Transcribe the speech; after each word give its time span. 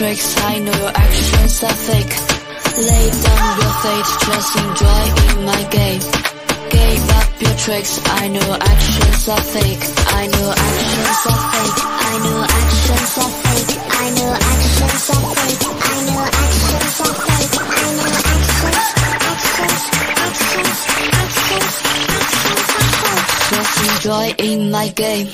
tricks, 0.00 0.32
I 0.40 0.58
know 0.60 0.72
your 0.72 0.92
actions 0.96 1.62
are 1.62 1.78
fake. 1.88 2.14
Lay 2.88 3.06
down 3.20 3.48
your 3.60 3.74
fate, 3.84 4.10
just 4.24 4.50
enjoy 4.64 5.04
in 5.28 5.44
my 5.44 5.62
game. 5.68 6.00
Give 6.72 7.04
up 7.20 7.28
your 7.44 7.56
tricks, 7.60 8.00
I 8.08 8.28
know 8.32 8.40
your 8.40 8.56
actions 8.56 9.28
are 9.28 9.44
fake. 9.54 9.84
I 10.08 10.26
know 10.32 10.40
your 10.40 10.56
actions 10.56 11.20
are 11.32 11.42
fake. 11.52 11.80
I 11.84 12.16
know 12.16 12.32
your 12.32 12.48
actions 12.48 13.12
are 13.20 13.34
fake. 13.44 13.76
I 13.76 14.06
know 14.16 14.24
your 14.24 14.40
actions 14.40 15.04
are 15.12 15.28
fake. 15.28 15.60
I 15.60 16.00
know 16.08 16.24
actions 16.32 16.80
actions, 19.28 19.84
actions, 20.00 20.80
actions, 20.96 21.20
actions, 21.20 21.76
actions. 22.80 23.28
Just 23.52 23.74
enjoy 23.84 24.26
in 24.38 24.70
my 24.70 24.88
game. 24.88 25.28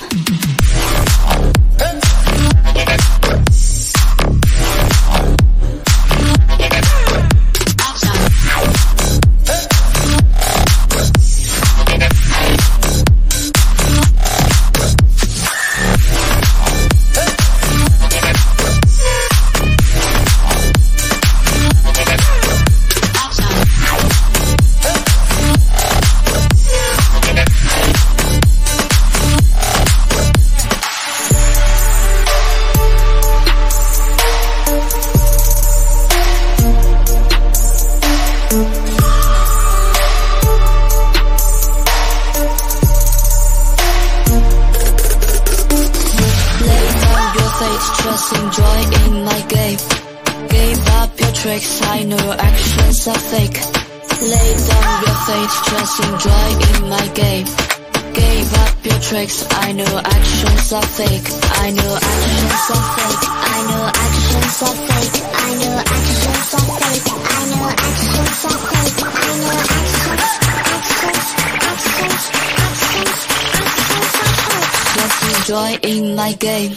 Are 60.77 60.83
fake. 60.83 61.25
I 61.65 61.71
know 61.71 61.93
actions 61.97 62.71
are 62.77 62.87
fake. 62.97 63.25
I 63.25 63.61
know 63.69 63.85
actions 64.05 64.63
are 64.67 64.77
fake. 64.87 65.17
I 65.33 65.57
know 65.61 65.77
actions 65.81 66.55
are 66.57 66.69
fake. 66.81 67.09
I 67.17 67.45
know 67.51 67.65
actions 67.73 68.45
are 68.45 68.61
fake. 68.71 69.01
I 69.07 69.33
know 69.41 69.57
actions, 69.57 70.33
actions, 70.77 71.27
actions, 71.71 72.25
actions, 72.67 73.19
actions 73.57 74.15
are 74.21 74.37
fake. 74.53 74.77
Just 74.97 75.19
enjoy 75.33 75.71
in 75.83 76.15
my 76.15 76.33
game. 76.35 76.73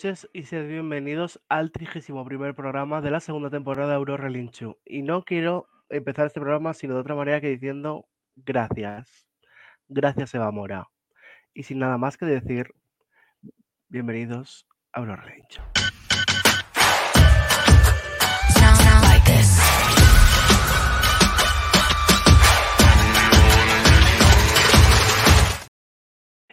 Noches 0.00 0.30
y 0.32 0.44
sed 0.44 0.66
bienvenidos 0.66 1.42
al 1.50 1.72
31 1.72 2.24
primer 2.24 2.54
programa 2.54 3.02
de 3.02 3.10
la 3.10 3.20
segunda 3.20 3.50
temporada 3.50 3.90
de 3.90 3.94
Euro 3.96 4.16
Relinchu. 4.16 4.78
Y 4.86 5.02
no 5.02 5.24
quiero 5.24 5.68
empezar 5.90 6.26
este 6.26 6.40
programa 6.40 6.72
sino 6.72 6.94
de 6.94 7.00
otra 7.00 7.14
manera 7.14 7.38
que 7.42 7.48
diciendo 7.48 8.08
gracias. 8.34 9.28
Gracias 9.88 10.34
Eva 10.34 10.50
Mora. 10.52 10.88
Y 11.52 11.64
sin 11.64 11.80
nada 11.80 11.98
más 11.98 12.16
que 12.16 12.24
decir, 12.24 12.72
bienvenidos 13.88 14.66
a 14.94 15.00
Euro 15.00 15.16
Relinchu. 15.16 15.60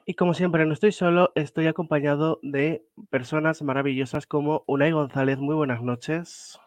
Y 0.10 0.14
como 0.14 0.34
siempre, 0.34 0.66
no 0.66 0.72
estoy 0.74 0.94
solo, 0.94 1.34
estoy 1.36 1.68
acompañado 1.68 2.40
de 2.42 2.82
personas 3.10 3.62
maravillosas 3.62 4.26
como 4.26 4.64
Unai 4.66 4.94
González, 4.94 5.38
muy 5.38 5.54
buenas 5.54 5.82
noches. 5.82 6.58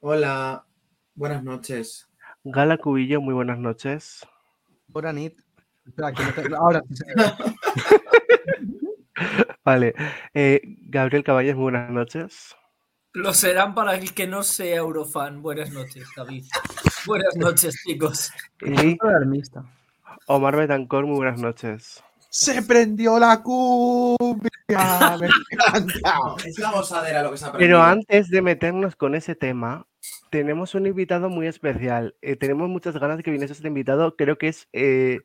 Hola, 0.00 0.66
buenas 1.14 1.42
noches. 1.42 2.10
Gala 2.44 2.76
Cubillo, 2.76 3.22
muy 3.22 3.32
buenas 3.32 3.58
noches. 3.58 4.20
Ahora 4.94 5.14
Nit. 5.14 5.34
Espera, 5.86 6.12
que 6.12 6.22
no 6.22 6.32
te- 6.34 6.54
Ahora 6.54 6.82
sí. 6.92 7.04
Vale. 9.64 9.94
eh, 10.34 10.60
Gabriel 10.88 11.24
Caballes, 11.24 11.54
muy 11.54 11.62
buenas 11.72 11.90
noches. 11.90 12.54
Lo 13.14 13.32
serán 13.32 13.74
para 13.74 13.94
el 13.94 14.12
que 14.12 14.26
no 14.26 14.42
sea 14.42 14.76
Eurofan. 14.76 15.40
Buenas 15.40 15.72
noches, 15.72 16.06
David. 16.14 16.44
Buenas 17.06 17.34
noches, 17.36 17.74
chicos. 17.86 18.30
Y. 18.60 18.98
Omar 20.26 20.56
Betancor, 20.56 21.06
muy 21.06 21.16
buenas 21.16 21.40
noches. 21.40 22.04
¡Se 22.30 22.62
prendió 22.62 23.18
la 23.18 23.42
cumbia! 23.42 24.48
¡Me 25.20 25.26
encanta! 25.26 26.36
Es 26.46 26.58
la 26.58 26.70
gozadera 26.70 27.22
lo 27.24 27.32
que 27.32 27.36
se 27.36 27.44
ha 27.46 27.52
Pero 27.52 27.82
antes 27.82 28.28
de 28.28 28.40
meternos 28.40 28.94
con 28.94 29.16
ese 29.16 29.34
tema, 29.34 29.86
tenemos 30.30 30.76
un 30.76 30.86
invitado 30.86 31.28
muy 31.28 31.48
especial. 31.48 32.14
Eh, 32.22 32.36
tenemos 32.36 32.68
muchas 32.68 32.96
ganas 32.98 33.16
de 33.16 33.24
que 33.24 33.32
viniese 33.32 33.52
este 33.52 33.66
invitado. 33.66 34.14
Creo 34.14 34.38
que 34.38 34.48
es 34.48 34.68
eh, 34.72 35.20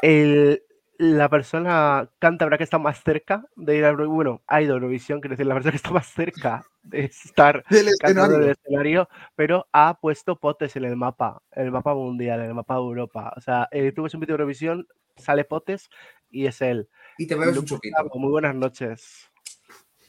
el- 0.00 0.62
la 0.98 1.28
persona 1.28 2.10
cántabra 2.18 2.58
que 2.58 2.64
está 2.64 2.78
más 2.78 3.00
cerca 3.04 3.46
de 3.54 3.76
ir 3.76 3.84
a 3.84 3.92
bueno, 3.92 4.42
ha 4.48 4.60
ido 4.60 4.74
a 4.74 4.76
Eurovisión, 4.76 5.20
quiero 5.20 5.34
decir, 5.34 5.46
la 5.46 5.54
persona 5.54 5.70
que 5.70 5.76
está 5.76 5.92
más 5.92 6.08
cerca 6.08 6.66
de 6.82 7.04
estar 7.04 7.64
Del 7.70 7.86
cantando 8.00 8.34
en 8.36 8.42
el 8.42 8.48
escenario. 8.50 9.02
escenario, 9.02 9.08
pero 9.36 9.68
ha 9.72 10.00
puesto 10.00 10.40
potes 10.40 10.74
en 10.74 10.84
el 10.84 10.96
mapa, 10.96 11.40
en 11.52 11.66
el 11.66 11.70
mapa 11.70 11.94
mundial, 11.94 12.40
en 12.40 12.46
el 12.46 12.54
mapa 12.54 12.74
de 12.74 12.80
Europa. 12.80 13.32
O 13.36 13.40
sea, 13.40 13.68
eh, 13.70 13.92
tú 13.92 14.02
ves 14.02 14.14
un 14.14 14.20
vídeo 14.20 14.36
de 14.36 14.42
Eurovisión, 14.42 14.88
sale 15.16 15.44
potes 15.44 15.88
y 16.30 16.46
es 16.46 16.60
él. 16.62 16.88
Y 17.16 17.28
te 17.28 17.36
bebes 17.36 17.56
un. 17.56 17.64
Bravo, 17.92 18.18
Muy 18.18 18.32
buenas 18.32 18.56
noches. 18.56 19.30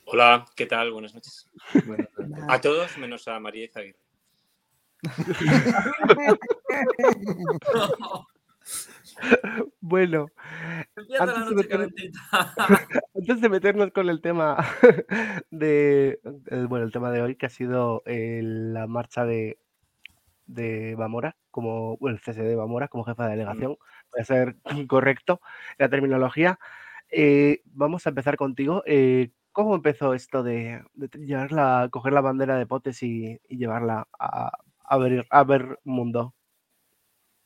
Hola, 0.05 0.43
¿qué 0.55 0.65
tal? 0.65 0.91
Buenas 0.91 1.13
noches. 1.13 1.51
Buenas 1.85 2.07
noches. 2.17 2.45
A 2.47 2.59
todos 2.59 2.97
menos 2.97 3.27
a 3.27 3.39
María 3.39 3.65
Izaguirre. 3.65 3.99
Bueno, 9.81 10.27
Antes 11.19 11.47
de 11.55 11.63
antes 13.15 13.49
meternos 13.49 13.91
con 13.91 14.09
el 14.09 14.21
tema 14.21 14.57
de 15.51 16.19
el- 16.47 16.67
bueno, 16.67 16.85
el 16.85 16.91
tema 16.91 17.11
de 17.11 17.21
hoy, 17.21 17.35
que 17.35 17.45
ha 17.47 17.49
sido 17.49 18.03
eh, 18.05 18.41
la 18.43 18.87
marcha 18.87 19.25
de, 19.25 19.59
de 20.47 20.95
Bamora, 20.95 21.37
como 21.51 21.97
bueno, 21.97 22.17
el 22.17 22.23
cese 22.23 22.43
de 22.43 22.55
Bamora 22.55 22.87
como 22.89 23.03
jefa 23.05 23.25
de 23.25 23.31
delegación, 23.31 23.77
para 24.11 24.25
ser 24.25 24.57
correcto 24.87 25.41
la 25.77 25.89
terminología. 25.89 26.59
eh, 27.11 27.61
vamos 27.65 28.05
a 28.07 28.09
empezar 28.11 28.37
contigo. 28.37 28.83
eh, 28.85 29.31
¿Cómo 29.53 29.75
empezó 29.75 30.13
esto 30.13 30.43
de, 30.43 30.83
de 30.93 31.09
llevarla, 31.25 31.89
coger 31.91 32.13
la 32.13 32.21
bandera 32.21 32.57
de 32.57 32.67
potes 32.67 33.03
y, 33.03 33.39
y 33.49 33.57
llevarla 33.57 34.07
a, 34.19 34.51
a 34.85 34.97
ver, 34.97 35.27
a 35.29 35.43
ver 35.43 35.79
mundo? 35.83 36.35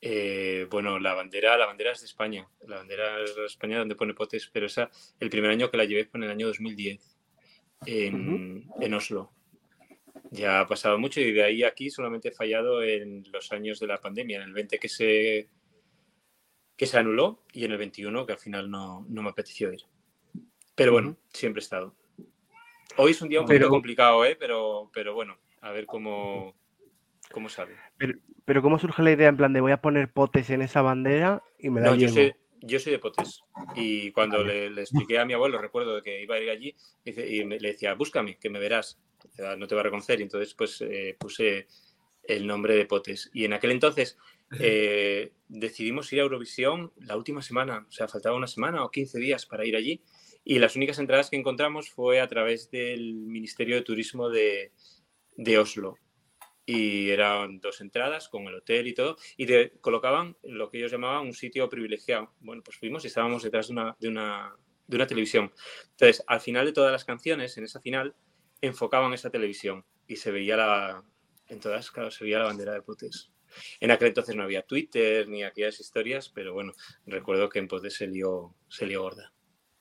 Eh, 0.05 0.67
bueno, 0.69 0.99
la 0.99 1.13
bandera, 1.13 1.57
la 1.57 1.65
bandera 1.65 1.93
es 1.93 2.01
de 2.01 2.07
España. 2.07 2.45
La 2.67 2.77
bandera 2.77 3.21
es 3.23 3.35
de 3.37 3.45
España 3.45 3.79
donde 3.79 3.95
pone 3.95 4.13
potes, 4.13 4.49
pero 4.51 4.65
esa, 4.65 4.91
el 5.19 5.29
primer 5.29 5.49
año 5.51 5.71
que 5.71 5.77
la 5.77 5.85
llevé 5.85 6.03
fue 6.05 6.17
en 6.19 6.25
el 6.25 6.31
año 6.31 6.47
2010, 6.47 7.17
en, 7.85 8.67
en 8.81 8.93
Oslo. 8.93 9.31
Ya 10.31 10.59
ha 10.59 10.67
pasado 10.67 10.97
mucho 10.99 11.21
y 11.21 11.31
de 11.31 11.43
ahí 11.43 11.63
a 11.63 11.69
aquí 11.69 11.89
solamente 11.89 12.29
he 12.29 12.31
fallado 12.33 12.83
en 12.83 13.23
los 13.31 13.49
años 13.53 13.79
de 13.79 13.87
la 13.87 14.01
pandemia. 14.01 14.37
En 14.37 14.43
el 14.43 14.53
20 14.53 14.77
que 14.77 14.89
se, 14.89 15.47
que 16.75 16.85
se 16.85 16.97
anuló, 16.97 17.43
y 17.53 17.63
en 17.63 17.71
el 17.71 17.77
21 17.77 18.25
que 18.25 18.33
al 18.33 18.39
final 18.39 18.69
no, 18.69 19.05
no 19.07 19.21
me 19.21 19.29
apeteció 19.29 19.71
ir. 19.71 19.83
Pero 20.75 20.91
bueno, 20.91 21.15
siempre 21.31 21.61
he 21.61 21.63
estado. 21.63 21.95
Hoy 22.97 23.11
es 23.11 23.21
un 23.21 23.29
día 23.29 23.39
un 23.39 23.45
Pero- 23.47 23.59
poquito 23.67 23.69
complicado, 23.69 24.25
¿eh? 24.25 24.35
pero, 24.35 24.89
pero 24.93 25.13
bueno, 25.13 25.37
a 25.61 25.71
ver 25.71 25.85
cómo, 25.85 26.55
cómo 27.33 27.49
sale. 27.49 27.75
Pero 28.45 28.61
¿cómo 28.61 28.79
surge 28.79 29.03
la 29.03 29.11
idea 29.11 29.27
en 29.27 29.35
plan 29.37 29.51
de 29.53 29.59
voy 29.61 29.71
a 29.73 29.81
poner 29.81 30.11
potes 30.11 30.49
en 30.49 30.61
esa 30.61 30.81
bandera 30.81 31.43
y 31.59 31.69
me 31.69 31.81
la 31.81 31.87
No, 31.89 31.95
yo 31.95 32.07
soy, 32.09 32.33
yo 32.61 32.79
soy 32.79 32.91
de 32.93 32.99
Potes. 32.99 33.41
Y 33.75 34.11
cuando 34.11 34.43
le, 34.43 34.69
le 34.69 34.81
expliqué 34.81 35.17
a 35.19 35.25
mi 35.25 35.33
abuelo, 35.33 35.57
recuerdo 35.57 36.01
que 36.01 36.21
iba 36.23 36.35
a 36.35 36.39
ir 36.39 36.49
allí, 36.49 36.75
dice- 37.03 37.27
y 37.29 37.43
me- 37.43 37.59
le 37.59 37.69
decía, 37.73 37.93
búscame, 37.95 38.37
que 38.37 38.49
me 38.49 38.59
verás. 38.59 38.99
Dice, 39.23 39.45
"Ah, 39.45 39.55
No 39.57 39.67
te 39.67 39.75
va 39.75 39.81
a 39.81 39.83
reconocer. 39.85 40.19
Y 40.19 40.23
entonces, 40.23 40.53
pues 40.53 40.81
eh, 40.81 41.15
puse 41.19 41.67
el 42.23 42.45
nombre 42.47 42.75
de 42.75 42.85
Potes. 42.85 43.29
Y 43.33 43.45
en 43.45 43.53
aquel 43.53 43.71
entonces 43.71 44.17
eh, 44.59 45.31
decidimos 45.47 46.11
ir 46.13 46.19
a 46.19 46.23
Eurovisión 46.23 46.91
la 46.97 47.17
última 47.17 47.41
semana. 47.41 47.85
O 47.87 47.91
sea, 47.91 48.07
faltaba 48.07 48.35
una 48.37 48.47
semana 48.47 48.83
o 48.83 48.91
15 48.91 49.19
días 49.19 49.45
para 49.45 49.65
ir 49.65 49.75
allí. 49.75 50.01
Y 50.45 50.59
las 50.59 50.75
únicas 50.75 50.99
entradas 50.99 51.29
que 51.29 51.37
encontramos 51.37 51.89
fue 51.89 52.19
a 52.19 52.27
través 52.27 52.69
del 52.69 53.13
Ministerio 53.15 53.75
de 53.77 53.81
Turismo 53.83 54.29
de, 54.29 54.73
de 55.37 55.57
Oslo. 55.57 55.95
Y 56.65 57.09
eran 57.09 57.59
dos 57.59 57.81
entradas 57.81 58.29
con 58.29 58.43
el 58.47 58.55
hotel 58.55 58.87
y 58.87 58.93
todo. 58.93 59.17
Y 59.37 59.45
te 59.45 59.71
colocaban 59.81 60.37
lo 60.43 60.69
que 60.69 60.77
ellos 60.77 60.91
llamaban 60.91 61.25
un 61.25 61.33
sitio 61.33 61.67
privilegiado. 61.69 62.33
Bueno, 62.39 62.63
pues 62.63 62.77
fuimos 62.77 63.03
y 63.03 63.07
estábamos 63.07 63.43
detrás 63.43 63.67
de 63.67 63.73
una, 63.73 63.95
de 63.99 64.07
una, 64.07 64.55
de 64.87 64.95
una 64.95 65.07
televisión. 65.07 65.51
Entonces, 65.91 66.23
al 66.27 66.39
final 66.39 66.65
de 66.65 66.73
todas 66.73 66.91
las 66.91 67.05
canciones, 67.05 67.57
en 67.57 67.65
esa 67.65 67.81
final, 67.81 68.15
enfocaban 68.61 69.13
esa 69.13 69.29
televisión. 69.29 69.85
Y 70.07 70.15
se 70.15 70.31
veía 70.31 70.57
la. 70.57 71.03
En 71.47 71.59
todas, 71.59 71.91
claro, 71.91 72.11
se 72.11 72.23
veía 72.23 72.39
la 72.39 72.45
bandera 72.45 72.73
de 72.73 72.81
Potes. 72.81 73.31
En 73.79 73.91
aquel 73.91 74.09
entonces 74.09 74.35
no 74.35 74.43
había 74.43 74.63
Twitter 74.63 75.27
ni 75.27 75.43
aquellas 75.43 75.79
historias, 75.79 76.29
pero 76.29 76.53
bueno, 76.53 76.73
recuerdo 77.05 77.49
que 77.49 77.59
en 77.59 77.67
Potes 77.67 77.95
se 77.95 78.07
lió, 78.07 78.55
se 78.67 78.85
lió 78.85 79.01
gorda. 79.01 79.33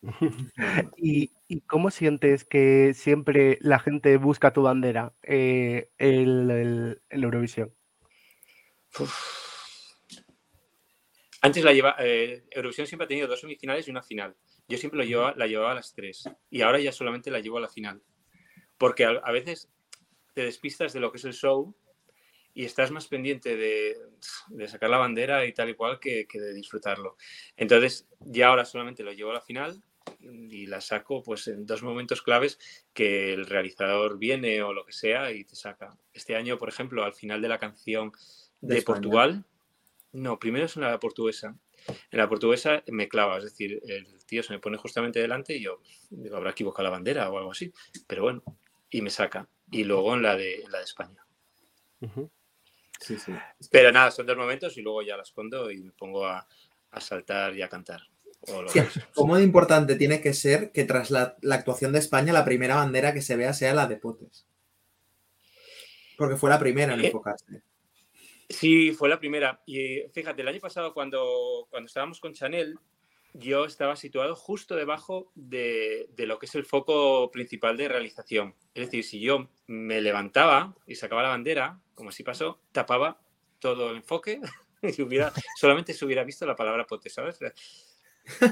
¿Y, 0.97 1.31
y 1.49 1.61
cómo 1.63 1.91
sientes 1.91 2.45
que 2.45 2.93
siempre 2.95 3.59
la 3.61 3.79
gente 3.79 4.17
busca 4.17 4.53
tu 4.53 4.63
bandera 4.63 5.15
eh, 5.23 5.91
el, 5.99 6.51
el- 6.51 7.03
en 7.11 7.23
Eurovisión? 7.25 7.73
Uf. 8.99 9.13
Antes 11.41 11.65
la 11.65 11.73
lleva, 11.73 11.97
eh, 11.99 12.45
Eurovisión 12.51 12.87
siempre 12.87 13.05
ha 13.05 13.09
tenido 13.09 13.27
dos 13.27 13.41
semifinales 13.41 13.87
y 13.89 13.91
una 13.91 14.03
final. 14.03 14.37
Yo 14.69 14.79
siempre 14.79 14.99
lo 14.99 15.05
llevaba, 15.05 15.35
la 15.37 15.47
llevaba 15.47 15.73
a 15.73 15.75
las 15.75 15.93
tres 15.93 16.25
y 16.51 16.63
ahora 16.63 16.79
ya 16.81 16.93
solamente 16.93 17.31
la 17.31 17.41
llevo 17.41 17.59
a 17.59 17.63
la 17.63 17.69
final. 17.69 18.03
Porque 18.79 19.05
a, 19.05 19.11
a 19.11 19.33
veces 19.33 19.71
te 20.35 20.43
despistas 20.45 20.93
de 20.93 21.01
lo 21.01 21.11
que 21.13 21.19
es 21.19 21.25
el 21.25 21.35
show 21.35 21.75
y 22.55 22.65
estás 22.65 22.91
más 22.91 23.09
pendiente 23.09 23.57
de, 23.57 23.97
de 24.49 24.69
sacar 24.69 24.91
la 24.91 24.99
bandera 24.99 25.45
y 25.47 25.53
tal 25.53 25.71
y 25.71 25.75
cual 25.75 25.99
que, 26.01 26.27
que 26.27 26.41
de 26.41 26.55
disfrutarlo. 26.55 27.17
Entonces 27.57 28.09
ya 28.21 28.49
ahora 28.49 28.65
solamente 28.65 29.03
lo 29.03 29.13
llevo 29.13 29.31
a 29.31 29.35
la 29.35 29.41
final 29.41 29.83
y 30.21 30.67
la 30.67 30.81
saco 30.81 31.23
pues 31.23 31.49
en 31.49 31.67
dos 31.67 31.83
momentos 31.83 32.23
claves 32.23 32.59
que 32.93 33.33
el 33.33 33.47
realizador 33.47 34.19
viene 34.19 34.63
o 34.63 34.73
lo 34.73 34.85
que 34.85 34.93
sea 34.93 35.33
y 35.33 35.45
te 35.45 35.57
saca. 35.57 35.97
Este 36.13 36.37
año, 36.37 36.59
por 36.59 36.69
ejemplo, 36.69 37.05
al 37.05 37.15
final 37.15 37.43
de 37.43 37.49
la 37.49 37.59
canción 37.59 38.13
De. 38.61 38.83
Portugal. 38.83 39.45
No, 40.13 40.39
primero 40.39 40.67
es 40.67 40.77
en 40.77 40.83
la 40.83 40.99
portuguesa. 41.01 41.57
En 42.11 42.19
la 42.19 42.29
portuguesa 42.29 42.83
me 42.89 43.09
clava, 43.09 43.39
es 43.39 43.45
decir, 43.45 43.81
el 43.89 44.25
tío 44.25 44.43
se 44.43 44.53
me 44.53 44.61
pone 44.61 44.77
justamente 44.77 45.21
delante 45.21 45.57
y 45.57 45.63
yo 45.63 45.81
digo, 46.11 46.37
habrá 46.37 46.51
equivocado 46.51 46.85
la 46.85 46.91
bandera 46.91 47.31
o 47.31 47.39
algo 47.39 47.51
así. 47.51 47.73
Pero 48.07 48.23
bueno, 48.23 48.43
y 48.91 49.03
me 49.03 49.11
saca. 49.11 49.49
Y 49.71 49.85
luego 49.85 50.15
en 50.15 50.23
la 50.23 50.37
de, 50.37 50.63
en 50.63 50.71
la 50.71 50.79
de 50.79 50.85
España. 50.85 51.27
Sí, 53.01 53.19
sí. 53.19 53.33
Pero 53.71 53.91
nada, 53.91 54.11
son 54.11 54.27
dos 54.27 54.37
momentos 54.37 54.77
y 54.77 54.83
luego 54.83 55.03
ya 55.03 55.17
la 55.17 55.23
escondo 55.23 55.71
y 55.71 55.83
me 55.83 55.93
pongo 55.93 56.27
a, 56.27 56.47
a 56.91 57.01
saltar 57.01 57.57
y 57.57 57.63
a 57.63 57.69
cantar. 57.69 58.03
O. 58.49 58.65
¿Cómo 59.15 59.37
de 59.37 59.45
importante 59.45 59.97
tiene 59.97 60.21
que 60.21 60.35
ser 60.35 60.73
que 60.73 60.85
tras 60.85 61.11
la, 61.11 61.37
la 61.43 61.55
actuación 61.55 61.93
de 61.93 62.01
España 62.01 62.33
la 62.33 62.45
primera 62.45 62.77
bandera 62.77 63.13
que 63.13 63.23
se 63.23 63.37
vea 63.37 63.53
sea 63.53 63.75
la 63.75 63.87
de 63.87 63.97
Potes? 63.97 64.47
Porque 66.17 66.37
fue 66.37 66.51
la 66.51 66.59
primera 66.59 66.95
en 66.95 67.01
Eh, 67.01 67.07
enfocarse. 67.07 67.63
Sí, 68.49 68.93
fue 68.93 69.09
la 69.09 69.19
primera. 69.19 69.63
Y 69.67 70.03
fíjate, 70.13 70.43
el 70.43 70.49
año 70.49 70.61
pasado 70.61 70.93
cuando, 70.93 71.67
cuando 71.71 71.87
estábamos 71.87 72.21
con 72.21 72.35
Chanel, 72.35 72.79
yo 73.35 73.65
estaba 73.65 73.97
situado 73.97 74.37
justo 74.37 74.77
debajo 74.77 75.33
de, 75.35 76.09
de 76.15 76.27
lo 76.27 76.39
que 76.39 76.47
es 76.47 76.55
el 76.55 76.65
foco 76.65 77.31
principal 77.31 77.77
de 77.77 77.89
realización. 77.89 78.55
Es 78.75 78.87
decir, 78.87 79.05
si 79.05 79.21
yo 79.21 79.49
me 79.67 80.01
levantaba 80.01 80.77
y 80.87 80.97
sacaba 80.97 81.23
la 81.23 81.31
bandera, 81.31 81.81
como 81.95 82.11
así 82.11 82.23
pasó, 82.23 82.61
tapaba 82.73 83.21
todo 83.59 83.91
el 83.91 83.99
enfoque 83.99 84.41
y 84.83 85.03
hubiera, 85.03 85.33
solamente 85.59 85.95
se 85.95 86.05
hubiera 86.05 86.25
visto 86.25 86.45
la 86.45 86.57
palabra 86.57 86.87
pote, 86.87 87.09
¿sabes? 87.09 87.39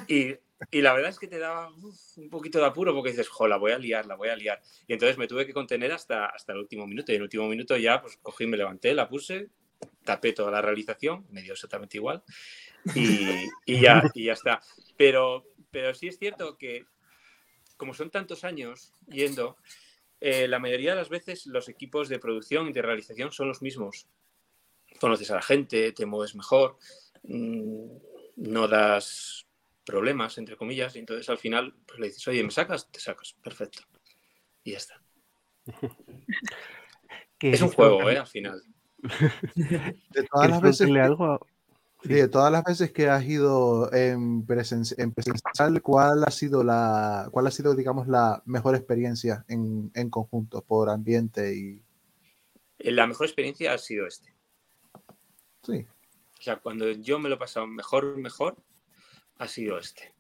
Y, 0.09 0.37
y 0.71 0.83
la 0.83 0.93
verdad 0.93 1.11
es 1.11 1.19
que 1.19 1.27
te 1.27 1.39
daba 1.39 1.73
un 2.17 2.31
poquito 2.31 2.59
de 2.59 2.67
apuro 2.67 2.95
porque 2.95 3.11
dices, 3.11 3.29
jo, 3.29 3.49
la 3.49 3.57
voy 3.57 3.73
a 3.73 3.79
liar, 3.79 4.07
la 4.07 4.17
voy 4.17 4.29
a 4.29 4.37
liar. 4.37 4.61
Y 4.87 4.93
entonces 4.93 5.17
me 5.17 5.27
tuve 5.27 5.47
que 5.47 5.55
contener 5.55 5.93
hasta, 5.93 6.27
hasta 6.27 6.53
el 6.53 6.59
último 6.59 6.87
minuto. 6.87 7.13
Y 7.13 7.15
en 7.15 7.21
el 7.21 7.25
último 7.25 7.49
minuto 7.49 7.77
ya 7.77 8.01
pues 8.03 8.19
cogí, 8.19 8.47
me 8.47 8.57
levanté, 8.57 8.93
la 8.93 9.09
puse, 9.09 9.49
tapé 10.05 10.33
toda 10.33 10.51
la 10.51 10.61
realización, 10.61 11.27
me 11.31 11.43
dio 11.43 11.55
exactamente 11.55 11.97
igual. 11.97 12.23
Y, 12.95 13.49
y 13.65 13.81
ya, 13.81 14.03
y 14.15 14.25
ya 14.25 14.35
está. 14.35 14.61
Pero, 14.97 15.47
pero 15.71 15.95
sí 15.95 16.09
es 16.09 16.19
cierto 16.19 16.57
que, 16.59 16.85
como 17.77 17.95
son 17.95 18.11
tantos 18.11 18.45
años 18.45 18.93
yendo, 19.09 19.57
eh, 20.21 20.47
la 20.47 20.59
mayoría 20.59 20.91
de 20.91 20.97
las 20.97 21.09
veces 21.09 21.47
los 21.47 21.69
equipos 21.69 22.09
de 22.09 22.19
producción 22.19 22.69
y 22.69 22.73
de 22.73 22.83
realización 22.83 23.33
son 23.33 23.49
los 23.49 23.63
mismos. 23.63 24.07
Conoces 25.01 25.31
a 25.31 25.37
la 25.37 25.43
gente, 25.43 25.93
te 25.93 26.05
mueves 26.05 26.35
mejor, 26.35 26.77
mm, 27.23 27.87
no 28.37 28.69
das 28.69 29.47
problemas, 29.91 30.39
entre 30.39 30.57
comillas, 30.57 30.95
y 30.97 31.01
entonces 31.01 31.29
al 31.29 31.39
final 31.39 31.75
pues, 31.87 31.99
le 31.99 32.07
dices, 32.07 32.27
oye, 32.29 32.43
¿me 32.45 32.51
sacas? 32.51 32.91
Te 32.91 33.01
sacas, 33.01 33.35
perfecto. 33.43 33.83
Y 34.65 34.73
ya 34.73 34.79
está. 34.79 35.03
Que 37.39 37.53
Es 37.53 37.63
un 37.63 37.71
juego, 37.71 38.09
¿eh? 38.11 38.19
Al 38.19 38.27
final. 38.27 38.63
De 39.57 40.23
todas 40.31 40.51
las 40.51 40.61
veces 40.61 40.87
que- 40.89 41.01
algo. 41.01 41.41
Sí, 42.03 42.15
de 42.15 42.29
todas 42.29 42.51
las 42.51 42.65
veces 42.65 42.93
que 42.93 43.11
has 43.11 43.23
ido 43.27 43.93
en, 43.93 44.47
presen- 44.47 44.95
en 44.97 45.13
presencial, 45.13 45.83
¿cuál 45.83 46.25
ha 46.25 46.31
sido 46.31 46.65
la, 46.65 47.29
cuál 47.31 47.47
ha 47.47 47.51
sido, 47.51 47.75
digamos, 47.75 48.09
la 48.09 48.43
mejor 48.47 48.75
experiencia 48.75 49.45
en, 49.49 49.91
en 49.95 50.09
conjunto 50.09 50.63
por 50.63 50.89
ambiente 50.89 51.55
y 51.55 51.83
Eh, 52.79 52.91
La 52.93 53.07
mejor 53.07 53.27
experiencia 53.27 53.75
ha 53.75 53.79
sido 53.79 54.07
este. 54.07 54.35
sí, 55.63 55.85
O 56.39 56.43
sea, 56.43 56.57
cuando 56.57 56.91
yo 56.91 57.19
me 57.19 57.29
lo 57.29 57.35
he 57.35 57.39
pasado 57.39 57.67
mejor, 57.67 58.17
mejor, 58.17 58.57
ha 59.41 59.49
sido 59.49 59.79
este. 59.79 60.13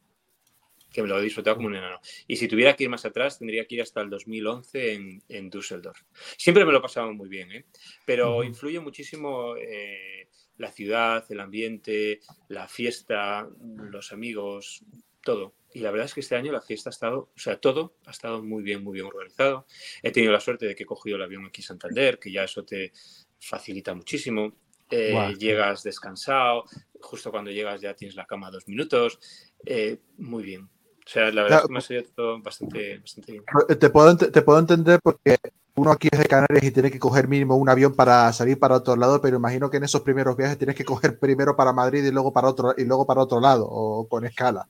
Que 0.90 1.02
me 1.02 1.08
lo 1.08 1.20
he 1.20 1.22
disfrutado 1.22 1.56
como 1.56 1.68
un 1.68 1.76
enano. 1.76 2.00
Y 2.26 2.36
si 2.36 2.48
tuviera 2.48 2.74
que 2.74 2.84
ir 2.84 2.90
más 2.90 3.04
atrás, 3.04 3.38
tendría 3.38 3.64
que 3.66 3.76
ir 3.76 3.82
hasta 3.82 4.00
el 4.00 4.10
2011 4.10 4.92
en, 4.94 5.22
en 5.28 5.50
Düsseldorf. 5.50 6.00
Siempre 6.36 6.64
me 6.64 6.72
lo 6.72 6.78
he 6.78 6.82
pasado 6.82 7.12
muy 7.12 7.28
bien, 7.28 7.52
¿eh? 7.52 7.66
Pero 8.04 8.42
influye 8.42 8.80
muchísimo 8.80 9.54
eh, 9.56 10.28
la 10.56 10.72
ciudad, 10.72 11.24
el 11.30 11.38
ambiente, 11.38 12.20
la 12.48 12.66
fiesta, 12.66 13.48
los 13.60 14.10
amigos, 14.10 14.82
todo. 15.22 15.54
Y 15.72 15.80
la 15.80 15.90
verdad 15.92 16.06
es 16.06 16.14
que 16.14 16.20
este 16.20 16.34
año 16.34 16.50
la 16.50 16.62
fiesta 16.62 16.88
ha 16.88 16.96
estado, 16.96 17.30
o 17.36 17.38
sea, 17.38 17.60
todo 17.60 17.94
ha 18.06 18.10
estado 18.10 18.42
muy 18.42 18.62
bien, 18.62 18.82
muy 18.82 18.94
bien 18.94 19.06
organizado. 19.06 19.66
He 20.02 20.10
tenido 20.10 20.32
la 20.32 20.40
suerte 20.40 20.66
de 20.66 20.74
que 20.74 20.82
he 20.82 20.86
cogido 20.86 21.16
el 21.16 21.22
avión 21.22 21.46
aquí 21.46 21.60
en 21.60 21.66
Santander, 21.66 22.18
que 22.18 22.32
ya 22.32 22.44
eso 22.44 22.64
te 22.64 22.92
facilita 23.38 23.94
muchísimo. 23.94 24.56
Eh. 24.90 25.34
Llegas 25.38 25.82
descansado, 25.82 26.64
justo 27.00 27.30
cuando 27.30 27.50
llegas 27.50 27.80
ya 27.80 27.94
tienes 27.94 28.16
la 28.16 28.26
cama 28.26 28.50
dos 28.50 28.66
minutos. 28.68 29.18
Eh, 29.64 29.98
muy 30.18 30.42
bien. 30.42 30.62
O 30.64 31.08
sea, 31.12 31.30
la 31.32 31.42
verdad 31.42 31.48
Claro. 31.48 31.62
es 31.62 31.66
que 31.66 31.72
me 31.72 31.78
ha 31.78 31.82
salido 31.82 32.04
todo 32.14 32.42
bastante, 32.42 32.98
bastante 32.98 33.32
bien. 33.32 33.44
Te 33.78 33.90
puedo, 33.90 34.16
te 34.16 34.42
puedo 34.42 34.58
entender 34.58 35.00
porque 35.02 35.38
uno 35.74 35.90
aquí 35.92 36.08
es 36.12 36.18
de 36.18 36.26
Canarias 36.26 36.62
y 36.64 36.70
tiene 36.72 36.90
que 36.90 36.98
coger 36.98 37.26
mínimo 37.26 37.56
un 37.56 37.68
avión 37.68 37.94
para 37.94 38.32
salir 38.32 38.58
para 38.58 38.76
otro 38.76 38.94
lado, 38.96 39.20
pero 39.20 39.36
imagino 39.36 39.70
que 39.70 39.78
en 39.78 39.84
esos 39.84 40.02
primeros 40.02 40.36
viajes 40.36 40.58
tienes 40.58 40.76
que 40.76 40.84
coger 40.84 41.18
primero 41.18 41.56
para 41.56 41.72
Madrid 41.72 42.04
y 42.04 42.10
luego 42.10 42.32
para 42.32 42.48
otro 42.48 42.74
y 42.76 42.84
luego 42.84 43.06
para 43.06 43.22
otro 43.22 43.40
lado 43.40 43.66
o 43.68 44.06
con 44.08 44.24
escala. 44.24 44.68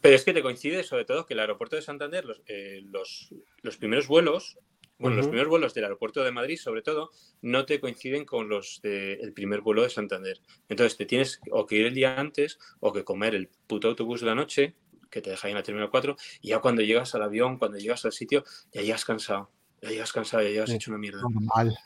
Pero 0.00 0.16
es 0.16 0.24
que 0.24 0.34
te 0.34 0.42
coincide 0.42 0.84
sobre 0.84 1.06
todo 1.06 1.24
que 1.24 1.32
el 1.34 1.40
aeropuerto 1.40 1.76
de 1.76 1.82
Santander, 1.82 2.24
los, 2.26 2.42
eh, 2.46 2.82
los, 2.90 3.34
los 3.62 3.76
primeros 3.78 4.06
vuelos, 4.06 4.58
bueno, 4.98 5.16
los 5.16 5.26
primeros 5.26 5.50
vuelos 5.50 5.74
del 5.74 5.84
aeropuerto 5.84 6.22
de 6.22 6.30
Madrid, 6.30 6.56
sobre 6.56 6.82
todo, 6.82 7.10
no 7.42 7.66
te 7.66 7.80
coinciden 7.80 8.24
con 8.24 8.48
los 8.48 8.80
del 8.82 9.32
primer 9.32 9.60
vuelo 9.60 9.82
de 9.82 9.90
Santander. 9.90 10.40
Entonces 10.68 10.96
te 10.96 11.04
tienes 11.04 11.40
o 11.50 11.66
que 11.66 11.76
ir 11.76 11.86
el 11.86 11.94
día 11.94 12.18
antes 12.18 12.58
o 12.80 12.92
que 12.92 13.04
comer 13.04 13.34
el 13.34 13.48
puto 13.66 13.88
autobús 13.88 14.20
de 14.20 14.26
la 14.26 14.34
noche, 14.34 14.74
que 15.10 15.20
te 15.20 15.30
deja 15.30 15.46
ahí 15.46 15.52
en 15.52 15.58
la 15.58 15.62
Terminal 15.62 15.90
4, 15.90 16.16
y 16.40 16.48
ya 16.48 16.60
cuando 16.60 16.82
llegas 16.82 17.14
al 17.14 17.22
avión, 17.22 17.58
cuando 17.58 17.78
llegas 17.78 18.04
al 18.04 18.12
sitio, 18.12 18.44
ya 18.72 18.82
llegas 18.82 19.04
cansado. 19.04 19.50
Ya 19.82 19.90
llegas 19.90 20.12
cansado, 20.12 20.42
ya 20.42 20.50
llegas 20.50 20.70
Sí. 20.70 20.76
hecho 20.76 20.90
una 20.90 20.98
mierda. 20.98 21.20
Normal. 21.22 21.76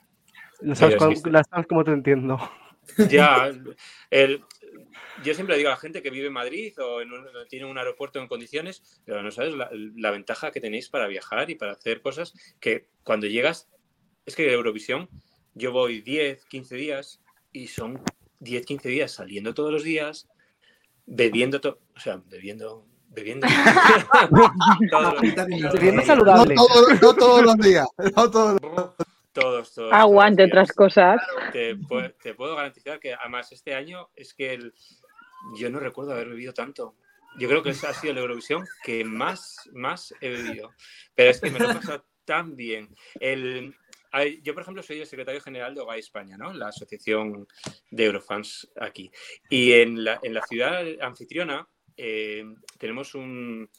No 0.60 0.74
sabes, 0.74 1.24
no 1.24 1.42
sabes 1.50 1.66
cómo 1.66 1.84
te 1.84 1.92
entiendo. 1.92 2.38
Ya, 3.10 3.50
el, 4.10 4.44
yo 5.24 5.34
siempre 5.34 5.56
digo 5.56 5.68
a 5.68 5.72
la 5.72 5.76
gente 5.78 6.02
que 6.02 6.10
vive 6.10 6.26
en 6.28 6.32
Madrid 6.32 6.72
o 6.80 7.00
en 7.00 7.12
un- 7.12 7.26
tiene 7.48 7.64
un 7.66 7.76
aeropuerto 7.78 8.18
en 8.20 8.28
condiciones, 8.28 9.00
pero 9.04 9.22
no 9.22 9.30
sabes 9.30 9.54
la, 9.54 9.70
la 9.72 10.10
ventaja 10.10 10.50
que 10.50 10.60
tenéis 10.60 10.88
para 10.88 11.06
viajar 11.06 11.50
y 11.50 11.54
para 11.54 11.72
hacer 11.72 12.00
cosas 12.02 12.32
que 12.60 12.88
cuando 13.04 13.26
llegas, 13.26 13.68
es 14.26 14.34
que 14.36 14.52
Eurovisión, 14.52 15.08
yo 15.54 15.72
voy 15.72 16.00
10, 16.02 16.44
15 16.46 16.76
días 16.76 17.20
y 17.52 17.68
son 17.68 18.00
10, 18.40 18.64
15 18.66 18.88
días 18.88 19.12
saliendo 19.12 19.54
todos 19.54 19.72
los 19.72 19.82
días, 19.82 20.28
bebiendo 21.06 21.60
todo, 21.60 21.80
o 21.96 22.00
sea, 22.00 22.20
bebiendo, 22.26 22.86
bebiendo. 23.08 23.46
todos 24.90 25.14
los- 25.14 25.46
días. 25.46 26.06
saludable. 26.06 26.54
No, 26.54 26.66
todo- 26.66 26.88
no 27.00 27.14
todos 27.14 27.42
los 27.42 27.56
días. 27.58 27.86
No 28.16 28.30
todos 28.30 28.60
los- 28.60 28.90
Todos, 29.40 29.74
todos. 29.74 29.92
Aguante 29.92 30.42
todos 30.44 30.52
otras 30.52 30.72
cosas. 30.72 31.20
Te, 31.52 31.76
pu- 31.76 32.14
te 32.22 32.34
puedo 32.34 32.56
garantizar 32.56 32.98
que 33.00 33.14
además 33.14 33.50
este 33.52 33.74
año 33.74 34.08
es 34.16 34.34
que 34.34 34.52
el- 34.54 34.74
yo 35.58 35.70
no 35.70 35.78
recuerdo 35.80 36.12
haber 36.12 36.28
bebido 36.28 36.52
tanto. 36.52 36.94
Yo 37.38 37.48
creo 37.48 37.62
que 37.62 37.70
ha 37.70 37.74
sido 37.94 38.12
el 38.12 38.18
Eurovisión 38.18 38.64
que 38.82 39.04
más, 39.04 39.68
más 39.72 40.12
he 40.20 40.30
bebido. 40.30 40.72
Pero 41.14 41.30
es 41.30 41.40
que 41.40 41.50
me 41.50 41.58
lo 41.58 41.70
he 41.70 41.74
pasado 41.74 42.04
tan 42.24 42.56
bien. 42.56 42.88
El, 43.20 43.74
yo, 44.42 44.54
por 44.54 44.62
ejemplo, 44.62 44.82
soy 44.82 45.00
el 45.00 45.06
secretario 45.06 45.40
general 45.40 45.74
de 45.74 45.80
OGA 45.82 45.96
España, 45.96 46.36
¿no? 46.36 46.52
la 46.52 46.68
asociación 46.68 47.46
de 47.90 48.04
Eurofans 48.06 48.68
aquí. 48.80 49.10
Y 49.48 49.72
en 49.72 50.02
la, 50.04 50.18
en 50.22 50.34
la 50.34 50.42
ciudad 50.42 50.82
anfitriona 51.00 51.68
eh, 51.96 52.44
tenemos 52.78 53.14
un, 53.14 53.70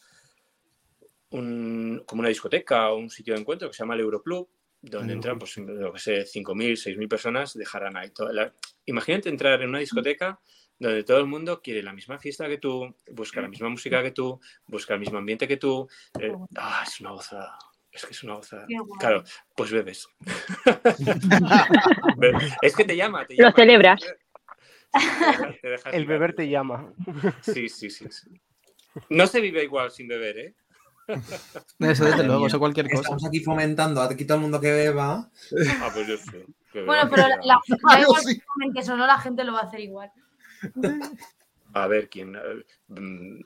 un- 1.31 2.03
como 2.05 2.21
una 2.21 2.29
discoteca 2.29 2.91
o 2.91 2.97
un 2.97 3.09
sitio 3.09 3.33
de 3.33 3.41
encuentro 3.41 3.67
que 3.67 3.73
se 3.73 3.83
llama 3.83 3.95
el 3.95 4.01
Euroclub, 4.01 4.47
donde 4.81 5.13
entran, 5.13 5.37
pues, 5.39 5.57
lo 5.57 5.91
que 5.93 5.99
sé, 5.99 6.25
5.000, 6.25 6.75
6.000 6.77 7.07
personas 7.09 7.53
de 7.53 7.65
jarana. 7.65 8.05
Y 8.05 8.11
toda 8.11 8.31
la- 8.33 8.53
Imagínate 8.85 9.29
entrar 9.29 9.61
en 9.61 9.69
una 9.69 9.79
discoteca 9.79 10.39
donde 10.79 11.03
todo 11.03 11.19
el 11.19 11.25
mundo 11.25 11.61
quiere 11.61 11.83
la 11.83 11.91
misma 11.93 12.17
fiesta 12.17 12.47
que 12.47 12.57
tú, 12.57 12.95
busca 13.11 13.41
la 13.41 13.49
misma 13.49 13.67
música 13.69 14.01
que 14.01 14.11
tú, 14.11 14.39
busca 14.67 14.93
el 14.93 14.99
mismo 15.01 15.17
ambiente 15.17 15.47
que 15.47 15.57
tú. 15.57 15.87
eh, 16.19 16.31
ah, 16.55 16.83
es 16.87 16.99
una 17.01 17.11
gozada. 17.11 17.57
Es 17.91 18.05
que 18.05 18.11
es 18.11 18.23
una 18.23 18.35
gozada. 18.35 18.65
Claro, 18.99 19.23
pues 19.55 19.71
bebes. 19.71 20.07
Be- 22.17 22.33
es 22.61 22.75
que 22.75 22.85
te 22.85 22.95
llama. 22.95 23.25
Te 23.25 23.35
Lo 23.35 23.43
llama. 23.45 23.55
celebras. 23.55 24.01
Te 24.01 24.99
dejas- 24.99 25.61
te 25.61 25.67
dejas 25.69 25.93
El 25.93 26.05
beber 26.05 26.33
te 26.33 26.49
llama. 26.49 26.93
Sí, 27.41 27.67
sí, 27.69 27.89
sí, 27.89 28.05
sí. 28.09 28.29
No 29.09 29.27
se 29.27 29.41
vive 29.41 29.63
igual 29.63 29.91
sin 29.91 30.07
beber, 30.07 30.37
¿eh? 30.39 30.55
Eso 31.79 32.05
desde 32.05 32.23
luego, 32.23 32.47
eso 32.47 32.59
cualquier 32.59 32.89
cosa. 32.89 33.01
Estamos 33.01 33.25
aquí 33.25 33.39
fomentando 33.39 34.01
aquí 34.01 34.25
todo 34.25 34.35
el 34.35 34.41
mundo 34.41 34.59
que 34.61 34.71
beba. 34.71 35.29
Ah, 35.81 35.91
pues 35.93 36.07
yo 36.07 36.15
que 36.71 36.83
Bueno, 36.83 37.09
pero 37.09 37.27
la, 37.27 37.37
la, 37.43 37.59
igual 38.01 38.21
sí. 38.23 38.41
que 38.73 38.83
no, 38.89 39.07
la 39.07 39.17
gente 39.19 39.43
lo 39.43 39.53
va 39.53 39.61
a 39.61 39.63
hacer 39.63 39.79
igual. 39.79 40.11
A 41.73 41.87
ver, 41.87 42.09
¿quién? 42.09 42.35
eh, 42.35 42.65
mm, 42.87 43.39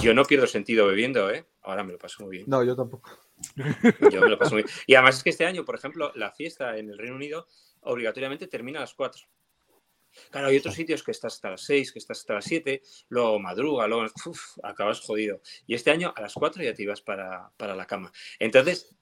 Yo 0.00 0.14
no 0.14 0.24
pierdo 0.24 0.46
sentido 0.46 0.86
bebiendo, 0.86 1.30
¿eh? 1.30 1.46
Ahora 1.62 1.84
me 1.84 1.92
lo 1.92 1.98
paso 1.98 2.24
muy 2.24 2.38
bien. 2.38 2.44
No, 2.48 2.62
yo 2.64 2.74
tampoco. 2.74 3.10
Yo 4.10 4.20
me 4.20 4.28
lo 4.28 4.38
paso 4.38 4.54
muy 4.54 4.62
bien. 4.62 4.74
Y 4.86 4.94
además 4.94 5.18
es 5.18 5.22
que 5.22 5.30
este 5.30 5.46
año, 5.46 5.64
por 5.64 5.74
ejemplo, 5.76 6.12
la 6.14 6.32
fiesta 6.32 6.76
en 6.78 6.90
el 6.90 6.98
Reino 6.98 7.14
Unido 7.16 7.46
obligatoriamente 7.82 8.46
termina 8.48 8.78
a 8.78 8.82
las 8.82 8.94
4. 8.94 9.22
Claro, 10.30 10.48
hay 10.48 10.56
otros 10.56 10.74
sitios 10.74 11.02
que 11.02 11.10
estás 11.10 11.34
hasta 11.34 11.50
las 11.50 11.62
6, 11.62 11.92
que 11.92 11.98
estás 11.98 12.20
hasta 12.20 12.34
las 12.34 12.44
7, 12.44 12.82
luego 13.08 13.38
madruga, 13.38 13.86
luego 13.86 14.04
uf, 14.26 14.58
acabas 14.62 15.00
jodido. 15.00 15.40
Y 15.66 15.74
este 15.74 15.90
año 15.90 16.12
a 16.16 16.20
las 16.20 16.34
4 16.34 16.62
ya 16.62 16.74
te 16.74 16.82
ibas 16.82 17.00
para, 17.00 17.50
para 17.56 17.74
la 17.74 17.86
cama. 17.86 18.12
Entonces, 18.38 18.94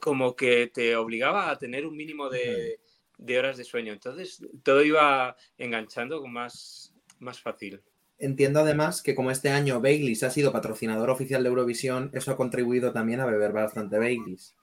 como 0.00 0.36
que 0.36 0.70
te 0.72 0.96
obligaba 0.96 1.50
a 1.50 1.58
tener 1.58 1.86
un 1.86 1.96
mínimo 1.96 2.28
de, 2.28 2.80
de 3.18 3.38
horas 3.38 3.56
de 3.56 3.64
sueño. 3.64 3.92
Entonces, 3.92 4.44
todo 4.62 4.82
iba 4.82 5.36
enganchando 5.58 6.20
con 6.20 6.32
más, 6.32 6.94
más 7.18 7.40
fácil. 7.40 7.80
Entiendo 8.18 8.60
además 8.60 9.02
que 9.02 9.14
como 9.14 9.30
este 9.30 9.50
año 9.50 9.80
Baileys 9.80 10.22
ha 10.22 10.30
sido 10.30 10.52
patrocinador 10.52 11.10
oficial 11.10 11.42
de 11.42 11.50
Eurovisión, 11.50 12.10
eso 12.14 12.30
ha 12.30 12.36
contribuido 12.36 12.92
también 12.92 13.20
a 13.20 13.26
beber 13.26 13.52
bastante 13.52 13.98
Baileys. 13.98 14.54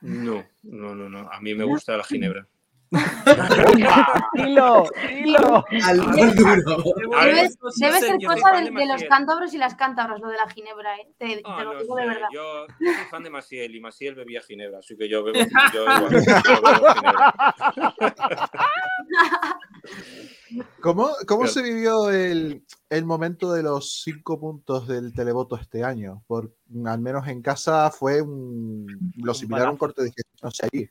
No, 0.00 0.46
no, 0.62 0.94
no, 0.94 1.08
no. 1.08 1.30
A 1.30 1.40
mí 1.40 1.54
me 1.54 1.64
gusta 1.64 1.96
la 1.96 2.04
ginebra. 2.04 2.46
¡Dilo! 4.34 4.84
¡Dilo! 5.08 5.64
Al 5.84 6.36
duro. 6.36 6.84
Debe, 7.76 8.00
ser 8.00 8.16
cosa 8.24 8.52
de, 8.52 8.70
de 8.70 8.72
de 8.76 8.86
los 8.86 9.02
cántabros 9.04 9.52
y 9.54 9.58
las 9.58 9.74
cántabras, 9.74 10.20
lo 10.20 10.28
de 10.28 10.36
la 10.36 10.48
ginebra, 10.48 10.96
¿eh? 10.96 11.08
Te, 11.18 11.36
te 11.36 11.42
lo 11.42 11.74
no 11.74 11.80
digo 11.80 11.96
de 11.96 12.02
sé, 12.02 12.08
verdad. 12.08 12.28
Yo, 12.32 12.66
soy 12.78 12.94
fan 13.10 13.24
de 13.24 13.30
Maciel 13.30 13.74
y 13.74 13.80
Maciel 13.80 14.14
bebía 14.14 14.40
ginebra, 14.42 14.78
así 14.78 14.96
que 14.96 15.08
yo 15.08 15.24
bebo, 15.24 15.38
yo 15.72 15.82
igual, 15.82 16.10
yo 16.10 16.62
bebo 16.62 16.94
ginebra. 16.94 17.34
¿Cómo, 20.80 21.46
se 21.46 21.62
vivió 21.62 22.10
el, 22.10 22.64
el 22.88 23.04
momento 23.04 23.52
de 23.52 23.62
los 23.62 24.02
cinco 24.02 24.38
puntos 24.38 24.86
del 24.86 25.12
televoto 25.12 25.56
este 25.56 25.82
año? 25.82 26.22
Por, 26.26 26.54
al 26.84 27.00
menos 27.00 27.26
en 27.28 27.42
casa 27.42 27.90
fue 27.90 28.22
un, 28.22 29.12
lo 29.16 29.34
similar 29.34 29.66
a 29.66 29.70
un 29.70 29.76
corte 29.76 30.02
de 30.02 30.08
gestión. 30.08 30.38
No 30.42 30.50
sé, 30.50 30.68
allí. 30.72 30.88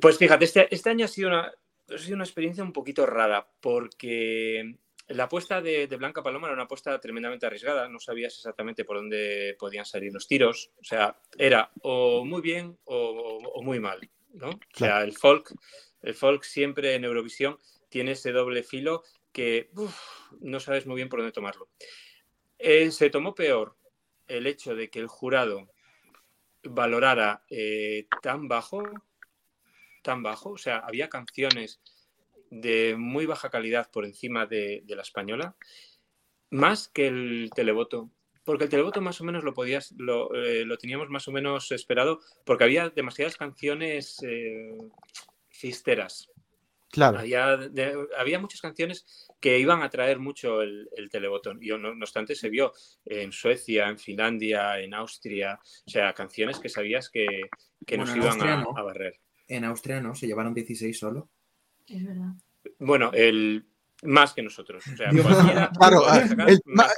Pues 0.00 0.18
fíjate, 0.18 0.44
este, 0.44 0.74
este 0.74 0.90
año 0.90 1.04
ha 1.04 1.08
sido, 1.08 1.28
una, 1.28 1.52
ha 1.88 1.98
sido 1.98 2.14
una 2.14 2.24
experiencia 2.24 2.62
un 2.62 2.72
poquito 2.72 3.06
rara, 3.06 3.48
porque 3.60 4.76
la 5.08 5.24
apuesta 5.24 5.62
de, 5.62 5.86
de 5.86 5.96
Blanca 5.96 6.22
Paloma 6.22 6.48
era 6.48 6.54
una 6.54 6.64
apuesta 6.64 6.98
tremendamente 7.00 7.46
arriesgada, 7.46 7.88
no 7.88 7.98
sabías 7.98 8.34
exactamente 8.34 8.84
por 8.84 8.96
dónde 8.96 9.56
podían 9.58 9.86
salir 9.86 10.12
los 10.12 10.28
tiros, 10.28 10.70
o 10.80 10.84
sea, 10.84 11.18
era 11.38 11.70
o 11.82 12.24
muy 12.24 12.42
bien 12.42 12.78
o, 12.84 13.38
o 13.54 13.62
muy 13.62 13.80
mal, 13.80 14.00
¿no? 14.34 14.50
O 14.50 14.78
sea, 14.78 15.02
el 15.02 15.16
folk, 15.16 15.54
el 16.02 16.14
folk 16.14 16.42
siempre 16.42 16.94
en 16.94 17.04
Eurovisión 17.04 17.58
tiene 17.88 18.12
ese 18.12 18.32
doble 18.32 18.62
filo 18.62 19.02
que 19.32 19.70
uf, 19.74 19.98
no 20.40 20.60
sabes 20.60 20.86
muy 20.86 20.96
bien 20.96 21.08
por 21.08 21.20
dónde 21.20 21.32
tomarlo. 21.32 21.68
Eh, 22.58 22.90
se 22.90 23.08
tomó 23.08 23.34
peor 23.34 23.76
el 24.26 24.46
hecho 24.46 24.74
de 24.74 24.90
que 24.90 24.98
el 24.98 25.06
jurado 25.06 25.70
valorara 26.64 27.44
eh, 27.48 28.06
tan 28.20 28.48
bajo, 28.48 28.82
tan 30.02 30.22
bajo, 30.22 30.50
o 30.50 30.58
sea, 30.58 30.78
había 30.78 31.08
canciones 31.08 31.80
de 32.50 32.96
muy 32.96 33.26
baja 33.26 33.50
calidad 33.50 33.90
por 33.90 34.04
encima 34.04 34.46
de, 34.46 34.82
de 34.84 34.96
la 34.96 35.02
española, 35.02 35.56
más 36.50 36.88
que 36.88 37.08
el 37.08 37.50
televoto. 37.54 38.10
Porque 38.44 38.64
el 38.64 38.70
televoto 38.70 39.02
más 39.02 39.20
o 39.20 39.24
menos 39.24 39.44
lo 39.44 39.52
podías, 39.52 39.92
lo, 39.98 40.34
eh, 40.34 40.64
lo 40.64 40.78
teníamos 40.78 41.10
más 41.10 41.28
o 41.28 41.32
menos 41.32 41.70
esperado, 41.70 42.20
porque 42.46 42.64
había 42.64 42.88
demasiadas 42.88 43.36
canciones 43.36 44.16
eh, 44.22 44.78
fisteras. 45.50 46.30
Claro. 46.90 47.18
Había, 47.18 47.58
de- 47.58 48.06
había 48.16 48.38
muchas 48.38 48.62
canciones 48.62 49.28
que 49.38 49.58
iban 49.58 49.82
a 49.82 49.90
traer 49.90 50.18
mucho 50.18 50.62
el, 50.62 50.88
el 50.96 51.10
televoto. 51.10 51.52
Y 51.60 51.68
no, 51.68 51.76
no 51.94 52.02
obstante, 52.02 52.34
se 52.34 52.48
vio 52.48 52.72
en 53.04 53.32
Suecia, 53.32 53.86
en 53.88 53.98
Finlandia, 53.98 54.80
en 54.80 54.94
Austria. 54.94 55.60
O 55.86 55.90
sea, 55.90 56.14
canciones 56.14 56.58
que 56.58 56.70
sabías 56.70 57.10
que, 57.10 57.26
que 57.86 57.98
nos 57.98 58.08
Bueno, 58.08 58.22
iban 58.24 58.32
Austria 58.40 58.54
a, 58.54 58.62
no. 58.62 58.78
a 58.78 58.82
barrer. 58.82 59.20
En 59.48 59.64
Austria 59.64 60.00
no, 60.00 60.14
se 60.14 60.26
llevaron 60.26 60.54
16 60.54 60.98
solo. 60.98 61.28
Es 61.86 62.04
verdad. 62.04 62.32
Bueno, 62.78 63.10
el 63.14 63.66
más 64.02 64.32
que 64.32 64.42
nosotros. 64.42 64.84
O 64.86 64.96
sea, 64.96 65.10
Dios. 65.10 65.26
cualquiera 65.26 65.70
Claro, 65.70 66.04
sacar 66.04 66.48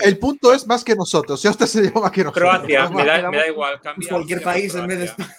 el, 0.00 0.18
punto 0.18 0.52
es 0.52 0.66
más 0.66 0.84
que 0.84 0.94
nosotros. 0.94 1.40
Si 1.40 1.48
usted 1.48 1.66
se 1.66 1.82
lleva 1.82 2.02
más 2.02 2.10
que 2.10 2.24
nosotros. 2.24 2.50
Croacia, 2.50 2.90
me 2.90 3.04
da, 3.04 3.16
quedamos- 3.16 3.30
me 3.30 3.38
da 3.38 3.48
igual. 3.48 3.80
Cambia 3.80 4.08
Cualquier 4.08 4.38
Austria 4.38 4.52
por 4.52 4.52
país 4.52 4.74
en 4.74 4.86
vez 4.86 4.98
de 4.98 5.06
Croacia. 5.06 5.36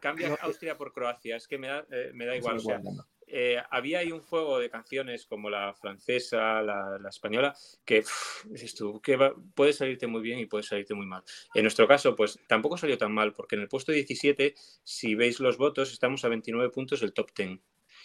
Cambia 0.00 0.38
Austria 0.42 0.76
por 0.76 0.92
Croacia. 0.92 1.36
Es 1.36 1.48
que 1.48 1.56
me 1.56 1.68
da, 1.68 1.86
eh, 1.90 2.10
me 2.12 2.26
da 2.26 2.36
igual. 2.36 2.56
O 2.56 2.60
sea, 2.60 2.82
eh, 3.28 3.62
había 3.70 4.00
ahí 4.00 4.12
un 4.12 4.20
juego 4.20 4.58
de 4.58 4.70
canciones 4.70 5.26
como 5.26 5.50
la 5.50 5.74
francesa, 5.74 6.62
la, 6.62 6.98
la 6.98 7.08
española, 7.08 7.54
que 7.84 8.02
pff, 8.02 8.44
dices 8.46 8.74
tú, 8.74 9.00
que 9.00 9.16
va- 9.16 9.34
puede 9.54 9.72
salirte 9.72 10.06
muy 10.06 10.22
bien 10.22 10.38
y 10.38 10.46
puede 10.46 10.62
salirte 10.64 10.94
muy 10.94 11.06
mal. 11.06 11.22
En 11.54 11.62
nuestro 11.62 11.86
caso, 11.88 12.14
pues 12.16 12.38
tampoco 12.46 12.76
salió 12.76 12.96
tan 12.98 13.12
mal, 13.12 13.32
porque 13.32 13.56
en 13.56 13.62
el 13.62 13.68
puesto 13.68 13.92
17, 13.92 14.54
si 14.82 15.14
veis 15.14 15.40
los 15.40 15.56
votos, 15.56 15.92
estamos 15.92 16.24
a 16.24 16.28
29 16.28 16.70
puntos 16.70 17.00
del 17.00 17.12
top 17.12 17.30
10. 17.36 17.60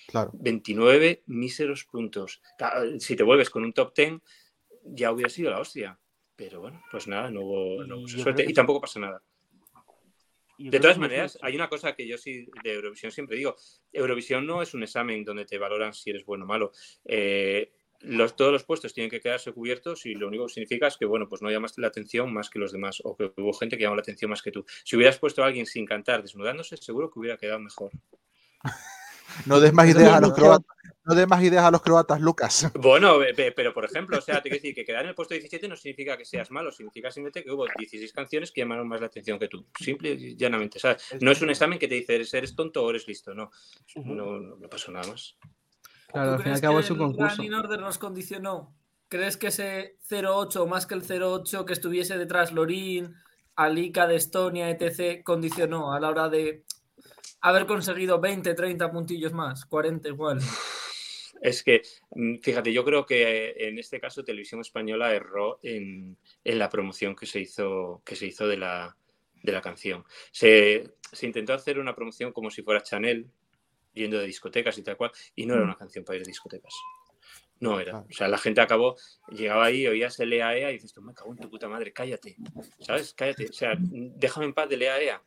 Claro. 0.07 0.31
29 0.33 1.23
míseros 1.27 1.85
puntos. 1.85 2.41
Si 2.99 3.15
te 3.15 3.23
vuelves 3.23 3.49
con 3.49 3.63
un 3.63 3.73
top 3.73 3.93
10, 3.95 4.21
ya 4.83 5.11
hubiera 5.11 5.29
sido 5.29 5.51
la 5.51 5.59
hostia. 5.59 5.99
Pero 6.35 6.61
bueno, 6.61 6.81
pues 6.89 7.05
nada, 7.07 7.29
no 7.29 7.41
hubo, 7.41 7.83
no 7.83 8.07
suerte 8.07 8.43
que 8.45 8.51
y 8.51 8.53
tampoco 8.53 8.81
pasa 8.81 8.99
nada. 8.99 9.21
Y 10.61 10.69
De 10.69 10.81
todas 10.81 10.97
maneras, 10.97 11.39
hay 11.41 11.55
una 11.55 11.69
cosa 11.69 11.95
que 11.95 12.05
yo 12.05 12.17
sí 12.17 12.49
de 12.65 12.73
Eurovisión 12.73 13.13
siempre 13.13 13.37
digo. 13.37 13.55
Eurovisión 13.93 14.45
no 14.45 14.61
es 14.61 14.73
un 14.73 14.83
examen 14.83 15.23
donde 15.23 15.45
te 15.45 15.57
valoran 15.57 15.93
si 15.93 16.09
eres 16.09 16.25
bueno 16.25 16.43
o 16.43 16.47
malo. 16.49 16.73
Eh, 17.05 17.71
los, 18.01 18.35
todos 18.35 18.51
los 18.51 18.65
puestos 18.65 18.93
tienen 18.93 19.09
que 19.09 19.21
quedarse 19.21 19.53
cubiertos 19.53 20.05
y 20.05 20.15
lo 20.15 20.27
único 20.27 20.47
que 20.47 20.53
significa 20.55 20.87
es 20.87 20.97
que, 20.97 21.05
bueno, 21.05 21.29
pues 21.29 21.41
no 21.41 21.49
llamaste 21.49 21.79
la 21.79 21.87
atención 21.87 22.33
más 22.33 22.49
que 22.49 22.59
los 22.59 22.73
demás 22.73 23.01
o 23.05 23.15
que 23.15 23.31
hubo 23.37 23.53
gente 23.53 23.77
que 23.77 23.83
llamó 23.83 23.95
la 23.95 24.01
atención 24.01 24.29
más 24.29 24.41
que 24.41 24.51
tú. 24.51 24.65
Si 24.83 24.97
hubieras 24.97 25.17
puesto 25.17 25.43
a 25.43 25.45
alguien 25.45 25.65
sin 25.65 25.85
cantar, 25.85 26.23
desnudándose, 26.23 26.75
seguro 26.75 27.09
que 27.09 27.19
hubiera 27.19 27.37
quedado 27.37 27.59
mejor. 27.59 27.91
No 29.45 29.59
des 29.59 29.73
más 29.73 29.87
ideas 29.89 30.13
a 30.13 30.21
los 30.21 30.33
croatas. 30.33 30.65
No 31.05 31.15
des 31.15 31.27
más 31.27 31.41
ideas 31.41 31.63
a 31.63 31.71
los 31.71 31.81
croatas, 31.81 32.21
Lucas. 32.21 32.69
Bueno, 32.75 33.23
eh, 33.23 33.33
pe- 33.33 33.51
pero 33.51 33.73
por 33.73 33.83
ejemplo, 33.85 34.17
o 34.17 34.21
sea, 34.21 34.35
te 34.41 34.49
quiero 34.49 34.55
decir 34.61 34.75
que 34.75 34.85
quedar 34.85 35.03
en 35.03 35.09
el 35.09 35.15
puesto 35.15 35.33
17 35.33 35.67
no 35.67 35.75
significa 35.75 36.15
que 36.17 36.25
seas 36.25 36.51
malo, 36.51 36.71
significa 36.71 37.09
simplemente 37.09 37.43
que 37.43 37.51
hubo 37.51 37.65
16 37.77 38.13
canciones 38.13 38.51
que 38.51 38.61
llamaron 38.61 38.87
más 38.87 38.99
la 39.01 39.07
atención 39.07 39.39
que 39.39 39.47
tú. 39.47 39.65
Simple 39.79 40.11
y 40.11 40.35
llanamente, 40.35 40.77
¿sabes? 40.79 41.03
No 41.21 41.31
es 41.31 41.41
un 41.41 41.49
examen 41.49 41.79
que 41.79 41.87
te 41.87 41.95
dice 41.95 42.15
eres, 42.15 42.55
tonto 42.55 42.83
o 42.83 42.89
eres 42.91 43.07
listo, 43.07 43.33
no. 43.33 43.49
No, 43.95 44.39
no, 44.39 44.55
no 44.57 44.69
pasó 44.69 44.91
nada 44.91 45.07
más. 45.07 45.35
Claro, 46.11 46.29
¿Tú 46.31 46.35
al 46.37 46.43
fin 46.43 46.51
y 46.51 46.55
al 46.55 46.61
cabo 46.61 46.77
que 46.77 46.83
es 46.83 46.91
un 46.91 46.97
el 46.97 47.03
concurso. 47.03 47.35
Running 47.37 47.53
Order 47.55 47.79
nos 47.79 47.97
condicionó? 47.97 48.75
¿Crees 49.07 49.37
que 49.37 49.47
ese 49.47 49.97
0-8, 50.07 50.67
más 50.67 50.85
que 50.85 50.93
el 50.93 51.03
0-8 51.03 51.65
que 51.65 51.73
estuviese 51.73 52.17
detrás 52.19 52.51
Lorín, 52.51 53.15
Alika 53.55 54.05
de 54.07 54.15
Estonia, 54.15 54.69
etc., 54.69 55.23
condicionó 55.23 55.93
a 55.93 55.99
la 55.99 56.09
hora 56.09 56.29
de 56.29 56.63
haber 57.41 57.65
conseguido 57.65 58.19
20, 58.19 58.53
30 58.53 58.91
puntillos 58.91 59.33
más? 59.33 59.65
40 59.65 60.07
igual. 60.09 60.39
Es 61.41 61.63
que, 61.63 61.81
mm, 62.11 62.39
fíjate, 62.39 62.73
yo 62.73 62.83
creo 62.83 63.05
que 63.05 63.49
eh, 63.49 63.69
en 63.69 63.79
este 63.79 63.99
caso 63.99 64.23
Televisión 64.23 64.61
Española 64.61 65.13
erró 65.13 65.59
en, 65.63 66.17
en 66.43 66.59
la 66.59 66.69
promoción 66.69 67.15
que 67.15 67.25
se 67.25 67.39
hizo, 67.39 68.01
que 68.05 68.15
se 68.15 68.25
hizo 68.27 68.47
de, 68.47 68.57
la, 68.57 68.95
de 69.41 69.51
la 69.51 69.61
canción. 69.61 70.03
Se, 70.31 70.91
se 71.11 71.25
intentó 71.25 71.53
hacer 71.53 71.79
una 71.79 71.95
promoción 71.95 72.33
como 72.33 72.49
si 72.49 72.61
fuera 72.61 72.83
Chanel, 72.83 73.27
yendo 73.93 74.19
de 74.19 74.25
discotecas 74.25 74.77
y 74.77 74.83
tal 74.83 74.97
cual, 74.97 75.11
y 75.35 75.45
no 75.45 75.55
era 75.55 75.63
una 75.63 75.77
canción 75.77 76.03
para 76.03 76.17
ir 76.17 76.23
de 76.23 76.29
discotecas. 76.29 76.73
No 77.59 77.79
era. 77.79 77.99
O 77.99 78.11
sea, 78.11 78.29
la 78.29 78.37
gente 78.37 78.61
acabó, 78.61 78.95
llegaba 79.29 79.65
ahí, 79.65 79.85
oías 79.85 80.17
el 80.21 80.31
EA 80.31 80.57
EA 80.57 80.69
y 80.71 80.75
dices, 80.75 80.93
tú 80.93 81.01
me 81.01 81.13
cago 81.13 81.33
en 81.33 81.39
tu 81.39 81.49
puta 81.49 81.67
madre, 81.67 81.91
cállate. 81.91 82.37
¿Sabes? 82.79 83.13
Cállate. 83.13 83.49
O 83.49 83.53
sea, 83.53 83.75
déjame 83.77 84.45
en 84.45 84.53
paz 84.53 84.69
del 84.69 84.81
EA 84.81 85.01
EA. 85.01 85.23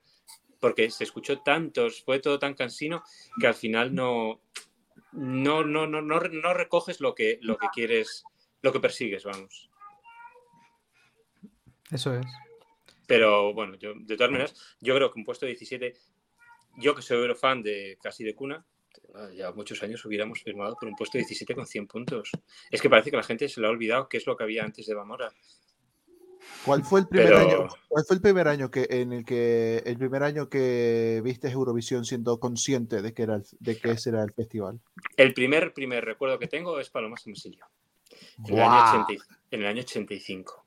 Porque 0.63 0.91
se 0.91 1.03
escuchó 1.03 1.41
tantos, 1.41 2.05
fue 2.05 2.21
todo 2.21 2.39
tan 2.39 2.55
cansino 2.55 3.03
que 3.41 3.49
al 3.49 3.55
final 3.55 3.93
no, 3.93 4.41
no, 5.11 5.65
no, 5.65 5.89
no, 5.89 6.01
no, 6.01 6.21
no 6.21 6.55
recoges 6.55 7.01
lo 7.01 7.17
que, 7.17 7.41
lo 7.43 7.59
que 7.59 7.67
quieres, 7.75 8.23
lo 8.63 8.73
que 8.73 8.79
persigues, 8.79 9.25
vamos. 9.25 9.69
Eso 11.91 12.15
es. 12.15 12.27
Pero 13.09 13.53
bueno, 13.53 13.75
yo, 13.75 13.93
de 13.97 14.17
todas 14.17 14.31
maneras, 14.31 14.77
yo 14.81 14.95
creo 14.95 15.13
que 15.13 15.19
un 15.19 15.25
puesto 15.25 15.47
17, 15.47 15.95
yo 16.79 16.95
que 16.95 17.03
soy 17.03 17.19
eurofan 17.19 17.61
de 17.65 17.99
casi 18.01 18.23
de 18.23 18.37
cuna, 18.37 18.65
ya 19.35 19.51
muchos 19.53 19.83
años 19.83 20.05
hubiéramos 20.05 20.43
firmado 20.43 20.77
por 20.79 20.89
un 20.89 20.95
puesto 20.95 21.19
17 21.19 21.55
con 21.57 21.67
100 21.67 21.87
puntos. 21.89 22.31
Es 22.71 22.81
que 22.81 22.89
parece 22.89 23.11
que 23.11 23.17
la 23.17 23.25
gente 23.25 23.49
se 23.49 23.61
le 23.61 23.67
ha 23.67 23.71
olvidado 23.71 24.09
qué 24.09 24.19
es 24.19 24.27
lo 24.27 24.37
que 24.37 24.45
había 24.45 24.65
antes 24.65 24.87
de 24.87 24.95
Bamora. 24.95 25.33
¿Cuál 26.65 26.85
fue 26.85 27.01
el 27.01 27.09
primer 27.09 27.29
Pero- 27.29 27.39
año? 27.39 27.69
¿Cuál 27.89 28.05
fue 28.07 28.17
el 28.17 28.23
primer 28.23 28.49
año 28.49 28.71
que 28.71 28.87
en 28.91 29.13
el 29.13 29.25
que 29.25 29.79
el 29.85 29.99
primer 29.99 30.23
año 30.23 30.49
que 30.49 31.21
viste 31.25 31.49
Eurovisión 31.51 32.05
siendo 32.05 32.39
consciente 32.39 33.03
de 33.03 33.13
que 33.13 33.23
era 33.23 33.35
el- 33.37 33.45
de 33.61 33.79
que 33.79 33.91
ese 33.93 34.11
era 34.11 34.23
el 34.23 34.33
festival? 34.33 34.81
El 35.17 35.35
primer, 35.35 35.75
primer 35.75 36.05
recuerdo 36.05 36.39
que 36.39 36.47
tengo 36.49 36.79
es 36.81 36.89
Palomas 36.91 37.27
en 37.27 37.33
Mesillo. 37.33 37.65
En 38.39 38.45
el, 38.47 38.53
¡Guau! 38.53 38.71
año 38.71 39.05
80 39.05 39.13
y- 39.13 39.55
en 39.55 39.61
el 39.61 39.67
año 39.67 39.81
85. 39.83 40.65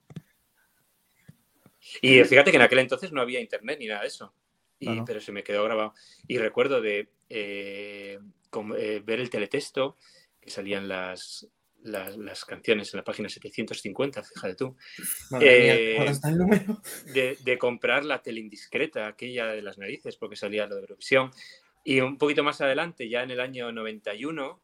Y 2.01 2.23
fíjate 2.23 2.51
que 2.51 2.57
en 2.57 2.63
aquel 2.63 2.79
entonces 2.79 3.11
no 3.11 3.21
había 3.21 3.39
internet 3.39 3.77
ni 3.79 3.87
nada 3.87 4.01
de 4.01 4.07
eso. 4.07 4.33
Y- 4.79 4.85
Claro. 4.87 5.05
Pero 5.05 5.21
se 5.21 5.31
me 5.31 5.43
quedó 5.43 5.63
grabado. 5.63 5.93
Y 6.27 6.37
recuerdo 6.37 6.81
de 6.81 7.09
eh, 7.29 8.19
eh, 8.77 9.01
ver 9.03 9.19
el 9.19 9.29
teletexto, 9.29 9.97
que 10.39 10.49
salían 10.51 10.87
las, 10.87 11.47
las, 11.85 12.17
las 12.17 12.45
canciones 12.45 12.93
en 12.93 12.97
la 12.97 13.03
página 13.03 13.29
750, 13.29 14.23
fíjate 14.23 14.55
tú. 14.55 14.75
Mía, 15.31 15.39
Eh, 15.41 15.95
¿ahora 15.99 16.11
está 16.11 16.29
el 16.29 16.37
número? 16.37 16.81
de, 17.13 17.37
de 17.43 17.57
comprar 17.57 18.03
la 18.05 18.21
tele 18.21 18.41
indiscreta, 18.41 19.07
aquella 19.07 19.47
de 19.47 19.61
las 19.61 19.77
narices, 19.77 20.15
porque 20.17 20.35
salía 20.35 20.67
lo 20.67 20.75
de 20.75 20.81
Eurovisión. 20.81 21.31
Y 21.83 22.01
un 22.01 22.17
poquito 22.17 22.43
más 22.43 22.61
adelante, 22.61 23.07
ya 23.07 23.21
en 23.23 23.31
el 23.31 23.39
año 23.39 23.71
91, 23.71 24.59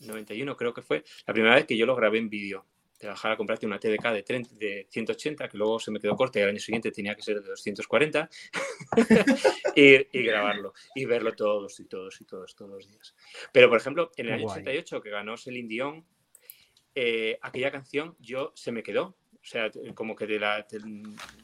91 0.00 0.56
creo 0.56 0.72
que 0.72 0.82
fue, 0.82 1.04
la 1.26 1.34
primera 1.34 1.54
vez 1.54 1.66
que 1.66 1.76
yo 1.76 1.86
lo 1.86 1.94
grabé 1.94 2.18
en 2.18 2.30
vídeo. 2.30 2.66
Te 2.98 3.06
bajar 3.06 3.32
a 3.32 3.36
comprarte 3.36 3.66
una 3.66 3.78
TDK 3.78 4.10
de, 4.10 4.22
30 4.22 4.54
de 4.54 4.86
180, 4.88 5.50
que 5.50 5.58
luego 5.58 5.78
se 5.78 5.90
me 5.90 6.00
quedó 6.00 6.16
corta 6.16 6.38
y 6.38 6.42
al 6.42 6.48
año 6.48 6.58
siguiente 6.58 6.90
tenía 6.90 7.14
que 7.14 7.20
ser 7.20 7.42
de 7.42 7.48
240, 7.50 8.30
y, 9.76 10.18
y 10.18 10.22
grabarlo, 10.22 10.72
y 10.94 11.04
verlo 11.04 11.34
todos 11.34 11.78
y 11.78 11.84
todos 11.84 12.18
y 12.22 12.24
todos, 12.24 12.54
todos 12.56 12.70
los 12.70 12.88
días. 12.88 13.14
Pero, 13.52 13.68
por 13.68 13.78
ejemplo, 13.78 14.10
en 14.16 14.28
el 14.28 14.32
año 14.32 14.42
guay. 14.44 14.62
88, 14.62 15.02
que 15.02 15.10
ganó 15.10 15.36
Celine 15.36 15.68
Dion, 15.68 16.06
eh, 16.96 17.38
aquella 17.42 17.70
canción 17.70 18.16
yo 18.18 18.52
se 18.56 18.72
me 18.72 18.82
quedó. 18.82 19.16
O 19.34 19.48
sea, 19.48 19.70
como 19.94 20.16
que 20.16 20.26
de 20.26 20.40
la, 20.40 20.66
te- 20.66 20.80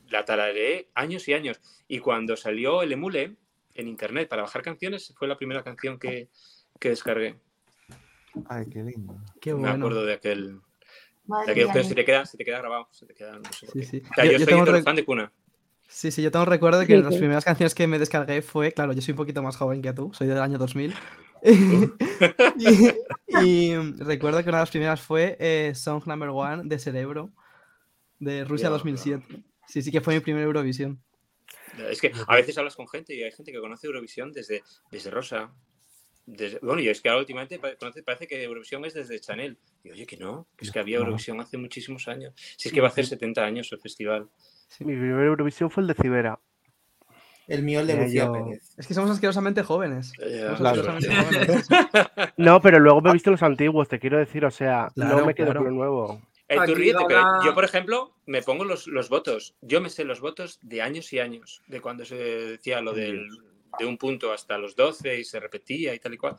la 0.08 0.24
tarareé 0.24 0.88
años 0.94 1.28
y 1.28 1.34
años. 1.34 1.60
Y 1.86 2.00
cuando 2.00 2.36
salió 2.36 2.82
el 2.82 2.90
emule 2.90 3.36
en 3.74 3.86
internet 3.86 4.28
para 4.28 4.42
bajar 4.42 4.62
canciones, 4.62 5.14
fue 5.16 5.28
la 5.28 5.36
primera 5.36 5.62
canción 5.62 5.98
que, 6.00 6.28
que 6.80 6.88
descargué. 6.88 7.36
Ay, 8.48 8.66
qué 8.68 8.82
lindo. 8.82 9.14
Qué 9.40 9.54
Me 9.54 9.60
bueno. 9.60 9.74
acuerdo 9.76 10.04
de 10.04 10.14
aquel. 10.14 10.58
de 11.46 11.52
aquel 11.52 11.84
se 11.84 11.94
te 11.94 12.04
queda, 12.04 12.26
se 12.26 12.36
te 12.36 12.44
queda 12.44 12.58
grabado. 12.58 12.88
Se 12.90 13.06
te 13.06 13.14
queda, 13.14 13.38
no 13.38 13.52
sé 13.52 13.66
Sí, 13.68 13.82
sí. 13.84 14.02
O 14.10 14.14
sea, 14.14 14.24
Yo- 14.24 14.32
yo, 14.32 14.38
soy 14.38 14.46
tengo 14.46 14.62
un 14.62 14.82
fan 14.82 14.96
de 14.96 15.04
cuna. 15.04 15.32
Sí, 15.86 16.10
sí, 16.10 16.22
yo 16.22 16.30
tengo 16.32 16.46
recuerdo 16.46 16.78
de 16.80 16.86
que 16.86 16.96
Sí, 16.96 17.02
las 17.02 17.14
primeras 17.16 17.44
canciones 17.44 17.74
que 17.74 17.86
me 17.86 17.98
descargué 17.98 18.40
fue, 18.42 18.72
claro, 18.72 18.94
yo 18.94 19.02
soy 19.02 19.12
un 19.12 19.18
poquito 19.18 19.42
más 19.42 19.56
joven 19.56 19.82
que 19.82 19.92
tú, 19.92 20.10
soy 20.14 20.26
del 20.26 20.38
año 20.38 20.56
2000. 20.58 20.94
y, 22.58 23.44
y 23.44 23.76
recuerdo 23.98 24.42
que 24.42 24.48
una 24.48 24.58
de 24.58 24.62
las 24.62 24.70
primeras 24.70 25.00
fue 25.00 25.36
eh, 25.40 25.74
Song 25.74 26.04
Number 26.06 26.28
One 26.30 26.62
de 26.66 26.78
Cerebro, 26.78 27.30
de 28.18 28.44
Rusia 28.44 28.66
Ya, 28.68 28.70
2007. 28.70 29.24
Sí, 29.66 29.82
sí 29.82 29.90
que 29.90 30.00
fue 30.00 30.14
mi 30.14 30.20
primera 30.20 30.44
Eurovisión. 30.44 31.02
Es 31.88 32.00
que 32.00 32.12
a 32.26 32.34
veces 32.36 32.56
hablas 32.58 32.76
con 32.76 32.86
gente 32.88 33.14
y 33.14 33.22
hay 33.22 33.32
gente 33.32 33.50
que 33.52 33.58
conoce 33.60 33.86
Eurovisión 33.86 34.32
desde, 34.32 34.62
desde 34.90 35.10
Rosa. 35.10 35.52
Desde, 36.26 36.58
bueno, 36.60 36.80
y 36.82 36.88
es 36.88 37.00
que 37.00 37.08
ahora 37.08 37.20
últimamente 37.20 37.58
pa- 37.58 37.74
conoce- 37.76 38.04
parece 38.04 38.26
que 38.28 38.42
Eurovisión 38.44 38.84
es 38.84 38.94
desde 38.94 39.18
Chanel. 39.18 39.58
Y 39.82 39.90
oye, 39.90 40.06
que 40.06 40.16
no, 40.16 40.46
que 40.56 40.66
es 40.66 40.70
que 40.70 40.78
había. 40.78 40.98
Eurovisión 40.98 41.40
hace 41.40 41.56
muchísimos 41.56 42.06
años. 42.08 42.34
Si 42.56 42.68
es 42.68 42.74
que 42.74 42.80
va 42.80 42.88
a 42.88 42.90
hacer 42.90 43.06
70 43.06 43.42
años 43.44 43.72
el 43.72 43.80
festival. 43.80 44.28
Mi 44.80 44.94
primer 44.94 45.24
Eurovisión 45.26 45.70
fue 45.70 45.82
el 45.82 45.88
de 45.88 45.94
Cibera. 45.94 46.38
El 47.52 47.62
mío, 47.62 47.80
el 47.80 47.86
de 47.86 47.92
Mira, 47.94 48.04
Lucía 48.06 48.24
yo- 48.26 48.32
Pérez. 48.32 48.74
Es 48.78 48.86
que 48.86 48.94
somos 48.94 49.10
asquerosamente 49.10 49.62
jóvenes. 49.62 50.12
Somos 50.18 50.58
claro. 50.58 50.80
asquerosamente 50.82 51.16
jóvenes. 51.46 51.68
No, 52.36 52.60
pero 52.62 52.78
luego 52.78 53.00
me 53.00 53.10
he 53.10 53.12
visto 53.12 53.30
los 53.30 53.42
antiguos, 53.42 53.88
te 53.88 53.98
quiero 53.98 54.18
decir, 54.18 54.44
o 54.44 54.50
sea, 54.50 54.88
Claro, 54.94 55.18
no 55.18 55.26
me 55.26 55.34
quedo 55.34 55.46
claro. 55.46 55.60
con 55.60 55.68
lo 55.70 55.74
nuevo. 55.76 56.22
Eh, 56.48 56.56
tú 56.66 56.74
ríete, 56.74 57.04
pero 57.08 57.22
yo, 57.44 57.54
por 57.54 57.64
ejemplo, 57.64 58.14
me 58.26 58.42
pongo 58.42 58.64
los, 58.64 58.86
los 58.86 59.08
votos. 59.08 59.54
Yo 59.62 59.80
me 59.80 59.88
sé 59.90 60.04
los 60.04 60.20
votos 60.20 60.58
de 60.62 60.82
años 60.82 61.12
y 61.12 61.18
años, 61.18 61.62
de 61.66 61.80
cuando 61.80 62.04
se 62.04 62.14
decía 62.16 62.80
lo 62.82 62.92
del, 62.92 63.26
de 63.78 63.86
un 63.86 63.96
punto 63.96 64.32
hasta 64.32 64.58
los 64.58 64.76
12 64.76 65.18
y 65.20 65.24
se 65.24 65.40
repetía 65.40 65.94
y 65.94 65.98
tal 65.98 66.14
y 66.14 66.18
cual. 66.18 66.36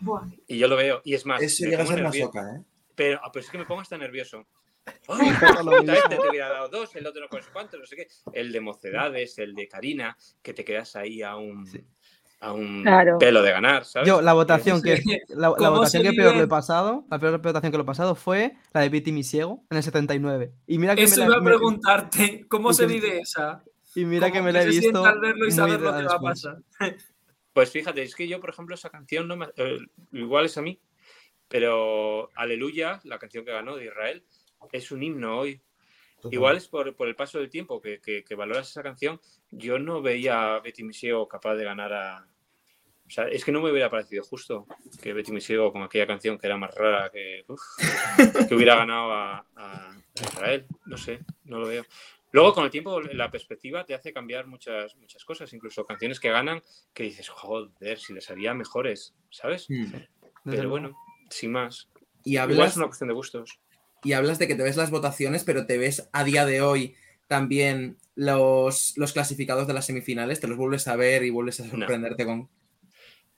Buah. 0.00 0.24
Y 0.46 0.58
yo 0.58 0.68
lo 0.68 0.76
veo. 0.76 1.00
Y 1.04 1.14
es 1.14 1.24
más, 1.24 1.40
Eso 1.42 1.64
me 1.64 1.70
llega 1.70 1.82
a 1.84 1.86
ser 1.86 2.02
nervio- 2.02 2.26
masoca, 2.26 2.56
¿eh? 2.56 2.62
Pero, 2.94 3.20
ah, 3.22 3.30
pues 3.32 3.44
es 3.46 3.50
que 3.50 3.58
me 3.58 3.64
pongo 3.66 3.80
hasta 3.82 3.96
nervioso. 3.98 4.46
Este 5.06 6.16
te 6.16 6.28
hubiera 6.30 6.48
dado 6.50 6.68
dos, 6.68 6.94
el 6.96 7.06
otro 7.06 7.26
no 7.30 7.42
sé 7.42 7.48
cuánto, 7.52 7.76
no 7.78 7.86
sé 7.86 7.96
qué. 7.96 8.08
El 8.32 8.52
de 8.52 8.60
Mocedades, 8.60 9.38
el 9.38 9.54
de 9.54 9.68
Karina, 9.68 10.16
que 10.42 10.52
te 10.54 10.64
quedas 10.64 10.96
ahí 10.96 11.22
a 11.22 11.36
un, 11.36 11.66
Sí. 11.66 11.84
a 12.40 12.52
un 12.52 12.82
Claro. 12.82 13.18
pelo 13.18 13.42
de 13.42 13.50
ganar, 13.52 13.84
¿sabes? 13.84 14.08
Yo, 14.08 14.20
la 14.22 14.32
votación 14.32 14.82
que, 14.82 14.96
Sí. 14.98 15.04
la, 15.28 15.48
la 15.50 15.54
¿Cómo 15.56 15.70
votación 15.72 16.02
que 16.02 16.12
peor 16.12 16.36
lo 16.36 16.42
he 16.42 16.46
pasado, 16.48 17.04
la 17.10 17.18
peor 17.18 17.40
votación 17.40 17.70
que 17.72 17.78
lo 17.78 17.84
he 17.84 17.86
pasado 17.86 18.14
fue 18.14 18.56
la 18.72 18.80
de 18.82 18.88
Viti 18.88 19.12
Misiego 19.12 19.64
en 19.70 19.76
el 19.78 19.82
79. 19.82 20.52
Y 20.66 20.78
mira 20.78 20.94
que 20.94 21.04
Eso 21.04 21.20
me 21.22 21.28
la- 21.30 21.36
iba 21.36 21.42
a 21.42 21.44
preguntarte, 21.44 22.44
¿cómo 22.48 22.72
se 22.72 22.86
vive 22.86 23.18
esa? 23.20 23.62
y 23.94 24.04
mira 24.04 24.26
que 24.26 24.34
¿Cómo 24.38 24.44
me 24.46 24.52
la 24.52 24.62
he 24.62 24.66
visto. 24.66 25.04
al 25.04 25.18
verlo 25.20 25.44
y 25.46 25.48
muy 25.48 25.50
saber 25.52 25.80
lo 25.80 25.96
que 25.96 26.02
va 26.04 26.14
a 26.14 26.20
pasar? 26.20 26.58
Pues 27.54 27.70
fíjate, 27.70 28.02
es 28.02 28.14
que 28.14 28.28
yo, 28.28 28.38
por 28.40 28.50
ejemplo, 28.50 28.74
esa 28.74 28.90
canción 28.90 29.26
no 29.26 29.36
me- 29.36 29.48
eh, 29.56 29.78
igual 30.12 30.44
es 30.44 30.58
a 30.58 30.62
mí, 30.62 30.78
pero 31.48 32.28
Aleluya, 32.34 33.00
la 33.04 33.18
canción 33.18 33.44
que 33.46 33.52
ganó 33.52 33.76
de 33.76 33.86
Israel, 33.86 34.22
es 34.72 34.90
un 34.92 35.02
himno 35.02 35.38
hoy. 35.38 35.60
Igual 36.32 36.56
es 36.56 36.66
por, 36.66 36.94
por 36.96 37.06
el 37.08 37.14
paso 37.14 37.38
del 37.38 37.50
tiempo 37.50 37.80
que, 37.80 38.00
que- 38.00 38.24
que 38.24 38.34
valoras 38.34 38.68
esa 38.70 38.82
canción. 38.82 39.20
Yo 39.50 39.78
no 39.78 40.02
veía 40.02 40.56
a 40.56 40.60
Betty 40.60 40.82
Misiego 40.82 41.28
capaz 41.28 41.54
de 41.54 41.64
ganar 41.64 41.92
a. 41.92 42.26
O 43.06 43.10
sea, 43.10 43.28
es 43.28 43.44
que 43.44 43.52
no 43.52 43.60
me 43.62 43.70
hubiera 43.70 43.88
parecido 43.90 44.24
justo 44.24 44.66
que 45.00 45.12
Betty 45.12 45.30
Misiego 45.30 45.72
con 45.72 45.82
aquella 45.82 46.06
canción 46.08 46.36
que 46.38 46.46
era 46.48 46.56
más 46.56 46.74
rara 46.74 47.10
que. 47.10 47.44
uf, 47.46 47.60
que 48.48 48.54
hubiera 48.54 48.74
ganado 48.74 49.12
a, 49.12 49.46
a 49.54 49.96
Israel. 50.20 50.66
No 50.86 50.96
sé, 50.96 51.20
no 51.44 51.60
lo 51.60 51.68
veo. 51.68 51.84
Luego, 52.32 52.52
con 52.54 52.64
el 52.64 52.70
tiempo, 52.70 53.00
la 53.00 53.30
perspectiva 53.30 53.84
te 53.84 53.94
hace 53.94 54.12
cambiar 54.12 54.46
muchas, 54.48 54.96
muchas 54.96 55.24
cosas, 55.24 55.52
incluso 55.52 55.86
canciones 55.86 56.18
que 56.18 56.28
ganan 56.30 56.60
que 56.92 57.04
dices, 57.04 57.28
joder, 57.28 57.98
si 57.98 58.12
les 58.12 58.28
haría 58.30 58.52
mejores, 58.52 59.14
¿sabes? 59.30 59.66
Mm. 59.70 59.86
Pero 60.44 60.68
bueno, 60.68 60.96
sin 61.30 61.52
más. 61.52 61.88
Y 62.24 62.32
Igual 62.32 62.50
hablas, 62.52 62.70
es 62.72 62.76
una 62.78 62.86
cuestión 62.86 63.08
de 63.08 63.14
gustos. 63.14 63.60
Y 64.04 64.12
hablas 64.12 64.38
de 64.38 64.46
que 64.48 64.54
te 64.54 64.62
ves 64.62 64.76
las 64.76 64.90
votaciones, 64.90 65.44
pero 65.44 65.66
te 65.66 65.78
ves 65.78 66.08
a 66.12 66.24
día 66.24 66.44
de 66.46 66.60
hoy 66.60 66.94
también 67.26 67.98
los, 68.14 68.94
los 68.96 69.12
clasificados 69.12 69.66
de 69.66 69.74
las 69.74 69.86
semifinales, 69.86 70.40
te 70.40 70.46
los 70.48 70.56
vuelves 70.56 70.86
a 70.88 70.96
ver 70.96 71.24
y 71.24 71.30
vuelves 71.30 71.60
a 71.60 71.64
No. 71.64 71.70
sorprenderte 71.70 72.24
con... 72.24 72.48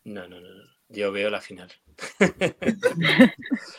No, 0.04 0.28
no, 0.28 0.40
no. 0.40 0.54
no. 0.54 0.64
Yo 0.90 1.12
veo 1.12 1.28
la 1.28 1.40
final. 1.40 1.70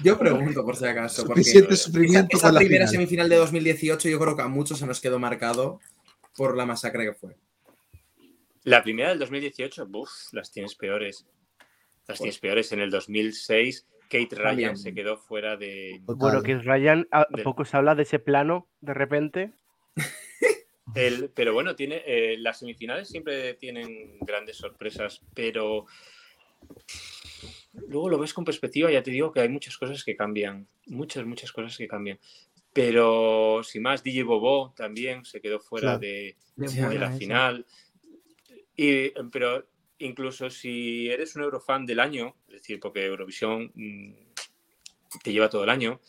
Yo 0.03 0.19
pregunto 0.19 0.63
por 0.63 0.75
si 0.75 0.85
acaso, 0.85 1.25
porque 1.25 1.43
Suficiente 1.43 1.73
esa, 1.73 1.83
sufrimiento 1.85 2.37
esa 2.37 2.51
la 2.51 2.59
primera 2.59 2.85
final. 2.85 2.89
semifinal 2.89 3.29
de 3.29 3.35
2018 3.37 4.09
yo 4.09 4.19
creo 4.19 4.35
que 4.35 4.41
a 4.43 4.47
muchos 4.47 4.77
se 4.79 4.85
nos 4.85 4.99
quedó 5.01 5.17
marcado 5.19 5.79
por 6.35 6.55
la 6.55 6.65
masacre 6.65 7.05
que 7.05 7.13
fue. 7.13 7.35
La 8.63 8.83
primera 8.83 9.09
del 9.09 9.19
2018, 9.19 9.87
buf, 9.87 10.09
las 10.33 10.51
tienes 10.51 10.75
peores. 10.75 11.25
Las 12.07 12.17
tienes 12.19 12.37
peores. 12.39 12.71
En 12.73 12.79
el 12.81 12.91
2006, 12.91 13.87
Kate 14.10 14.36
Ryan 14.36 14.43
También. 14.48 14.78
se 14.78 14.93
quedó 14.93 15.17
fuera 15.17 15.56
de. 15.56 16.02
Bueno, 16.04 16.41
que 16.41 16.58
Ryan, 16.58 17.08
a 17.12 17.26
Del- 17.30 17.43
poco 17.43 17.63
se 17.65 17.78
habla 17.78 17.93
de 17.95 18.04
ese 18.04 18.19
plano 18.19 18.67
de 18.82 18.93
repente. 18.93 19.52
El, 20.95 21.30
pero 21.36 21.54
bueno, 21.54 21.76
tiene, 21.76 22.02
eh, 22.08 22.36
las 22.39 22.60
semifinales 22.60 23.08
siempre 23.10 23.54
tienen 23.54 24.17
grandes 24.22 24.58
sorpresas, 24.58 25.22
pero 25.36 25.86
luego 27.88 28.10
lo 28.10 28.17
ves 28.17 28.34
con 28.34 28.43
perspectiva, 28.43 28.91
ya 28.91 29.04
te 29.04 29.12
digo 29.12 29.32
que 29.32 29.41
hay 29.41 29.50
muchas 29.50 29.78
cosas 29.78 30.04
que 30.04 30.15
cambian, 30.15 30.67
muchas, 30.88 31.26
muchas 31.26 31.52
cosas 31.52 31.78
que 31.78 31.88
cambian. 31.88 32.19
Pero 32.74 33.62
sin 33.63 33.82
más, 33.84 34.04
DJ 34.04 34.24
Bobo 34.24 34.74
también 34.76 35.26
se 35.26 35.41
quedó 35.41 35.60
fuera 35.60 36.00
Claro. 36.00 36.00
de, 36.00 36.36
de 36.56 36.67
buena 36.82 36.93
la 37.00 37.08
esa. 37.10 37.17
final. 37.17 37.65
Y, 38.76 39.10
pero 39.32 39.67
incluso 39.99 40.49
si 40.49 41.09
eres 41.09 41.35
un 41.35 41.43
Eurofan 41.43 41.85
del 41.85 41.99
año, 41.99 42.35
es 42.47 42.55
decir, 42.55 42.79
porque 42.79 43.05
Eurovisión 43.05 43.71
mm, 43.75 44.13
te 45.23 45.31
lleva 45.31 45.49
todo 45.49 45.63
el 45.63 45.69
año, 45.69 45.99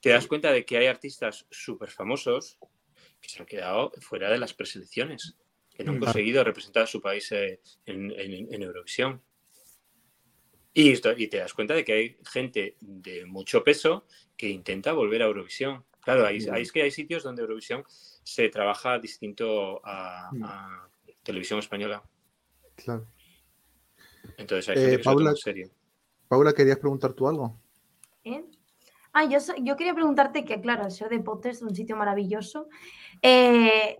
te 0.00 0.10
das 0.10 0.26
cuenta 0.26 0.50
de 0.52 0.64
que 0.64 0.76
hay 0.78 0.86
artistas 0.86 1.46
súper 1.50 1.90
famosos 1.90 2.58
que 3.20 3.28
se 3.28 3.38
han 3.40 3.46
quedado 3.46 3.92
fuera 4.00 4.30
de 4.30 4.38
las 4.38 4.52
preselecciones, 4.52 5.36
que 5.74 5.84
no 5.84 5.92
han 5.92 5.98
conseguido 6.00 6.42
representar 6.44 6.82
a 6.84 6.86
su 6.86 7.00
país 7.00 7.30
eh, 7.32 7.60
en, 7.86 8.10
en- 8.10 8.52
en 8.52 8.62
Eurovisión. 8.62 9.22
Y, 10.74 10.90
esto- 10.90 11.12
y 11.16 11.28
te 11.28 11.36
das 11.38 11.54
cuenta 11.54 11.74
de 11.74 11.84
que 11.84 11.92
hay 11.92 12.16
gente 12.30 12.76
de 12.80 13.24
mucho 13.26 13.62
peso 13.62 14.06
que 14.36 14.48
intenta 14.48 14.92
volver 14.92 15.22
a 15.22 15.26
Eurovisión. 15.26 15.84
Claro, 16.00 16.26
es 16.26 16.72
que 16.72 16.82
hay 16.82 16.90
sitios 16.90 17.22
donde 17.22 17.42
Eurovisión 17.42 17.84
se 18.24 18.48
trabaja 18.48 18.98
distinto 18.98 19.80
a, 19.84 20.30
Mm. 20.32 20.42
a 20.44 20.88
televisión 21.22 21.60
española. 21.60 22.02
Claro. 22.74 23.06
Entonces 24.36 24.68
hay 24.70 24.76
Eh, 24.76 24.80
gente 24.82 24.96
que 24.98 25.02
Paula- 25.04 25.30
en 25.30 25.36
serio. 25.36 25.68
Paula, 26.28 26.52
¿querías 26.52 26.78
preguntar 26.78 27.12
tú 27.12 27.28
algo? 27.28 27.60
¿Eh? 28.24 28.44
Ah, 29.12 29.24
yo, 29.26 29.38
yo 29.62 29.76
quería 29.76 29.94
preguntarte 29.94 30.44
que, 30.44 30.60
claro, 30.60 30.86
el 30.86 30.90
show 30.92 31.08
de 31.08 31.20
Potter 31.20 31.52
es 31.52 31.60
un 31.62 31.74
sitio 31.74 31.96
maravilloso. 31.96 32.68
Eh, 33.20 33.98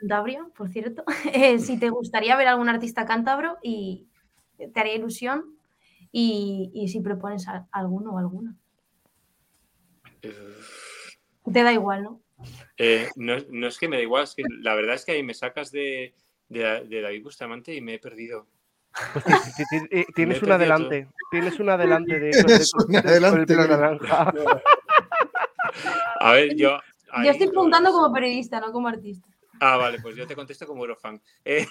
Cantabria, 0.00 0.46
por 0.56 0.68
cierto. 0.70 1.04
Eh, 1.34 1.58
si 1.58 1.78
te 1.78 1.90
gustaría 1.90 2.36
ver 2.36 2.48
algún 2.48 2.68
artista 2.70 3.04
cántabro 3.04 3.58
y 3.62 4.08
te 4.56 4.80
haría 4.80 4.94
ilusión. 4.94 5.58
Y, 6.12 6.70
y 6.72 6.88
si 6.88 7.00
propones 7.00 7.46
a- 7.48 7.66
alguno 7.72 8.12
o 8.12 8.18
alguna. 8.18 8.56
Te 11.52 11.62
da 11.62 11.72
igual, 11.72 12.02
¿no? 12.04 12.20
Eh, 12.78 13.08
no, 13.16 13.36
no 13.50 13.66
es 13.66 13.78
que 13.78 13.88
me 13.88 13.96
da 13.96 14.02
igual, 14.02 14.24
es 14.24 14.34
que 14.34 14.42
la 14.60 14.74
verdad 14.74 14.94
es 14.94 15.04
que 15.04 15.12
ahí 15.12 15.22
me 15.22 15.34
sacas 15.34 15.70
de, 15.70 16.14
de, 16.48 16.84
de 16.88 17.00
David 17.02 17.22
Bustamante 17.22 17.74
y 17.74 17.80
me 17.80 17.94
he 17.94 17.98
perdido. 17.98 18.46
Pues 19.12 19.24
ti- 19.24 19.32
ti- 19.68 19.88
ti- 19.88 20.06
tienes 20.14 20.42
un 20.42 20.52
adelante. 20.52 21.08
Tienes 21.30 21.58
un 21.58 21.68
adelante 21.70 22.18
de, 22.20 22.30
adelante, 23.04 23.56
naranja. 23.56 24.32
A 26.20 26.32
ver, 26.32 26.54
yo. 26.54 26.78
Yo 27.22 27.30
estoy 27.30 27.48
preguntando 27.48 27.92
como 27.92 28.12
periodista, 28.12 28.60
no 28.60 28.72
como 28.72 28.88
artista. 28.88 29.28
Ah, 29.60 29.76
vale, 29.76 30.00
pues 30.00 30.16
yo 30.16 30.26
te 30.26 30.34
contesto 30.34 30.66
como 30.66 30.82
Eurofan. 30.82 31.20
Eh, 31.44 31.66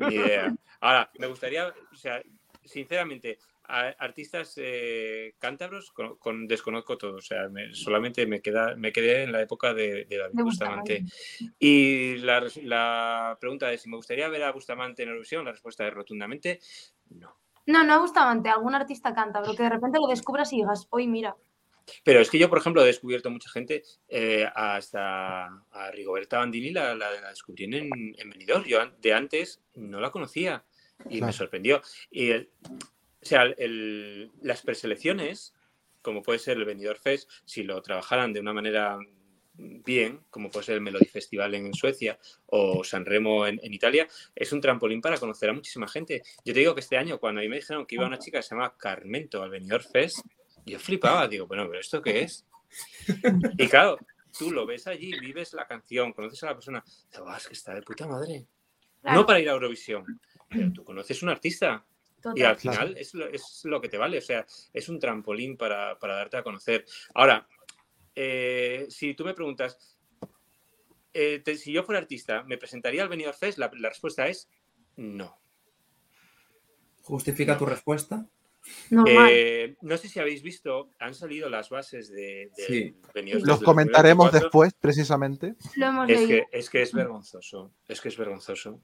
ni 0.00 0.14
idea. 0.14 0.52
Ahora, 0.80 1.08
me 1.18 1.28
gustaría, 1.28 1.68
o 1.68 1.96
sea, 1.96 2.20
sinceramente, 2.64 3.38
a- 3.68 3.94
artistas 3.98 4.54
eh, 4.56 5.34
cántabros 5.38 5.90
con, 5.92 6.16
con- 6.16 6.46
desconozco 6.46 6.96
todo. 6.98 7.16
O 7.16 7.20
sea, 7.20 7.48
me- 7.48 7.74
solamente 7.74 8.26
me, 8.26 8.40
queda, 8.40 8.74
me 8.76 8.92
quedé 8.92 9.24
en 9.24 9.32
la 9.32 9.42
época 9.42 9.74
de, 9.74 10.04
de 10.04 10.16
David 10.18 10.40
Bustamante. 10.42 11.04
Y 11.58 12.16
la, 12.18 13.36
pregunta 13.40 13.68
de 13.68 13.78
si 13.78 13.88
me 13.88 13.96
gustaría 13.96 14.28
ver 14.28 14.42
a 14.44 14.52
Bustamante 14.52 15.02
en 15.02 15.08
Eurovisión, 15.10 15.44
la 15.44 15.52
respuesta 15.52 15.86
es 15.86 15.92
rotundamente 15.94 16.60
no. 17.10 17.36
No, 17.66 17.82
no 17.84 18.00
Bustamante, 18.00 18.48
algún 18.48 18.74
artista 18.74 19.12
cántabro 19.12 19.54
que 19.56 19.64
de 19.64 19.70
repente 19.70 19.98
lo 20.00 20.06
descubras 20.06 20.52
y 20.52 20.56
digas, 20.56 20.86
hoy 20.90 21.08
mira. 21.08 21.36
Pero 22.04 22.20
es 22.20 22.30
que 22.30 22.38
yo, 22.38 22.48
por 22.48 22.58
ejemplo, 22.58 22.82
he 22.82 22.86
descubierto 22.86 23.30
mucha 23.30 23.48
gente, 23.50 23.82
eh, 24.08 24.44
hasta 24.54 25.46
a 25.46 25.90
Rigoberta 25.92 26.38
Bandini 26.38 26.70
la, 26.70 26.94
la- 26.94 27.20
la 27.20 27.28
descubrí 27.30 27.64
en, 27.64 27.74
en 28.18 28.30
Benidorm. 28.30 28.64
Yo 28.64 28.78
de 29.00 29.12
antes 29.14 29.62
no 29.74 30.00
la 30.00 30.10
conocía 30.10 30.64
y 31.04 31.18
Claro. 31.18 31.26
me 31.26 31.32
sorprendió. 31.32 31.82
Y 32.10 32.30
el- 32.30 32.50
o 33.22 33.26
sea, 33.26 33.42
el- 33.42 34.30
las 34.42 34.62
preselecciones, 34.62 35.54
como 36.02 36.22
puede 36.22 36.38
ser 36.38 36.56
el 36.56 36.64
Benidorm 36.64 37.00
Fest, 37.00 37.28
si 37.44 37.62
lo 37.62 37.80
trabajaran 37.82 38.32
de 38.32 38.40
una 38.40 38.52
manera 38.52 38.98
bien, 39.58 40.20
como 40.30 40.50
puede 40.50 40.66
ser 40.66 40.74
el 40.76 40.80
Melody 40.82 41.06
Festival 41.06 41.54
en 41.54 41.72
Suecia 41.72 42.18
o 42.46 42.84
San 42.84 43.06
Remo 43.06 43.46
en, 43.46 43.58
en 43.62 43.72
Italia, 43.72 44.06
es 44.34 44.52
un 44.52 44.60
trampolín 44.60 45.00
para 45.00 45.18
conocer 45.18 45.48
a 45.48 45.54
muchísima 45.54 45.88
gente. 45.88 46.22
Yo 46.44 46.52
te 46.52 46.60
digo 46.60 46.74
que 46.74 46.80
este 46.80 46.98
año, 46.98 47.18
cuando 47.18 47.40
a 47.40 47.42
mí 47.42 47.48
me 47.48 47.56
dijeron 47.56 47.86
que 47.86 47.94
iba 47.94 48.06
una 48.06 48.18
chica 48.18 48.38
que 48.38 48.42
se 48.42 48.54
llama 48.54 48.76
Carmento 48.76 49.42
al 49.42 49.50
Benidorm 49.50 49.84
Fest, 49.84 50.18
yo 50.66 50.78
flipaba, 50.78 51.26
digo, 51.26 51.46
bueno, 51.46 51.66
pero 51.68 51.80
¿esto 51.80 52.02
qué 52.02 52.20
es? 52.22 52.44
Y 53.58 53.66
claro, 53.68 53.98
tú 54.38 54.50
lo 54.50 54.66
ves 54.66 54.86
allí, 54.86 55.18
vives 55.20 55.54
la 55.54 55.66
canción, 55.66 56.12
conoces 56.12 56.42
a 56.42 56.46
la 56.46 56.54
persona, 56.54 56.84
dices, 56.84 57.20
"Buah, 57.20 57.36
es 57.38 57.46
que 57.48 57.54
está 57.54 57.74
de 57.74 57.82
puta 57.82 58.06
madre. 58.06 58.46
Claro, 59.00 59.20
No 59.20 59.26
para 59.26 59.40
ir 59.40 59.48
a 59.48 59.52
Eurovisión, 59.52 60.04
pero 60.48 60.72
tú 60.72 60.84
conoces 60.84 61.22
un 61.22 61.28
artista 61.30 61.84
y 62.34 62.42
al 62.42 62.56
Claro. 62.56 62.78
final 62.78 62.96
es, 62.96 63.14
lo, 63.14 63.26
es 63.28 63.60
lo 63.64 63.80
que 63.80 63.88
te 63.88 63.98
vale, 63.98 64.18
o 64.18 64.22
sea, 64.22 64.46
es 64.72 64.88
un 64.88 64.98
trampolín 64.98 65.56
para, 65.56 65.98
para 65.98 66.16
darte 66.16 66.36
a 66.38 66.42
conocer. 66.42 66.84
Ahora, 67.14 67.46
eh, 68.14 68.86
si 68.88 69.14
tú 69.14 69.24
me 69.24 69.34
preguntas, 69.34 69.98
eh, 71.12 71.40
te- 71.44 71.56
si 71.56 71.72
yo 71.72 71.82
fuera 71.82 72.00
artista, 72.00 72.42
¿me 72.44 72.58
presentaría 72.58 73.02
al 73.02 73.08
Benidorm 73.08 73.36
Fest? 73.36 73.58
La, 73.58 73.70
la 73.78 73.88
respuesta 73.90 74.26
es 74.28 74.48
no. 74.96 75.38
¿Justifica 77.02 77.56
tu 77.56 77.66
respuesta? 77.66 78.26
Normal. 78.90 79.28
Eh, 79.30 79.76
no 79.82 79.96
sé 79.96 80.08
si 80.08 80.18
habéis 80.18 80.42
visto, 80.42 80.90
han 80.98 81.14
salido 81.14 81.48
las 81.48 81.70
bases 81.70 82.10
de, 82.10 82.50
del 82.56 82.66
Sí. 82.66 82.96
Los 83.44 83.62
comentaremos 83.62 84.26
2024. 84.32 84.40
después, 84.40 84.74
precisamente. 84.80 85.54
lo 85.76 85.86
hemos 85.86 86.10
Es 86.10 86.20
leído. 86.28 86.46
que, 86.50 86.58
es 86.58 86.68
que 86.70 86.82
es 86.82 86.92
vergonzoso, 86.92 87.72
es 87.86 88.00
que 88.00 88.08
es 88.08 88.16
vergonzoso. 88.16 88.80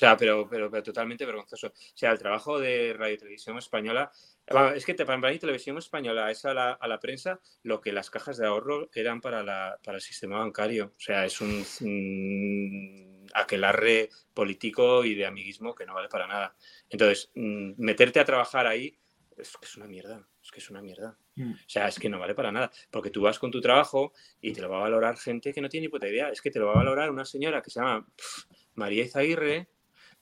O 0.00 0.02
sea, 0.02 0.16
pero, 0.16 0.48
pero, 0.48 0.70
pero 0.70 0.82
totalmente 0.82 1.26
vergonzoso. 1.26 1.66
O 1.66 1.72
sea, 1.94 2.12
el 2.12 2.18
trabajo 2.18 2.58
de 2.58 2.94
Radio 2.96 3.18
Televisión 3.18 3.58
Española, 3.58 4.10
vamos, 4.50 4.72
es 4.76 4.86
que 4.86 4.94
te- 4.94 5.04
para 5.04 5.18
mí 5.18 5.38
Televisión 5.38 5.76
Española 5.76 6.30
es 6.30 6.42
a 6.46 6.54
la, 6.54 6.72
a 6.72 6.88
la 6.88 6.98
prensa 6.98 7.38
lo 7.64 7.82
que 7.82 7.92
las 7.92 8.08
cajas 8.08 8.38
de 8.38 8.46
ahorro 8.46 8.88
eran 8.94 9.20
para, 9.20 9.42
la, 9.42 9.78
para 9.84 9.96
el 9.96 10.00
sistema 10.02 10.38
bancario. 10.38 10.94
O 10.96 11.00
sea, 11.00 11.26
es 11.26 11.38
un, 11.42 11.62
un 11.82 13.26
aquelarre 13.34 14.08
político 14.32 15.04
y 15.04 15.14
de 15.14 15.26
amiguismo 15.26 15.74
que 15.74 15.84
no 15.84 15.92
vale 15.92 16.08
para 16.08 16.26
nada. 16.26 16.56
Entonces, 16.88 17.30
mm, 17.34 17.72
meterte 17.76 18.20
a 18.20 18.24
trabajar 18.24 18.66
ahí 18.66 18.96
es 19.36 19.54
que 19.58 19.66
es 19.66 19.76
una 19.76 19.86
mierda, 19.86 20.26
es 20.42 20.50
que 20.50 20.60
es 20.60 20.70
una 20.70 20.80
mierda. 20.80 21.18
Mm. 21.36 21.52
O 21.52 21.56
sea, 21.68 21.88
es 21.88 21.98
que 21.98 22.08
no 22.08 22.18
vale 22.18 22.34
para 22.34 22.50
nada, 22.50 22.70
porque 22.90 23.10
tú 23.10 23.20
vas 23.20 23.38
con 23.38 23.50
tu 23.50 23.60
trabajo 23.60 24.14
y 24.40 24.54
te 24.54 24.62
lo 24.62 24.70
va 24.70 24.78
a 24.78 24.82
valorar 24.82 25.18
gente 25.18 25.52
que 25.52 25.60
no 25.60 25.68
tiene 25.68 25.86
ni 25.86 25.90
puta 25.90 26.08
idea. 26.08 26.30
Es 26.30 26.40
que 26.40 26.50
te 26.50 26.58
lo 26.58 26.68
va 26.68 26.72
a 26.72 26.76
valorar 26.76 27.10
una 27.10 27.26
señora 27.26 27.60
que 27.60 27.68
se 27.70 27.80
llama 27.80 28.06
pf, 28.16 28.46
María 28.76 29.04
Izaguirre, 29.04 29.68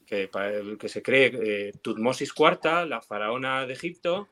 que, 0.08 0.30
que 0.78 0.88
se 0.88 1.02
cree 1.02 1.30
eh, 1.34 1.72
Tutmosis 1.82 2.32
IV, 2.34 2.86
la 2.86 3.02
faraona 3.02 3.66
de 3.66 3.74
Egipto, 3.74 4.28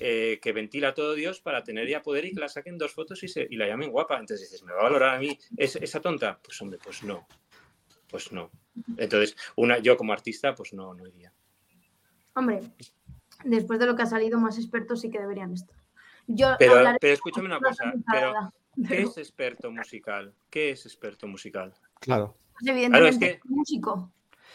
eh, 0.00 0.40
que 0.42 0.52
ventila 0.52 0.94
todo 0.94 1.14
Dios 1.14 1.40
para 1.40 1.62
tener 1.62 1.86
ya 1.88 2.02
poder 2.02 2.24
y 2.24 2.32
que 2.34 2.40
la 2.40 2.48
saquen 2.48 2.76
dos 2.76 2.92
fotos 2.92 3.22
y, 3.22 3.28
se- 3.28 3.46
y 3.48 3.56
la 3.56 3.68
llamen 3.68 3.90
guapa. 3.90 4.18
Entonces 4.18 4.50
dices, 4.50 4.64
¿me 4.64 4.72
va 4.72 4.80
a 4.80 4.84
valorar 4.84 5.14
a 5.14 5.18
mí 5.20 5.38
es- 5.56 5.76
esa 5.76 6.00
tonta? 6.00 6.40
Pues 6.42 6.60
hombre, 6.60 6.78
pues 6.82 7.04
no. 7.04 7.26
Pues 8.10 8.32
no. 8.32 8.50
Entonces, 8.96 9.36
una, 9.56 9.78
yo 9.78 9.96
como 9.96 10.12
artista, 10.12 10.54
pues 10.54 10.72
no, 10.74 10.92
no 10.92 11.06
iría. 11.06 11.32
Hombre, 12.34 12.60
después 13.44 13.78
de 13.78 13.86
lo 13.86 13.94
que 13.94 14.02
ha 14.02 14.06
salido, 14.06 14.38
más 14.40 14.58
expertos 14.58 15.00
sí 15.02 15.10
que 15.10 15.20
deberían 15.20 15.52
estar. 15.52 15.76
Yo 16.26 16.48
Pero, 16.58 16.74
hablaré 16.76 16.98
pero 17.00 17.14
escúchame 17.14 17.46
una 17.46 17.58
cosa, 17.60 17.92
pero 18.12 18.34
¿qué 18.88 19.02
es 19.02 19.16
experto 19.18 19.70
musical? 19.70 20.34
¿Qué 20.50 20.70
es 20.70 20.84
experto 20.84 21.26
musical? 21.28 21.72
Claro. 22.00 22.36
pues, 22.54 22.66
evidentemente, 22.66 23.40
que- 23.40 23.48
músico. 23.48 24.10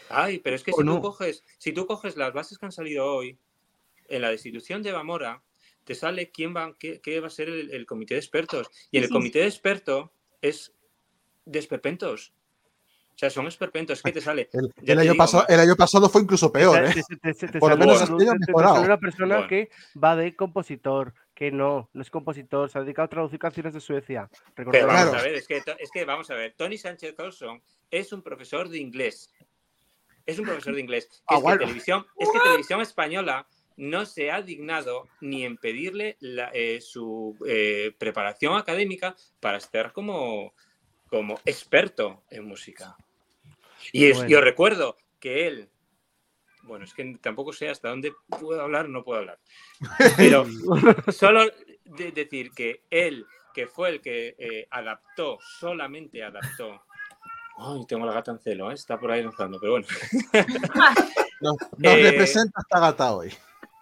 Ay, 0.08 0.38
pero 0.38 0.56
es 0.56 0.62
que 0.64 0.72
si 0.72 0.82
no. 0.82 0.96
tú 0.96 1.02
coges, 1.02 1.44
si 1.58 1.72
tú 1.72 1.86
coges 1.86 2.16
las 2.16 2.32
bases 2.32 2.58
que 2.58 2.66
han 2.66 2.72
salido 2.72 3.06
hoy, 3.06 3.36
en 4.08 4.22
la 4.22 4.30
destitución 4.30 4.82
de 4.82 4.92
Bamora, 4.92 5.42
te 5.84 5.94
sale 5.94 6.30
quién 6.30 6.54
va, 6.56 6.74
qué, 6.78 7.00
qué 7.00 7.20
va 7.20 7.26
a 7.26 7.30
ser 7.30 7.48
el, 7.48 7.70
el 7.70 7.86
comité 7.86 8.14
de 8.14 8.20
expertos. 8.20 8.68
Y 8.90 8.98
en 8.98 9.02
el 9.04 9.08
Sí, 9.08 9.12
comité 9.14 9.40
de 9.40 9.46
expertos 9.46 10.10
es 10.40 10.72
de 11.44 11.58
esperpentos. 11.58 12.32
O 13.14 13.18
sea, 13.18 13.30
son 13.30 13.46
esperpentos. 13.48 14.00
¿Qué 14.00 14.12
te 14.12 14.20
sale? 14.20 14.48
El, 14.52 14.68
Ya 14.76 14.80
el 14.80 14.84
te 14.86 14.92
año 14.92 15.02
digo, 15.02 15.16
pasado, 15.16 15.44
el 15.48 15.58
año 15.60 15.74
pasado 15.76 16.08
fue 16.08 16.22
incluso 16.22 16.52
peor, 16.52 16.84
¿eh? 16.84 16.92
te- 16.94 17.16
te- 17.16 17.34
te- 17.34 17.48
te 17.48 17.58
Por 17.58 17.70
lo 17.70 17.76
menos 17.76 18.00
este 18.00 18.12
año 18.14 18.30
ha 18.30 18.34
te- 18.34 18.38
te 18.46 18.52
mejorado. 18.52 18.82
una 18.82 18.98
persona 19.00 19.34
Bueno. 19.36 19.48
que 19.48 19.70
va 20.02 20.14
de 20.14 20.36
compositor, 20.36 21.14
que 21.34 21.50
no, 21.50 21.90
no 21.92 22.02
es 22.02 22.10
compositor, 22.10 22.70
se 22.70 22.78
ha 22.78 22.82
dedicado 22.82 23.06
a 23.06 23.10
traducir 23.10 23.38
canciones 23.40 23.74
de 23.74 23.80
Suecia. 23.80 24.30
Pero 24.54 24.70
vamos 24.70 24.84
Claro. 25.02 25.18
a 25.18 25.22
ver, 25.22 25.34
es 25.34 25.48
que, 25.48 25.60
es 25.80 25.90
que 25.90 26.04
vamos 26.04 26.30
a 26.30 26.34
ver, 26.34 26.54
Tony 26.56 26.78
Sánchez 26.78 27.14
Colson 27.14 27.60
es 27.90 28.12
un 28.12 28.22
profesor 28.22 28.68
de 28.68 28.78
inglés. 28.78 29.32
Es 30.28 30.38
un 30.38 30.44
profesor 30.44 30.74
de 30.74 30.80
inglés. 30.82 31.08
Ah, 31.26 31.36
es, 31.36 31.42
bueno. 31.42 31.58
que 31.58 31.64
televisión, 31.64 32.06
es 32.18 32.28
que 32.30 32.38
televisión 32.40 32.80
española 32.82 33.48
no 33.78 34.04
se 34.04 34.30
ha 34.30 34.42
dignado 34.42 35.08
ni 35.22 35.44
en 35.46 35.56
pedirle 35.56 36.18
la- 36.20 36.50
eh, 36.52 36.82
su 36.82 37.34
eh, 37.46 37.92
preparación 37.98 38.54
académica 38.58 39.16
para 39.40 39.56
estar 39.56 39.92
como, 39.94 40.52
como 41.08 41.40
experto 41.46 42.24
en 42.30 42.44
música. 42.44 42.94
Y 43.90 44.04
es- 44.06 44.16
Bueno. 44.18 44.28
yo 44.30 44.40
recuerdo 44.42 44.98
que 45.18 45.46
él, 45.46 45.70
bueno, 46.64 46.84
es 46.84 46.92
que 46.92 47.16
tampoco 47.22 47.54
sé 47.54 47.70
hasta 47.70 47.88
dónde 47.88 48.12
puedo 48.28 48.60
hablar, 48.60 48.90
no 48.90 49.02
puedo 49.04 49.20
hablar. 49.20 49.38
Pero 50.18 50.44
solo 51.10 51.46
de 51.86 52.12
decir 52.12 52.50
que 52.50 52.82
él, 52.90 53.24
que 53.54 53.66
fue 53.66 53.88
el 53.88 54.02
que 54.02 54.36
eh, 54.38 54.66
adaptó, 54.70 55.38
solamente 55.58 56.22
adaptó. 56.22 56.82
Ay, 57.60 57.84
tengo 57.86 58.06
la 58.06 58.12
gata 58.12 58.30
en 58.30 58.38
celo, 58.38 58.70
¿eh? 58.70 58.74
está 58.74 58.98
por 58.98 59.10
ahí 59.10 59.22
lanzando, 59.22 59.58
pero 59.60 59.72
bueno. 59.72 59.86
Nos, 61.40 61.56
nos 61.76 61.92
Eh, 61.92 62.02
representa 62.10 62.60
esta 62.60 62.80
gata 62.80 63.14
hoy. 63.14 63.32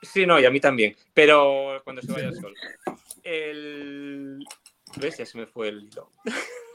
Sí, 0.03 0.27
no, 0.27 0.39
y 0.39 0.45
a 0.45 0.51
mí 0.51 0.61
también, 0.61 0.95
pero 1.15 1.81
cuando 1.85 2.03
se 2.03 2.13
vaya 2.13 2.29
el 2.29 2.35
sol. 2.35 2.55
El... 3.23 4.47
¿Ves? 4.97 5.17
Ya 5.19 5.27
se 5.27 5.39
me 5.39 5.47
fue 5.47 5.69
el 5.69 5.85
hilo. 5.85 6.13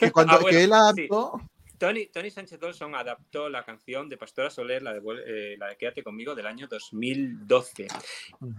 Que 0.00 0.10
cuando 0.10 0.32
Ah, 0.34 0.38
bueno, 0.40 0.58
que 0.58 0.64
él 0.64 0.70
sí. 0.70 0.74
adaptó, 0.74 1.40
Tony, 1.78 2.06
Tony 2.06 2.30
Sánchez 2.30 2.62
Olson 2.62 2.94
adaptó 2.94 3.48
la 3.48 3.64
canción 3.64 4.08
de 4.08 4.16
Pastora 4.16 4.50
Soler, 4.50 4.82
la 4.82 4.92
de, 4.92 5.00
eh, 5.26 5.56
la 5.58 5.68
de 5.68 5.76
Quédate 5.76 6.02
conmigo, 6.02 6.34
del 6.34 6.46
año 6.46 6.66
2012. 6.68 7.86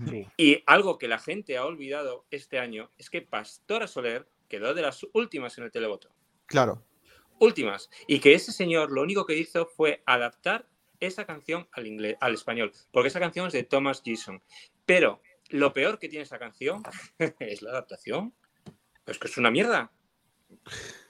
Sí. 0.09 0.27
Y 0.37 0.63
algo 0.65 0.97
que 0.97 1.07
la 1.07 1.19
gente 1.19 1.57
ha 1.57 1.65
olvidado 1.65 2.25
este 2.31 2.59
año 2.59 2.89
es 2.97 3.09
que 3.09 3.21
Pastora 3.21 3.87
Soler 3.87 4.27
quedó 4.49 4.73
de 4.73 4.81
las 4.81 5.05
últimas 5.13 5.57
en 5.57 5.65
el 5.65 5.71
televoto. 5.71 6.09
Claro. 6.47 6.83
Últimas. 7.39 7.89
Y 8.07 8.19
que 8.19 8.33
ese 8.33 8.51
señor 8.51 8.91
lo 8.91 9.01
único 9.01 9.25
que 9.25 9.37
hizo 9.37 9.65
fue 9.65 10.01
adaptar 10.05 10.67
esa 10.99 11.25
canción 11.25 11.67
al, 11.73 11.87
inglés, 11.87 12.15
al 12.21 12.33
español. 12.33 12.71
Porque 12.91 13.09
esa 13.09 13.19
canción 13.19 13.47
es 13.47 13.53
de 13.53 13.63
Thomas 13.63 14.01
Gison. 14.03 14.41
Pero 14.85 15.21
lo 15.49 15.73
peor 15.73 15.99
que 15.99 16.07
tiene 16.09 16.23
esa 16.23 16.39
canción 16.39 16.83
es 17.39 17.61
la 17.61 17.71
adaptación. 17.71 18.33
Pues 19.03 19.19
que 19.19 19.27
es 19.27 19.37
una 19.37 19.51
mierda. 19.51 19.91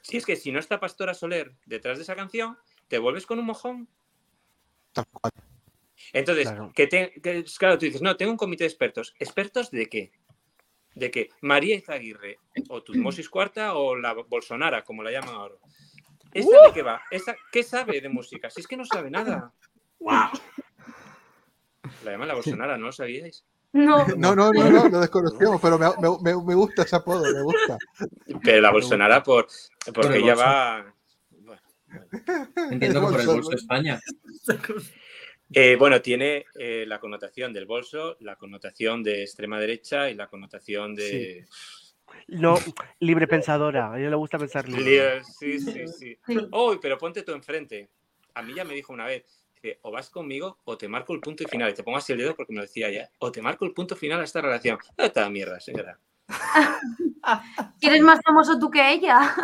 Si 0.02 0.18
es 0.18 0.26
que 0.26 0.36
si 0.36 0.52
no 0.52 0.60
está 0.60 0.80
Pastora 0.80 1.14
Soler 1.14 1.54
detrás 1.66 1.98
de 1.98 2.04
esa 2.04 2.16
canción, 2.16 2.58
te 2.88 2.98
vuelves 2.98 3.26
con 3.26 3.38
un 3.40 3.46
mojón. 3.46 3.88
Entonces, 6.12 6.48
Claro. 6.50 6.72
que 6.76 6.88
te- 6.88 7.14
que, 7.22 7.44
claro, 7.58 7.78
tú 7.78 7.86
dices, 7.86 8.02
no, 8.02 8.16
tengo 8.18 8.32
un 8.32 8.38
comité 8.38 8.64
de 8.64 8.70
expertos. 8.70 9.14
¿Expertos 9.20 9.72
de 9.72 9.88
qué? 9.88 10.12
De 10.96 11.10
que 11.10 11.30
María 11.42 11.76
Izaguirre, 11.76 12.38
o 12.70 12.84
Tutmosis 12.84 13.30
Cuarta, 13.30 13.76
o 13.76 13.96
la 13.96 14.14
Bolsonara, 14.14 14.84
como 14.84 15.02
la 15.04 15.12
llaman 15.12 15.34
ahora. 15.36 15.56
¿Esta 16.34 16.68
de 16.68 16.74
qué 16.74 16.82
va? 16.82 17.02
¿Esta, 17.12 17.36
¿Qué 17.52 17.64
sabe 17.64 18.02
de 18.02 18.10
música? 18.10 18.50
Si 18.50 18.62
es 18.62 18.68
que 18.68 18.78
no 18.78 18.86
sabe 18.86 19.10
nada. 19.12 19.52
La 22.04 22.12
llaman 22.12 22.28
la 22.28 22.34
Bolsonara, 22.34 22.78
¿no 22.78 22.88
lo 22.88 22.92
sabíais? 22.92 23.44
No, 23.74 24.06
No, 24.18 24.36
no, 24.36 24.52
no, 24.54 24.70
no, 24.70 24.90
lo 24.90 25.00
desconocíamos, 25.00 25.60
pero 25.62 25.80
me, 25.80 25.88
me- 26.22 26.44
me- 26.46 26.54
gusta 26.56 26.84
ese 26.84 26.96
apodo, 26.96 27.24
me 27.34 27.42
gusta. 27.42 27.78
Pero 28.44 28.62
la 28.62 28.72
Bolsonara 28.72 29.24
por, 29.24 29.48
porque 29.94 30.18
el 30.18 30.24
ella 30.24 30.36
bolso. 30.36 30.44
va... 30.46 30.94
bueno. 31.40 31.62
Entiendo 32.72 33.00
que 33.02 33.06
por 33.12 33.20
el 33.22 33.26
bolso, 33.28 33.34
bolso 33.34 33.50
de 33.50 33.56
España. 33.56 34.00
Eh, 35.56 35.76
bueno, 35.78 36.02
tiene 36.02 36.46
eh, 36.56 36.86
la 36.88 37.00
connotación 37.00 37.54
del 37.54 37.66
bolso, 37.66 38.18
la 38.22 38.36
connotación 38.38 39.04
de 39.04 39.22
extrema 39.24 39.60
derecha 39.60 40.10
y 40.10 40.16
la 40.16 40.28
connotación 40.28 40.96
de... 40.96 41.46
No, 42.28 42.56
libre 43.00 43.28
pensadora. 43.28 43.92
A 43.92 44.00
ella 44.00 44.10
le 44.10 44.16
gusta 44.16 44.40
pensar 44.40 44.68
libre. 44.68 45.24
Sí, 45.24 45.60
sí, 45.60 45.88
sí. 45.88 46.18
Uy, 46.52 46.80
pero 46.82 46.98
ponte 46.98 47.24
tú 47.24 47.32
enfrente. 47.34 47.90
A 48.34 48.42
mí 48.42 48.54
ya 48.54 48.64
me 48.64 48.74
dijo 48.74 48.94
una 48.94 49.06
vez, 49.06 49.44
dice, 49.56 49.80
o 49.84 49.92
vas 49.92 50.10
conmigo 50.10 50.60
o 50.66 50.78
te 50.78 50.88
marco 50.88 51.14
el 51.14 51.20
punto 51.20 51.44
y 51.44 51.48
final. 51.48 51.70
Y 51.72 51.74
te 51.74 51.84
pongo 51.84 51.98
así 51.98 52.14
el 52.14 52.20
dedo 52.20 52.36
porque 52.36 52.54
me 52.54 52.58
lo 52.58 52.64
decía 52.64 52.90
ya. 52.90 53.10
O 53.20 53.32
te 53.32 53.42
marco 53.42 53.66
el 53.66 53.74
punto 53.74 53.96
final 53.96 54.22
a 54.22 54.24
esta 54.24 54.42
relación. 54.42 54.78
Esta 54.98 55.30
mierda, 55.30 55.60
señora. 55.60 56.00
¿Eres 57.82 58.02
más 58.02 58.20
famoso 58.24 58.58
tú 58.60 58.70
que 58.70 58.94
ella? 58.94 59.36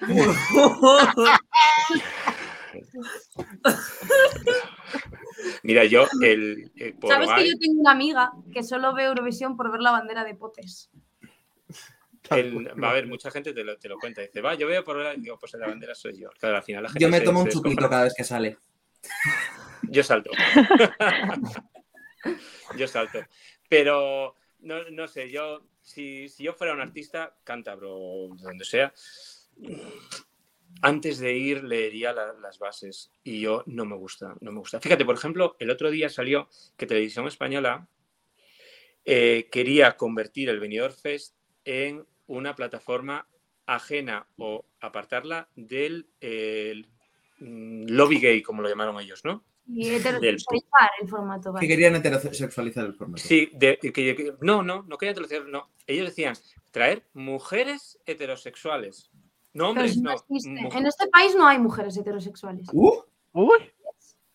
Mira, 5.62 5.84
yo 5.84 6.06
el... 6.22 6.70
eh, 6.76 6.94
por 6.98 7.10
¿Sabes 7.10 7.30
que 7.36 7.48
yo 7.48 7.58
tengo 7.58 7.80
una 7.80 7.92
amiga 7.92 8.32
que 8.52 8.62
solo 8.62 8.94
ve 8.94 9.04
Eurovisión 9.04 9.56
por 9.56 9.70
ver 9.70 9.80
la 9.80 9.92
bandera 9.92 10.24
de 10.24 10.34
potes? 10.34 10.90
El- 12.30 12.68
va 12.82 12.88
a 12.88 12.90
haber 12.92 13.06
mucha 13.06 13.30
gente 13.30 13.52
te 13.52 13.64
lo, 13.64 13.76
te 13.78 13.88
lo 13.88 13.98
cuenta. 13.98 14.22
Dice, 14.22 14.40
va, 14.40 14.54
yo 14.54 14.66
veo 14.66 14.84
por 14.84 14.96
ver... 14.98 15.18
Digo, 15.20 15.38
pues 15.38 15.52
la 15.54 15.66
bandera 15.66 15.94
soy 15.94 16.18
yo. 16.18 16.30
Claro, 16.38 16.56
al 16.56 16.62
final 16.62 16.82
la 16.84 16.88
gente 16.90 17.02
Yo 17.04 17.08
me 17.10 17.18
se- 17.18 17.24
tomo 17.24 17.42
un 17.42 17.48
chupito 17.48 17.88
cada 17.88 18.04
vez 18.04 18.14
que 18.16 18.24
sale. 18.24 18.58
Yo 19.90 20.02
salto. 20.02 20.30
yo 22.76 22.86
salto. 22.88 23.20
Pero 23.68 24.34
no, 24.60 24.88
no 24.90 25.08
sé, 25.08 25.30
yo 25.30 25.64
si, 25.80 26.28
si 26.28 26.44
yo 26.44 26.52
fuera 26.52 26.74
un 26.74 26.80
artista, 26.80 27.36
cántabro 27.44 27.94
o 27.96 28.36
donde 28.36 28.64
sea, 28.64 28.92
antes 30.82 31.18
de 31.18 31.36
ir 31.36 31.64
leería 31.64 32.12
la- 32.12 32.34
las 32.34 32.58
bases 32.58 33.10
y 33.24 33.40
yo 33.40 33.62
no 33.66 33.84
me 33.84 33.96
gusta, 33.96 34.34
no 34.40 34.52
me 34.52 34.58
gusta. 34.58 34.80
Fíjate, 34.80 35.04
por 35.04 35.16
ejemplo, 35.16 35.56
el 35.58 35.70
otro 35.70 35.90
día 35.90 36.08
salió 36.08 36.48
que 36.76 36.86
Televisión 36.86 37.26
Española 37.26 37.88
eh, 39.04 39.48
quería 39.50 39.96
convertir 39.96 40.48
el 40.50 40.60
Benidorm 40.60 40.94
Fest 40.94 41.34
en 41.64 42.06
una 42.28 42.54
plataforma 42.54 43.26
ajena 43.66 44.26
o 44.38 44.64
apartarla 44.80 45.48
del 45.56 46.08
eh, 46.20 46.84
mm, 47.40 47.86
lobby 47.88 48.20
gay, 48.20 48.42
como 48.42 48.62
lo 48.62 48.68
llamaron 48.68 48.98
ellos, 49.00 49.22
¿no? 49.24 49.44
Y 49.70 49.90
heterosexualizar 49.90 50.90
el 51.02 51.08
formato. 51.08 51.50
Que 51.50 51.52
vale. 51.54 51.68
querían 51.68 51.94
heterosexualizar 51.96 52.86
el 52.86 52.94
formato. 52.94 53.22
Sí, 53.22 53.50
de- 53.52 53.78
que- 53.78 53.92
que- 53.92 54.34
no, 54.40 54.62
no, 54.62 54.84
no 54.84 54.96
querían 54.96 55.14
traducir, 55.14 55.44
no. 55.46 55.68
Ellos 55.86 56.06
decían 56.06 56.34
traer 56.70 57.04
mujeres 57.12 57.98
heterosexuales. 58.06 59.10
No, 59.52 59.72
Pero 59.74 59.86
hombres, 59.86 59.92
si 59.92 60.00
no 60.00 60.70
En 60.72 60.86
este 60.86 61.08
país 61.08 61.34
no 61.36 61.46
hay 61.46 61.58
mujeres 61.58 61.96
heterosexuales. 61.96 62.66
Uh, 62.72 63.02
Uy, 63.32 63.58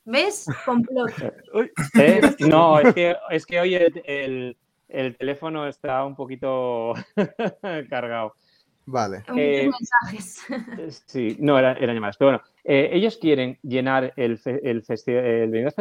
¿Ves? 0.05 0.45
Complot. 0.65 1.11
¿Eh? 1.95 2.21
No, 2.39 2.79
es 2.79 2.93
que, 2.93 3.15
es 3.31 3.45
que 3.45 3.59
hoy 3.59 3.75
el, 3.75 4.01
el- 4.05 4.57
el 4.93 5.15
teléfono 5.17 5.67
está 5.67 6.05
un 6.05 6.15
poquito 6.15 6.93
cargado. 7.89 8.33
Vale. 8.85 9.23
Eh, 9.37 9.69
mensajes. 9.69 10.41
Sí, 11.05 11.37
no, 11.39 11.57
era- 11.57 11.73
eran 11.73 11.95
llamadas. 11.95 12.17
Pero 12.17 12.31
bueno, 12.31 12.43
eh, 12.65 12.89
ellos 12.91 13.17
quieren 13.17 13.57
llenar 13.63 14.11
el, 14.17 14.39
el, 14.45 14.83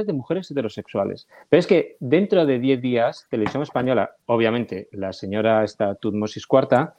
de 0.07 0.13
mujeres 0.13 0.51
heterosexuales. 0.51 1.27
Pero 1.49 1.59
es 1.59 1.67
que 1.67 1.97
dentro 1.99 2.47
de 2.47 2.59
10 2.61 2.81
días, 2.81 3.27
Televisión 3.29 3.63
Española, 3.65 4.13
obviamente, 4.27 4.89
la 4.93 5.13
señora 5.13 5.65
esta 5.65 5.97
Tutmosis 5.97 6.47
Cuarta, 6.47 6.95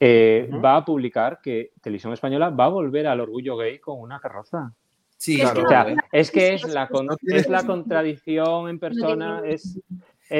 eh, 0.00 0.50
va 0.62 0.76
a 0.76 0.84
publicar 0.84 1.38
que 1.40 1.70
Televisión 1.80 2.12
Española 2.12 2.50
va 2.50 2.64
a 2.64 2.68
volver 2.68 3.06
al 3.06 3.20
orgullo 3.20 3.56
gay 3.56 3.78
con 3.78 4.00
una 4.00 4.18
carroza. 4.18 4.72
sí, 5.16 5.38
claro. 5.38 5.60
que 5.60 5.66
O 5.66 5.68
sea, 5.68 5.94
es 6.10 6.30
que 6.32 6.54
es 6.54 6.64
la, 6.64 6.88
con- 6.88 7.08
es 7.28 7.48
la 7.48 7.62
contradicción 7.64 8.68
en 8.68 8.78
persona, 8.80 9.40
es, 9.44 9.78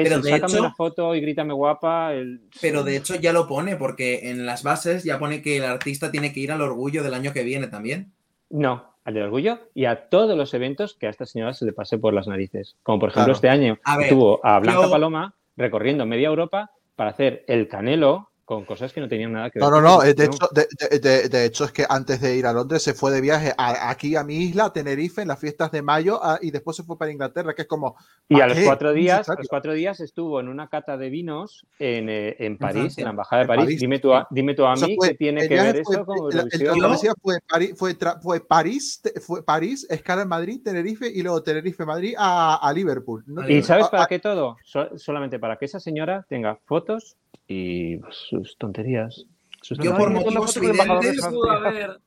es 0.01 0.09
Pero 0.09 0.21
de 0.21 0.29
sácame 0.31 0.53
hecho- 0.53 0.61
una 0.61 0.73
foto 0.75 1.15
y 1.15 1.21
grítame 1.21 1.53
guapa. 1.53 2.13
el- 2.13 2.41
Pero 2.61 2.83
de 2.83 2.97
hecho 2.97 3.15
ya 3.15 3.31
lo 3.33 3.47
pone, 3.47 3.75
porque 3.75 4.29
en 4.29 4.45
las 4.45 4.63
bases 4.63 5.03
ya 5.03 5.19
pone 5.19 5.41
que 5.41 5.57
el 5.57 5.63
artista 5.65 6.11
tiene 6.11 6.33
que 6.33 6.39
ir 6.41 6.51
al 6.51 6.61
orgullo 6.61 7.03
del 7.03 7.13
año 7.13 7.33
que 7.33 7.43
viene 7.43 7.67
también. 7.67 8.11
No, 8.49 8.93
al 9.03 9.13
del 9.13 9.23
orgullo 9.23 9.59
y 9.73 9.85
a 9.85 10.09
todos 10.09 10.37
los 10.37 10.53
eventos 10.53 10.95
que 10.95 11.07
a 11.07 11.09
esta 11.09 11.25
señora 11.25 11.53
se 11.53 11.65
le 11.65 11.73
pase 11.73 11.97
por 11.97 12.13
las 12.13 12.27
narices. 12.27 12.75
Como 12.83 12.99
por 12.99 13.09
ejemplo 13.09 13.33
Claro. 13.33 13.35
este 13.35 13.49
año 13.49 13.77
A 13.83 13.97
ver, 13.97 14.13
a 14.43 14.59
Blanca 14.59 14.81
yo- 14.83 14.91
Paloma 14.91 15.33
recorriendo 15.57 16.05
media 16.05 16.27
Europa 16.27 16.71
para 16.95 17.11
hacer 17.11 17.43
el 17.47 17.67
canelo 17.67 18.29
con 18.45 18.63
cosas 18.63 18.93
que 18.93 19.01
no 19.01 19.07
tenían 19.07 19.33
nada 19.33 19.49
que 19.49 19.57
ver. 19.59 19.67
No, 19.67 19.71
no, 19.75 19.81
no. 19.81 20.03
el 20.03 20.13
De 20.15 20.25
hecho, 20.25 20.47
de, 20.51 21.29
de- 21.29 21.45
hecho, 21.45 21.65
es 21.65 21.71
que 21.71 21.83
antes 21.89 22.21
de 22.21 22.35
ir 22.35 22.45
a 22.45 22.53
Londres 22.53 22.83
se 22.83 22.93
fue 22.93 23.11
de 23.11 23.19
viaje 23.19 23.51
a- 23.57 23.89
aquí 23.89 24.15
a 24.15 24.23
mi 24.23 24.35
isla, 24.35 24.65
a 24.65 24.73
Tenerife, 24.73 25.23
en 25.23 25.29
las 25.29 25.39
fiestas 25.39 25.71
de 25.71 25.81
mayo, 25.81 26.23
a- 26.23 26.37
y 26.41 26.51
después 26.51 26.77
se 26.77 26.83
fue 26.83 26.95
para 26.97 27.11
Inglaterra, 27.11 27.55
que 27.55 27.63
es 27.63 27.67
como. 27.67 27.95
Y 28.29 28.35
a 28.35 28.39
¿para 28.41 28.53
los 28.53 28.63
cuatro 28.63 28.93
días, 28.93 29.27
a 29.27 29.33
los 29.33 29.47
cuatro 29.47 29.73
días 29.73 29.99
estuvo 29.99 30.39
en 30.39 30.47
una 30.47 30.69
cata 30.69 30.95
de 30.95 31.09
vinos 31.09 31.65
en, 31.79 32.07
eh, 32.09 32.35
en 32.39 32.57
París, 32.59 32.97
en 32.99 33.05
la 33.05 33.09
embajada 33.09 33.41
de 33.41 33.47
París. 33.47 33.65
París, 33.65 33.79
Dime 33.81 33.99
tú, 33.99 34.13
a, 34.13 34.27
dime 34.29 34.53
tú 34.53 34.63
a 34.65 34.73
O 34.73 34.77
sea, 34.77 34.87
mí 34.87 34.95
fue- 34.95 35.09
qué 35.09 35.15
tiene 35.15 35.41
el 35.41 35.49
que 35.49 35.55
ver 35.55 35.83
fue- 35.83 35.95
eso 35.95 36.05
con 36.05 36.31
el- 36.31 36.49
el- 36.51 36.79
travesía 36.79 37.13
fue, 37.19 37.37
París, 37.47 37.73
fue, 37.75 38.39
París, 38.41 39.01
fue 39.21 39.43
París, 39.43 39.87
escala 39.89 40.21
en 40.21 40.27
Madrid, 40.27 40.61
Tenerife 40.63 41.07
y 41.07 41.23
luego 41.23 41.41
Tenerife, 41.41 41.83
Madrid 41.83 42.13
a, 42.17 42.55
a 42.57 42.73
Liverpool. 42.73 43.23
No- 43.25 43.49
¿Y 43.49 43.63
sabes 43.63 43.87
para 43.89 44.05
qué 44.05 44.19
todo? 44.19 44.57
So- 44.63 44.97
solamente 44.99 45.39
para 45.39 45.57
que 45.57 45.65
esa 45.65 45.79
señora 45.79 46.25
tenga 46.29 46.59
fotos 46.65 47.17
y 47.47 47.97
pues, 47.97 48.15
sus 48.29 48.57
tonterías. 48.57 49.25
Sus 49.61 49.77
Yo 49.79 49.95
por 49.95 50.11
motivos 50.11 50.55
evidentes, 50.57 50.87
¿Crees 50.99 51.21
que 51.21 51.29
pudo 51.31 51.51
haber, 51.51 51.99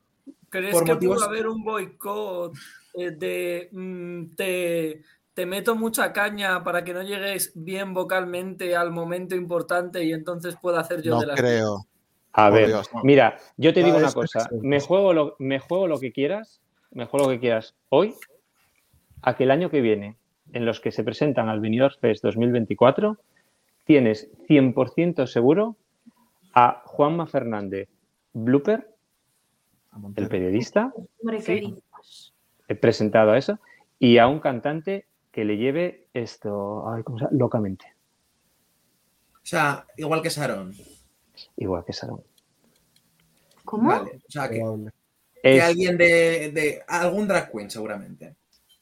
¿crees 0.48 0.72
Por 0.72 0.84
que 0.84 0.92
motivos- 0.94 1.16
pudo 1.18 1.28
haber 1.28 1.48
un 1.48 1.64
boicot 1.64 2.52
eh, 2.94 3.10
de 3.10 3.68
mm, 3.72 4.34
te, 4.36 5.02
te 5.34 5.46
meto 5.46 5.74
mucha 5.76 6.12
caña 6.12 6.62
para 6.64 6.84
que 6.84 6.92
no 6.94 7.02
llegues 7.02 7.52
bien 7.54 7.94
vocalmente 7.94 8.74
al 8.76 8.90
momento 8.90 9.34
importante 9.34 10.04
y 10.04 10.12
entonces 10.12 10.56
pueda 10.60 10.80
hacer 10.80 11.02
yo 11.02 11.14
no 11.14 11.20
de 11.20 11.26
las 11.26 11.40
creo. 11.40 11.86
A 12.32 12.50
ver, 12.50 12.68
Dios, 12.68 12.88
no. 12.94 13.02
mira, 13.02 13.38
yo 13.56 13.72
te 13.72 13.80
No, 13.80 13.86
digo 13.86 13.98
una 13.98 14.12
cosa, 14.12 14.48
me 14.60 14.80
juego, 14.80 15.12
lo, 15.12 15.34
me 15.38 15.58
juego 15.58 15.88
lo 15.88 15.98
que 15.98 16.12
quieras, 16.12 16.60
me 16.92 17.06
juego 17.06 17.26
lo 17.26 17.32
que 17.32 17.40
quieras 17.40 17.74
hoy, 17.88 18.14
a 19.22 19.36
que 19.36 19.44
el 19.44 19.50
año 19.50 19.70
que 19.70 19.80
viene, 19.80 20.16
en 20.52 20.64
los 20.64 20.80
que 20.80 20.92
se 20.92 21.02
presentan 21.02 21.48
al 21.48 21.60
Benidorm 21.60 21.94
Fest 22.00 22.22
2024, 22.22 23.18
tienes 23.88 24.30
100% 24.48 25.26
seguro 25.26 25.76
a 26.54 26.82
Juanma 26.84 27.26
Fernández 27.26 27.88
Blooper, 28.34 28.94
el 30.14 30.28
periodista, 30.28 30.92
he 32.68 32.74
presentado 32.74 33.32
a 33.32 33.38
eso, 33.38 33.58
y 33.98 34.18
a 34.18 34.28
un 34.28 34.40
cantante 34.40 35.06
que 35.32 35.44
le 35.46 35.56
lleve 35.56 36.06
esto, 36.12 36.86
ay, 36.90 37.02
¿cómo 37.02 37.18
se 37.18 37.24
llama? 37.24 37.36
locamente, 37.38 37.86
O 39.36 39.46
sea, 39.50 39.86
igual 39.96 40.20
que 40.20 40.28
Sharon. 40.28 40.74
igual 41.56 41.82
que 41.86 41.94
Sarón. 41.94 42.22
¿Cómo? 43.64 43.88
Vale. 43.88 44.20
O 44.28 44.30
sea, 44.30 44.48
que 44.50 44.62
Es- 45.42 45.62
alguien 45.62 45.96
de, 45.96 46.50
de- 46.52 46.82
Algún 46.88 47.26
drag 47.26 47.50
queen, 47.50 47.70
seguramente. 47.70 48.36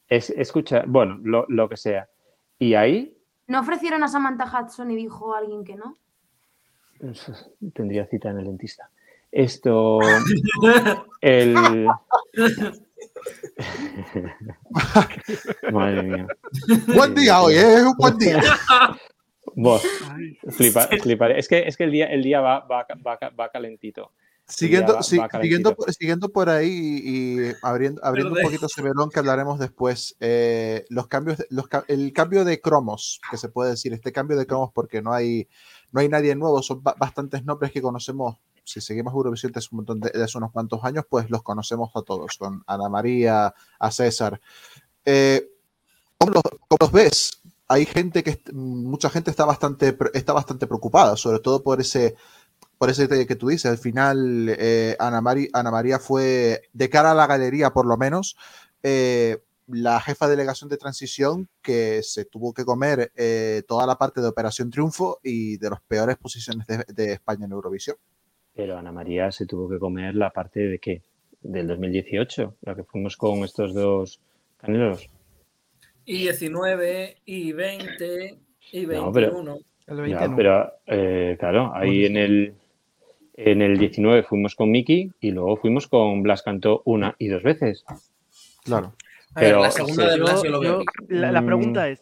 es- 0.08 0.30
escucha, 0.30 0.82
bueno, 0.86 1.18
lo, 1.22 1.46
lo 1.48 1.68
que 1.68 1.76
sea. 1.76 2.08
Y 2.58 2.74
ahí 2.74 3.15
¿No 3.48 3.60
ofrecieron 3.60 4.02
a 4.02 4.08
Samantha 4.08 4.44
Hudson 4.44 4.90
y 4.90 4.96
dijo 4.96 5.34
alguien 5.34 5.64
que 5.64 5.76
no? 5.76 5.96
Tendría 7.74 8.06
cita 8.06 8.30
en 8.30 8.38
el 8.38 8.44
dentista. 8.46 8.90
Esto. 9.32 9.98
El, 11.20 11.54
Madre 15.72 16.02
mía. 16.02 16.26
Buen 16.94 17.14
día 17.14 17.40
hoy, 17.40 17.54
¿eh? 17.54 17.74
es 17.76 17.82
un 17.82 17.96
buen 17.96 18.16
día. 18.18 18.40
Ay, 20.10 20.38
flipa- 20.50 20.88
fliparé. 21.02 21.38
Es 21.38 21.48
que, 21.48 21.66
es 21.66 21.76
que 21.76 21.84
el 21.84 21.90
día, 21.90 22.06
el 22.06 22.22
día 22.22 22.40
va, 22.40 22.60
va, 22.60 22.86
va, 23.06 23.18
va 23.38 23.48
calentito. 23.50 24.12
Siguiendo, 24.48 24.94
va- 24.94 25.02
si- 25.02 25.18
va 25.18 25.28
siguiendo, 25.42 25.74
por- 25.74 25.92
siguiendo 25.92 26.28
por 26.28 26.48
ahí 26.48 26.68
y, 27.04 27.48
y 27.48 27.52
abriendo, 27.62 28.04
abriendo 28.04 28.32
un 28.32 28.42
poquito 28.42 28.66
ese 28.66 28.82
melón 28.82 29.10
que 29.10 29.18
hablaremos 29.18 29.58
después, 29.58 30.16
eh, 30.20 30.84
los 30.88 31.08
cambios, 31.08 31.44
los, 31.50 31.66
el 31.88 32.12
cambio 32.12 32.44
de 32.44 32.60
cromos, 32.60 33.20
que 33.28 33.38
se 33.38 33.48
puede 33.48 33.70
decir, 33.70 33.92
este 33.92 34.12
cambio 34.12 34.36
de 34.36 34.46
cromos 34.46 34.70
porque 34.72 35.02
no 35.02 35.12
hay, 35.12 35.48
no 35.90 36.00
hay 36.00 36.08
nadie 36.08 36.36
nuevo, 36.36 36.62
son 36.62 36.80
ba- 36.82 36.94
bastantes 36.96 37.44
nombres 37.44 37.72
que 37.72 37.82
conocemos, 37.82 38.36
si 38.62 38.80
seguimos 38.80 39.12
Eurovisión 39.14 39.50
desde, 39.52 39.68
un 39.72 39.78
montón 39.78 39.98
de, 40.00 40.10
de 40.10 40.22
hace 40.22 40.38
unos 40.38 40.52
cuantos 40.52 40.84
años, 40.84 41.04
pues 41.08 41.28
los 41.28 41.42
conocemos 41.42 41.90
a 41.96 42.02
todos, 42.02 42.36
con 42.38 42.62
Ana 42.68 42.88
María, 42.88 43.52
a 43.80 43.90
César. 43.90 44.40
Eh, 45.04 45.50
¿cómo, 46.18 46.32
los, 46.34 46.42
cómo 46.42 46.78
los 46.80 46.92
ves? 46.92 47.42
Hay 47.68 47.84
gente 47.84 48.22
que, 48.22 48.40
mucha 48.52 49.10
gente 49.10 49.30
está 49.32 49.44
bastante, 49.44 49.96
está 50.14 50.32
bastante 50.32 50.68
preocupada, 50.68 51.16
sobre 51.16 51.40
todo 51.40 51.64
por 51.64 51.80
ese 51.80 52.14
por 52.78 52.90
ese 52.90 53.02
detalle 53.02 53.26
que 53.26 53.36
tú 53.36 53.48
dices, 53.48 53.70
al 53.70 53.78
final 53.78 54.48
eh, 54.58 54.96
Ana, 54.98 55.20
Mari- 55.20 55.48
Ana 55.52 55.70
María 55.70 55.98
fue, 55.98 56.62
de 56.72 56.88
cara 56.90 57.12
a 57.12 57.14
la 57.14 57.26
galería 57.26 57.70
por 57.70 57.86
lo 57.86 57.96
menos, 57.96 58.36
eh, 58.82 59.38
la 59.68 60.00
jefa 60.00 60.26
de 60.26 60.36
delegación 60.36 60.70
de 60.70 60.76
transición 60.76 61.48
que 61.62 62.02
se 62.02 62.24
tuvo 62.24 62.54
que 62.54 62.64
comer 62.64 63.10
eh, 63.16 63.62
toda 63.66 63.86
la 63.86 63.96
parte 63.96 64.20
de 64.20 64.28
Operación 64.28 64.70
Triunfo 64.70 65.18
y 65.24 65.56
de 65.56 65.70
las 65.70 65.80
peores 65.80 66.16
posiciones 66.16 66.66
de, 66.66 66.84
de 66.94 67.12
España 67.14 67.46
en 67.46 67.52
Eurovisión. 67.52 67.96
Pero 68.54 68.78
Ana 68.78 68.92
María 68.92 69.32
se 69.32 69.44
tuvo 69.46 69.68
que 69.68 69.78
comer 69.78 70.14
la 70.14 70.30
parte 70.30 70.60
de 70.60 70.78
qué? 70.78 71.02
Del 71.42 71.66
2018, 71.66 72.56
la 72.62 72.74
que 72.74 72.84
fuimos 72.84 73.16
con 73.16 73.38
estos 73.44 73.74
dos 73.74 74.20
canelos. 74.58 75.08
Y 76.04 76.18
19, 76.18 77.16
y 77.24 77.52
20, 77.52 78.38
y 78.72 78.86
21. 78.86 79.06
No, 79.06 79.12
pero- 79.12 79.58
El 79.88 79.96
Ya, 80.10 80.18
20 80.18 80.28
no. 80.28 80.36
pero 80.36 80.72
eh, 80.86 81.36
claro, 81.38 81.72
ahí 81.74 82.06
en 82.06 82.16
el, 82.16 82.54
en 83.36 83.62
el 83.62 83.76
19 83.78 84.22
fuimos 84.22 84.54
con 84.54 84.70
Miki 84.70 85.12
y 85.20 85.30
luego 85.30 85.56
fuimos 85.56 85.86
con 85.88 86.22
Blas 86.22 86.42
Cantó 86.42 86.82
una 86.84 87.14
y 87.18 87.28
dos 87.28 87.42
veces. 87.42 87.84
Claro. 88.64 88.94
Ver, 89.34 89.44
Pero, 89.44 89.60
la 89.62 89.70
segunda 89.70 90.04
sí. 90.04 90.10
de 90.10 90.16
Blas 90.20 90.36
yo- 90.36 90.44
yo 90.44 90.50
lo 90.50 90.60
veo. 90.60 90.78
yo- 90.80 90.84
la, 91.08 91.32
la 91.32 91.42
Mm. 91.42 91.46
pregunta 91.46 91.88
es, 91.88 92.00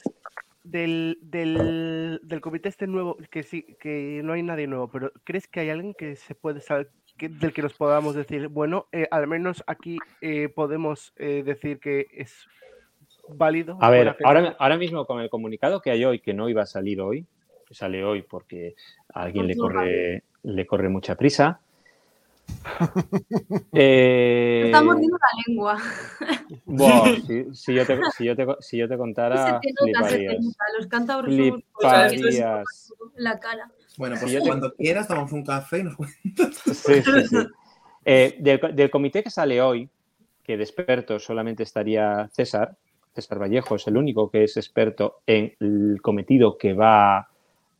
del, 0.62 1.18
del, 1.20 2.20
del 2.22 2.40
comité 2.40 2.68
este 2.70 2.86
nuevo, 2.86 3.16
que 3.30 3.42
sí, 3.42 3.76
que 3.80 4.22
no 4.24 4.32
hay 4.32 4.42
nadie 4.42 4.66
nuevo, 4.66 4.88
pero 4.88 5.12
¿crees 5.24 5.46
que 5.46 5.60
hay 5.60 5.70
alguien 5.70 5.92
que 5.94 6.16
se 6.16 6.34
puede 6.34 6.60
saber, 6.60 6.90
que- 7.18 7.28
del 7.28 7.52
que 7.52 7.60
nos 7.62 7.74
podamos 7.74 8.14
decir, 8.14 8.48
bueno, 8.48 8.86
eh, 8.92 9.06
al 9.10 9.26
menos 9.26 9.62
aquí 9.66 9.98
eh, 10.22 10.48
podemos 10.48 11.12
eh, 11.16 11.42
decir 11.44 11.80
que 11.80 12.06
es 12.12 12.46
válido? 13.28 13.76
A 13.80 13.90
ver, 13.90 14.16
ahora, 14.24 14.56
ahora 14.58 14.78
mismo 14.78 15.04
con 15.06 15.20
el 15.20 15.28
comunicado 15.28 15.82
que 15.82 15.90
hay 15.90 16.04
hoy, 16.04 16.20
que 16.20 16.32
no 16.32 16.48
iba 16.48 16.62
a 16.62 16.66
salir 16.66 17.00
hoy, 17.00 17.26
que 17.66 17.74
sale 17.74 18.02
hoy 18.04 18.22
porque 18.22 18.74
a 19.14 19.22
alguien 19.22 19.46
le 19.46 19.56
corre, 19.56 20.22
le 20.42 20.66
corre 20.66 20.88
mucha 20.88 21.14
prisa. 21.14 21.60
Eh, 23.72 24.62
Está 24.66 24.82
mordiendo 24.82 25.16
la 25.16 25.42
lengua. 25.46 25.78
si, 27.26 27.54
si 27.54 27.74
yo 27.74 27.86
te, 27.86 27.98
si, 28.16 28.24
yo 28.24 28.36
te, 28.36 28.46
si 28.60 28.76
yo 28.76 28.86
te 28.88 28.94
se 28.94 28.98
contara, 28.98 29.60
te 29.60 29.68
nota, 29.80 30.08
se 30.08 30.18
te 30.18 30.24
nota. 30.38 30.64
Los 30.76 30.86
cántabros 30.86 31.34
Fliparías. 31.34 32.92
la 33.16 33.38
cara. 33.40 33.70
Bueno, 33.96 34.16
pues 34.20 34.32
te- 34.32 34.40
cuando 34.40 34.74
quieras 34.74 35.08
tomamos 35.08 35.32
un 35.32 35.44
café 35.44 35.78
y 35.80 35.82
nos 35.84 35.96
cuentas. 35.96 36.62
Sí, 36.74 37.02
sí, 37.02 37.24
sí. 37.28 37.36
Eh, 38.04 38.36
del 38.74 38.90
comité 38.90 39.22
que 39.22 39.30
sale 39.30 39.60
hoy, 39.62 39.88
que 40.42 40.56
de 40.56 40.62
expertos 40.64 41.24
solamente 41.24 41.62
estaría 41.62 42.28
César, 42.32 42.76
César 43.14 43.40
Vallejo 43.40 43.76
es 43.76 43.86
el 43.86 43.96
único 43.96 44.30
que 44.30 44.44
es 44.44 44.56
experto 44.56 45.20
en 45.26 45.54
el 45.60 46.00
cometido 46.02 46.58
que 46.58 46.74
va 46.74 47.28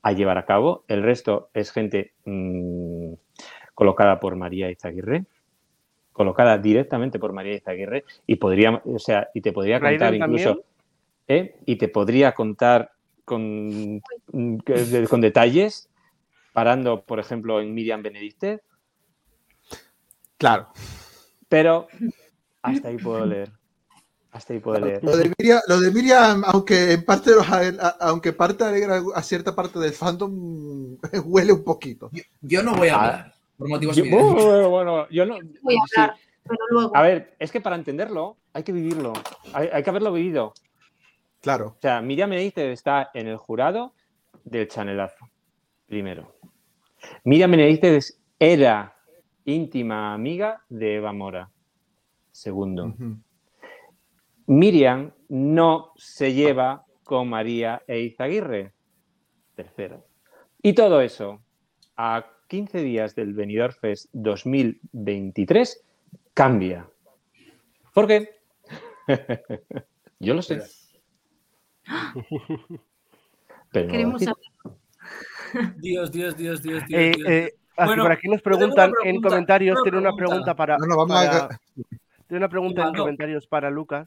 a 0.04 0.12
llevar 0.12 0.38
a 0.38 0.44
cabo. 0.44 0.84
El 0.86 1.02
resto 1.02 1.48
es 1.54 1.72
gente 1.72 2.12
mm, 2.26 3.14
colocada 3.74 4.20
por 4.20 4.36
María 4.36 4.70
Izaguirre, 4.70 5.24
colocada 6.12 6.58
directamente 6.58 7.18
por 7.18 7.32
María 7.32 7.54
Izaguirre, 7.54 8.04
y 8.26 8.36
podría, 8.36 8.82
o 8.84 8.98
sea, 8.98 9.30
y 9.34 9.40
te 9.40 9.52
podría 9.52 9.80
contar 9.80 10.10
¿Raiden 10.12 10.22
incluso? 10.22 10.64
¿eh? 11.26 11.56
y 11.64 11.76
te 11.76 11.88
podría 11.88 12.32
contar 12.32 12.92
con, 13.24 14.02
con 15.08 15.20
detalles, 15.22 15.88
parando, 16.52 17.02
por 17.02 17.18
ejemplo, 17.18 17.60
en 17.60 17.74
Miriam 17.74 18.02
Benedicte, 18.02 18.60
Claro. 20.36 20.68
pero 21.48 21.88
hasta 22.60 22.88
ahí 22.88 22.98
puedo 22.98 23.24
leer. 23.24 23.50
Hasta 24.34 24.52
ahí 24.52 24.58
puedo 24.58 24.80
leer. 24.84 25.02
Lo 25.04 25.16
de 25.16 25.32
Miriam, 25.38 25.60
lo 25.68 25.80
de 25.80 25.90
Miriam, 25.92 26.42
aunque 26.44 26.92
en 26.92 27.04
parte 27.04 27.30
los- 27.30 27.46
aunque 28.00 28.32
parte 28.32 28.64
alegra 28.64 29.00
a 29.14 29.22
cierta 29.22 29.54
parte 29.54 29.78
del 29.78 29.92
fandom, 29.92 30.96
huele 31.24 31.52
un 31.52 31.62
poquito. 31.62 32.10
Yo 32.40 32.60
no 32.64 32.74
voy 32.74 32.88
a 32.88 32.94
Ah. 32.96 32.98
hablar, 33.04 33.34
por 33.56 33.68
motivos 33.68 33.94
Yo, 33.96 34.04
bueno, 34.10 34.68
bueno, 34.70 35.08
yo 35.08 35.24
no. 35.24 35.36
Voy 35.62 35.76
a 35.76 35.86
sí. 35.86 36.00
hablar, 36.00 36.16
pero 36.42 36.58
luego. 36.70 36.96
A 36.96 37.02
ver, 37.02 37.36
es 37.38 37.52
que 37.52 37.60
para 37.60 37.76
entenderlo 37.76 38.36
hay 38.52 38.64
que 38.64 38.72
vivirlo. 38.72 39.12
Hay, 39.52 39.68
hay 39.72 39.82
que 39.84 39.90
haberlo 39.90 40.12
vivido. 40.12 40.52
Claro. 41.40 41.76
O 41.78 41.80
sea, 41.80 42.00
Miriam 42.02 42.30
Benedicte 42.30 42.72
está 42.72 43.10
en 43.14 43.28
el 43.28 43.36
jurado 43.36 43.92
del 44.44 44.66
chanelazo, 44.66 45.28
primero. 45.86 46.34
Miriam 47.22 47.52
Benedicte 47.52 47.96
es- 47.98 48.18
era 48.40 48.96
íntima 49.44 50.12
amiga 50.12 50.62
de 50.68 50.96
Eva 50.96 51.12
Mora, 51.12 51.50
segundo. 52.32 52.94
Miriam 54.46 55.12
no 55.28 55.92
se 55.96 56.32
lleva 56.34 56.84
con 57.02 57.28
María 57.28 57.82
e 57.86 58.00
Izaguirre. 58.00 58.72
Tercero. 59.54 60.06
Y 60.62 60.72
todo 60.74 61.00
eso 61.00 61.42
a 61.96 62.26
15 62.48 62.78
días 62.82 63.14
del 63.14 63.34
Benidorm 63.34 63.74
Fest 63.74 64.08
2023 64.12 65.84
cambia. 66.34 66.88
¿Por 67.92 68.06
qué? 68.06 68.30
Yo 70.18 70.34
lo 70.34 70.42
sé. 70.42 70.62
Pero 73.72 73.88
Queremos 73.88 74.22
saber. 74.22 74.42
Dios, 75.78 76.10
Dios, 76.10 76.36
Dios, 76.36 76.62
Dios, 76.62 76.84
Dios. 76.86 77.00
Eh, 77.00 77.12
Dios. 77.16 77.28
eh, 77.28 77.54
Bueno, 77.76 78.02
por 78.04 78.12
aquí 78.12 78.28
nos 78.28 78.42
preguntan 78.42 78.92
en 79.04 79.20
comentarios, 79.20 79.82
tiene 79.82 79.98
una 79.98 80.14
pregunta. 80.14 80.54
para... 80.54 80.78
No, 80.78 80.86
no, 80.86 80.96
vamos 80.96 81.12
para- 81.16 81.44
a. 81.44 81.60
Tiene 82.26 82.38
una 82.38 82.48
pregunta 82.48 82.88
en 82.88 82.94
comentarios 82.94 83.46
para 83.46 83.70
Lucas. 83.70 84.06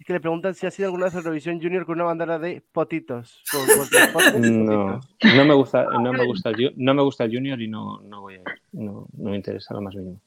Y 0.00 0.04
que 0.04 0.14
le 0.14 0.20
preguntan 0.20 0.54
si 0.54 0.66
ha 0.66 0.70
sido 0.70 0.86
alguna 0.88 1.04
vez 1.04 1.14
Eurovisión 1.14 1.60
Junior 1.60 1.84
con 1.84 1.96
una 1.96 2.04
bandera 2.04 2.38
de 2.38 2.62
potitos. 2.72 3.44
Con- 3.52 3.66
con 3.66 3.86
No, 4.64 5.00
potitos. 5.02 5.34
no 5.36 5.44
me 5.44 5.54
gusta, 5.54 5.84
no 5.84 6.12
me 6.14 6.24
gusta 6.26 6.50
no 6.76 6.94
me 6.94 7.02
gusta 7.02 7.24
el 7.24 7.34
junior 7.34 7.60
y 7.60 7.68
no, 7.68 8.00
no 8.00 8.22
voy 8.22 8.34
a 8.34 8.38
ir. 8.38 8.44
No, 8.72 9.06
no 9.14 9.30
me 9.30 9.36
interesa 9.36 9.74
lo 9.74 9.82
más 9.82 9.94
mínimo. 9.94 10.18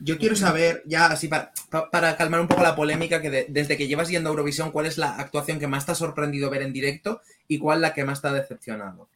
Yo 0.00 0.18
quiero 0.18 0.36
saber, 0.36 0.82
ya 0.84 1.06
así 1.06 1.26
para, 1.28 1.50
pa- 1.70 1.90
para 1.90 2.14
calmar 2.16 2.40
un 2.42 2.46
poco 2.46 2.62
la 2.62 2.76
polémica, 2.76 3.20
que 3.22 3.30
de- 3.30 3.46
desde 3.48 3.76
que 3.78 3.88
llevas 3.88 4.10
yendo 4.10 4.28
a 4.28 4.32
Eurovisión, 4.32 4.70
¿cuál 4.70 4.84
es 4.86 4.98
la 4.98 5.16
actuación 5.16 5.58
que 5.58 5.66
más 5.66 5.86
te 5.86 5.92
ha 5.92 5.94
sorprendido 5.96 6.50
ver 6.50 6.60
en 6.62 6.72
directo 6.74 7.20
y 7.48 7.58
cuál 7.58 7.80
la 7.80 7.94
que 7.94 8.04
más 8.04 8.20
te 8.20 8.28
ha 8.28 8.32
decepcionado? 8.32 9.08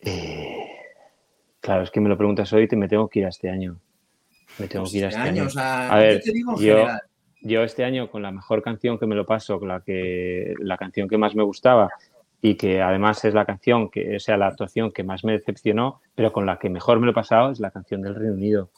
Eh, 0.00 0.66
claro, 1.60 1.82
es 1.82 1.90
que 1.90 2.00
me 2.00 2.08
lo 2.08 2.16
preguntas 2.16 2.52
hoy 2.52 2.62
y 2.62 2.68
te 2.68 2.76
me 2.76 2.88
tengo 2.88 3.08
que 3.08 3.18
ir 3.20 3.26
a 3.26 3.30
este 3.30 3.50
año. 3.50 3.76
Me 4.58 4.68
tengo 4.68 4.84
Pues 4.84 4.92
que 4.92 4.98
ir 4.98 5.04
a 5.06 5.08
este 5.08 5.18
este 5.18 5.28
año, 5.30 5.40
año. 5.42 5.48
o 5.48 5.50
sea, 5.50 5.88
A 5.92 5.98
ver, 5.98 6.14
yo 6.14 6.20
te 6.20 6.32
digo 6.32 6.52
en 6.52 6.58
yo- 6.58 6.76
general. 6.76 7.02
Yo 7.44 7.62
este 7.62 7.84
año 7.84 8.10
con 8.10 8.22
la 8.22 8.32
mejor 8.32 8.62
canción 8.62 8.98
que 8.98 9.06
me 9.06 9.14
lo 9.14 9.26
paso, 9.26 9.58
con 9.60 9.68
la 9.68 9.80
que 9.80 10.54
la 10.58 10.76
canción 10.78 11.08
que 11.08 11.18
más 11.18 11.34
me 11.36 11.42
gustaba 11.42 11.90
y 12.40 12.56
que 12.56 12.82
además 12.82 13.24
es 13.24 13.34
la 13.34 13.44
canción 13.44 13.90
que, 13.90 14.16
o 14.16 14.20
sea, 14.20 14.36
la 14.36 14.48
actuación 14.48 14.90
que 14.92 15.04
más 15.04 15.24
me 15.24 15.32
decepcionó, 15.32 16.00
pero 16.14 16.32
con 16.32 16.46
la 16.46 16.58
que 16.58 16.68
mejor 16.70 16.98
me 17.00 17.06
lo 17.06 17.12
he 17.12 17.14
pasado 17.14 17.50
es 17.50 17.60
la 17.60 17.70
canción 17.70 18.02
del 18.02 18.14
Reino 18.14 18.34
Unido. 18.34 18.70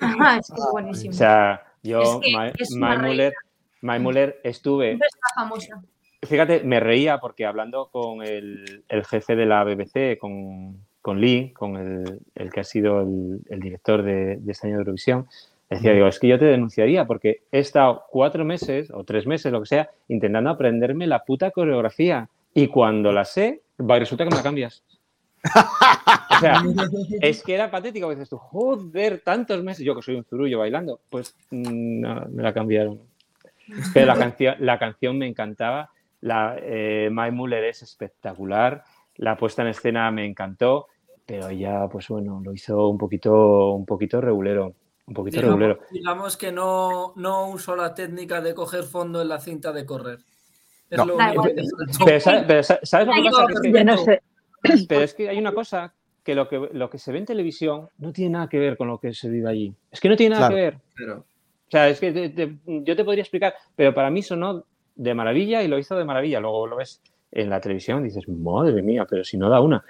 Ajá, 0.00 0.38
es 0.38 0.48
que 0.48 0.54
es 0.60 0.68
buenísimo. 0.72 1.10
O 1.10 1.14
sea, 1.14 1.62
yo, 1.82 2.00
Es 2.02 2.70
que 2.70 2.78
Mai 2.78 2.98
reina. 2.98 3.98
Muller, 3.98 4.40
estuve, 4.44 4.98
famosa. 5.34 5.82
fíjate, 6.22 6.62
me 6.64 6.78
reía 6.80 7.18
porque 7.18 7.46
hablando 7.46 7.88
con 7.90 8.22
el, 8.22 8.84
el 8.88 9.04
jefe 9.04 9.34
de 9.34 9.46
la 9.46 9.64
BBC, 9.64 10.18
con, 10.18 10.84
con 11.00 11.20
Lee, 11.20 11.52
con 11.52 11.76
el, 11.76 12.20
el 12.34 12.52
que 12.52 12.60
ha 12.60 12.64
sido 12.64 13.00
el, 13.00 13.40
el 13.50 13.60
director 13.60 14.02
de, 14.02 14.36
de 14.36 14.52
este 14.52 14.68
año 14.68 14.76
de 14.76 14.82
Eurovisión, 14.82 15.26
decía, 15.74 15.92
digo, 15.92 16.06
es 16.06 16.18
que 16.18 16.28
yo 16.28 16.38
te 16.38 16.44
denunciaría 16.46 17.06
porque 17.06 17.42
he 17.50 17.58
estado 17.58 18.04
cuatro 18.10 18.44
meses 18.44 18.90
o 18.92 19.04
tres 19.04 19.26
meses, 19.26 19.52
lo 19.52 19.60
que 19.60 19.66
sea, 19.66 19.90
intentando 20.08 20.50
aprenderme 20.50 21.06
la 21.06 21.24
puta 21.24 21.50
coreografía 21.50 22.28
y 22.54 22.68
cuando 22.68 23.12
la 23.12 23.24
sé, 23.24 23.62
resulta 23.78 24.24
que 24.24 24.30
me 24.30 24.36
la 24.36 24.42
cambias. 24.42 24.82
O 25.44 26.38
sea, 26.40 26.62
es 27.20 27.42
que 27.42 27.54
era 27.54 27.70
patético, 27.70 28.10
dices 28.10 28.28
tú, 28.28 28.38
joder, 28.38 29.22
tantos 29.24 29.62
meses, 29.62 29.84
yo 29.84 29.94
que 29.94 30.02
soy 30.02 30.16
un 30.16 30.24
zurullo 30.24 30.58
bailando, 30.58 31.00
pues 31.08 31.34
mm, 31.50 32.00
no, 32.00 32.26
me 32.30 32.42
la 32.42 32.52
cambiaron. 32.52 33.00
Pero 33.94 34.06
la 34.06 34.16
canción, 34.16 34.54
la 34.60 34.78
canción 34.78 35.18
me 35.18 35.26
encantaba, 35.26 35.90
la, 36.20 36.56
eh, 36.60 37.08
Mai 37.10 37.32
Muller 37.32 37.64
es 37.64 37.82
espectacular, 37.82 38.84
la 39.16 39.36
puesta 39.36 39.62
en 39.62 39.68
escena 39.68 40.10
me 40.10 40.24
encantó, 40.24 40.88
pero 41.26 41.48
ella, 41.48 41.88
pues 41.88 42.08
bueno, 42.08 42.40
lo 42.44 42.52
hizo 42.52 42.88
un 42.88 42.98
poquito, 42.98 43.72
un 43.72 43.86
poquito 43.86 44.20
regulero. 44.20 44.74
Un 45.06 45.14
poquito 45.14 45.36
Digamos, 45.38 45.58
regulero. 45.58 45.80
digamos 45.90 46.36
que 46.36 46.52
no, 46.52 47.12
no 47.16 47.48
uso 47.50 47.74
la 47.76 47.94
técnica 47.94 48.40
de 48.40 48.54
coger 48.54 48.84
fondo 48.84 49.20
en 49.20 49.28
la 49.28 49.40
cinta 49.40 49.72
de 49.72 49.84
correr. 49.84 50.20
Es 50.88 50.98
No. 50.98 51.06
lo 51.06 51.16
Da 51.16 51.26
único 51.32 51.48
igual. 51.48 51.54
que 51.54 51.62
faltó. 51.62 52.04
Pero, 52.04 52.20
¿sabes, 52.20 52.44
pero 52.46 52.62
sa- 52.62 52.80
¿sabes 52.82 53.06
lo 53.08 53.12
que 53.14 53.18
Ahí 53.18 53.24
pasa? 53.24 53.40
va, 53.42 53.46
Que 53.48 53.52
es 53.54 53.60
que- 53.60 53.72
Yo 53.72 53.84
no 53.84 53.96
sé. 53.98 54.22
pero 54.88 55.00
es 55.00 55.14
que 55.14 55.28
hay 55.28 55.38
una 55.38 55.52
cosa 55.52 55.92
que 56.22 56.34
lo, 56.36 56.48
que 56.48 56.68
lo 56.72 56.88
que 56.88 56.98
se 56.98 57.10
ve 57.10 57.18
en 57.18 57.24
televisión 57.26 57.88
no 57.98 58.12
tiene 58.12 58.30
nada 58.32 58.48
que 58.48 58.58
ver 58.58 58.76
con 58.76 58.86
lo 58.88 58.98
que 58.98 59.12
se 59.12 59.28
vive 59.28 59.50
allí. 59.50 59.74
Es 59.90 59.98
que 60.00 60.08
no 60.08 60.16
tiene 60.16 60.36
nada 60.36 60.48
Claro. 60.48 60.54
que 60.56 60.62
ver. 60.62 60.78
Pero, 60.96 61.18
O 61.18 61.70
sea, 61.72 61.88
es 61.88 61.98
que 62.00 62.12
te- 62.12 62.28
te- 62.28 62.58
yo 62.66 62.94
te 62.94 63.02
podría 63.04 63.22
explicar, 63.22 63.54
pero 63.74 63.94
para 63.94 64.10
mí 64.10 64.22
sonó 64.22 64.64
de 64.94 65.14
maravilla 65.14 65.62
y 65.62 65.68
lo 65.68 65.78
hizo 65.78 65.96
de 65.96 66.04
maravilla. 66.04 66.38
Luego 66.38 66.66
lo 66.66 66.76
ves 66.76 67.00
en 67.32 67.48
la 67.48 67.60
televisión 67.62 68.02
y 68.02 68.04
dices, 68.08 68.28
madre 68.28 68.82
mía, 68.82 69.06
pero 69.08 69.24
si 69.24 69.38
no 69.38 69.48
da 69.48 69.58
una. 69.60 69.82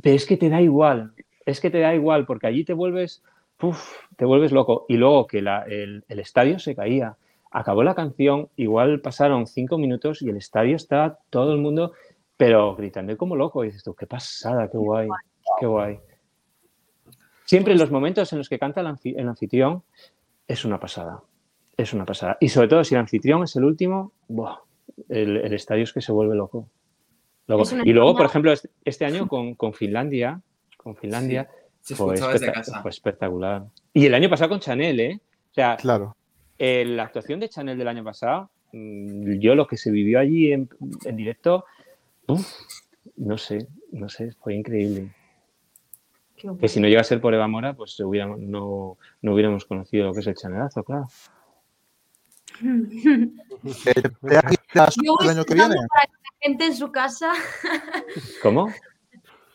Pero 0.00 0.14
es 0.14 0.24
que 0.24 0.36
te 0.36 0.48
da 0.48 0.62
igual, 0.62 1.12
es 1.44 1.60
que 1.60 1.68
te 1.68 1.80
da 1.80 1.92
igual, 1.94 2.24
porque 2.26 2.46
allí 2.46 2.64
te 2.64 2.74
vuelves, 2.74 3.24
uf, 3.62 3.92
te 4.16 4.24
vuelves 4.24 4.52
loco. 4.52 4.86
Y 4.88 4.96
luego 4.96 5.26
que 5.26 5.42
la- 5.42 5.62
el, 5.62 6.04
el 6.08 6.18
estadio 6.18 6.58
se 6.58 6.74
caía. 6.74 7.16
Acabó 7.50 7.82
la 7.82 7.94
canción, 7.94 8.48
igual 8.56 9.00
pasaron 9.00 9.46
cinco 9.46 9.78
minutos 9.78 10.20
y 10.22 10.28
el 10.28 10.36
estadio 10.36 10.76
está 10.76 11.18
todo 11.30 11.52
el 11.52 11.58
mundo, 11.60 11.92
pero 12.36 12.74
gritando 12.76 13.16
como 13.16 13.36
loco. 13.36 13.64
Y 13.64 13.68
dices 13.68 13.82
tú, 13.84 13.94
qué 13.94 14.06
pasada, 14.06 14.68
qué 14.70 14.76
guay, 14.78 15.08
qué 15.60 15.66
guay. 15.66 15.98
Siempre 17.44 17.72
en 17.72 17.78
los 17.78 17.90
momentos 17.90 18.32
en 18.32 18.38
los 18.38 18.48
que 18.48 18.58
canta 18.58 18.80
el, 18.80 18.88
anfi- 18.88 19.14
el 19.16 19.28
anfitrión, 19.28 19.82
es 20.48 20.64
una 20.64 20.80
pasada. 20.80 21.22
Es 21.76 21.92
una 21.92 22.04
pasada. 22.04 22.36
Y 22.40 22.48
sobre 22.48 22.68
todo 22.68 22.82
si 22.84 22.94
el 22.94 23.00
anfitrión 23.00 23.42
es 23.44 23.54
el 23.56 23.64
último, 23.64 24.12
¡buah! 24.28 24.56
el, 25.08 25.36
el 25.36 25.52
estadio 25.52 25.84
es 25.84 25.92
que 25.92 26.00
se 26.00 26.10
vuelve 26.12 26.34
loco. 26.34 26.68
Y 27.84 27.92
luego, 27.92 28.10
por 28.16 28.26
ejemplo, 28.26 28.52
este, 28.52 28.70
este 28.84 29.04
año 29.04 29.28
con, 29.28 29.54
con 29.54 29.72
Finlandia, 29.72 30.40
con 30.76 30.96
Finlandia 30.96 31.48
se 31.86 31.94
fue, 31.96 32.14
escuchaba 32.14 32.32
desde 32.32 32.52
casa. 32.52 32.82
fue 32.82 32.90
espectacular. 32.90 33.64
Y 33.94 34.06
el 34.06 34.14
año 34.14 34.28
pasado 34.28 34.50
con 34.50 34.60
Chanel, 34.60 34.98
¿eh? 35.00 35.20
O 35.50 35.54
sea, 35.54 35.76
Claro. 35.76 36.16
eh, 36.58 36.84
la 36.84 37.04
actuación 37.04 37.40
de 37.40 37.48
Chanel 37.48 37.78
del 37.78 37.88
año 37.88 38.02
pasado, 38.04 38.50
mm, 38.72 39.34
yo 39.38 39.54
lo 39.54 39.66
que 39.66 39.76
se 39.76 39.90
vivió 39.90 40.18
allí 40.18 40.52
en, 40.52 40.68
en 41.04 41.16
directo, 41.16 41.64
uf, 42.26 42.46
no 43.16 43.38
sé, 43.38 43.68
no 43.92 44.08
sé, 44.08 44.32
fue 44.42 44.54
increíble. 44.54 45.12
Que 46.60 46.68
si 46.68 46.80
no 46.80 46.86
llega 46.88 47.00
a 47.00 47.04
ser 47.04 47.20
por 47.20 47.32
Eva 47.32 47.48
Mora, 47.48 47.72
pues 47.74 47.98
hubiéramos- 48.00 48.38
no, 48.40 48.98
no 49.22 49.32
hubiéramos 49.34 49.64
conocido 49.64 50.06
lo 50.06 50.12
que 50.12 50.20
es 50.20 50.26
el 50.26 50.34
chanelazo, 50.34 50.82
claro. 50.84 51.06
Eh, 53.86 53.94
¿Te 53.94 54.10
voy 54.20 54.36
el 55.22 55.30
año 55.30 55.44
que 55.44 55.54
viene? 55.54 55.74
para 55.88 56.06
que 56.06 56.12
la 56.12 56.30
gente 56.40 56.66
en 56.66 56.76
su 56.76 56.90
casa. 56.92 57.32
¿Cómo? 58.42 58.72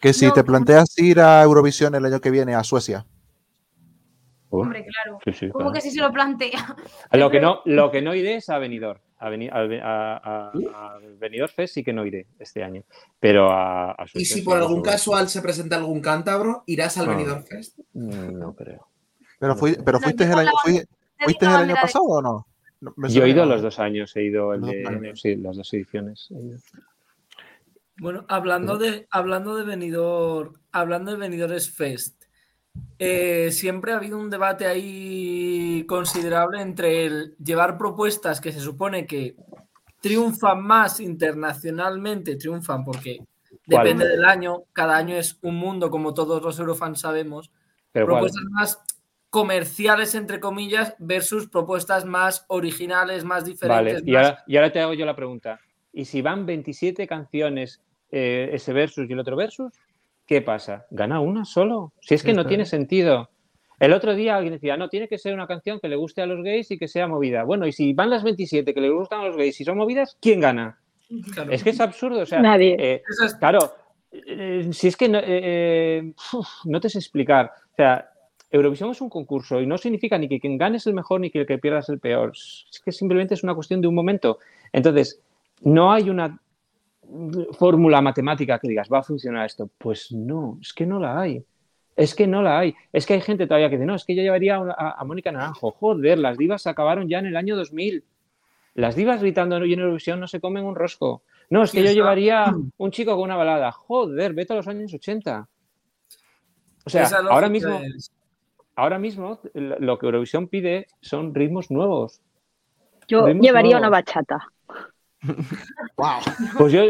Que 0.02 0.14
si 0.14 0.26
No, 0.26 0.34
te 0.34 0.44
planteas 0.44 0.98
ir 0.98 1.20
a 1.20 1.44
Eurovisión 1.44 1.94
el 1.96 2.04
año 2.06 2.20
que 2.20 2.32
viene 2.32 2.56
a 2.56 2.64
Suecia. 2.64 3.06
Uf, 4.50 4.64
Hombre, 4.64 4.86
claro. 4.86 5.20
sí, 5.24 5.32
sí, 5.32 5.50
¿Cómo 5.50 5.66
claro. 5.66 5.74
que 5.74 5.82
si 5.82 5.92
se 5.92 6.02
lo 6.02 6.12
plantea? 6.12 6.76
Lo 7.12 7.30
que 7.30 7.40
no, 7.40 7.62
lo 7.66 7.90
que 7.92 8.02
no 8.02 8.14
iré 8.16 8.36
es 8.36 8.50
a 8.50 8.58
Benidorm. 8.58 9.00
A, 9.20 9.28
a, 9.30 11.00
Benidorm 11.20 11.54
Fest 11.54 11.76
sí 11.76 11.84
que 11.84 11.94
no 11.94 12.06
iré 12.06 12.26
este 12.40 12.64
año. 12.64 12.84
Pero 13.20 13.52
a, 13.52 13.92
a 13.92 14.06
Y 14.16 14.26
si 14.26 14.42
por 14.42 14.58
algún 14.58 14.82
casual 14.82 15.30
se 15.30 15.42
presenta 15.42 15.76
algún 15.78 16.02
cántabro, 16.02 16.64
irás 16.66 16.98
al 16.98 17.06
No. 17.06 17.12
Benidorm 17.12 17.44
Fest. 17.44 17.78
No 17.94 18.56
creo. 18.56 18.88
Pero, 19.40 19.56
fui- 19.56 19.78
pero 19.86 20.00
No, 20.00 20.04
fuiste 20.04 20.24
el 20.24 20.34
año, 20.34 20.52
fui- 20.64 20.84
¿fuiste 21.20 21.46
el 21.46 21.52
año 21.52 21.76
pasado 21.80 22.06
o 22.06 22.22
no? 22.22 22.48
No, 22.82 22.94
me 22.98 23.10
Yo 23.10 23.24
he 23.24 23.30
ido 23.30 23.46
los 23.46 23.62
dos 23.62 23.78
años, 23.80 24.16
he 24.16 24.24
ido 24.24 24.54
el 24.56 24.62
de, 24.62 25.12
sí, 25.16 25.36
las 25.36 25.56
dos 25.56 25.72
ediciones. 25.74 26.30
Bueno, 28.02 28.26
hablando 28.30 28.80
de, 28.80 29.06
hablando 29.12 29.56
de 29.56 29.64
Benidorm, 29.64 30.54
hablando 30.72 31.12
de 31.12 31.18
Benidorm 31.18 31.60
Fest, 31.60 32.24
eh, 32.98 33.52
siempre 33.52 33.92
ha 33.92 33.98
habido 33.98 34.18
un 34.18 34.32
debate 34.32 34.66
ahí 34.66 35.86
considerable 35.88 36.62
entre 36.64 37.06
el 37.06 37.36
llevar 37.38 37.78
propuestas 37.78 38.42
que 38.42 38.52
se 38.52 38.60
supone 38.60 39.06
que 39.06 39.36
triunfan 40.02 40.64
más 40.64 41.00
internacionalmente, 41.00 42.38
triunfan 42.38 42.84
porque 42.84 43.20
depende 43.68 44.08
del 44.08 44.26
año, 44.26 44.64
cada 44.74 44.98
año 44.98 45.16
es 45.16 45.38
un 45.44 45.58
mundo, 45.58 45.92
como 45.92 46.16
todos 46.16 46.42
los 46.42 46.58
eurofans 46.58 47.02
sabemos, 47.02 47.52
Pero 47.92 48.08
¿cuál? 48.08 48.16
propuestas 48.16 48.44
más 48.50 48.84
comerciales, 49.30 50.16
entre 50.16 50.40
comillas, 50.40 50.96
versus 50.98 51.48
propuestas 51.50 52.04
más 52.06 52.46
originales, 52.48 53.24
más 53.26 53.44
Vale, 53.44 53.52
diferentes. 53.52 54.04
y 54.08 54.12
más- 54.12 54.26
ahora, 54.26 54.44
y 54.48 54.56
ahora 54.58 54.72
te 54.72 54.80
hago 54.80 54.94
yo 54.96 55.06
la 55.06 55.16
pregunta. 55.16 55.60
¿Y 55.94 56.06
si 56.06 56.24
van 56.24 56.48
27 56.48 57.06
canciones 57.06 57.80
eh, 58.12 58.50
ese 58.54 58.74
versus 58.74 59.10
y 59.10 59.14
el 59.14 59.20
otro 59.20 59.36
versus? 59.36 59.74
¿Qué 60.26 60.42
pasa? 60.42 60.86
¿Gana 60.92 61.20
una 61.20 61.46
solo? 61.46 61.94
Si 62.02 62.14
es 62.16 62.24
que 62.24 62.34
no 62.34 62.46
tiene 62.46 62.66
sentido. 62.66 63.30
El 63.80 63.94
otro 63.94 64.14
día 64.14 64.36
alguien 64.36 64.54
decía, 64.54 64.78
no, 64.78 64.90
tiene 64.90 65.08
que 65.08 65.18
ser 65.18 65.34
una 65.34 65.48
canción 65.48 65.80
que 65.80 65.90
le 65.90 65.96
guste 65.96 66.22
a 66.22 66.28
los 66.28 66.44
gays 66.44 66.70
y 66.70 66.78
que 66.78 66.88
sea 66.88 67.08
movida. 67.08 67.44
Bueno, 67.44 67.66
y 67.66 67.72
si 67.72 67.94
van 67.94 68.12
las 68.12 68.24
27 68.24 68.74
que 68.74 68.80
le 68.82 68.92
gustan 68.92 69.22
a 69.22 69.26
los 69.26 69.36
gays 69.36 69.60
y 69.60 69.64
son 69.66 69.78
movidas, 69.78 70.18
¿quién 70.22 70.40
gana? 70.40 70.78
Claro. 71.34 71.52
Es 71.52 71.64
que 71.64 71.72
es 71.72 71.82
absurdo. 71.82 72.20
O 72.22 72.26
sea, 72.26 72.42
Nadie. 72.42 72.76
eh, 72.80 73.02
Claro, 73.40 73.74
eh, 74.12 74.70
si 74.72 74.88
es 74.88 74.96
que 74.96 75.10
no, 75.10 75.20
eh, 75.24 76.14
uf, 76.34 76.48
no 76.66 76.80
te 76.80 76.90
sé 76.90 77.00
explicar. 77.00 77.52
O 77.72 77.76
sea, 77.76 78.08
Eurovisión 78.52 78.92
es 78.92 79.02
un 79.02 79.10
concurso 79.10 79.60
y 79.60 79.66
no 79.66 79.78
significa 79.78 80.18
ni 80.18 80.30
que 80.30 80.40
quien 80.40 80.58
gane 80.58 80.78
es 80.78 80.86
el 80.86 80.94
mejor 80.94 81.20
ni 81.20 81.32
que 81.32 81.40
el 81.40 81.46
que 81.48 81.58
pierda 81.58 81.80
es 81.80 81.90
el 81.90 82.00
peor. 82.00 82.34
Es 82.34 82.82
que 82.86 82.92
simplemente 82.92 83.34
es 83.34 83.44
una 83.44 83.56
cuestión 83.56 83.82
de 83.82 83.88
un 83.88 83.96
momento. 83.96 84.38
Entonces, 84.72 85.22
no 85.64 85.92
hay 85.92 86.10
una 86.10 86.40
fórmula 87.54 88.02
matemática 88.02 88.60
que 88.60 88.68
digas, 88.68 88.90
va 88.92 89.00
a 89.00 89.04
funcionar 89.04 89.46
esto. 89.46 89.70
Pues 89.78 90.12
no, 90.12 90.58
es 90.62 90.74
que 90.74 90.86
no 90.86 91.00
la 91.00 91.20
hay. 91.20 91.44
Es 91.96 92.16
que 92.16 92.28
no 92.28 92.42
la 92.42 92.60
hay. 92.60 92.76
Es 92.92 93.06
que 93.06 93.14
hay 93.14 93.22
gente 93.22 93.48
todavía 93.48 93.70
que 93.70 93.76
dice, 93.76 93.86
no, 93.86 93.96
es 93.96 94.06
que 94.06 94.16
yo 94.16 94.22
llevaría 94.22 94.56
a, 94.56 95.04
Mónica 95.06 95.32
Naranjo. 95.32 95.72
Joder, 95.72 96.18
las 96.18 96.38
divas 96.38 96.66
acabaron 96.68 97.08
ya 97.10 97.20
en 97.20 97.26
el 97.28 97.36
año 97.36 97.56
2000. 97.56 98.04
Las 98.76 98.96
divas 98.96 99.22
gritando 99.22 99.58
en 99.58 99.80
Eurovisión 99.80 100.20
no 100.20 100.28
se 100.28 100.40
comen 100.40 100.64
un 100.64 100.76
rosco. 100.76 101.24
No, 101.50 101.64
es 101.64 101.72
que 101.72 101.84
yo 101.84 101.92
llevaría 101.92 102.46
un 102.78 102.92
chico 102.92 103.14
con 103.16 103.24
una 103.24 103.36
balada. 103.36 103.72
Joder, 103.74 104.34
vete 104.34 104.54
a 104.54 104.56
los 104.56 104.68
años 104.68 104.94
80. 104.94 105.48
O 106.86 106.90
sea, 106.90 107.10
ahora 107.30 107.50
mismo, 107.50 107.80
es- 107.84 108.12
ahora 108.76 108.98
mismo 108.98 109.40
lo 109.54 110.00
que 110.00 110.06
Eurovisión 110.06 110.48
pide 110.48 110.88
son 111.02 111.36
ritmos 111.36 111.70
nuevos. 111.70 112.22
Yo 113.08 113.26
ritmos 113.26 113.46
llevaría 113.46 113.78
una 113.78 113.90
nuevos. 113.90 114.00
bachata. 115.98 116.38
Pues 116.58 116.74
yo, 116.74 116.82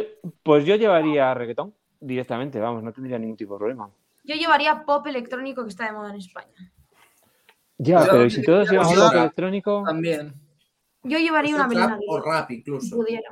pues 0.43 0.65
yo 0.65 0.75
llevaría 0.75 1.33
reggaetón 1.33 1.73
directamente, 1.99 2.59
vamos, 2.59 2.83
no 2.83 2.91
tendría 2.91 3.19
ningún 3.19 3.37
tipo 3.37 3.53
de 3.55 3.59
problema. 3.59 3.89
Yo 4.23 4.35
llevaría 4.35 4.83
pop 4.85 5.05
electrónico 5.07 5.63
que 5.63 5.69
está 5.69 5.85
de 5.85 5.93
moda 5.93 6.09
en 6.11 6.17
España. 6.17 6.71
Ya, 7.77 8.05
Yo 8.05 8.11
pero 8.11 8.25
¿y 8.25 8.29
si 8.29 8.43
todos 8.43 8.69
llevamos 8.69 8.95
rock 8.95 9.13
electrónico? 9.15 9.83
también. 9.85 10.33
Yo 11.03 11.17
llevaría 11.17 11.55
una 11.55 11.67
Trap 11.67 11.89
melena 11.89 11.99
o 12.07 12.21
rap 12.21 12.47
si 12.47 12.55
incluso. 12.57 12.95
pudiera, 12.95 13.29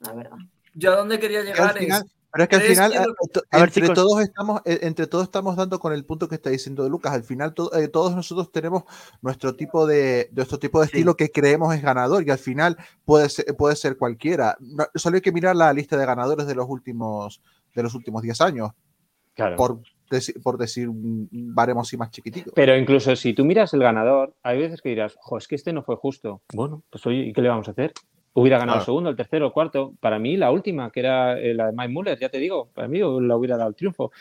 la 0.00 0.12
verdad. 0.12 0.36
Yo 0.74 0.92
a 0.92 0.96
dónde 0.96 1.20
quería 1.20 1.42
llegar 1.42 1.78
final- 1.78 2.02
es. 2.04 2.15
Pero 2.32 2.42
es 2.44 2.48
que 2.48 2.56
al 2.56 2.62
¿crees 2.62 2.74
final, 2.78 2.92
que 2.92 2.98
lo- 2.98 3.14
to- 3.32 3.42
A 3.50 3.56
ver, 3.58 3.68
entre, 3.68 3.82
chicos. 3.82 3.94
todos 3.94 4.20
estamos, 4.22 4.60
eh, 4.64 4.78
entre 4.82 5.06
todos 5.06 5.24
estamos 5.24 5.56
dando 5.56 5.78
con 5.78 5.92
el 5.92 6.04
punto 6.04 6.28
que 6.28 6.34
está 6.34 6.50
diciendo 6.50 6.88
Lucas. 6.88 7.12
Al 7.12 7.22
final, 7.24 7.54
to- 7.54 7.74
eh, 7.74 7.88
todos 7.88 8.14
nosotros 8.14 8.52
tenemos 8.52 8.84
nuestro 9.22 9.56
tipo 9.56 9.86
de, 9.86 10.28
nuestro 10.32 10.58
tipo 10.58 10.80
de 10.80 10.86
Sí. 10.86 10.92
estilo 10.96 11.16
que 11.16 11.30
creemos 11.30 11.74
es 11.74 11.82
ganador 11.82 12.26
y 12.26 12.30
al 12.30 12.38
final 12.38 12.76
puede 13.04 13.28
ser, 13.28 13.46
puede 13.56 13.76
ser 13.76 13.96
cualquiera. 13.96 14.56
No- 14.60 14.86
solo 14.94 15.16
hay 15.16 15.22
que 15.22 15.32
mirar 15.32 15.56
la 15.56 15.72
lista 15.72 15.96
de 15.96 16.06
ganadores 16.06 16.46
de 16.46 16.54
los 16.54 16.66
últimos, 16.68 17.40
de 17.74 17.82
los 17.82 17.94
últimos 17.94 18.22
10 18.22 18.40
años, 18.40 18.70
Claro. 19.34 19.56
por, 19.56 19.80
deci- 20.10 20.40
por 20.42 20.56
decir 20.58 20.88
un 20.88 21.28
un 21.32 21.54
baremo 21.54 21.80
así 21.82 21.96
más 21.96 22.10
chiquitito. 22.10 22.52
Pero 22.54 22.76
incluso 22.76 23.14
si 23.16 23.34
tú 23.34 23.44
miras 23.44 23.72
el 23.74 23.80
ganador, 23.80 24.34
hay 24.42 24.58
veces 24.58 24.80
que 24.82 24.88
dirás, 24.90 25.16
jo, 25.20 25.36
es 25.38 25.46
que 25.48 25.54
este 25.56 25.72
no 25.72 25.82
fue 25.82 25.96
justo. 25.96 26.42
Bueno, 26.54 26.82
pues 26.90 27.04
oye, 27.06 27.18
¿y 27.26 27.32
qué 27.32 27.42
le 27.42 27.48
vamos 27.48 27.68
a 27.68 27.72
hacer? 27.72 27.92
Hubiera 28.36 28.58
ganado 28.58 28.78
el 28.78 28.84
segundo, 28.84 29.10
el 29.10 29.16
tercero, 29.16 29.46
el 29.46 29.52
cuarto. 29.52 29.94
Para 30.00 30.18
mí, 30.18 30.36
la 30.36 30.50
última, 30.50 30.90
que 30.90 31.00
era 31.00 31.38
eh, 31.38 31.54
la 31.54 31.66
de 31.66 31.72
Mike 31.72 31.88
Muller, 31.92 32.18
ya 32.18 32.28
te 32.28 32.38
digo, 32.38 32.68
para 32.74 32.86
mí 32.86 32.98
la 32.98 33.36
hubiera 33.36 33.56
dado 33.56 33.70
el 33.70 33.74
triunfo. 33.74 34.12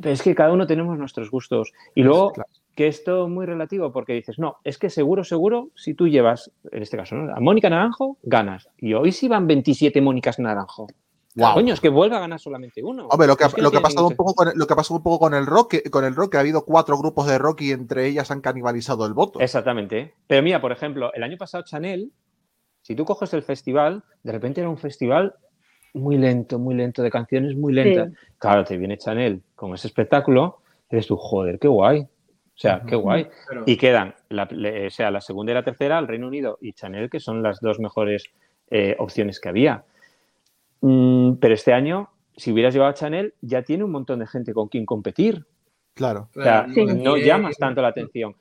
Pero 0.00 0.10
es 0.14 0.22
que 0.22 0.34
cada 0.34 0.52
uno 0.52 0.66
tenemos 0.66 0.96
nuestros 0.98 1.30
gustos. 1.30 1.72
Y 1.94 2.02
luego, 2.02 2.32
Claro. 2.32 2.48
que 2.74 2.86
esto 2.86 3.24
es 3.24 3.30
muy 3.30 3.44
relativo, 3.46 3.90
porque 3.92 4.12
dices, 4.14 4.38
no, 4.38 4.56
es 4.64 4.78
que 4.78 4.90
seguro, 4.90 5.24
seguro, 5.24 5.70
si 5.74 5.94
tú 5.94 6.08
llevas, 6.08 6.50
en 6.70 6.82
este 6.82 6.96
caso, 6.96 7.14
¿no? 7.16 7.34
a 7.34 7.40
Mónica 7.40 7.68
Naranjo, 7.68 8.16
ganas. 8.22 8.68
Y 8.78 8.94
hoy 8.94 9.12
sí 9.12 9.28
van 9.28 9.46
27 9.46 10.00
Mónicas 10.00 10.38
Naranjo. 10.38 10.86
Guau. 11.34 11.54
Coño, 11.54 11.72
es 11.72 11.80
que 11.80 11.88
vuelva 11.88 12.18
a 12.18 12.20
ganar 12.20 12.38
solamente 12.38 12.82
uno. 12.84 13.06
Hombre, 13.08 13.26
lo 13.26 13.36
que, 13.36 13.44
ha- 13.44 13.46
Es 13.46 13.54
que 13.54 13.62
lo 13.62 13.70
que 13.70 13.78
ha 13.78 13.80
pasado 13.80 14.06
un 14.06 14.14
poco 14.16 14.34
con 14.34 14.48
el, 14.48 14.54
lo 14.54 14.66
que 14.66 14.74
ha 14.74 14.76
pasado 14.76 14.96
un 14.98 15.02
poco 15.02 15.18
con 15.18 15.32
el 15.32 15.46
rock, 15.46 15.88
con 15.90 16.04
el 16.04 16.14
rock, 16.14 16.32
que 16.32 16.36
ha 16.36 16.40
habido 16.40 16.64
cuatro 16.66 16.98
grupos 16.98 17.26
de 17.26 17.38
rock 17.38 17.62
y 17.62 17.70
entre 17.72 18.06
ellas 18.06 18.30
han 18.30 18.42
canibalizado 18.42 19.06
el 19.06 19.14
voto. 19.14 19.40
Exactamente. 19.40 20.12
Pero 20.26 20.42
mira, 20.42 20.60
por 20.60 20.72
ejemplo, 20.72 21.10
el 21.14 21.22
año 21.22 21.38
pasado 21.38 21.64
Chanel, 21.64 22.12
si 22.82 22.94
tú 22.94 23.04
coges 23.04 23.32
el 23.34 23.42
festival, 23.42 24.02
de 24.22 24.32
repente 24.32 24.60
era 24.60 24.68
un 24.70 24.78
festival 24.78 25.34
muy 25.94 26.16
lento, 26.18 26.58
muy 26.58 26.74
lento, 26.74 27.02
de 27.02 27.10
canciones 27.10 27.56
muy 27.56 27.72
lentas. 27.72 28.12
Claro, 28.38 28.64
te 28.64 28.76
viene 28.76 28.98
Chanel 28.98 29.42
con 29.54 29.72
ese 29.74 29.86
espectáculo 29.88 30.58
y 30.90 30.96
dices 30.96 31.08
tú, 31.08 31.16
joder, 31.16 31.58
qué 31.58 31.68
guay. 31.68 32.00
O 32.00 32.58
sea, 32.62 32.82
qué 32.86 32.96
guay. 32.96 33.28
Pero- 33.48 33.62
Y 33.66 33.76
quedan, 33.76 34.14
la, 34.28 34.46
le- 34.50 34.86
o 34.86 34.90
sea, 34.90 35.10
la 35.10 35.20
segunda 35.20 35.52
y 35.52 35.54
la 35.54 35.62
tercera, 35.64 35.98
el 35.98 36.06
Reino 36.06 36.26
Unido 36.28 36.58
y 36.60 36.72
Chanel, 36.74 37.08
que 37.10 37.18
son 37.20 37.42
las 37.42 37.60
dos 37.60 37.78
mejores 37.80 38.24
eh, 38.70 38.94
opciones 38.98 39.38
que 39.40 39.48
había. 39.48 39.84
Mm, 40.80 41.34
pero 41.34 41.54
este 41.54 41.72
año, 41.72 42.10
si 42.36 42.52
hubieras 42.52 42.74
llevado 42.74 42.90
a 42.90 42.94
Chanel, 42.94 43.34
ya 43.40 43.62
tiene 43.62 43.84
un 43.84 43.90
montón 43.90 44.18
de 44.18 44.26
gente 44.26 44.52
con 44.52 44.68
quien 44.68 44.84
competir. 44.86 45.44
Claro. 45.94 46.28
O 46.36 46.42
sea, 46.42 46.64
Claro, 46.64 46.72
Sí. 46.74 46.84
no 47.02 47.16
llamas 47.16 47.56
tanto 47.58 47.82
la 47.82 47.88
atención. 47.88 48.34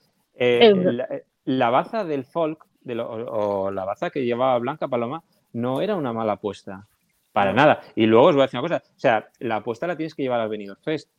eh, 0.44 0.74
la, 0.76 1.08
la 1.46 1.70
baza 1.70 2.04
del 2.06 2.24
folk 2.26 2.66
de 2.82 2.96
lo- 2.96 3.10
o, 3.10 3.66
o 3.66 3.72
la 3.72 3.86
baza 3.86 4.10
que 4.10 4.26
llevaba 4.26 4.58
Blanca 4.60 4.88
Paloma 4.88 5.24
no 5.54 5.82
era 5.82 5.96
una 5.96 6.14
mala 6.14 6.34
apuesta. 6.34 6.88
Para 7.32 7.54
nada. 7.54 7.82
Y 7.96 8.06
luego 8.08 8.28
os 8.28 8.36
voy 8.36 8.42
a 8.44 8.46
decir 8.46 8.60
una 8.60 8.68
cosa. 8.68 8.84
O 8.96 9.00
sea, 9.00 9.30
la 9.40 9.58
apuesta 9.58 9.88
la 9.88 9.96
tienes 9.96 10.14
que 10.16 10.24
llevar 10.24 10.42
al 10.42 10.50
Benidorm 10.50 10.82
Fest. 10.82 11.10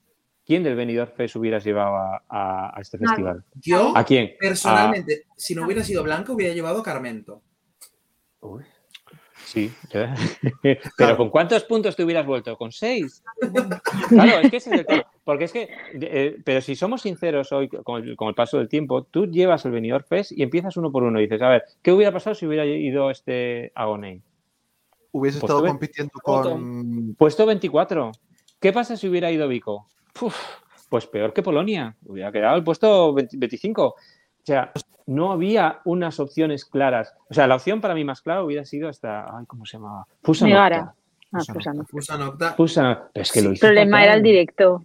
¿Quién 0.45 0.63
del 0.63 0.75
Benidorm 0.75 1.13
Fest 1.13 1.37
hubieras 1.37 1.65
llevado 1.65 1.97
a, 1.97 2.23
a- 2.29 2.77
a 2.77 2.81
este 2.81 2.99
festival? 2.99 3.45
Yo, 3.55 3.93
¿A 3.97 4.05
quién? 4.05 4.33
personalmente, 4.39 5.23
si 5.37 5.55
no 5.55 5.65
hubiera 5.65 5.83
sido 5.85 6.03
Blanca, 6.03 6.33
hubiera 6.33 6.53
llevado 6.53 6.81
a 6.81 6.83
Carmento. 6.83 7.43
Uy. 8.41 8.65
Sí. 9.45 9.73
Pero 10.97 11.17
¿con 11.17 11.31
cuántos 11.31 11.65
puntos 11.65 11.95
te 11.97 12.05
hubieras 12.05 12.27
vuelto? 12.27 12.57
¿Con 12.57 12.73
seis? 12.73 13.23
Claro, 14.09 14.41
es 14.41 14.51
que 14.51 14.57
ese 14.59 14.71
es 14.75 14.81
el 14.81 14.87
tema. 14.87 15.07
Porque 15.25 15.45
es 15.45 15.53
que, 15.53 15.69
eh, 15.95 16.39
pero 16.45 16.61
si 16.61 16.75
somos 16.75 17.03
sinceros 17.03 17.53
hoy 17.53 17.69
con 17.69 18.03
el, 18.03 18.17
con 18.17 18.29
el 18.29 18.35
paso 18.35 18.59
del 18.59 18.69
tiempo, 18.69 19.05
tú 19.05 19.27
llevas 19.27 19.65
el 19.65 19.73
Benidorm 19.73 20.05
Fest 20.05 20.33
y 20.33 20.43
empiezas 20.43 20.77
uno 20.77 20.91
por 20.91 21.05
uno 21.05 21.21
y 21.21 21.25
dices, 21.25 21.41
a 21.43 21.49
ver, 21.49 21.65
¿qué 21.81 21.93
hubiera 21.93 22.13
pasado 22.13 22.35
si 22.35 22.47
hubiera 22.47 22.67
ido 22.67 23.11
este 23.11 23.71
Agoney? 23.75 24.21
Hubiese 25.13 25.41
Pues 25.41 25.51
estado 25.51 25.67
compitiendo 25.67 26.13
con. 26.23 27.15
Puesto 27.17 27.47
24. 27.47 28.13
¿Qué 28.59 28.73
pasa 28.73 28.97
si 28.97 29.09
hubiera 29.09 29.31
ido 29.31 29.47
Vico? 29.47 29.87
Uf, 30.21 30.37
pues 30.89 31.07
peor 31.07 31.33
que 31.33 31.43
Polonia. 31.43 31.97
Hubiera 32.07 32.33
quedado 32.33 32.57
el 32.57 32.65
puesto 32.65 33.13
20 33.13 33.37
25. 33.37 33.87
O 33.87 33.95
sea, 34.43 34.73
no 35.07 35.31
había 35.31 35.81
unas 35.85 36.19
opciones 36.19 36.65
claras. 36.65 37.15
O 37.29 37.35
sea, 37.35 37.47
la 37.47 37.57
opción 37.57 37.81
para 37.81 37.95
mí 37.95 38.05
más 38.05 38.23
clara 38.23 38.43
hubiera 38.43 38.65
sido 38.65 38.89
hasta. 38.89 39.37
Ay, 39.37 39.45
¿Cómo 39.47 39.67
se 39.67 39.77
llamaba? 39.77 40.07
Fusa 40.23 40.47
Megara. 40.47 40.95
Ah, 41.33 41.39
Fusa 41.41 41.53
pues 41.55 41.67
no. 41.75 41.85
Fusa 41.85 42.19
Nocta. 42.19 42.53
Fusa. 42.55 43.09
Pero 43.13 43.23
es 43.23 43.33
que 43.33 43.43
lo 43.43 43.49
El 43.49 43.55
hizo 43.55 43.67
problema 43.67 43.97
fatal. 43.97 44.05
era 44.05 44.15
el 44.15 44.23
directo. 44.23 44.83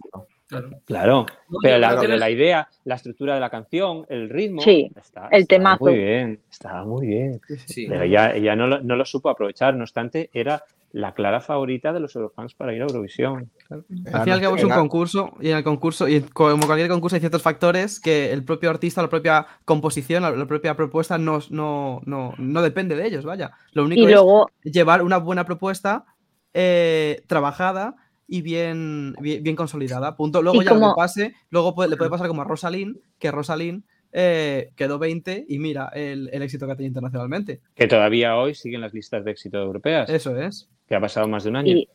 Claro. 0.48 0.70
Claro. 0.86 1.26
Pero 1.62 1.76
la, 2.16 2.30
idea, 2.30 2.68
la 2.84 2.94
estructura 2.94 3.34
de 3.34 3.40
la 3.40 3.50
canción, 3.50 4.06
el 4.08 4.30
ritmo. 4.30 4.62
Sí, 4.62 4.90
está- 4.96 5.28
el 5.30 5.42
estaba 5.42 5.46
temazo. 5.46 5.84
Muy 5.84 5.98
bien. 5.98 6.40
Estaba 6.50 6.84
muy 6.86 7.06
bien. 7.06 7.40
Sí. 7.66 7.86
Pero 7.86 8.02
ella, 8.04 8.34
ella 8.34 8.56
no, 8.56 8.66
lo, 8.66 8.80
no 8.80 8.96
lo 8.96 9.04
supo 9.04 9.28
aprovechar. 9.28 9.74
No 9.74 9.82
obstante, 9.84 10.30
era 10.32 10.64
la 10.92 11.12
clara 11.12 11.42
favorita 11.42 11.92
de 11.92 12.00
los 12.00 12.16
eurofans 12.16 12.54
para 12.54 12.72
ir 12.74 12.80
a 12.80 12.86
Eurovisión. 12.86 13.50
Al 13.68 13.84
fin 13.84 14.28
y 14.28 14.30
al 14.30 14.40
cabo 14.40 14.56
es 14.56 14.64
un 14.64 14.70
concurso 14.70 15.34
y 15.38 15.50
en 15.50 15.58
el 15.58 15.62
concurso, 15.62 16.08
y 16.08 16.22
como 16.22 16.64
cualquier 16.64 16.88
concurso 16.88 17.14
hay 17.16 17.20
ciertos 17.20 17.42
factores 17.42 18.00
que 18.00 18.32
el 18.32 18.42
propio 18.42 18.70
artista, 18.70 19.02
la 19.02 19.10
propia 19.10 19.46
composición, 19.66 20.22
la, 20.22 20.30
la 20.30 20.46
propia 20.46 20.74
propuesta 20.74 21.18
no, 21.18 21.40
no, 21.50 22.00
no, 22.06 22.32
no 22.38 22.62
depende 22.62 22.96
de 22.96 23.06
ellos, 23.06 23.26
vaya. 23.26 23.50
Lo 23.72 23.84
único 23.84 24.00
Y 24.00 24.04
es 24.06 24.12
luego, 24.12 24.50
llevar 24.64 25.02
una 25.02 25.18
buena 25.18 25.44
propuesta 25.44 26.06
eh, 26.54 27.22
trabajada 27.26 27.96
y 28.26 28.42
bien, 28.42 29.14
bien, 29.20 29.42
bien 29.42 29.56
consolidada. 29.56 30.16
Punto. 30.16 30.42
Luego 30.42 30.62
ya 30.62 30.70
lo 30.74 30.80
como- 30.80 30.94
que 30.94 30.98
pase, 30.98 31.34
luego 31.50 31.74
puede- 31.74 31.90
le 31.90 31.96
puede 31.96 32.10
pasar 32.10 32.28
como 32.28 32.42
a 32.42 32.44
Rosalind, 32.44 32.98
que 33.18 33.30
Rosalind 33.30 33.84
eh, 34.12 34.70
quedó 34.76 34.98
20 34.98 35.44
y 35.48 35.58
mira 35.58 35.90
el, 35.94 36.30
el 36.32 36.42
éxito 36.42 36.66
que 36.66 36.72
ha 36.72 36.76
tenido 36.76 36.88
internacionalmente. 36.88 37.60
Que 37.74 37.86
todavía 37.86 38.36
hoy 38.36 38.54
siguen 38.54 38.80
las 38.80 38.94
listas 38.94 39.24
de 39.24 39.30
éxito 39.32 39.58
europeas. 39.58 40.08
Eso 40.08 40.36
es. 40.40 40.68
Que 40.86 40.94
ha 40.94 41.00
pasado 41.00 41.28
más 41.28 41.44
de 41.44 41.50
un 41.50 41.56
año. 41.56 41.72
y, 41.76 41.88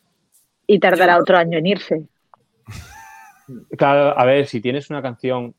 y 0.68 0.80
tardará 0.80 1.18
otro 1.20 1.38
año 1.38 1.58
en 1.58 1.68
irse. 1.68 2.06
Claro, 3.78 4.18
a 4.18 4.26
ver, 4.26 4.47
si 4.47 4.62
tienes 4.62 4.89
una 4.89 5.01
canción 5.01 5.54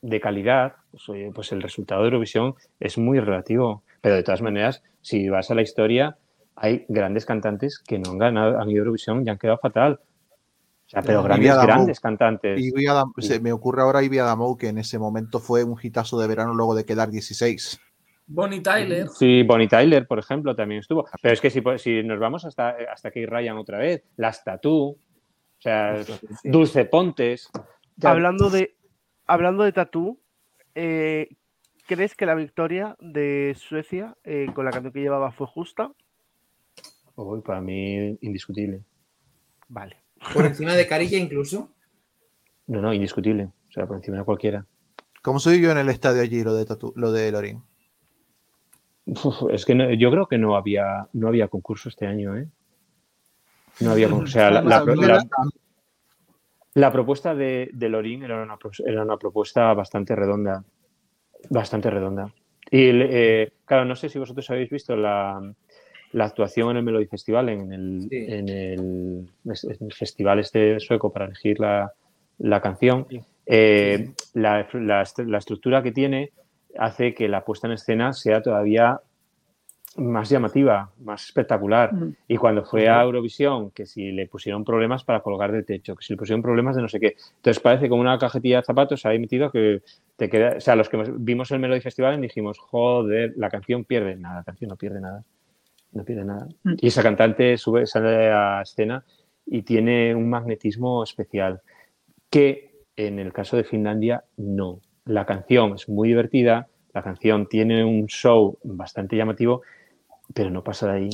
de 0.00 0.20
calidad, 0.20 0.76
pues, 0.90 1.06
oye, 1.10 1.30
pues 1.34 1.52
el 1.52 1.60
resultado 1.60 2.00
de 2.00 2.06
Eurovisión 2.06 2.54
es 2.78 2.96
muy 2.96 3.20
relativo. 3.20 3.82
Pero 4.00 4.14
de 4.14 4.22
todas 4.22 4.40
maneras, 4.40 4.82
si 5.02 5.28
vas 5.28 5.50
a 5.50 5.54
la 5.54 5.60
historia, 5.62 6.16
hay 6.62 6.84
grandes 6.88 7.24
cantantes 7.24 7.78
que 7.78 7.98
no 7.98 8.10
han 8.10 8.18
ganado, 8.18 8.60
han 8.60 8.68
ido 8.68 8.78
a 8.78 8.84
Eurovisión 8.84 9.26
y 9.26 9.30
han 9.30 9.38
quedado 9.38 9.58
fatal. 9.58 9.98
O 10.02 10.88
sea, 10.90 11.02
pero 11.02 11.22
grandes, 11.22 11.56
grandes 11.62 12.00
cantantes. 12.00 12.60
Ivy 12.60 12.86
Adam- 12.86 13.12
se 13.18 13.40
me 13.40 13.52
ocurre 13.52 13.82
ahora 13.82 14.02
Ivy 14.02 14.18
Adamo, 14.18 14.56
que 14.58 14.68
en 14.68 14.78
ese 14.78 14.98
momento 14.98 15.38
fue 15.40 15.64
un 15.64 15.78
hitazo 15.80 16.18
de 16.20 16.26
verano 16.28 16.52
luego 16.54 16.74
de 16.74 16.84
quedar 16.84 17.10
16. 17.10 17.80
Bonnie 18.26 18.60
Tyler. 18.60 19.08
Sí, 19.08 19.42
Bonnie 19.42 19.68
Tyler, 19.68 20.06
por 20.06 20.18
ejemplo, 20.18 20.54
también 20.54 20.80
estuvo. 20.80 21.04
Pero 21.22 21.32
es 21.34 21.40
que 21.40 21.50
si, 21.50 21.62
si 21.78 22.02
nos 22.02 22.18
vamos 22.20 22.44
hasta, 22.44 22.76
hasta 22.92 23.10
que 23.10 23.24
Ryan 23.26 23.56
otra 23.56 23.78
vez, 23.78 24.02
las 24.16 24.44
Tatú, 24.44 24.98
o 24.98 25.60
sea, 25.60 25.96
Dulce 26.44 26.84
Pontes. 26.84 27.48
ya- 27.96 28.10
Hablando 28.10 28.50
de, 28.50 28.76
hablando 29.26 29.62
de 29.64 29.72
Tatú, 29.72 30.20
eh, 30.74 31.28
¿crees 31.86 32.14
que 32.14 32.26
la 32.26 32.34
victoria 32.34 32.96
de 33.00 33.54
Suecia 33.56 34.16
eh, 34.24 34.46
con 34.54 34.64
la 34.64 34.70
canción 34.72 34.92
que 34.92 35.00
llevaba 35.00 35.30
fue 35.32 35.46
justa? 35.46 35.90
Uy, 37.16 37.40
para 37.42 37.60
mí, 37.60 38.16
indiscutible. 38.20 38.82
Vale. 39.68 39.96
Por 40.34 40.46
encima 40.46 40.74
de 40.74 40.86
Carilla 40.86 41.18
incluso. 41.18 41.70
No, 42.66 42.80
no, 42.80 42.92
indiscutible. 42.92 43.44
O 43.68 43.72
sea, 43.72 43.86
por 43.86 43.96
encima 43.96 44.18
de 44.18 44.24
cualquiera. 44.24 44.66
¿Cómo 45.22 45.38
soy 45.38 45.60
yo 45.60 45.70
en 45.70 45.78
el 45.78 45.88
estadio 45.88 46.22
allí, 46.22 46.42
lo 46.42 46.54
de, 46.54 46.64
Tatu- 46.66 46.92
lo 46.96 47.12
de 47.12 47.30
Lorin? 47.30 47.62
Uf, 49.06 49.50
es 49.50 49.64
que 49.64 49.74
no- 49.74 49.92
yo 49.92 50.10
creo 50.10 50.26
que 50.26 50.38
no 50.38 50.56
había, 50.56 51.08
no 51.12 51.28
había 51.28 51.48
concurso 51.48 51.88
este 51.88 52.06
año, 52.06 52.36
¿eh? 52.36 52.46
No 53.80 53.92
había 53.92 54.08
concurso. 54.08 54.38
O 54.38 54.40
sea, 54.40 54.50
la, 54.50 54.62
la- 54.62 54.84
la- 54.84 55.24
la 56.74 56.92
propuesta 56.92 57.34
de, 57.34 57.68
de 57.72 57.88
Lorín 57.88 58.22
era 58.22 58.42
una, 58.42 58.56
era 58.86 59.02
una 59.02 59.16
propuesta 59.16 59.72
bastante 59.74 60.14
redonda. 60.14 60.64
Bastante 61.48 61.90
redonda. 61.90 62.32
Y 62.70 62.90
eh, 62.92 63.52
claro, 63.64 63.84
no 63.84 63.96
sé 63.96 64.08
si 64.08 64.18
vosotros 64.18 64.48
habéis 64.50 64.70
visto 64.70 64.94
la, 64.94 65.40
la 66.12 66.24
actuación 66.24 66.70
en 66.70 66.76
el 66.78 66.82
Melody 66.82 67.06
Festival, 67.06 67.48
en 67.48 67.72
el, 67.72 68.02
Sí. 68.08 68.08
en 68.28 68.48
el, 68.48 69.28
en 69.44 69.86
el 69.86 69.92
festival 69.92 70.38
este 70.40 70.80
sueco 70.80 71.12
para 71.12 71.26
elegir 71.26 71.60
la, 71.60 71.92
la 72.38 72.60
canción. 72.60 73.06
Eh, 73.46 74.10
la, 74.34 74.66
la 74.74 75.04
la 75.26 75.38
estructura 75.38 75.82
que 75.82 75.92
tiene 75.92 76.30
hace 76.78 77.14
que 77.14 77.28
la 77.28 77.44
puesta 77.44 77.66
en 77.66 77.72
escena 77.74 78.12
sea 78.12 78.42
todavía 78.42 79.00
más 79.96 80.30
llamativa, 80.30 80.90
más 81.00 81.24
espectacular. 81.26 81.92
Mm. 81.92 82.14
Y 82.28 82.36
cuando 82.36 82.64
fue 82.64 82.88
a 82.88 83.02
Eurovisión, 83.02 83.72
que 83.72 83.86
si 83.86 84.12
le 84.12 84.28
pusieron 84.28 84.64
problemas 84.64 85.02
para 85.02 85.20
colgar 85.20 85.50
del 85.50 85.64
techo, 85.64 85.96
que 85.96 86.04
si 86.04 86.12
le 86.12 86.16
pusieron 86.16 86.42
problemas 86.42 86.76
de 86.76 86.82
no 86.82 86.88
sé 86.88 87.00
qué. 87.00 87.16
Entonces 87.36 87.60
parece 87.60 87.88
como 87.88 88.00
una 88.00 88.16
cajetilla 88.18 88.58
de 88.58 88.62
zapatos 88.64 89.04
ahí 89.04 89.18
metido 89.18 89.50
que 89.50 89.82
te 90.16 90.28
queda. 90.28 90.54
O 90.58 90.60
sea, 90.60 90.76
los 90.76 90.88
que 90.88 91.02
vimos 91.18 91.50
el 91.50 91.58
Melody 91.58 91.80
Festival 91.80 92.20
dijimos, 92.20 92.58
joder, 92.58 93.32
la 93.36 93.50
canción 93.50 93.84
pierde. 93.84 94.14
Nada, 94.14 94.36
la 94.36 94.44
canción 94.44 94.68
no 94.68 94.76
pierde 94.76 95.00
nada. 95.00 95.24
No 95.92 96.04
pierde 96.04 96.24
nada. 96.24 96.46
Mm. 96.62 96.74
Y 96.78 96.86
esa 96.88 97.02
cantante 97.02 97.56
sube, 97.58 97.86
sale 97.86 98.30
a 98.30 98.62
escena 98.62 99.04
y 99.46 99.62
tiene 99.62 100.14
un 100.14 100.28
magnetismo 100.30 101.02
especial 101.02 101.60
que 102.28 102.70
en 102.96 103.18
el 103.18 103.32
caso 103.32 103.56
de 103.56 103.64
Finlandia 103.64 104.24
no. 104.36 104.80
La 105.06 105.26
canción 105.26 105.74
es 105.74 105.88
muy 105.88 106.08
divertida, 106.08 106.68
la 106.92 107.02
canción 107.02 107.48
tiene 107.48 107.84
un 107.84 108.06
show 108.06 108.58
bastante 108.62 109.16
llamativo, 109.16 109.62
pero 110.34 110.50
no 110.50 110.62
pasa 110.62 110.92
de 110.92 110.98
ahí. 110.98 111.10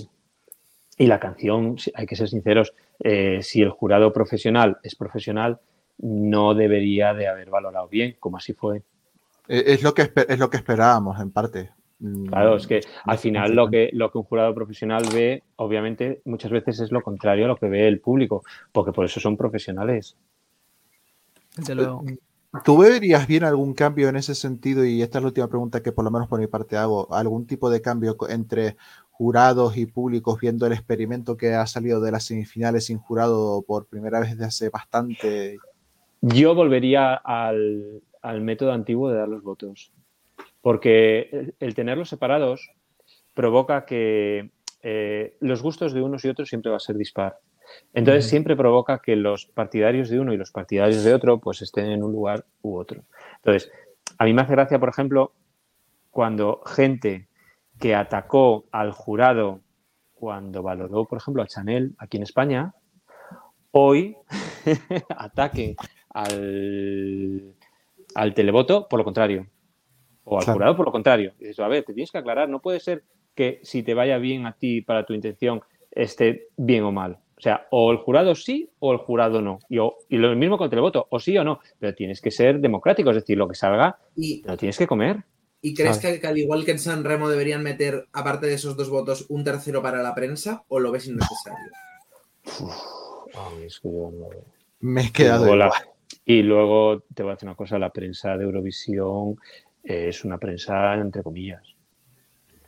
Y 0.98 1.06
la 1.06 1.20
canción, 1.20 1.78
si- 1.78 1.92
hay 1.94 2.06
que 2.06 2.16
ser 2.16 2.28
sinceros, 2.28 2.74
eh, 3.00 3.40
si 3.42 3.62
el 3.62 3.70
jurado 3.70 4.12
profesional 4.12 4.78
es 4.82 4.94
profesional, 4.94 5.58
no 5.98 6.54
debería 6.54 7.14
de 7.14 7.28
haber 7.28 7.48
valorado 7.50 7.88
bien, 7.88 8.16
como 8.20 8.36
así 8.38 8.52
fue. 8.52 8.78
Eh, 9.48 9.64
Es 9.66 9.82
lo 9.82 9.94
que, 9.94 10.10
es 10.28 10.38
lo 10.38 10.50
que 10.50 10.56
esperábamos, 10.58 11.18
en 11.20 11.30
parte. 11.30 11.70
Mm, 11.98 12.26
Claro, 12.26 12.56
es 12.56 12.66
que 12.66 12.80
al 13.04 13.18
final 13.18 13.54
lo 13.54 13.70
que, 13.70 13.90
lo 13.92 14.10
que 14.10 14.18
un 14.18 14.24
jurado 14.24 14.54
profesional 14.54 15.04
ve, 15.12 15.42
obviamente, 15.56 16.20
muchas 16.24 16.50
veces 16.50 16.80
es 16.80 16.92
lo 16.92 17.02
contrario 17.02 17.46
a 17.46 17.48
lo 17.48 17.56
que 17.56 17.68
ve 17.68 17.88
el 17.88 18.00
público, 18.00 18.42
porque 18.72 18.92
por 18.92 19.04
eso 19.04 19.20
son 19.20 19.36
profesionales. 19.36 20.16
Desde 21.56 21.74
luego. 21.74 22.04
¿Tú 22.64 22.78
verías 22.78 23.26
bien 23.26 23.44
algún 23.44 23.74
cambio 23.74 24.08
en 24.08 24.16
ese 24.16 24.34
sentido? 24.34 24.84
Y 24.84 25.02
esta 25.02 25.18
es 25.18 25.22
la 25.22 25.28
última 25.28 25.48
pregunta 25.48 25.82
que 25.82 25.92
por 25.92 26.04
lo 26.04 26.10
menos 26.10 26.28
por 26.28 26.40
mi 26.40 26.46
parte 26.46 26.76
hago. 26.76 27.12
¿Algún 27.12 27.46
tipo 27.46 27.68
de 27.70 27.82
cambio 27.82 28.16
entre 28.28 28.76
jurados 29.10 29.76
y 29.76 29.86
públicos 29.86 30.38
viendo 30.40 30.66
el 30.66 30.72
experimento 30.72 31.36
que 31.36 31.54
ha 31.54 31.66
salido 31.66 32.00
de 32.00 32.12
las 32.12 32.24
semifinales 32.24 32.86
sin 32.86 32.98
jurado 32.98 33.62
por 33.62 33.86
primera 33.86 34.20
vez 34.20 34.30
desde 34.30 34.44
hace 34.44 34.68
bastante? 34.70 35.58
Yo 36.20 36.54
volvería 36.54 37.14
al, 37.14 38.02
al 38.22 38.40
método 38.40 38.72
antiguo 38.72 39.10
de 39.10 39.18
dar 39.18 39.28
los 39.28 39.42
votos, 39.42 39.92
porque 40.66 41.28
el, 41.30 41.54
el 41.60 41.76
tenerlos 41.76 42.08
separados 42.08 42.72
provoca 43.34 43.84
que 43.84 44.50
eh, 44.82 45.36
los 45.38 45.62
gustos 45.62 45.92
de 45.92 46.02
unos 46.02 46.24
y 46.24 46.28
otros 46.28 46.48
siempre 46.48 46.72
va 46.72 46.78
a 46.78 46.80
ser 46.80 46.96
dispar. 46.96 47.38
Entonces 47.94 48.28
siempre 48.28 48.56
provoca 48.56 48.98
que 48.98 49.14
los 49.14 49.46
partidarios 49.46 50.08
de 50.08 50.18
uno 50.18 50.32
y 50.32 50.36
los 50.36 50.50
partidarios 50.50 51.04
de 51.04 51.14
otro 51.14 51.38
pues 51.38 51.62
estén 51.62 51.86
en 51.86 52.02
un 52.02 52.10
lugar 52.10 52.46
u 52.62 52.78
otro. 52.78 53.04
Entonces, 53.36 53.70
a 54.18 54.24
mí 54.24 54.32
me 54.32 54.42
hace 54.42 54.54
gracia, 54.54 54.80
por 54.80 54.88
ejemplo, 54.88 55.34
cuando 56.10 56.60
gente 56.66 57.28
que 57.78 57.94
atacó 57.94 58.64
al 58.72 58.90
jurado 58.90 59.60
cuando 60.14 60.64
valoró, 60.64 61.04
por 61.04 61.18
ejemplo, 61.18 61.44
a 61.44 61.46
Chanel 61.46 61.94
aquí 61.96 62.16
en 62.16 62.24
España, 62.24 62.74
hoy 63.70 64.16
ataque 65.16 65.76
al, 66.08 67.54
al 68.16 68.34
televoto 68.34 68.88
por 68.88 68.98
lo 68.98 69.04
contrario. 69.04 69.46
O 70.28 70.38
al 70.38 70.44
Claro. 70.44 70.56
jurado 70.58 70.76
por 70.76 70.86
lo 70.86 70.92
contrario. 70.92 71.32
Y 71.38 71.44
dices, 71.44 71.60
a 71.60 71.68
ver, 71.68 71.84
te 71.84 71.94
tienes 71.94 72.10
que 72.10 72.18
aclarar. 72.18 72.48
No 72.48 72.60
puede 72.60 72.80
ser 72.80 73.04
que 73.34 73.60
si 73.62 73.82
te 73.82 73.94
vaya 73.94 74.18
bien 74.18 74.44
a 74.46 74.52
ti 74.52 74.80
para 74.82 75.06
tu 75.06 75.14
intención 75.14 75.60
esté 75.92 76.48
bien 76.56 76.82
o 76.84 76.90
mal. 76.92 77.18
O 77.38 77.40
sea, 77.40 77.66
o 77.70 77.92
el 77.92 77.98
jurado 77.98 78.34
sí 78.34 78.68
o 78.80 78.92
el 78.92 78.98
jurado 78.98 79.40
no. 79.40 79.58
Y, 79.68 79.78
o- 79.78 79.94
y 80.08 80.16
lo 80.16 80.34
mismo 80.34 80.58
con 80.58 80.64
el 80.64 80.70
televoto, 80.70 81.06
o 81.10 81.20
sí 81.20 81.36
o 81.38 81.44
no. 81.44 81.60
Pero 81.78 81.94
tienes 81.94 82.20
que 82.20 82.30
ser 82.30 82.58
democrático, 82.60 83.10
es 83.10 83.16
decir, 83.16 83.38
lo 83.38 83.46
que 83.46 83.54
salga, 83.54 83.98
¿Y, 84.16 84.42
lo 84.46 84.56
tienes 84.56 84.76
que 84.78 84.86
comer. 84.86 85.22
y 85.62 85.74
crees 85.74 85.98
que, 85.98 86.20
que 86.20 86.26
al 86.26 86.38
igual 86.38 86.64
que 86.64 86.70
en 86.72 86.78
San 86.78 87.04
Remo 87.04 87.28
deberían 87.28 87.62
meter, 87.62 88.06
aparte 88.12 88.46
de 88.46 88.54
esos 88.54 88.76
dos 88.76 88.88
votos, 88.90 89.26
un 89.28 89.44
tercero 89.44 89.80
para 89.82 90.02
la 90.02 90.14
prensa 90.14 90.64
o 90.68 90.80
lo 90.80 90.90
ves 90.92 91.06
innecesario? 91.06 91.70
Ay, 93.34 93.64
es 93.66 93.80
que 93.80 93.88
yo 93.90 94.10
no- 94.12 94.28
Me 94.80 95.02
he 95.02 95.04
Y 95.06 95.10
quedado 95.12 95.44
luego, 95.44 95.56
la- 95.56 95.66
igual. 95.66 95.82
y 96.24 96.42
luego 96.42 97.00
te 97.14 97.22
voy 97.22 97.32
a 97.32 97.34
decir 97.34 97.48
una 97.48 97.56
cosa, 97.56 97.78
la 97.78 97.90
prensa 97.90 98.36
de 98.36 98.44
Eurovisión 98.44 99.36
es 99.86 100.24
una 100.24 100.38
prensa 100.38 100.94
entre 100.94 101.22
comillas. 101.22 101.62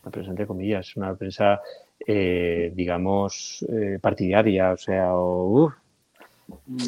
Una 0.02 0.12
prensa 0.12 0.30
entre 0.30 0.46
comillas, 0.46 0.96
una 0.96 1.14
prensa, 1.14 1.60
eh, 2.06 2.72
digamos, 2.74 3.64
eh, 3.68 3.98
partidaria, 4.00 4.72
o 4.72 4.76
sea, 4.76 5.14
o, 5.14 5.64
uf, 5.64 5.74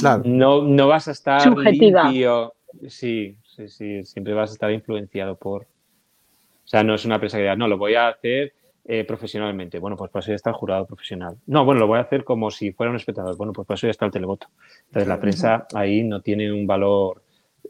Claro. 0.01 0.22
no, 0.24 0.62
no 0.62 0.89
vas 0.89 1.09
a 1.09 1.11
estar 1.11 1.41
Subjetiva. 1.43 2.05
limpio. 2.05 2.55
Sí, 2.89 3.37
sí, 3.45 3.68
sí, 3.68 4.05
siempre 4.05 4.33
vas 4.33 4.51
a 4.51 4.53
estar 4.55 4.70
influenciado 4.70 5.37
por... 5.37 5.62
O 5.62 6.68
sea, 6.70 6.85
no 6.85 6.95
es 6.95 7.05
una 7.05 7.18
prensa 7.18 7.37
que 7.37 7.43
diga, 7.43 7.57
no, 7.57 7.66
lo 7.66 7.76
voy 7.76 7.95
a 7.95 8.09
hacer 8.09 8.53
eh, 8.85 9.05
profesionalmente. 9.05 9.78
Bueno, 9.81 9.97
pues 9.97 10.11
para 10.11 10.20
eso 10.22 10.31
ya 10.31 10.37
está 10.37 10.51
el 10.51 10.57
jurado 10.57 10.87
profesional. 10.87 11.37
No, 11.47 11.64
bueno, 11.64 11.81
lo 11.81 11.89
voy 11.89 11.99
a 11.99 12.03
hacer 12.03 12.22
como 12.24 12.51
si 12.51 12.70
fuera 12.72 12.91
un 12.91 12.97
espectador. 12.97 13.37
Bueno, 13.37 13.53
pues 13.53 13.66
para 13.66 13.74
eso 13.74 13.89
ya 13.89 13.91
está 13.91 14.07
el 14.07 14.12
televoto. 14.12 14.47
Entonces 14.87 15.09
la 15.09 15.20
prensa 15.20 15.66
ahí 15.74 16.05
no 16.05 16.20
tiene 16.22 16.51
un 16.53 16.66
valor 16.66 17.22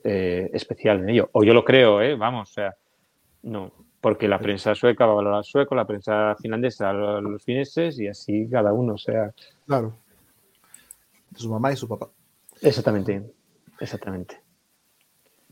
eh, 0.05 0.51
especial 0.53 1.01
en 1.01 1.11
ello. 1.11 1.30
O 1.32 1.44
yo 1.44 1.55
lo 1.55 1.64
creo, 1.64 2.01
¿eh? 2.01 2.14
Vamos, 2.14 2.51
o 2.51 2.53
sea, 2.53 2.74
no. 3.42 3.72
Porque 4.01 4.28
la 4.28 4.38
prensa 4.38 4.74
sueca 4.74 5.05
va 5.05 5.12
a 5.12 5.16
valorar 5.16 5.38
al 5.38 5.44
sueco, 5.44 5.74
la 5.74 5.86
prensa 5.86 6.34
finlandesa 6.40 6.90
a 6.90 6.92
los 6.92 7.42
fineses 7.44 7.98
y 8.01 8.09
así 8.09 8.48
cada 8.51 8.72
uno, 8.72 8.94
o 8.94 8.98
sea... 8.98 9.32
Claro. 9.66 9.94
Su 11.36 11.51
mamá 11.51 11.72
y 11.72 11.76
su 11.76 11.86
papá. 11.86 12.09
Exactamente, 12.62 13.22
exactamente. 13.78 14.40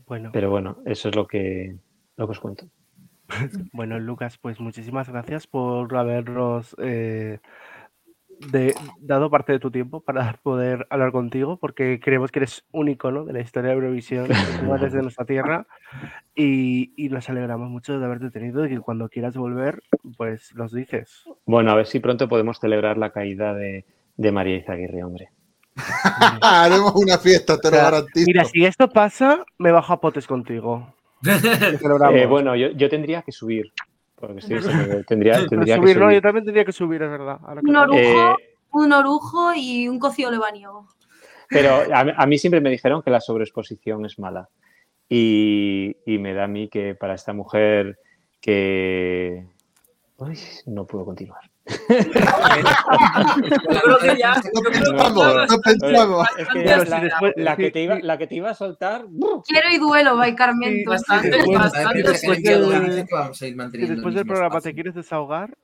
Bueno, 0.07 0.31
Pero 0.33 0.49
bueno, 0.49 0.77
eso 0.85 1.09
es 1.09 1.15
lo 1.15 1.27
que, 1.27 1.75
lo 2.17 2.25
que 2.25 2.31
os 2.31 2.39
cuento. 2.39 2.65
bueno, 3.73 3.99
Lucas, 3.99 4.39
pues 4.39 4.59
muchísimas 4.59 5.07
gracias 5.09 5.45
por 5.45 5.95
habernos 5.95 6.75
eh, 6.79 7.39
de- 8.39 8.75
dado 9.01 9.29
parte 9.29 9.51
de 9.51 9.59
tu 9.59 9.69
tiempo 9.71 10.01
para 10.01 10.33
poder 10.43 10.87
hablar 10.89 11.11
contigo, 11.11 11.57
porque 11.57 11.99
creemos 11.99 12.31
que 12.31 12.39
eres 12.39 12.63
un 12.71 12.87
icono 12.89 13.25
de 13.25 13.33
la 13.33 13.41
historia 13.41 13.69
de 13.69 13.75
Eurovisión, 13.75 14.27
no 14.63 14.75
eres 14.75 14.93
de 14.93 15.01
nuestra 15.01 15.25
tierra, 15.25 15.67
y, 16.35 16.93
y 16.95 17.09
nos 17.09 17.29
alegramos 17.29 17.69
mucho 17.69 17.99
de 17.99 18.05
haberte 18.05 18.31
tenido 18.31 18.65
y 18.65 18.69
que 18.69 18.79
cuando 18.79 19.09
quieras 19.09 19.35
volver, 19.35 19.81
pues 20.17 20.53
nos 20.55 20.71
dices. 20.71 21.23
Bueno, 21.45 21.71
a 21.71 21.75
ver 21.75 21.85
si 21.85 21.99
pronto 21.99 22.29
podemos 22.29 22.59
celebrar 22.59 22.97
la 22.97 23.11
caída 23.11 23.53
de, 23.53 23.85
de 24.15 24.31
María 24.31 24.57
Izaguirre, 24.57 25.03
hombre. 25.03 25.29
Haremos 26.41 26.93
una 26.95 27.17
fiesta, 27.17 27.59
te 27.59 27.67
O 27.69 27.71
lo 27.71 27.77
garantizo. 27.77 28.25
Mira, 28.27 28.45
si 28.45 28.65
esto 28.65 28.89
pasa, 28.89 29.43
me 29.57 29.71
bajo 29.71 29.93
a 29.93 29.99
potes 30.01 30.27
contigo. 30.27 30.93
Eh, 32.13 32.25
bueno, 32.25 32.55
yo, 32.55 32.69
yo 32.71 32.89
tendría 32.89 33.21
que 33.21 33.31
subir. 33.33 33.73
Porque 34.19 34.39
estoy 34.39 35.03
tendría, 35.05 35.45
tendría 35.49 35.75
que 35.75 35.81
subir, 35.81 35.97
no, 35.97 36.11
yo 36.11 36.21
también 36.21 36.45
tendría 36.45 36.65
que 36.65 36.71
subir, 36.71 37.01
es 37.01 37.09
verdad. 37.09 37.39
Un 37.63 37.75
orujo, 37.75 37.97
Eh, 37.99 38.35
un 38.71 38.91
orujo 38.93 39.53
y 39.55 39.87
un 39.87 39.97
cocido 39.99 40.29
lebaniego. 40.31 40.87
Pero 41.49 41.81
a, 41.93 42.03
mí- 42.03 42.11
a 42.15 42.25
mí 42.27 42.37
siempre 42.37 42.61
me 42.61 42.69
dijeron 42.69 43.01
que 43.01 43.09
la 43.09 43.21
sobreexposición 43.21 44.05
es 44.05 44.19
mala. 44.19 44.49
Y, 45.07 45.95
y 46.05 46.19
me 46.19 46.33
da 46.35 46.43
a 46.43 46.47
mí 46.47 46.67
que 46.69 46.93
para 46.93 47.15
esta 47.15 47.33
mujer 47.33 47.97
que... 48.39 49.47
Uy, 50.17 50.37
no 50.67 50.85
puedo 50.85 51.05
continuar. 51.05 51.41
La, 57.35 57.55
que 57.55 57.71
te 57.71 57.81
iba, 57.83 57.95
sí. 57.95 58.01
la 58.03 58.17
que 58.17 58.27
te 58.27 58.35
iba 58.35 58.49
a 58.49 58.53
soltar... 58.53 59.05
Quiero 59.47 59.69
y 59.71 59.77
duelo, 59.77 60.17
by 60.17 60.35
Bastante, 60.85 61.29
después- 61.29 61.57
bastante. 61.59 62.03
Del- 64.13 64.25
programa 64.25 64.61
te 64.61 64.73
quieres 64.73 64.95
desahogar, 64.95 65.55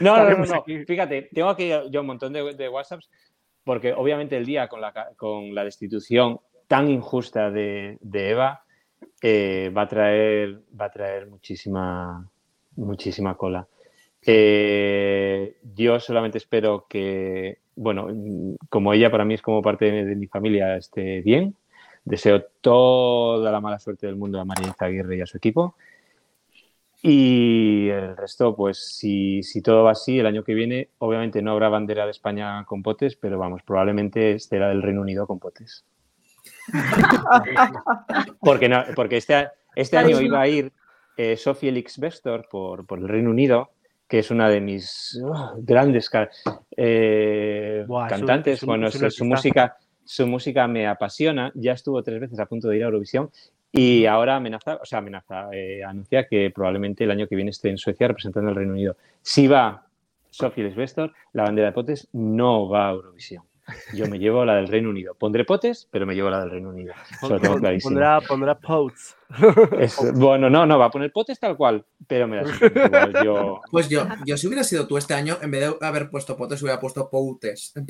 No, 0.00 0.16
no, 0.30 0.44
no. 0.44 0.64
Fíjate, 0.86 1.28
tengo 1.34 1.48
aquí 1.50 1.70
yo 1.90 2.00
un 2.00 2.06
montón 2.06 2.32
de, 2.32 2.54
de 2.54 2.68
WhatsApps 2.68 3.10
porque 3.64 3.92
obviamente 3.92 4.36
el 4.36 4.46
día 4.46 4.68
con 4.68 4.80
la, 4.80 4.92
ca- 4.92 5.10
con 5.16 5.54
la 5.54 5.64
destitución 5.64 6.40
tan 6.66 6.88
injusta 6.88 7.50
de, 7.50 7.98
de 8.00 8.30
Eva 8.30 8.64
eh, 9.22 9.70
va 9.76 9.82
a 9.82 9.88
traer 9.88 10.60
va 10.78 10.86
a 10.86 10.90
traer 10.90 11.26
muchísima 11.26 12.26
muchísima 12.76 13.36
cola. 13.36 13.66
Eh, 14.26 15.56
yo 15.74 15.98
solamente 16.00 16.38
espero 16.38 16.86
que, 16.88 17.58
bueno, 17.74 18.08
como 18.68 18.92
ella 18.92 19.10
para 19.10 19.24
mí 19.24 19.34
es 19.34 19.42
como 19.42 19.62
parte 19.62 19.90
de, 19.90 20.04
de 20.04 20.16
mi 20.16 20.26
familia, 20.26 20.76
esté 20.76 21.20
bien. 21.22 21.56
Deseo 22.04 22.42
toda 22.60 23.52
la 23.52 23.60
mala 23.60 23.78
suerte 23.78 24.06
del 24.06 24.16
mundo 24.16 24.40
a 24.40 24.44
María 24.44 24.74
Aguirre 24.78 25.18
y 25.18 25.20
a 25.20 25.26
su 25.26 25.36
equipo. 25.36 25.74
Y 27.02 27.88
el 27.88 28.16
resto, 28.16 28.54
pues 28.54 28.96
si, 28.96 29.42
si 29.42 29.62
todo 29.62 29.84
va 29.84 29.92
así, 29.92 30.18
el 30.18 30.26
año 30.26 30.44
que 30.44 30.52
viene, 30.52 30.90
obviamente 30.98 31.40
no 31.40 31.52
habrá 31.52 31.70
bandera 31.70 32.04
de 32.04 32.10
España 32.10 32.64
con 32.66 32.82
potes, 32.82 33.16
pero 33.16 33.38
vamos, 33.38 33.62
probablemente 33.62 34.38
será 34.38 34.68
del 34.68 34.82
Reino 34.82 35.00
Unido 35.00 35.26
con 35.26 35.38
potes. 35.38 35.86
porque 38.40 38.68
no, 38.68 38.84
porque 38.94 39.16
este, 39.16 39.48
este 39.76 39.96
año 39.96 40.20
iba 40.20 40.40
a 40.40 40.48
ir 40.48 40.72
eh, 41.16 41.36
Sophie 41.36 41.70
Elix 41.70 41.98
Bestor 41.98 42.48
por, 42.50 42.86
por 42.86 42.98
el 42.98 43.08
Reino 43.08 43.30
Unido, 43.30 43.70
que 44.10 44.18
es 44.18 44.30
una 44.32 44.48
de 44.48 44.60
mis 44.60 45.18
oh, 45.24 45.54
grandes 45.58 46.10
eh, 46.76 47.84
Buah, 47.86 48.08
cantantes. 48.08 48.54
es 48.58 48.62
un- 48.64 48.66
bueno, 48.66 48.90
su, 48.90 49.08
su 49.08 49.24
música, 49.24 49.76
su 50.04 50.26
música 50.26 50.66
me 50.66 50.88
apasiona. 50.88 51.52
Ya 51.54 51.72
estuvo 51.72 52.02
tres 52.02 52.20
veces 52.20 52.40
a 52.40 52.46
punto 52.46 52.68
de 52.68 52.76
ir 52.76 52.82
a 52.82 52.86
Eurovisión 52.86 53.30
y 53.70 54.06
ahora 54.06 54.34
amenaza, 54.34 54.80
o 54.82 54.84
sea, 54.84 54.98
amenaza, 54.98 55.48
eh, 55.52 55.84
anuncia 55.84 56.26
que 56.26 56.50
probablemente 56.50 57.04
el 57.04 57.12
año 57.12 57.28
que 57.28 57.36
viene 57.36 57.52
esté 57.52 57.70
en 57.70 57.78
Suecia 57.78 58.08
representando 58.08 58.50
al 58.50 58.56
Reino 58.56 58.72
Unido. 58.72 58.96
Si 59.22 59.46
va 59.46 59.86
Sophie 60.28 60.64
Lesbestor, 60.64 61.12
la 61.32 61.44
bandera 61.44 61.68
de 61.68 61.72
potes 61.72 62.08
no 62.12 62.68
va 62.68 62.88
a 62.88 62.92
Eurovisión. 62.92 63.44
Yo 63.94 64.06
me 64.06 64.18
llevo 64.18 64.44
la 64.44 64.54
del 64.56 64.68
Reino 64.68 64.90
Unido. 64.90 65.14
Pondré 65.14 65.44
potes, 65.44 65.88
pero 65.90 66.06
me 66.06 66.14
llevo 66.14 66.30
la 66.30 66.40
del 66.40 66.50
Reino 66.50 66.68
Unido. 66.70 66.94
Eso 67.10 67.28
lo 67.30 67.40
tengo 67.40 67.56
clarísimo. 67.58 67.90
pondrá, 67.90 68.20
pondrá 68.20 68.54
posts. 68.58 69.16
Es- 69.78 70.12
bueno, 70.14 70.48
no, 70.50 70.66
no, 70.66 70.78
va 70.78 70.86
a 70.86 70.90
poner 70.90 71.12
potes 71.12 71.38
tal 71.38 71.56
cual, 71.56 71.84
pero 72.06 72.26
me 72.28 72.36
da 72.36 72.42
exactamente 72.42 73.20
igual. 73.24 73.24
Yo, 73.24 73.60
Pues 73.70 73.88
yo, 73.88 74.06
yo 74.26 74.36
si 74.36 74.46
hubiera 74.46 74.64
sido 74.64 74.86
tú 74.86 74.96
este 74.98 75.14
año, 75.14 75.36
en 75.40 75.50
vez 75.50 75.60
de 75.78 75.86
haber 75.86 76.10
puesto 76.10 76.36
potes, 76.36 76.62
hubiera 76.62 76.80
puesto 76.80 77.08
poutes. 77.10 77.72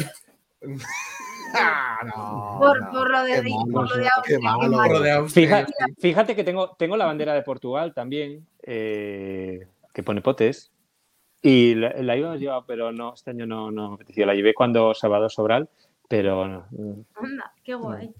Ah, 1.53 1.99
no, 2.05 2.59
Por, 2.61 2.81
no. 2.81 2.91
por 2.93 3.11
lo 3.11 3.23
de, 3.25 3.43
por 3.73 3.89
lo 3.91 3.97
de 3.97 5.11
Austria, 5.11 5.57
de. 5.57 5.67
Fija- 5.67 5.67
fíjate 5.99 6.37
que 6.37 6.45
tengo, 6.45 6.77
tengo 6.79 6.97
la 6.97 7.07
bandera 7.07 7.35
de 7.35 7.43
Portugal 7.43 7.93
también, 7.93 8.47
eh, 8.63 9.67
que 9.93 10.03
pone 10.05 10.21
potes. 10.21 10.71
Y 11.43 11.75
la, 11.75 11.91
la 12.03 12.17
iba 12.17 12.33
a 12.33 12.37
llevar, 12.37 12.65
pero 12.67 12.93
no, 12.93 13.15
este 13.15 13.31
año 13.31 13.47
no, 13.47 13.71
no 13.71 13.89
me 13.91 13.95
apeteció. 13.95 14.27
La 14.27 14.35
llevé 14.35 14.53
cuando 14.55 14.93
Salvador 14.95 15.31
Sobral, 15.31 15.69
pero 16.09 16.47
no, 16.47 16.67
Anda, 17.15 17.53
qué 17.65 17.75
guay. 17.75 18.13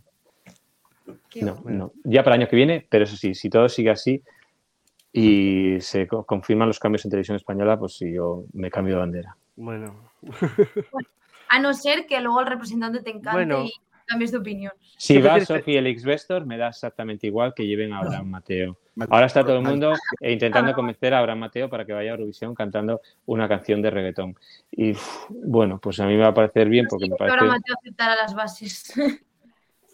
Qué 1.29 1.43
no, 1.43 1.57
guay. 1.57 1.75
no. 1.77 1.93
Ya 2.05 2.23
para 2.25 2.37
el 2.37 2.43
año 2.43 2.49
que 2.51 2.57
viene, 2.57 2.87
pero 2.89 3.05
eso 3.05 3.17
sí, 3.17 3.35
si 3.35 3.51
todo 3.51 3.69
sigue 3.69 3.91
así 3.91 4.23
y 5.13 5.81
se 5.81 6.07
co- 6.07 6.25
confirman 6.25 6.69
los 6.69 6.79
cambios 6.79 7.05
en 7.05 7.11
televisión 7.11 7.37
española, 7.37 7.79
pues 7.79 7.95
sí, 7.97 8.13
yo 8.13 8.45
me 8.53 8.71
cambio 8.71 8.95
de 8.95 9.01
bandera. 9.01 9.37
Bueno, 9.57 10.11
A 11.49 11.59
no 11.61 11.75
ser 11.75 12.07
que 12.07 12.21
luego 12.21 12.41
el 12.41 12.47
representante 12.47 13.01
te 13.03 13.11
encante 13.11 13.33
Bueno. 13.33 13.65
y 13.65 13.73
cambies 14.11 14.33
de 14.33 14.39
opinión. 14.39 14.73
Si 14.99 15.15
¿Qué 15.15 15.21
va 15.21 15.35
prefieres? 15.35 15.49
Sofía 15.65 15.79
Elix 15.79 16.05
Vestor, 16.05 16.45
me 16.45 16.57
da 16.59 16.69
exactamente 16.69 17.27
igual 17.29 17.55
que 17.55 17.67
lleven 17.67 17.93
a 17.93 18.01
Abraham 18.01 18.27
Mateo. 18.29 18.77
Ahora 19.09 19.27
está 19.27 19.43
todo 19.45 19.57
el 19.57 19.63
mundo 19.63 19.95
eh, 20.21 20.33
intentando 20.33 20.75
convencer 20.75 21.15
a 21.15 21.21
Abraham 21.21 21.39
Mateo 21.39 21.71
para 21.71 21.85
que 21.87 21.93
vaya 21.93 22.11
a 22.11 22.15
Eurovisión 22.15 22.55
cantando 22.55 23.01
una 23.27 23.49
canción 23.49 23.81
de 23.81 23.91
reggaetón. 23.91 24.37
Y 24.73 24.93
bueno, 25.31 25.79
pues 25.81 26.01
a 26.01 26.07
mí 26.07 26.15
me 26.17 26.23
va 26.23 26.29
a 26.29 26.35
parecer 26.35 26.69
bien 26.69 26.87
porque 26.89 27.07
me 27.07 27.17
Que 27.17 27.25
parece. 27.25 27.47
Mateo 27.47 27.75
aceptará 27.81 28.17
las 28.17 28.35
bases. 28.35 28.93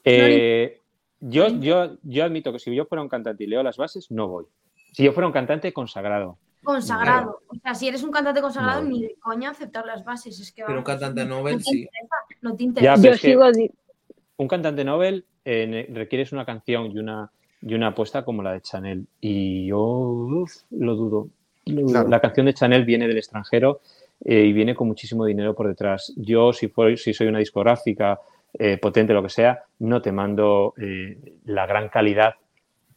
Eh, 0.09 0.83
yo, 1.19 1.49
yo, 1.49 1.97
yo 2.05 2.25
admito 2.25 2.53
que 2.53 2.61
si 2.61 2.73
yo 2.73 2.85
fuera 2.87 3.03
un 3.03 3.09
cantante 3.09 3.43
y 3.43 3.49
leo 3.49 3.62
las 3.64 3.77
bases, 3.77 4.09
no 4.11 4.29
voy. 4.29 4.45
Si 4.93 5.03
yo 5.03 5.12
fuera 5.12 5.27
un 5.27 5.33
cantante 5.33 5.73
consagrado, 5.73 6.39
Consagrado. 6.62 7.43
O 7.49 7.55
sea, 7.62 7.75
si 7.77 7.87
eres 7.87 8.03
un 8.03 8.11
cantante 8.11 8.41
consagrado, 8.41 8.83
No. 8.83 8.89
ni 8.89 9.03
de 9.03 9.14
coña 9.21 9.51
aceptar 9.51 9.87
las 9.87 10.05
bases. 10.05 10.41
Es 10.41 10.51
que 10.51 10.64
Pero 10.64 10.79
un 10.79 10.85
cantante 10.85 11.25
Nobel 11.25 11.55
no 11.57 11.61
sí. 11.61 11.83
interesa, 11.83 12.17
no 12.43 12.57
te 12.57 12.62
Ya, 12.62 12.64
interesa. 12.69 12.95
pero 12.95 13.03
Yo 13.05 13.14
es 13.14 13.21
que- 13.21 13.29
sigo. 13.29 13.53
di- 13.53 13.71
un 14.37 14.49
cantante 14.49 14.84
Nobel 14.84 15.24
eh, 15.45 15.89
requieres 15.93 16.32
una 16.32 16.45
canción 16.45 16.91
y 16.93 16.99
una, 16.99 17.30
y 17.62 17.74
una 17.74 17.89
apuesta 17.89 18.24
como 18.24 18.43
la 18.43 18.53
de 18.53 18.61
Chanel. 18.61 19.07
Y 19.20 19.66
yo 19.66 19.80
uf, 19.80 20.53
lo 20.70 20.95
dudo. 20.95 21.28
Claro. 21.64 22.09
La 22.09 22.20
canción 22.20 22.47
de 22.47 22.55
Chanel 22.55 22.84
viene 22.84 23.09
del 23.09 23.18
extranjero 23.18 23.80
eh, 24.24 24.43
y 24.43 24.53
viene 24.53 24.74
con 24.74 24.87
muchísimo 24.89 25.24
dinero 25.24 25.55
por 25.55 25.68
detrás. 25.68 26.12
Yo, 26.16 26.53
si, 26.53 26.72
si 26.97 27.12
soy 27.12 27.26
una 27.26 27.39
discográfica 27.39 28.20
eh, 28.59 28.78
potente, 28.78 29.12
lo 29.12 29.22
que 29.22 29.28
sea, 29.28 29.64
no 29.80 30.01
te 30.01 30.12
mando 30.12 30.74
eh, 30.78 31.18
la 31.45 31.66
gran 31.66 31.89
calidad 31.89 32.34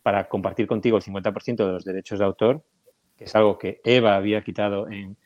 para 0.02 0.30
compartir 0.30 0.68
contigo 0.68 0.98
el 0.98 1.04
50% 1.04 1.56
de 1.58 1.72
los 1.72 1.84
derechos 1.84 2.20
de 2.20 2.26
autor, 2.26 2.64
que 3.18 3.26
es 3.26 3.36
algo 3.36 3.58
que 3.58 3.82
Eva 3.84 4.16
había 4.16 4.42
quitado 4.42 4.90
en, 4.90 5.18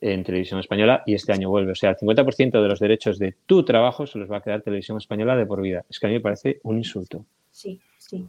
en 0.00 0.24
televisión 0.24 0.60
española 0.60 1.02
y 1.06 1.14
este 1.14 1.32
año 1.32 1.50
vuelve. 1.50 1.72
O 1.72 1.74
sea, 1.74 1.90
el 1.90 1.96
50% 1.96 2.62
de 2.62 2.68
los 2.68 2.80
derechos 2.80 3.18
de 3.18 3.34
tu 3.46 3.64
trabajo 3.64 4.06
se 4.06 4.18
los 4.18 4.30
va 4.30 4.38
a 4.38 4.42
quedar 4.42 4.62
televisión 4.62 4.96
española 4.98 5.36
de 5.36 5.46
por 5.46 5.60
vida. 5.60 5.84
Es 5.90 5.98
que 6.00 6.06
a 6.06 6.08
mí 6.08 6.14
me 6.16 6.20
parece 6.20 6.60
un 6.62 6.78
insulto. 6.78 7.24
Sí, 7.50 7.80
sí. 7.98 8.26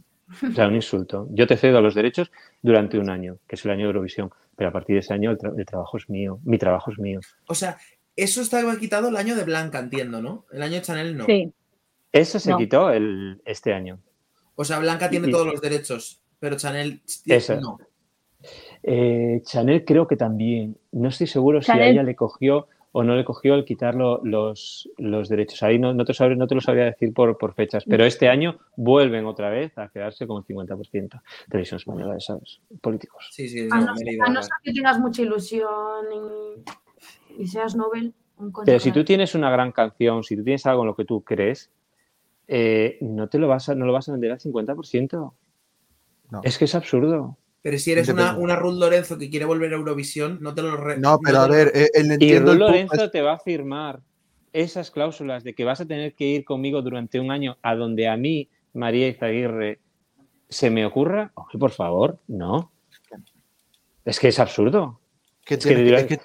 O 0.50 0.52
sea, 0.54 0.68
un 0.68 0.74
insulto. 0.74 1.28
Yo 1.30 1.46
te 1.46 1.56
cedo 1.56 1.80
los 1.80 1.94
derechos 1.94 2.30
durante 2.62 2.98
un 2.98 3.10
año, 3.10 3.38
que 3.46 3.56
es 3.56 3.64
el 3.64 3.70
año 3.70 3.80
de 3.80 3.86
Eurovisión, 3.86 4.30
pero 4.56 4.70
a 4.70 4.72
partir 4.72 4.94
de 4.94 5.00
ese 5.00 5.12
año 5.14 5.30
el, 5.30 5.38
tra- 5.38 5.54
el 5.58 5.66
trabajo 5.66 5.96
es 5.96 6.08
mío, 6.08 6.38
mi 6.44 6.58
trabajo 6.58 6.90
es 6.90 6.98
mío. 6.98 7.20
O 7.48 7.54
sea, 7.54 7.76
eso 8.16 8.40
estaba 8.42 8.78
quitado 8.78 9.08
el 9.08 9.16
año 9.16 9.34
de 9.36 9.44
Blanca, 9.44 9.78
entiendo, 9.78 10.22
¿no? 10.22 10.44
El 10.52 10.62
año 10.62 10.74
de 10.74 10.82
Chanel 10.82 11.16
no. 11.16 11.24
Sí. 11.26 11.52
Eso 12.12 12.38
se 12.38 12.50
No. 12.50 12.58
quitó 12.58 12.90
el, 12.90 13.40
este 13.44 13.72
año. 13.72 13.98
O 14.54 14.64
sea, 14.64 14.78
Blanca 14.78 15.08
tiene 15.10 15.28
Y- 15.28 15.30
todos 15.30 15.46
los 15.46 15.60
derechos, 15.60 16.20
pero 16.38 16.56
Chanel 16.56 17.00
Eso. 17.26 17.60
no. 17.60 17.78
Eh, 18.82 19.40
Chanel 19.44 19.84
creo 19.84 20.06
que 20.06 20.16
también. 20.16 20.76
No 20.92 21.08
estoy 21.08 21.26
seguro 21.26 21.62
si 21.62 21.70
a 21.70 21.86
ella 21.86 22.02
le 22.02 22.16
cogió 22.16 22.66
o 22.94 23.02
no 23.04 23.14
le 23.16 23.24
cogió 23.24 23.54
al 23.54 23.64
quitar 23.64 23.94
lo- 23.94 24.20
los, 24.22 24.90
los 24.98 25.28
derechos. 25.30 25.62
Ahí 25.62 25.78
no, 25.78 25.94
no, 25.94 26.04
te 26.04 26.12
sabré- 26.12 26.36
no 26.36 26.46
te 26.46 26.54
lo 26.54 26.60
sabría 26.60 26.84
decir 26.84 27.14
por, 27.14 27.38
por 27.38 27.54
fechas, 27.54 27.84
pero 27.88 28.04
este 28.04 28.28
año 28.28 28.58
vuelven 28.76 29.24
otra 29.24 29.48
vez 29.48 29.76
a 29.78 29.88
quedarse 29.88 30.26
con 30.26 30.38
el 30.38 30.44
50%. 30.44 31.22
Televisión 31.48 31.76
española, 31.78 32.20
¿sabes? 32.20 32.60
Políticos. 32.82 33.28
Sí, 33.30 33.48
sí, 33.48 33.60
A 33.70 33.80
no, 33.80 33.92
a 34.26 34.30
no 34.30 34.42
ser 34.42 34.52
que 34.62 34.72
tengas 34.74 34.98
mucha 34.98 35.22
ilusión 35.22 36.04
y, 37.38 37.42
y 37.42 37.46
seas 37.46 37.74
Nobel. 37.76 38.12
un 38.36 38.52
Pero 38.52 38.78
si 38.78 38.92
tú 38.92 39.04
tienes 39.04 39.34
una 39.34 39.50
gran 39.50 39.72
canción, 39.72 40.22
si 40.22 40.36
tú 40.36 40.44
tienes 40.44 40.66
algo 40.66 40.82
en 40.82 40.88
lo 40.88 40.96
que 40.96 41.04
tú 41.06 41.22
crees, 41.22 41.70
eh, 42.46 42.98
no 43.00 43.28
te 43.28 43.38
lo 43.38 43.48
vas 43.48 43.70
a, 43.70 43.74
no 43.74 43.86
lo 43.86 43.92
vas 43.94 44.08
a 44.10 44.12
vender 44.12 44.32
al 44.32 44.40
50%. 44.40 45.34
No. 46.30 46.40
Es 46.44 46.58
que 46.58 46.66
es 46.66 46.74
absurdo. 46.74 47.38
Pero 47.62 47.78
si 47.78 47.92
eres 47.92 48.08
una, 48.08 48.36
una 48.36 48.56
Ruth 48.56 48.78
Lorenzo 48.78 49.16
que 49.18 49.30
quiere 49.30 49.44
volver 49.44 49.72
a 49.72 49.76
Eurovisión, 49.76 50.38
no 50.40 50.52
te 50.54 50.62
lo 50.62 50.76
re- 50.76 50.98
No, 50.98 51.18
pero 51.24 51.38
a 51.38 51.46
ver, 51.46 51.70
eh, 51.74 51.88
el 51.94 52.06
Y 52.06 52.12
entiendo 52.14 52.46
Ru 52.46 52.52
el 52.52 52.58
punto, 52.58 52.72
Lorenzo 52.72 53.10
te 53.10 53.22
va 53.22 53.34
a 53.34 53.38
firmar 53.38 54.00
esas 54.52 54.90
cláusulas 54.90 55.44
de 55.44 55.54
que 55.54 55.64
vas 55.64 55.80
a 55.80 55.86
tener 55.86 56.14
que 56.14 56.24
ir 56.24 56.44
conmigo 56.44 56.82
durante 56.82 57.20
un 57.20 57.30
año 57.30 57.56
a 57.62 57.74
donde 57.76 58.08
a 58.08 58.16
mí, 58.16 58.48
María 58.74 59.08
Izaguirre, 59.08 59.78
se 60.48 60.70
me 60.70 60.84
ocurra. 60.84 61.30
Oye, 61.34 61.58
por 61.58 61.70
favor, 61.70 62.18
no. 62.26 62.72
Es 64.04 64.18
que 64.18 64.28
es 64.28 64.38
absurdo. 64.40 65.00
es 65.46 65.64
que 65.64 65.94
es 65.96 66.04
que 66.06 66.20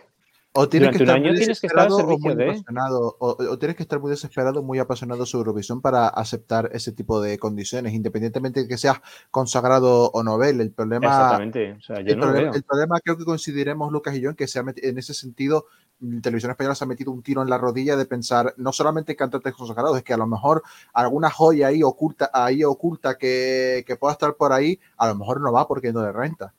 o 0.59 0.67
tienes 0.69 0.87
durante 0.89 0.97
que 0.97 1.03
un 1.03 1.09
estar 1.09 1.21
muy 1.21 1.37
tienes 1.37 1.61
que 1.61 1.67
estar 1.67 1.91
o 1.91 2.17
muy 2.17 2.35
de- 2.35 2.49
apasionado, 2.49 3.15
o, 3.19 3.37
o 3.51 3.59
tienes 3.59 3.77
que 3.77 3.83
estar 3.83 3.99
muy 3.99 4.09
desesperado, 4.09 4.63
muy 4.63 4.79
apasionado 4.79 5.25
sobre 5.25 5.41
Eurovisión 5.49 5.81
para 5.81 6.07
aceptar 6.07 6.69
ese 6.73 6.91
tipo 6.91 7.21
de 7.21 7.37
condiciones, 7.37 7.93
independientemente 7.93 8.61
de 8.61 8.67
que 8.67 8.77
seas 8.77 8.97
consagrado 9.31 10.09
o 10.11 10.23
novel. 10.23 10.59
El 10.61 10.71
problema, 10.71 11.07
Exactamente. 11.07 11.73
O 11.73 11.81
sea, 11.81 12.01
yo 12.01 12.11
el, 12.13 12.17
no 12.17 12.23
problema, 12.23 12.51
el 12.55 12.63
problema 12.63 12.99
creo 13.01 13.17
que 13.17 13.25
coincidiremos 13.25 13.91
Lucas 13.91 14.15
y 14.15 14.21
yo 14.21 14.29
en 14.31 14.35
que 14.35 14.47
se 14.47 14.59
ha 14.59 14.63
meti- 14.63 14.83
en 14.83 14.97
ese 14.97 15.13
sentido 15.13 15.65
mm, 15.99 16.19
Televisión 16.21 16.51
Española 16.51 16.75
se 16.75 16.83
ha 16.83 16.87
metido 16.87 17.11
un 17.11 17.21
tiro 17.23 17.41
en 17.41 17.49
la 17.49 17.57
rodilla 17.57 17.95
de 17.95 18.05
pensar 18.05 18.53
no 18.57 18.71
solamente 18.73 19.11
en 19.13 19.17
cantantes 19.17 19.53
consagrados, 19.53 19.97
es 19.97 20.03
que 20.03 20.13
a 20.13 20.17
lo 20.17 20.27
mejor 20.27 20.63
alguna 20.93 21.29
joya 21.29 21.67
ahí 21.67 21.83
oculta, 21.83 22.29
ahí 22.33 22.63
oculta 22.63 23.17
que, 23.17 23.83
que 23.85 23.95
pueda 23.95 24.13
estar 24.13 24.35
por 24.35 24.53
ahí, 24.53 24.79
a 24.97 25.07
lo 25.07 25.15
mejor 25.15 25.39
no 25.41 25.51
va 25.51 25.67
porque 25.67 25.93
no 25.93 26.01
le 26.03 26.11
renta. 26.11 26.53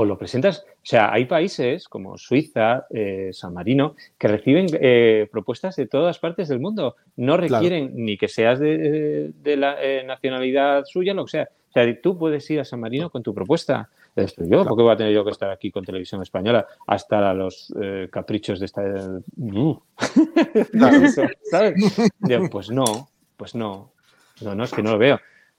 O 0.00 0.04
lo 0.04 0.16
presentas. 0.16 0.64
O 0.64 0.86
sea, 0.86 1.12
hay 1.12 1.24
países 1.24 1.88
como 1.88 2.16
Suiza, 2.18 2.86
eh, 2.90 3.30
San 3.32 3.52
Marino, 3.52 3.96
que 4.16 4.28
reciben 4.28 4.66
eh, 4.80 5.28
propuestas 5.30 5.74
de 5.74 5.88
todas 5.88 6.20
partes 6.20 6.46
del 6.48 6.60
mundo. 6.60 6.94
No 7.16 7.36
requieren 7.36 7.90
ni 7.96 8.16
que 8.16 8.28
seas 8.28 8.60
de, 8.60 9.32
de 9.34 9.56
la 9.56 9.76
eh, 9.82 10.04
nacionalidad 10.04 10.84
suya, 10.84 11.14
lo 11.14 11.24
que 11.24 11.32
sea. 11.32 11.48
O 11.70 11.72
sea, 11.72 12.00
tú 12.00 12.16
puedes 12.16 12.48
ir 12.48 12.60
a 12.60 12.64
San 12.64 12.78
Marino 12.78 13.10
con 13.10 13.24
tu 13.24 13.34
propuesta. 13.34 13.90
Esto 14.14 14.44
yo, 14.44 14.64
¿por 14.64 14.76
qué 14.76 14.82
voy 14.84 14.92
a 14.92 14.96
tener 14.96 15.12
yo 15.12 15.24
que 15.24 15.32
estar 15.32 15.50
aquí 15.50 15.72
con 15.72 15.84
televisión 15.84 16.22
española 16.22 16.64
hasta 16.86 17.30
a 17.30 17.34
los 17.34 17.74
eh, 17.80 18.08
caprichos 18.10 18.60
de 18.60 18.66
esta... 18.66 18.82
Uh. 19.36 19.80
¿Sabes? 21.50 21.74
Yo, 22.20 22.48
pues 22.48 22.70
no, 22.70 23.08
pues 23.36 23.56
no. 23.56 23.92
No, 24.42 24.54
no, 24.54 24.62
es 24.62 24.72
que 24.72 24.82
no 24.82 24.92
lo 24.92 24.98
veo. 24.98 25.18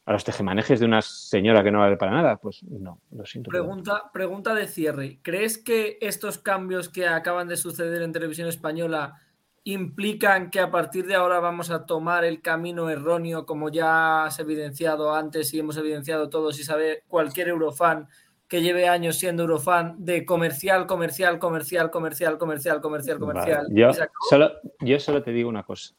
A 0.10 0.14
los 0.14 0.24
tejemanejes 0.24 0.80
de 0.80 0.88
una 0.88 1.04
señora 1.04 1.64
que 1.64 1.70
no 1.70 1.82
vale 1.82 1.96
para 1.96 2.12
nada, 2.12 2.38
pues 2.38 2.64
no, 2.64 3.00
lo 3.12 3.28
siento. 3.28 3.52
Pregunta, 3.52 4.10
pregunta 4.12 4.56
de 4.56 4.66
cierre. 4.66 5.20
¿Crees 5.22 5.60
que 5.60 6.00
estos 6.02 6.40
cambios 6.40 6.90
que 6.90 7.08
acaban 7.08 7.48
de 7.48 7.56
suceder 7.56 8.02
en 8.02 8.12
televisión 8.12 8.48
española 8.48 9.22
implican 9.66 10.50
que 10.50 10.62
a 10.62 10.72
partir 10.72 11.06
de 11.06 11.14
ahora 11.14 11.40
vamos 11.40 11.70
a 11.70 11.86
tomar 11.86 12.26
el 12.26 12.42
camino 12.42 12.90
erróneo, 12.90 13.46
como 13.46 13.70
ya 13.70 14.26
has 14.26 14.40
evidenciado 14.40 15.14
antes 15.14 15.54
y 15.54 15.60
hemos 15.60 15.78
evidenciado 15.78 16.28
todos 16.28 16.60
y 16.60 16.64
sabe 16.64 17.04
cualquier 17.08 17.50
eurofan 17.50 18.08
que 18.48 18.64
lleve 18.64 18.90
años 18.90 19.16
siendo 19.18 19.44
eurofan 19.44 20.04
de 20.04 20.26
comercial, 20.26 20.88
comercial, 20.88 21.38
comercial, 21.38 21.92
comercial, 21.92 22.40
comercial, 22.40 22.80
comercial, 22.82 23.20
Vale, 23.20 23.30
comercial? 23.70 24.10
Solo, 24.28 24.54
yo 24.80 25.00
solo 25.00 25.22
te 25.22 25.30
digo 25.30 25.50
una 25.50 25.62
cosa, 25.62 25.94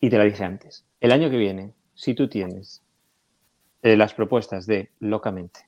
y 0.00 0.08
te 0.08 0.16
la 0.16 0.24
dije 0.24 0.42
antes. 0.44 0.86
El 0.98 1.12
año 1.12 1.28
que 1.28 1.36
viene, 1.36 1.74
si 1.92 2.14
tú 2.14 2.26
tienes 2.26 2.82
eh, 3.88 3.96
las 3.96 4.12
propuestas 4.14 4.66
de 4.66 4.90
Locamente, 5.00 5.60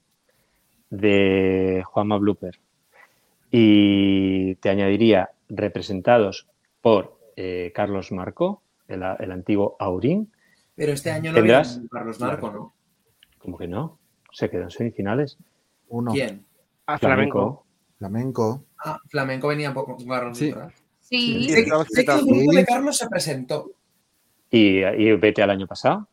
de 0.90 1.82
Juanma 1.86 2.18
Blooper, 2.18 2.58
y 3.50 4.54
te 4.56 4.68
añadiría 4.70 5.30
representados 5.48 6.46
por 6.80 7.18
eh, 7.36 7.72
Carlos 7.74 8.12
Marco, 8.12 8.62
el, 8.88 9.02
el 9.18 9.32
antiguo 9.32 9.76
Aurín, 9.78 10.30
Pero 10.76 10.92
este 10.92 11.10
año 11.10 11.32
no 11.32 11.38
Tendrás- 11.38 11.74
viene 11.76 11.88
Carlos 11.90 12.20
Marco, 12.20 12.50
¿no? 12.50 12.74
como 13.38 13.56
que 13.56 13.66
no, 13.68 13.98
se 14.32 14.50
quedó 14.50 14.64
en 14.64 14.70
semifinales. 14.70 15.38
Uno, 15.88 16.12
¿Quién? 16.12 16.44
A 16.86 16.98
Flamenco. 16.98 17.66
flamenco. 17.98 18.54
flamenco. 18.58 18.64
Ah, 18.84 18.98
Flamenco 19.08 19.48
venía 19.48 19.68
un 19.68 19.74
poco 19.74 19.96
con 19.96 20.06
Carlos 20.06 20.36
Sí. 20.38 20.52
Sí, 21.00 21.48
Sé, 21.48 21.54
que- 21.54 21.60
estaba 21.62 21.84
sé 21.86 22.04
que 22.04 22.12
el 22.12 22.24
grupo 22.26 22.52
de 22.52 22.64
Carlos 22.64 22.96
se 22.96 23.08
presentó. 23.08 23.72
Y, 24.50 24.84
y 24.84 25.12
vete 25.16 25.42
al 25.42 25.50
año 25.50 25.66
pasado, 25.66 26.06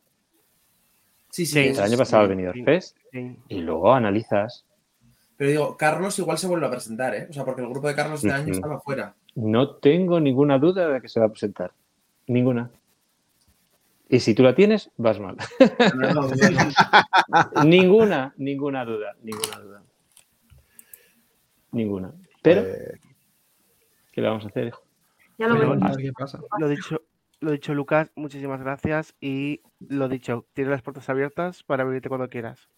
Sí, 1.38 1.46
sí. 1.46 1.52
Sí. 1.52 1.70
el 1.70 1.80
año 1.80 1.98
pasado 2.00 2.24
al 2.24 2.30
Benidorm. 2.30 2.66
Fest, 2.66 2.98
y 3.48 3.60
luego 3.60 3.94
analizas 3.94 4.66
Pero 5.36 5.52
digo, 5.52 5.78
Carlos 5.78 6.18
igual 6.18 6.40
se 6.40 6.48
vuelve 6.48 6.66
a 6.66 6.72
presentar, 6.72 7.14
¿eh? 7.14 7.28
O 7.30 7.34
sea, 7.34 7.46
porque 7.46 7.62
el 7.62 7.70
grupo 7.70 7.88
de 7.88 7.94
Carlos 7.94 8.24
este 8.24 8.36
año 8.36 8.54
estaba 8.54 8.80
fuera. 8.80 9.14
No 9.36 9.76
tengo 9.76 10.20
ninguna 10.20 10.58
duda 10.58 10.90
de 10.90 11.00
que 11.00 11.08
se 11.08 11.20
va 11.20 11.28
a 11.28 11.30
presentar. 11.30 11.74
Ninguna. 12.26 12.72
Y 14.10 14.20
si 14.20 14.34
tú 14.34 14.42
la 14.42 14.56
tienes, 14.56 14.90
vas 14.98 15.20
mal. 15.20 15.38
No, 15.94 16.12
no, 16.12 16.14
no, 16.14 16.22
no. 16.24 17.64
ninguna, 17.66 18.34
ninguna 18.38 18.84
duda, 18.84 19.16
ninguna 19.22 19.60
duda. 19.60 19.84
Ninguna. 21.72 22.14
Pero, 22.42 22.62
Eh, 22.62 23.00
¿qué 24.12 24.22
le 24.22 24.28
vamos 24.28 24.44
a 24.44 24.48
hacer, 24.48 24.70
hijo? 24.70 24.82
ya 25.38 25.48
lo 25.48 25.54
veremos. 25.54 25.84
A 25.84 25.90
ver 25.90 25.98
qué 25.98 26.14
pasa. 26.14 26.40
Lo 26.58 26.68
dicho, 26.68 27.00
lo 27.40 27.52
dicho, 27.52 27.74
Lucas, 27.74 28.12
muchísimas 28.16 28.60
gracias. 28.62 29.16
Y 29.22 29.62
lo 29.80 30.08
dicho, 30.10 30.46
tienes 30.54 30.72
las 30.72 30.82
puertas 30.82 31.10
abiertas 31.10 31.64
para 31.64 31.84
venirte 31.84 32.10
cuando 32.10 32.30
quieras. 32.30 32.70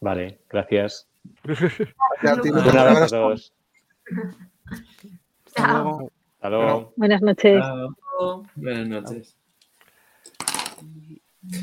Vale, 0.00 0.40
gracias. 0.48 1.08
Un 1.44 2.78
abrazo 2.78 3.04
a 3.04 3.08
todos. 3.08 3.54
Hasta 5.46 5.62
Chao. 5.62 5.82
luego. 5.84 6.10
Hasta 6.34 6.50
luego. 6.50 6.92
Buenas 6.96 7.22
noches. 7.22 7.60
Chao. 7.60 8.46
Buenas 8.56 8.88
noches. 8.88 9.36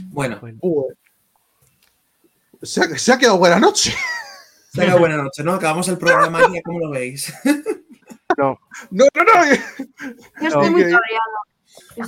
Bueno, 0.09 0.37
Bueno, 0.41 0.57
Uh, 0.61 0.91
se, 2.61 2.81
ha, 2.81 2.97
se 2.97 3.13
ha 3.13 3.17
quedado 3.17 3.37
buena 3.37 3.59
noche. 3.59 3.93
tenga 4.73 4.95
buena 4.97 5.17
noche, 5.17 5.43
¿no? 5.43 5.53
Acabamos 5.53 5.87
el 5.87 5.97
programa 5.97 6.39
ya, 6.53 6.61
¿cómo 6.63 6.79
lo 6.79 6.89
veis? 6.91 7.33
no. 8.37 8.59
No, 8.91 9.05
no, 9.13 9.23
no. 9.23 9.55
Yo 10.41 10.47
estoy 10.47 10.69
muy 10.69 10.83
Ok. 10.93 10.99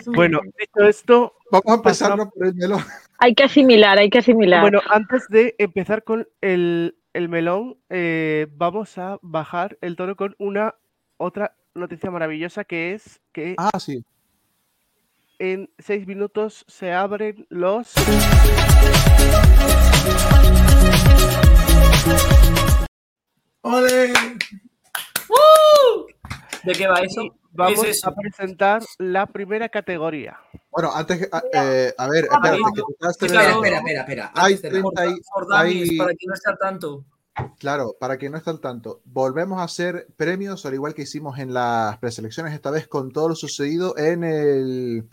Bueno, 0.08 0.40
dicho 0.60 0.88
esto, 0.88 1.34
Vamos 1.52 1.66
a 1.68 1.74
empezar 1.76 2.18
por 2.18 2.46
el 2.48 2.56
melón. 2.56 2.84
Hay 3.20 3.36
que 3.36 3.44
asimilar, 3.44 3.98
hay 3.98 4.10
que 4.10 4.20
asimilar. 4.20 4.62
bueno, 4.62 4.82
antes 4.90 5.28
de 5.30 5.56
empezar 5.60 6.04
con 6.04 6.28
el, 6.42 6.96
el 7.14 7.30
melón, 7.30 7.78
eh, 7.90 8.48
vamos 8.52 8.98
a 8.98 9.18
bajar 9.22 9.78
el 9.82 9.96
tono 9.96 10.16
con 10.16 10.36
una 10.40 10.76
otra 11.18 11.56
noticia 11.76 12.10
maravillosa 12.12 12.64
que 12.64 12.94
es 12.94 13.22
que 13.32 13.56
Ah, 13.58 13.80
sí. 13.80 14.04
en 15.40 15.70
seis 15.78 16.08
minutos 16.08 16.66
se 16.68 16.92
abren 16.94 17.46
los 17.50 17.94
¡Ole! 23.62 24.14
¿De 26.64 26.74
qué 26.74 26.88
va 26.88 27.00
eso? 27.02 27.22
Vamos 27.52 28.04
a 28.04 28.12
presentar 28.16 28.82
la 28.98 29.26
primera 29.28 29.70
categoría. 29.70 30.38
Bueno, 30.72 30.92
antes 30.94 31.20
que. 31.20 31.30
a- 31.32 31.44
eh, 31.54 31.94
a 31.98 32.08
ver, 32.08 32.28
Ah, 32.32 32.36
espérate, 32.36 32.64
que 32.76 32.82
estás 32.94 33.16
Sí, 33.20 33.26
Espera, 33.26 33.42
claro. 33.44 33.56
espera, 33.64 33.78
espera, 33.78 34.02
espera. 34.02 34.32
Hay 34.36 34.54
Antes 34.56 34.72
de 34.72 34.80
nada. 34.82 34.92
30 34.96 35.06
y- 35.08 35.22
For 35.34 35.48
Dummies, 35.48 35.90
hay- 35.92 35.98
para 35.98 36.14
quien 36.16 36.28
no 36.30 36.34
esté 36.34 36.50
al 36.50 36.58
tanto. 36.58 37.06
Claro, 37.60 37.96
para 38.00 38.18
quien 38.18 38.32
no 38.34 38.38
está 38.38 38.52
al 38.52 38.60
tanto, 38.60 39.02
volvemos 39.06 39.60
a 39.60 39.64
hacer 39.64 40.08
premios, 40.18 40.66
al 40.66 40.74
igual 40.74 40.94
que 40.94 41.04
hicimos 41.04 41.40
en 41.40 41.54
las 41.54 41.98
preselecciones, 42.00 42.54
esta 42.54 42.72
vez 42.72 42.88
con 42.88 43.12
todo 43.12 43.30
lo 43.30 43.36
sucedido 43.36 43.98
en 43.98 44.24
el, 44.26 45.10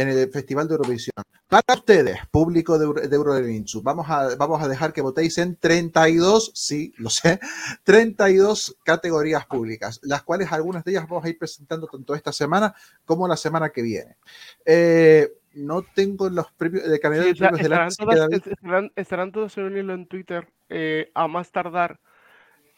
en 0.00 0.08
el 0.08 0.30
Festival 0.30 0.68
de 0.68 0.74
Eurovisión. 0.74 1.12
Para 1.48 1.74
ustedes, 1.74 2.18
público 2.30 2.78
de, 2.78 2.84
Euro- 2.84 3.00
de 3.00 3.16
Eurorelinchu, 3.16 3.82
vamos 3.82 4.06
a, 4.08 4.36
vamos 4.36 4.62
a 4.62 4.68
dejar 4.68 4.92
que 4.92 5.00
votéis 5.00 5.38
en 5.38 5.56
32, 5.56 6.52
sí, 6.54 6.92
lo 6.98 7.10
sé, 7.10 7.40
32 7.84 8.76
categorías 8.84 9.46
públicas, 9.46 9.98
las 10.02 10.22
cuales 10.22 10.52
algunas 10.52 10.84
de 10.84 10.92
ellas 10.92 11.08
vamos 11.08 11.24
a 11.24 11.28
ir 11.30 11.38
presentando 11.38 11.86
tanto 11.86 12.14
esta 12.14 12.32
semana 12.32 12.74
como 13.04 13.26
la 13.26 13.36
semana 13.36 13.70
que 13.70 13.82
viene. 13.82 14.16
Eh, 14.64 15.32
no 15.54 15.82
tengo 15.82 16.28
los 16.28 16.52
premios 16.52 16.88
de 16.88 17.00
calidad 17.00 17.22
Sí, 17.24 17.28
de 17.30 17.34
premios 17.36 17.60
estarán, 17.60 17.86
así 17.88 17.96
que 17.96 18.04
todas- 18.04 18.30
estarán- 18.46 18.92
estarán 18.94 19.32
todos 19.32 19.56
en 19.58 19.64
un 19.64 19.76
hilo 19.78 19.94
en 19.94 20.06
Twitter 20.06 20.46
eh, 20.68 21.10
a 21.14 21.26
más 21.26 21.50
tardar 21.50 21.98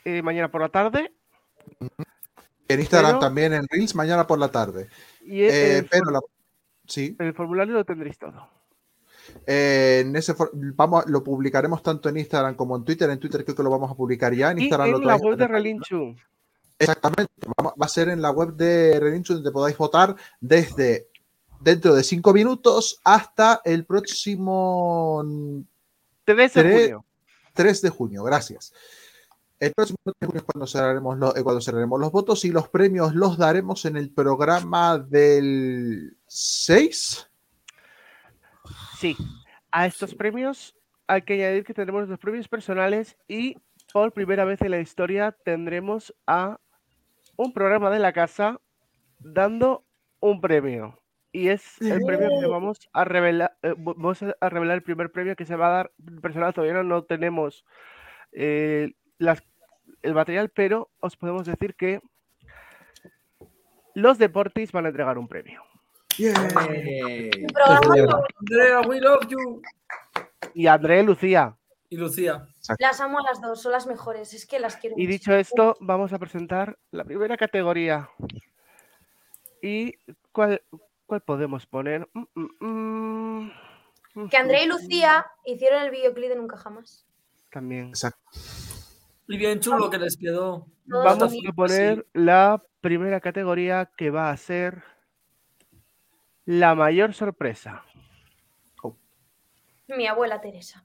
eh, 0.04 0.22
mañana 0.22 0.50
por 0.50 0.62
la 0.62 0.68
tarde. 0.70 1.12
en 2.68 2.80
Instagram 2.80 3.10
pero- 3.12 3.18
también, 3.20 3.52
en 3.52 3.66
Reels, 3.68 3.94
mañana 3.94 4.26
por 4.26 4.38
la 4.38 4.48
tarde. 4.50 4.88
Y 5.22 5.42
el, 5.42 5.50
el 5.50 5.84
pero 5.86 6.10
la- 6.10 6.20
sí. 6.90 7.16
el 7.18 7.32
formulario 7.34 7.74
lo 7.74 7.84
tendréis 7.84 8.18
todo. 8.18 8.48
Eh, 9.46 10.02
en 10.04 10.16
ese 10.16 10.34
vamos, 10.52 11.06
lo 11.06 11.22
publicaremos 11.22 11.82
tanto 11.82 12.08
en 12.08 12.16
Instagram 12.18 12.54
como 12.56 12.76
en 12.76 12.84
Twitter. 12.84 13.08
En 13.10 13.18
Twitter 13.20 13.44
creo 13.44 13.56
que 13.56 13.62
lo 13.62 13.70
vamos 13.70 13.90
a 13.90 13.94
publicar 13.94 14.34
ya. 14.34 14.50
En 14.50 14.58
Y 14.58 14.62
Instagram 14.64 14.90
lo 14.90 14.96
en 14.98 15.06
la 15.06 15.16
web 15.16 15.36
de 15.36 15.44
en- 15.44 15.50
Relinchu. 15.50 16.16
Exactamente. 16.78 17.32
Vamos- 17.56 17.74
va 17.80 17.86
a 17.86 17.88
ser 17.88 18.08
en 18.08 18.20
la 18.22 18.30
web 18.30 18.54
de 18.54 18.98
Reninchu 18.98 19.34
donde 19.34 19.50
podáis 19.52 19.76
votar 19.76 20.16
desde 20.40 21.08
dentro 21.60 21.94
de 21.94 22.02
cinco 22.02 22.32
minutos 22.32 23.00
hasta 23.04 23.60
el 23.64 23.84
próximo 23.84 25.22
3 26.24 26.54
de 26.54 26.62
junio. 26.62 27.04
3 27.52 27.82
de 27.82 27.90
junio. 27.90 28.22
Gracias. 28.24 28.72
El 29.58 29.72
próximo 29.74 29.98
3 30.04 30.14
de 30.20 30.26
junio 30.26 30.38
es 30.40 30.44
cuando 30.44 30.66
cerraremos, 30.66 31.18
los, 31.18 31.36
eh, 31.36 31.42
cuando 31.42 31.60
cerraremos 31.60 32.00
los 32.00 32.10
votos 32.10 32.44
y 32.46 32.50
los 32.50 32.68
premios 32.68 33.14
los 33.14 33.36
daremos 33.36 33.84
en 33.84 33.96
el 33.98 34.10
programa 34.10 34.98
del 34.98 36.16
6. 36.30 37.28
Sí. 38.98 39.16
A 39.72 39.86
estos 39.86 40.14
premios 40.14 40.76
hay 41.08 41.22
que 41.22 41.34
añadir 41.34 41.64
que 41.64 41.74
tendremos 41.74 42.08
los 42.08 42.20
premios 42.20 42.46
personales 42.46 43.16
y 43.26 43.56
por 43.92 44.12
primera 44.12 44.44
vez 44.44 44.62
en 44.62 44.70
la 44.70 44.78
historia 44.78 45.32
tendremos 45.44 46.14
a 46.28 46.60
un 47.36 47.52
programa 47.52 47.90
de 47.90 47.98
la 47.98 48.12
casa 48.12 48.60
dando 49.18 49.84
un 50.20 50.40
premio. 50.40 51.02
Y 51.32 51.48
es 51.48 51.80
el 51.80 52.04
premio 52.04 52.28
que 52.40 52.46
vamos 52.46 52.88
a 52.92 53.04
revelar. 53.04 53.56
eh, 53.62 53.74
vamos 53.76 54.22
a 54.22 54.48
revelar 54.48 54.76
el 54.76 54.82
primer 54.82 55.10
premio 55.10 55.34
que 55.34 55.46
se 55.46 55.56
va 55.56 55.66
a 55.66 55.70
dar 55.70 55.92
personal. 56.22 56.54
Todavía 56.54 56.74
no, 56.74 56.84
no 56.84 57.02
tenemos 57.02 57.64
eh, 58.30 58.92
las, 59.18 59.42
el 60.02 60.14
material, 60.14 60.50
pero 60.50 60.90
os 61.00 61.16
podemos 61.16 61.44
decir 61.46 61.74
que 61.74 62.00
los 63.94 64.18
Deportis 64.18 64.70
van 64.70 64.86
a 64.86 64.88
entregar 64.90 65.18
un 65.18 65.26
premio. 65.26 65.69
Andrea, 68.40 68.80
we 68.86 69.00
love 69.00 69.26
you. 69.28 69.62
Y 70.54 70.66
André, 70.66 71.02
Lucía. 71.02 71.56
Y 71.88 71.96
Lucía. 71.96 72.46
Las 72.78 73.00
amo 73.00 73.18
a 73.18 73.22
las 73.22 73.40
dos, 73.40 73.62
son 73.62 73.72
las 73.72 73.86
mejores. 73.86 74.34
Es 74.34 74.46
que 74.46 74.60
las 74.60 74.76
quiero 74.76 74.96
Y 74.96 75.02
mucho. 75.02 75.12
dicho 75.12 75.34
esto, 75.34 75.76
vamos 75.80 76.12
a 76.12 76.18
presentar 76.18 76.78
la 76.90 77.04
primera 77.04 77.36
categoría. 77.36 78.08
¿Y 79.62 79.94
cuál, 80.32 80.62
cuál 81.06 81.20
podemos 81.22 81.66
poner? 81.66 82.08
Mm, 82.12 82.24
mm, 82.34 83.50
mm. 84.14 84.28
Que 84.28 84.36
Andrea 84.36 84.64
y 84.64 84.68
Lucía 84.68 85.26
hicieron 85.44 85.82
el 85.82 85.90
videoclip 85.90 86.28
de 86.28 86.36
Nunca 86.36 86.56
Jamás. 86.56 87.06
También. 87.50 87.88
Exacto. 87.88 88.20
Y 89.28 89.36
bien 89.36 89.60
chulo 89.60 89.90
que 89.90 89.98
les 89.98 90.16
quedó. 90.16 90.66
Todos 90.88 91.04
Vamos 91.04 91.32
a 91.48 91.52
poner 91.52 92.06
la 92.12 92.62
primera 92.80 93.20
categoría 93.20 93.90
que 93.96 94.10
va 94.10 94.30
a 94.30 94.36
ser 94.36 94.82
la 96.50 96.74
mayor 96.74 97.14
sorpresa. 97.14 97.84
Mi 99.86 100.08
abuela 100.08 100.40
Teresa. 100.40 100.84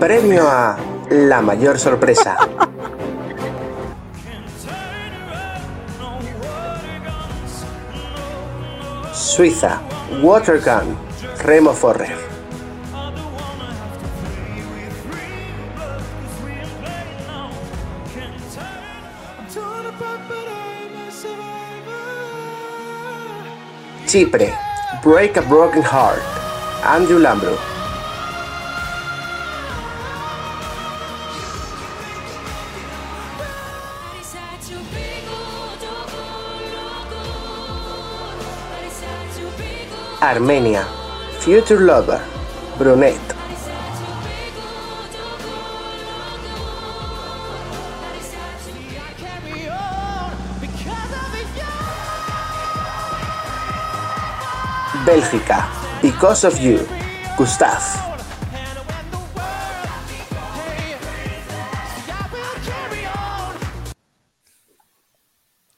Premio 0.00 0.48
a 0.48 0.78
la 1.10 1.42
mayor 1.42 1.78
sorpresa. 1.78 2.38
Suiza, 9.12 9.82
Watergun, 10.22 10.96
Remo 11.42 11.74
Forrer. 11.74 12.31
Chipre, 24.12 24.52
Break 25.02 25.38
a 25.38 25.40
Broken 25.40 25.80
Heart, 25.80 26.20
Andrew 26.84 27.18
Lambro. 27.18 27.56
Armenia, 40.20 40.84
Future 41.40 41.80
Lover, 41.80 42.20
Brunette. 42.76 43.31
Bélgica, 55.12 55.68
Because 56.00 56.46
of 56.46 56.58
You, 56.58 56.78
Gustav. 57.36 57.82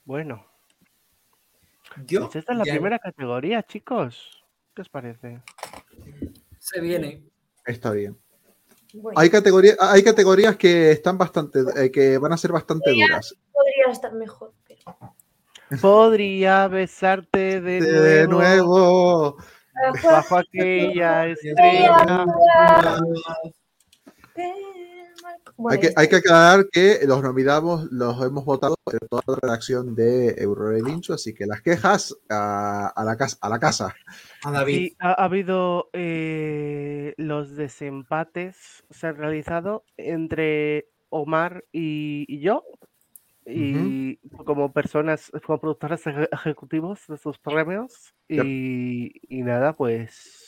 Bueno, 0.04 0.44
yo, 2.06 2.20
pues 2.22 2.36
esta 2.36 2.52
es 2.52 2.58
la 2.58 2.64
ya- 2.64 2.72
primera 2.74 2.98
categoría, 2.98 3.62
chicos. 3.62 4.44
¿Qué 4.74 4.82
os 4.82 4.88
parece? 4.88 5.40
Se 6.58 6.80
viene. 6.80 7.24
Está 7.64 7.90
bien. 7.92 8.18
Bueno, 8.92 9.18
Hay, 9.18 9.30
categoría, 9.30 9.74
hay 9.80 10.02
categorías 10.04 10.56
que 10.56 10.92
están 10.92 11.16
bastante, 11.18 11.60
eh, 11.76 11.90
que 11.90 12.18
van 12.18 12.32
a 12.32 12.36
ser 12.36 12.52
bastante 12.52 12.92
duras. 12.92 13.34
podría 13.52 13.90
estar 13.92 14.12
mejor. 14.12 14.52
Pero... 14.66 15.13
Podría 15.80 16.68
besarte 16.68 17.60
de, 17.60 17.80
De 17.80 18.28
nuevo, 18.28 19.36
nuevo. 19.36 19.36
bajo 20.04 20.36
aquella 20.38 21.26
estrella. 21.28 22.24
Hay 25.70 25.78
que, 25.78 25.90
hay 25.94 26.08
que 26.08 26.16
aclarar 26.16 26.66
que 26.70 26.98
los 27.06 27.22
nominamos, 27.22 27.84
los 27.92 28.20
hemos 28.24 28.44
votado 28.44 28.74
en 28.90 28.98
toda 29.08 29.22
la 29.28 29.36
redacción 29.40 29.94
de 29.94 30.34
Eurorelincho, 30.36 31.14
así 31.14 31.32
que 31.32 31.46
las 31.46 31.62
quejas 31.62 32.14
a, 32.28 32.88
a 32.88 33.04
la, 33.04 33.16
casa, 33.16 33.38
a 33.40 33.48
la 33.48 33.58
casa. 33.60 33.94
a 34.42 34.50
David. 34.50 34.74
Sí, 34.74 34.96
ha, 34.98 35.12
ha 35.12 35.24
habido 35.24 35.90
eh, 35.92 37.14
los 37.16 37.54
desempates, 37.54 38.84
se 38.90 39.06
han 39.06 39.16
realizado 39.16 39.84
entre 39.96 40.88
Omar 41.08 41.64
y, 41.70 42.24
y 42.28 42.40
yo, 42.40 42.64
y 43.46 44.18
como 44.44 44.72
personas, 44.72 45.30
como 45.46 45.60
productores 45.60 46.06
eje- 46.06 46.28
ejecutivos 46.32 47.06
de 47.08 47.16
sus 47.18 47.38
premios, 47.38 48.14
Yep. 48.28 48.46
y, 48.46 49.12
y 49.28 49.42
nada, 49.42 49.74
pues, 49.76 50.43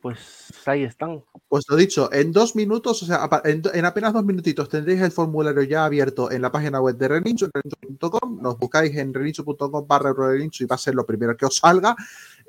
pues 0.00 0.52
ahí 0.66 0.84
están. 0.84 1.22
Pues 1.48 1.64
lo 1.68 1.76
dicho, 1.76 2.12
en 2.12 2.32
dos 2.32 2.56
minutos, 2.56 3.02
o 3.02 3.06
sea, 3.06 3.28
en, 3.44 3.62
en 3.72 3.84
apenas 3.84 4.12
dos 4.12 4.24
minutitos 4.24 4.68
tendréis 4.68 5.00
el 5.02 5.10
formulario 5.10 5.62
ya 5.62 5.84
abierto 5.84 6.30
en 6.30 6.42
la 6.42 6.50
página 6.50 6.80
web 6.80 6.96
de 6.96 7.08
Relincho, 7.08 7.46
en 7.46 7.70
relincho.com, 7.70 8.40
nos 8.40 8.58
buscáis 8.58 8.96
en 8.96 9.12
relincho.com 9.12 9.86
barra 9.86 10.10
Eurorelincho 10.10 10.64
y 10.64 10.66
va 10.66 10.76
a 10.76 10.78
ser 10.78 10.94
lo 10.94 11.04
primero 11.04 11.36
que 11.36 11.46
os 11.46 11.56
salga. 11.56 11.94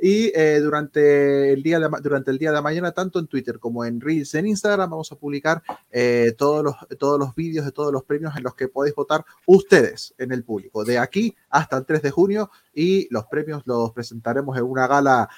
Y 0.04 0.32
eh, 0.34 0.60
durante, 0.62 1.54
el 1.54 1.62
día 1.62 1.80
de, 1.80 1.88
durante 2.02 2.32
el 2.32 2.39
día 2.39 2.52
de 2.52 2.62
mañana, 2.62 2.91
tanto 2.91 3.20
en 3.20 3.28
Twitter 3.28 3.60
como 3.60 3.86
en 3.86 4.02
Reels 4.02 4.34
en 4.34 4.47
Instagram, 4.47 4.89
vamos 4.89 5.12
a 5.12 5.16
publicar 5.16 5.62
eh, 5.91 6.34
todos, 6.38 6.64
los, 6.64 6.76
todos 6.97 7.20
los 7.20 7.36
vídeos 7.36 7.66
de 7.66 7.72
todos 7.72 7.93
los 7.93 8.04
premios 8.04 8.36
en 8.36 8.43
los 8.43 8.56
que 8.56 8.68
podéis 8.68 8.95
votar 8.95 9.24
ustedes 9.45 10.16
en 10.18 10.32
el 10.32 10.43
público, 10.43 10.84
de 10.84 10.97
aquí 10.97 11.36
hasta 11.49 11.78
el 11.78 11.86
3 11.86 12.02
de 12.02 12.10
junio. 12.12 12.49
Y 12.74 13.14
los 13.14 13.26
premios 13.26 13.62
los 13.66 13.91
presentaremos 13.91 14.58
en 14.58 14.64
una 14.64 14.88
gala 14.88 15.30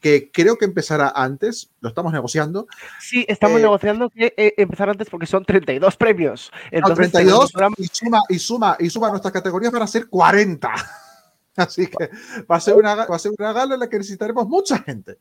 que 0.00 0.30
creo 0.30 0.56
que 0.56 0.64
empezará 0.64 1.12
antes, 1.14 1.70
lo 1.80 1.88
estamos 1.88 2.12
negociando, 2.12 2.66
Sí, 3.00 3.24
estamos 3.28 3.58
Eh, 3.58 3.62
negociando 3.62 4.10
que 4.10 4.32
eh, 4.36 4.54
empezar 4.56 4.88
antes 4.90 5.08
porque 5.10 5.26
son 5.26 5.44
32 5.44 5.96
premios. 5.96 6.52
Entonces, 6.70 7.10
32 7.10 7.52
tenemos- 7.52 7.78
y 7.78 7.86
suma, 7.88 8.20
y 8.28 8.38
suma, 8.38 8.76
y 8.78 8.90
suma 8.90 9.10
nuestras 9.10 9.32
categorías 9.32 9.72
para 9.72 9.86
ser 9.86 10.08
40. 10.08 10.72
Así 11.56 11.88
que 11.88 12.10
va 12.48 12.56
a 12.56 12.60
ser 12.60 12.74
una, 12.74 12.94
va 12.94 13.16
a 13.16 13.18
ser 13.18 13.32
una 13.36 13.52
gala 13.52 13.74
en 13.74 13.80
la 13.80 13.88
que 13.88 13.98
necesitaremos 13.98 14.46
mucha 14.48 14.78
gente. 14.78 15.18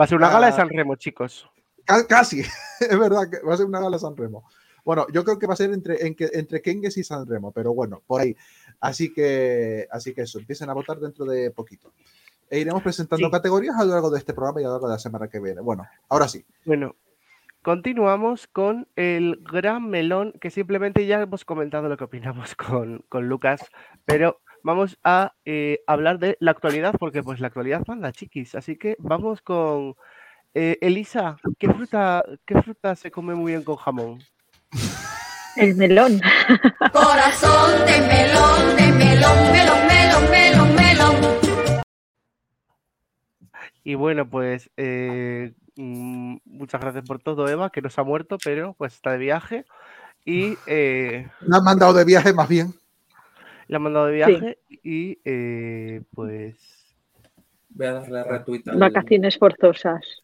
va 0.00 0.04
a 0.04 0.06
ser 0.06 0.18
una 0.18 0.28
gala 0.30 0.46
de 0.46 0.52
Ah. 0.52 0.56
San 0.56 0.68
Remo, 0.68 0.94
chicos. 0.94 1.48
Ca- 1.84 2.06
Casi, 2.06 2.40
es 2.80 2.98
verdad 2.98 3.28
que 3.28 3.40
va 3.40 3.54
a 3.54 3.56
ser 3.56 3.66
una 3.66 3.80
gala 3.80 3.98
San 3.98 4.16
Remo. 4.16 4.44
Bueno, 4.84 5.06
yo 5.12 5.24
creo 5.24 5.38
que 5.38 5.46
va 5.48 5.54
a 5.54 5.56
ser 5.56 5.72
entre, 5.72 6.04
entre 6.06 6.60
Kengues 6.62 6.96
y 6.96 7.04
San 7.04 7.26
Remo, 7.26 7.50
pero 7.52 7.72
bueno, 7.74 8.02
por 8.06 8.20
ahí. 8.20 8.36
Así 8.80 9.12
que, 9.12 9.86
así 9.90 10.12
que 10.14 10.22
eso, 10.22 10.38
empiecen 10.40 10.70
a 10.70 10.74
votar 10.74 10.98
dentro 10.98 11.24
de 11.24 11.50
poquito. 11.52 11.92
E 12.52 12.58
iremos 12.60 12.82
presentando 12.82 13.26
Sí. 13.28 13.30
categorías 13.32 13.74
a 13.78 13.84
lo 13.86 13.92
largo 13.92 14.10
de 14.10 14.18
este 14.18 14.34
programa 14.34 14.60
y 14.60 14.64
a 14.64 14.66
lo 14.66 14.74
largo 14.74 14.86
de 14.88 14.92
la 14.92 14.98
semana 14.98 15.26
que 15.26 15.40
viene. 15.40 15.62
Bueno, 15.62 15.86
ahora 16.10 16.28
sí. 16.28 16.44
Bueno, 16.66 16.96
continuamos 17.62 18.46
con 18.46 18.86
el 18.94 19.38
gran 19.42 19.88
melón, 19.88 20.34
que 20.38 20.50
simplemente 20.50 21.06
ya 21.06 21.22
hemos 21.22 21.46
comentado 21.46 21.88
lo 21.88 21.96
que 21.96 22.04
opinamos 22.04 22.54
con, 22.54 23.06
con 23.08 23.26
Lucas, 23.26 23.64
pero 24.04 24.42
vamos 24.62 24.98
a 25.02 25.32
eh, 25.46 25.82
hablar 25.86 26.18
de 26.18 26.36
la 26.40 26.50
actualidad, 26.50 26.94
porque 27.00 27.22
pues 27.22 27.40
la 27.40 27.46
actualidad 27.46 27.84
manda 27.86 28.12
chiquis. 28.12 28.54
Así 28.54 28.76
que 28.76 28.96
vamos 28.98 29.40
con 29.40 29.94
eh, 30.52 30.76
Elisa, 30.82 31.38
¿qué 31.58 31.68
fruta, 31.72 32.22
¿qué 32.44 32.60
fruta 32.60 32.94
se 32.96 33.10
come 33.10 33.34
muy 33.34 33.52
bien 33.52 33.64
con 33.64 33.76
jamón? 33.76 34.18
El 35.56 35.74
melón. 35.76 36.20
Corazón 36.92 37.86
de 37.86 38.00
melón, 38.06 38.76
de 38.76 38.92
melón, 38.92 39.52
melón, 39.52 39.52
melón, 39.52 39.86
melón, 39.86 39.91
Y 43.84 43.94
bueno, 43.94 44.28
pues 44.28 44.70
eh, 44.76 45.52
mm, 45.76 46.36
muchas 46.44 46.80
gracias 46.80 47.04
por 47.04 47.20
todo, 47.20 47.48
Eva, 47.48 47.70
que 47.70 47.82
nos 47.82 47.98
ha 47.98 48.04
muerto, 48.04 48.38
pero 48.42 48.74
pues 48.74 48.94
está 48.94 49.12
de 49.12 49.18
viaje. 49.18 49.64
Y 50.24 50.56
eh, 50.66 51.28
Me 51.40 51.56
han 51.56 51.64
mandado 51.64 51.92
de 51.92 52.04
viaje 52.04 52.32
más 52.32 52.48
bien. 52.48 52.74
le 53.68 53.76
han 53.76 53.82
mandado 53.82 54.06
de 54.06 54.12
viaje 54.12 54.58
y 54.82 55.18
eh, 55.24 56.02
pues 56.14 56.56
Voy 57.70 57.86
a 57.86 57.92
darle 57.94 58.20
a 58.20 58.24
retweet 58.24 58.62
Vacaciones 58.74 59.38
forzosas. 59.38 60.22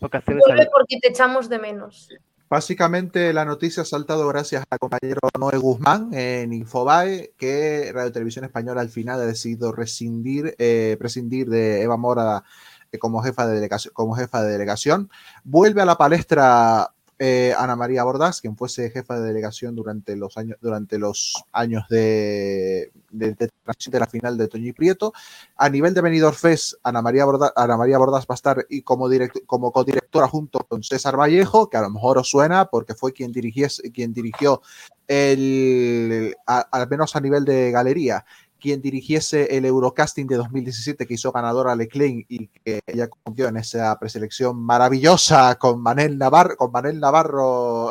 vacaciones 0.00 0.44
Vuelve 0.46 0.68
porque 0.72 0.98
te 1.00 1.08
echamos 1.10 1.48
de 1.48 1.58
menos. 1.58 2.08
Básicamente 2.50 3.34
la 3.34 3.44
noticia 3.44 3.82
ha 3.82 3.86
saltado 3.86 4.26
gracias 4.26 4.64
al 4.70 4.78
compañero 4.78 5.20
Noé 5.38 5.58
Guzmán 5.58 6.14
en 6.14 6.54
Infobae, 6.54 7.34
que 7.36 7.90
Radio 7.92 8.10
Televisión 8.10 8.46
Española 8.46 8.80
al 8.80 8.88
final 8.88 9.20
ha 9.20 9.26
decidido 9.26 9.70
rescindir, 9.70 10.54
eh, 10.58 10.96
prescindir 10.98 11.50
de 11.50 11.82
Eva 11.82 11.98
Mora 11.98 12.44
eh, 12.90 12.98
como, 12.98 13.22
jefa 13.22 13.46
de 13.46 13.56
delegación, 13.56 13.92
como 13.92 14.14
jefa 14.14 14.42
de 14.42 14.52
delegación. 14.52 15.10
Vuelve 15.44 15.82
a 15.82 15.84
la 15.84 15.98
palestra 15.98 16.94
eh, 17.18 17.52
Ana 17.58 17.76
María 17.76 18.04
Bordas, 18.04 18.40
quien 18.40 18.56
fuese 18.56 18.90
jefa 18.90 19.18
de 19.18 19.26
delegación 19.26 19.74
durante 19.74 20.16
los 20.16 20.36
años, 20.36 20.56
durante 20.60 20.98
los 20.98 21.42
años 21.52 21.84
de, 21.90 22.92
de, 23.10 23.34
de 23.34 23.98
la 23.98 24.06
final 24.06 24.38
de 24.38 24.48
Toño 24.48 24.68
y 24.68 24.72
Prieto. 24.72 25.12
A 25.56 25.68
nivel 25.68 25.94
de 25.94 26.00
Benidorm 26.00 26.36
Fest, 26.36 26.74
Ana 26.82 27.02
María 27.02 27.24
Ana 27.56 27.76
María 27.76 27.98
Bordas 27.98 28.24
va 28.24 28.32
a 28.32 28.34
estar 28.34 28.66
y 28.68 28.82
como, 28.82 29.08
direct- 29.08 29.44
como 29.46 29.72
codirectora 29.72 30.28
junto 30.28 30.60
con 30.60 30.82
César 30.82 31.18
Vallejo, 31.18 31.68
que 31.68 31.76
a 31.76 31.82
lo 31.82 31.90
mejor 31.90 32.18
os 32.18 32.28
suena 32.28 32.66
porque 32.66 32.94
fue 32.94 33.12
quien, 33.12 33.32
dirigiese, 33.32 33.90
quien 33.90 34.12
dirigió 34.12 34.62
el, 35.06 36.36
al 36.46 36.88
menos 36.88 37.16
a 37.16 37.20
nivel 37.20 37.44
de 37.44 37.70
galería, 37.70 38.24
quien 38.58 38.82
dirigiese 38.82 39.56
el 39.56 39.64
Eurocasting 39.64 40.26
de 40.26 40.36
2017 40.36 41.06
que 41.06 41.14
hizo 41.14 41.32
ganadora 41.32 41.76
Leclerc 41.76 42.26
y 42.28 42.48
que 42.48 42.80
ella 42.86 43.08
cumplió 43.08 43.48
en 43.48 43.56
esa 43.56 43.98
preselección 43.98 44.60
maravillosa 44.60 45.56
con 45.56 45.80
Manel 45.80 46.18
Navarro, 46.18 46.56
con 46.56 46.72
Manel 46.72 47.00
Navarro 47.00 47.90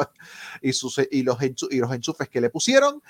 y, 0.62 0.74
sus, 0.74 1.00
y, 1.12 1.24
los, 1.24 1.38
y 1.42 1.78
los 1.80 1.92
enchufes 1.92 2.30
que 2.30 2.42
le 2.42 2.50
pusieron. 2.50 3.02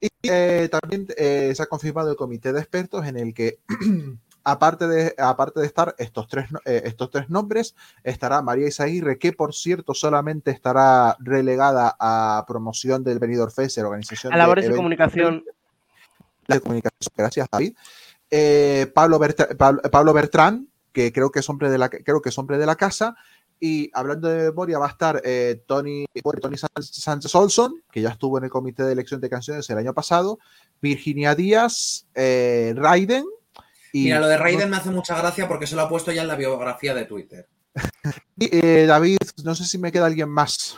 Y 0.00 0.08
eh, 0.24 0.68
también 0.70 1.06
eh, 1.16 1.52
se 1.54 1.62
ha 1.62 1.66
confirmado 1.66 2.10
el 2.10 2.16
comité 2.16 2.52
de 2.52 2.60
expertos 2.60 3.06
en 3.06 3.16
el 3.16 3.32
que, 3.32 3.60
aparte 4.44 4.86
de, 4.86 5.14
aparte 5.18 5.60
de 5.60 5.66
estar 5.66 5.94
estos 5.98 6.28
tres, 6.28 6.46
eh, 6.66 6.82
estos 6.84 7.10
tres 7.10 7.30
nombres, 7.30 7.74
estará 8.04 8.42
María 8.42 8.68
Isaguirre, 8.68 9.18
que 9.18 9.32
por 9.32 9.54
cierto 9.54 9.94
solamente 9.94 10.50
estará 10.50 11.16
relegada 11.18 11.96
a 11.98 12.44
promoción 12.46 13.02
del 13.04 13.18
Benidorm 13.18 13.50
Fest, 13.50 13.78
organización 13.78 14.32
a 14.32 14.36
labores 14.36 14.64
de 14.64 14.66
eventos 14.66 14.78
comunicación. 14.78 15.44
De 16.54 16.60
comunicación. 16.60 17.12
Gracias, 17.16 17.48
David. 17.50 17.74
Eh, 18.30 18.90
Pablo, 18.94 19.18
Bertrán, 19.18 20.68
que 20.92 21.12
creo 21.12 21.30
que 21.30 21.40
es 21.40 21.48
hombre 21.48 21.70
de 21.70 21.78
la, 21.78 21.88
creo 21.88 22.20
que 22.20 22.30
es 22.30 22.38
hombre 22.38 22.58
de 22.58 22.66
la 22.66 22.76
casa. 22.76 23.16
Y 23.58 23.90
hablando 23.94 24.28
de 24.28 24.50
memoria, 24.50 24.78
va 24.78 24.86
a 24.86 24.90
estar 24.90 25.22
eh, 25.24 25.62
Tony, 25.66 26.04
Tony 26.42 26.56
Sánchez 26.58 27.34
Olson, 27.34 27.82
que 27.90 28.02
ya 28.02 28.10
estuvo 28.10 28.36
en 28.36 28.44
el 28.44 28.50
comité 28.50 28.82
de 28.82 28.92
elección 28.92 29.20
de 29.20 29.30
canciones 29.30 29.68
el 29.70 29.78
año 29.78 29.94
pasado, 29.94 30.38
Virginia 30.82 31.34
Díaz, 31.34 32.06
eh, 32.14 32.74
Raiden. 32.76 33.24
Y, 33.92 34.04
Mira, 34.04 34.20
lo 34.20 34.28
de 34.28 34.36
Raiden 34.36 34.68
me 34.68 34.76
hace 34.76 34.90
mucha 34.90 35.16
gracia 35.16 35.48
porque 35.48 35.66
se 35.66 35.74
lo 35.74 35.82
ha 35.82 35.88
puesto 35.88 36.12
ya 36.12 36.20
en 36.20 36.28
la 36.28 36.36
biografía 36.36 36.94
de 36.94 37.06
Twitter. 37.06 37.48
y, 38.36 38.84
David, 38.84 39.18
no 39.42 39.54
sé 39.54 39.64
si 39.64 39.78
me 39.78 39.90
queda 39.90 40.06
alguien 40.06 40.28
más. 40.28 40.76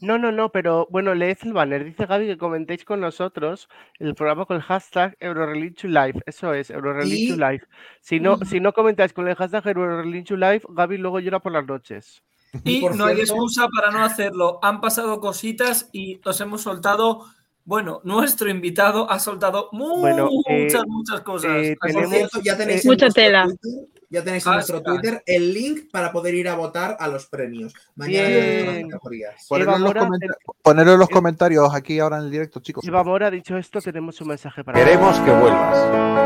No, 0.00 0.18
no, 0.18 0.32
no, 0.32 0.50
pero 0.50 0.86
bueno, 0.90 1.14
leed 1.14 1.38
el 1.42 1.52
banner. 1.52 1.84
Dice 1.84 2.06
Gaby 2.06 2.26
que 2.26 2.38
comentéis 2.38 2.84
con 2.84 3.00
nosotros 3.00 3.68
el 3.98 4.14
programa 4.14 4.44
con 4.46 4.56
el 4.56 4.62
hashtag 4.62 5.16
EuroReligion 5.20 5.94
Eso 6.26 6.52
es, 6.54 6.70
EuroReligion 6.70 7.54
Y- 7.54 7.60
Si 8.00 8.20
no, 8.20 8.34
Ujú. 8.34 8.44
si 8.44 8.60
no 8.60 8.72
comentáis 8.72 9.12
con 9.12 9.28
el 9.28 9.34
hashtag 9.36 9.66
EuroReligion 9.68 10.40
Gaby 10.68 10.98
luego 10.98 11.20
llora 11.20 11.40
por 11.40 11.52
las 11.52 11.66
noches. 11.66 12.22
Y 12.64 12.78
Y 12.78 12.80
por 12.82 12.96
no 12.96 13.06
hay 13.06 13.20
excusa 13.20 13.66
para 13.74 13.90
no 13.90 14.04
hacerlo. 14.04 14.58
Han 14.62 14.80
pasado 14.80 15.20
cositas 15.20 15.88
y 15.92 16.20
os 16.24 16.40
hemos 16.40 16.60
soltado. 16.62 17.24
Bueno, 17.64 18.00
nuestro 18.02 18.50
invitado 18.50 19.08
ha 19.10 19.18
soltado 19.20 19.68
muchas, 19.72 20.00
Bueno, 20.00 20.28
eh, 20.48 20.68
muchas 20.86 21.20
cosas. 21.20 21.50
eh, 21.64 21.76
tenemos- 21.80 22.10
cierto, 22.10 22.40
ya 22.42 22.56
tenéis 22.58 22.84
eh, 22.84 22.88
Mucha 22.88 23.08
tela. 23.08 23.44
Twitter- 23.44 23.88
ya 24.12 24.22
tenéis 24.22 24.46
en 24.46 24.52
nuestro 24.52 24.76
Hashtag. 24.76 24.92
Twitter 25.00 25.22
el 25.26 25.52
link 25.54 25.90
para 25.90 26.12
poder 26.12 26.34
ir 26.34 26.48
a 26.48 26.54
votar 26.54 26.96
a 27.00 27.08
los 27.08 27.26
premios. 27.26 27.72
Mañana 27.96 28.28
las 28.28 28.82
categorías. 28.84 29.46
Ponerlo 29.48 29.76
en, 29.76 29.80
los 29.82 29.88
Mora, 29.90 30.00
comenta- 30.02 30.34
ponerlo 30.62 30.92
en 30.92 30.98
los 30.98 31.08
comentarios 31.08 31.74
aquí 31.74 31.98
ahora 31.98 32.18
en 32.18 32.24
el 32.24 32.30
directo, 32.30 32.60
chicos. 32.60 32.84
Eva 32.86 33.02
Mora, 33.02 33.30
dicho 33.30 33.56
esto, 33.56 33.80
tenemos 33.80 34.20
un 34.20 34.28
mensaje 34.28 34.62
para 34.62 34.78
Queremos 34.78 35.18
que 35.20 35.30
vuelvas. 35.30 35.78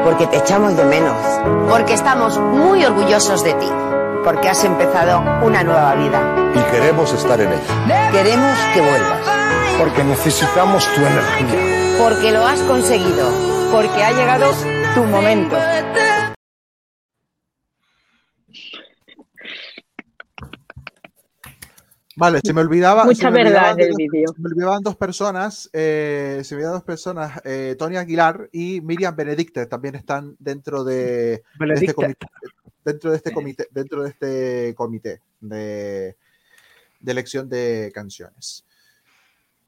porque 0.05 0.27
te 0.27 0.37
echamos 0.39 0.77
de 0.77 0.85
menos, 0.85 1.17
porque 1.71 1.95
estamos 1.95 2.39
muy 2.39 2.85
orgullosos 2.85 3.43
de 3.45 3.55
ti, 3.55 3.69
porque 4.25 4.49
has 4.49 4.65
empezado 4.65 5.21
una 5.47 5.63
nueva 5.63 5.95
vida. 5.95 6.53
Y 6.55 6.73
queremos 6.73 7.13
estar 7.13 7.41
en 7.41 7.49
ella. 7.53 8.11
Queremos 8.13 8.59
que 8.75 8.81
vuelvas, 8.81 9.21
Porque 9.79 10.03
necesitamos 10.05 10.85
tu 10.95 11.01
energía. 11.03 11.97
porque 12.03 12.33
lo 12.33 12.47
has 12.47 12.61
conseguido, 12.63 13.31
porque 13.73 14.03
ha 14.03 14.11
llegado 14.13 14.51
tu 14.95 15.05
momento. 15.05 15.57
Vale, 22.17 22.41
se 22.43 22.53
me 22.55 22.63
olvidaba. 22.63 23.05
Mucha 23.05 23.31
me 23.31 23.45
verdad 23.45 23.73
olvidaban 23.73 23.79
en 23.81 23.85
el 23.85 23.89
dos- 23.91 23.97
vídeo. 23.99 24.29
Se 24.35 24.41
me 24.41 24.49
olvidaban 24.49 24.83
dos 24.83 24.97
personas, 24.97 25.71
eh, 25.73 26.41
se 26.45 26.55
me 26.55 26.57
olvidaban 26.59 26.79
dos 26.79 26.85
personas, 26.87 27.41
eh, 27.45 27.77
Tony 27.79 27.97
Aguilar 27.97 28.49
y 28.53 28.81
Miriam 28.81 29.15
Benedicte 29.15 29.67
también 29.67 29.95
están 29.97 30.35
dentro 30.39 30.83
de, 30.83 31.43
de 31.61 31.75
este 31.75 31.93
comité, 31.95 32.27
dentro 32.85 33.11
de 33.11 33.17
este 33.19 33.33
comité, 33.33 33.69
dentro 33.71 34.03
de 34.03 34.09
este 34.09 34.75
comité 34.75 35.21
de, 35.41 36.17
de 37.01 37.13
elección 37.13 37.49
de 37.51 37.93
canciones. 37.95 38.65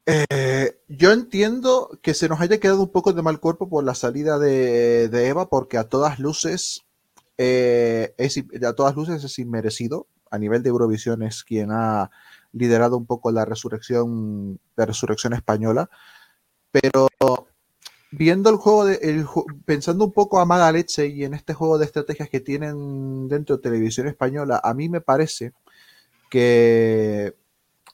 Eh, 0.07 0.79
yo 0.87 1.11
entiendo 1.11 1.99
que 2.01 2.15
se 2.15 2.27
nos 2.29 2.41
haya 2.41 2.59
quedado 2.59 2.81
un 2.81 2.91
poco 2.91 3.13
de 3.13 3.21
mal 3.21 3.39
cuerpo 3.39 3.69
por 3.69 3.83
la 3.83 3.93
salida 3.93 4.39
de, 4.39 5.07
de 5.07 5.27
Eva, 5.27 5.49
porque 5.49 5.77
a 5.77 5.83
todas 5.83 6.17
luces 6.17 6.81
eh, 7.37 8.15
es, 8.17 8.43
a 8.65 8.73
todas 8.73 8.95
luces 8.95 9.23
es 9.23 9.37
inmerecido. 9.37 10.07
A 10.31 10.37
nivel 10.39 10.61
de 10.63 10.69
Eurovisión 10.69 11.21
es 11.23 11.43
quien 11.43 11.69
ha 11.71 12.09
liderado 12.53 12.97
un 12.97 13.05
poco 13.05 13.31
la 13.31 13.45
resurrección, 13.45 14.59
resurrección 14.75 15.33
española. 15.33 15.89
Pero 16.71 17.07
viendo 18.11 18.49
el 18.49 18.57
juego 18.57 18.85
de, 18.85 19.25
pensando 19.65 20.05
un 20.05 20.13
poco 20.13 20.39
a 20.39 20.45
mala 20.45 20.71
leche 20.71 21.07
y 21.07 21.23
en 21.23 21.33
este 21.33 21.53
juego 21.53 21.77
de 21.77 21.85
estrategias 21.85 22.29
que 22.29 22.39
tienen 22.39 23.27
dentro 23.27 23.57
de 23.57 23.63
televisión 23.63 24.07
española, 24.07 24.59
a 24.63 24.73
mí 24.73 24.89
me 24.89 25.01
parece 25.01 25.53
que, 26.29 27.35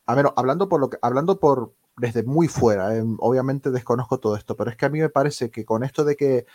a 0.06 0.16
ver, 0.16 0.28
hablando 0.36 0.70
por 0.70 0.80
lo 0.82 0.90
hablando 1.02 1.40
por 1.40 1.74
desde 1.98 2.24
muy 2.24 2.48
fuera, 2.48 2.96
eh, 2.96 3.04
obviamente 3.20 3.72
desconozco 3.72 4.20
todo 4.20 4.36
esto, 4.36 4.56
pero 4.56 4.70
es 4.70 4.78
que 4.78 4.86
a 4.86 4.90
mí 4.90 5.00
me 5.00 5.10
parece 5.10 5.50
que 5.50 5.64
con 5.64 5.84
esto 5.84 6.04
de 6.04 6.16
que 6.18 6.46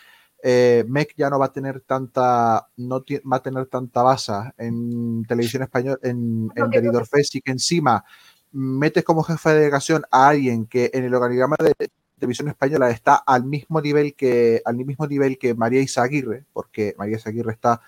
eh, 0.43 0.85
MEC 0.89 1.15
ya 1.17 1.31
no 1.31 1.39
va 1.39 1.47
a 1.47 1.53
tener 1.53 1.81
tanta, 1.83 2.69
no 2.77 3.05
va 3.31 3.37
a 3.37 3.43
tener 3.43 3.67
tanta 3.67 4.03
base 4.03 4.33
en 4.59 5.25
televisión 5.25 5.63
española, 5.63 5.99
en, 6.03 6.51
en 6.55 6.71
Benidorm 6.71 7.07
Fest 7.07 7.35
y 7.35 7.41
que 7.41 7.53
encima 7.53 8.05
metes 8.53 9.05
como 9.05 9.23
jefe 9.23 9.51
de 9.51 9.55
delegación 9.57 10.05
a 10.11 10.29
alguien 10.29 10.67
que 10.67 10.91
en 10.93 11.05
el 11.05 11.15
organigrama 11.15 11.57
de 11.61 11.75
televisión 12.19 12.49
española 12.49 12.91
está 12.91 13.17
al 13.17 13.45
mismo 13.45 13.81
nivel 13.81 14.15
que 14.15 14.61
al 14.65 14.77
mismo 14.77 15.07
nivel 15.07 15.39
que 15.39 15.55
María 15.55 15.81
Izaguirre, 15.81 16.45
porque 16.53 16.95
María 16.99 17.17
Izaguirre 17.17 17.53
está 17.53 17.81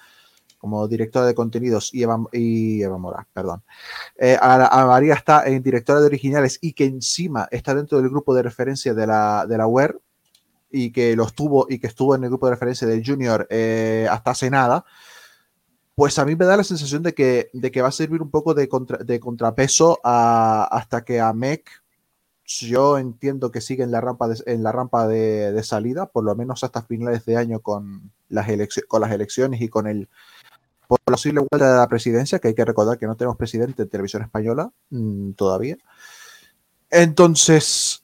como 0.59 0.87
directora 0.87 1.27
de 1.27 1.35
contenidos 1.35 1.93
y 1.93 2.05
Eva, 2.05 2.19
y 2.33 2.83
Eva 2.83 2.97
Mora, 2.97 3.27
perdón. 3.33 3.65
Eh, 4.17 4.39
a, 4.41 4.81
a 4.81 4.87
María 4.87 5.15
está 5.15 5.45
en 5.49 5.61
directora 5.61 6.01
de 6.01 6.07
originales 6.07 6.59
y 6.61 6.73
que 6.73 6.85
encima 6.85 7.49
está 7.51 7.75
dentro 7.75 7.99
del 7.99 8.11
grupo 8.11 8.33
de 8.33 8.45
referencia 8.45 8.95
de 8.95 9.07
la, 9.09 9.45
de 9.49 9.59
la 9.59 9.67
web 9.67 10.01
y 10.73 10.91
que 10.93 11.15
lo 11.17 11.25
estuvo 11.27 11.67
y 11.69 11.79
que 11.79 11.87
estuvo 11.87 12.15
en 12.15 12.25
el 12.25 12.31
grupo 12.31 12.47
de 12.47 12.53
referencia 12.55 12.89
del 12.89 13.05
Junior 13.07 13.47
eh, 13.51 14.09
hasta 14.11 14.31
hace 14.33 14.51
nada, 14.51 14.85
pues 15.95 16.19
a 16.19 16.25
mí 16.25 16.35
me 16.37 16.47
da 16.47 16.57
la 16.57 16.65
sensación 16.65 17.03
de 17.03 17.13
que, 17.15 17.51
de 17.53 17.71
que 17.71 17.83
va 17.83 17.89
a 17.89 17.93
servir 17.93 18.23
un 18.23 18.31
poco 18.31 18.55
de, 18.55 18.69
contra- 18.69 18.99
de 18.99 19.21
contrapeso 19.21 20.01
a- 20.03 20.65
hasta 20.71 21.05
que 21.05 21.21
a 21.21 21.33
MEC 21.33 21.69
yo 22.45 22.99
entiendo 22.99 23.51
que 23.53 23.61
sigue 23.61 23.83
en 23.85 23.91
la 23.93 24.01
rampa 24.01 24.27
de, 24.29 24.43
en 24.47 24.63
la 24.63 24.73
rampa 24.73 25.07
de, 25.07 25.53
de 25.53 25.63
salida, 25.63 26.07
por 26.07 26.25
lo 26.25 26.35
menos 26.35 26.65
hasta 26.65 26.83
finales 26.83 27.25
de 27.25 27.37
año 27.37 27.61
con 27.61 28.11
las, 28.29 28.47
con 28.89 29.01
las 29.01 29.13
elecciones 29.13 29.61
y 29.61 29.69
con 29.69 29.87
el 29.87 30.09
posible 31.05 31.41
vuelta 31.51 31.71
de 31.73 31.79
la 31.79 31.89
presidencia, 31.89 32.39
que 32.39 32.49
hay 32.49 32.55
que 32.55 32.65
recordar 32.65 32.99
que 32.99 33.07
no 33.07 33.17
tenemos 33.17 33.37
presidente 33.37 33.83
en 33.83 33.89
televisión 33.89 34.23
española 34.23 34.71
mm, 34.91 35.33
todavía. 35.33 35.79
Entonces, 36.91 38.02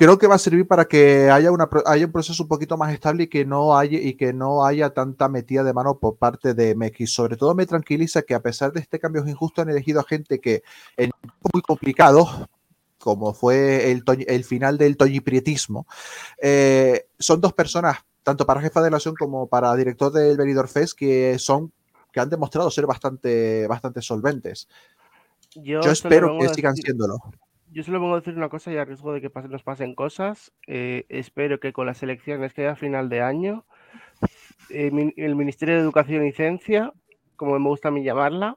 creo 0.00 0.16
que 0.16 0.26
va 0.26 0.36
a 0.36 0.38
servir 0.38 0.66
para 0.66 0.86
que 0.86 1.30
haya, 1.30 1.52
una, 1.52 1.68
pro- 1.68 1.86
haya 1.86 2.06
un 2.06 2.12
proceso 2.12 2.42
un 2.42 2.48
poquito 2.48 2.78
más 2.78 2.90
estable 2.90 3.24
y 3.24 3.26
que 3.26 3.44
no 3.44 3.76
haya, 3.76 3.98
y 4.00 4.14
que 4.14 4.32
no 4.32 4.64
haya 4.64 4.94
tanta 4.94 5.28
metida 5.28 5.62
de 5.62 5.74
mano 5.74 5.98
por 5.98 6.16
parte 6.16 6.54
de 6.54 6.74
MEX. 6.74 7.00
Y 7.00 7.06
sobre 7.06 7.36
todo 7.36 7.54
me 7.54 7.66
tranquiliza 7.66 8.22
que 8.22 8.34
a 8.34 8.40
pesar 8.40 8.72
de 8.72 8.80
este 8.80 8.98
cambio 8.98 9.22
injusto 9.28 9.60
han 9.60 9.68
elegido 9.68 10.00
a 10.00 10.04
gente 10.04 10.40
que 10.40 10.62
en 10.96 11.10
muy 11.52 11.60
complicados, 11.60 12.48
como 12.98 13.34
fue 13.34 13.90
el, 13.90 14.44
final 14.44 14.78
del 14.78 14.96
toñiprietismo, 14.96 15.86
eh, 16.40 17.06
son 17.18 17.42
dos 17.42 17.52
personas, 17.52 17.98
tanto 18.22 18.46
para 18.46 18.62
jefa 18.62 18.80
de 18.80 18.90
nación 18.90 19.14
como 19.14 19.48
para 19.48 19.76
director 19.76 20.10
del 20.10 20.38
Benidorm 20.38 20.68
Fest, 20.68 20.96
que 20.96 21.38
son 21.38 21.72
que 22.10 22.20
han 22.20 22.30
demostrado 22.30 22.70
ser 22.70 22.86
bastante, 22.86 23.66
bastante 23.66 24.00
solventes. 24.00 24.66
Yo, 25.54 25.82
Yo 25.82 25.90
espero 25.90 26.38
que 26.38 26.48
sigan 26.48 26.74
siéndolo. 26.74 27.18
Yo 27.72 27.82
solo 27.84 28.00
vengo 28.00 28.14
a 28.14 28.18
decir 28.20 28.34
una 28.36 28.48
cosa 28.48 28.72
y 28.72 28.76
a 28.76 28.84
riesgo 28.84 29.12
de 29.12 29.20
que 29.20 29.30
pase- 29.30 29.48
nos 29.48 29.62
pasen 29.62 29.94
cosas. 29.94 30.52
eh, 30.66 31.06
espero 31.08 31.60
que 31.60 31.72
con 31.72 31.86
las 31.86 32.02
elecciones 32.02 32.52
que 32.52 32.62
hay 32.62 32.68
a 32.68 32.76
final 32.76 33.08
de 33.08 33.20
año, 33.22 33.64
eh, 34.70 35.12
el 35.16 35.36
Ministerio 35.36 35.74
de 35.76 35.80
Educación 35.80 36.26
y 36.26 36.32
Ciencia, 36.32 36.92
como 37.36 37.58
me 37.58 37.68
gusta 37.68 37.88
a 37.88 37.90
mí 37.90 38.02
llamarla, 38.02 38.56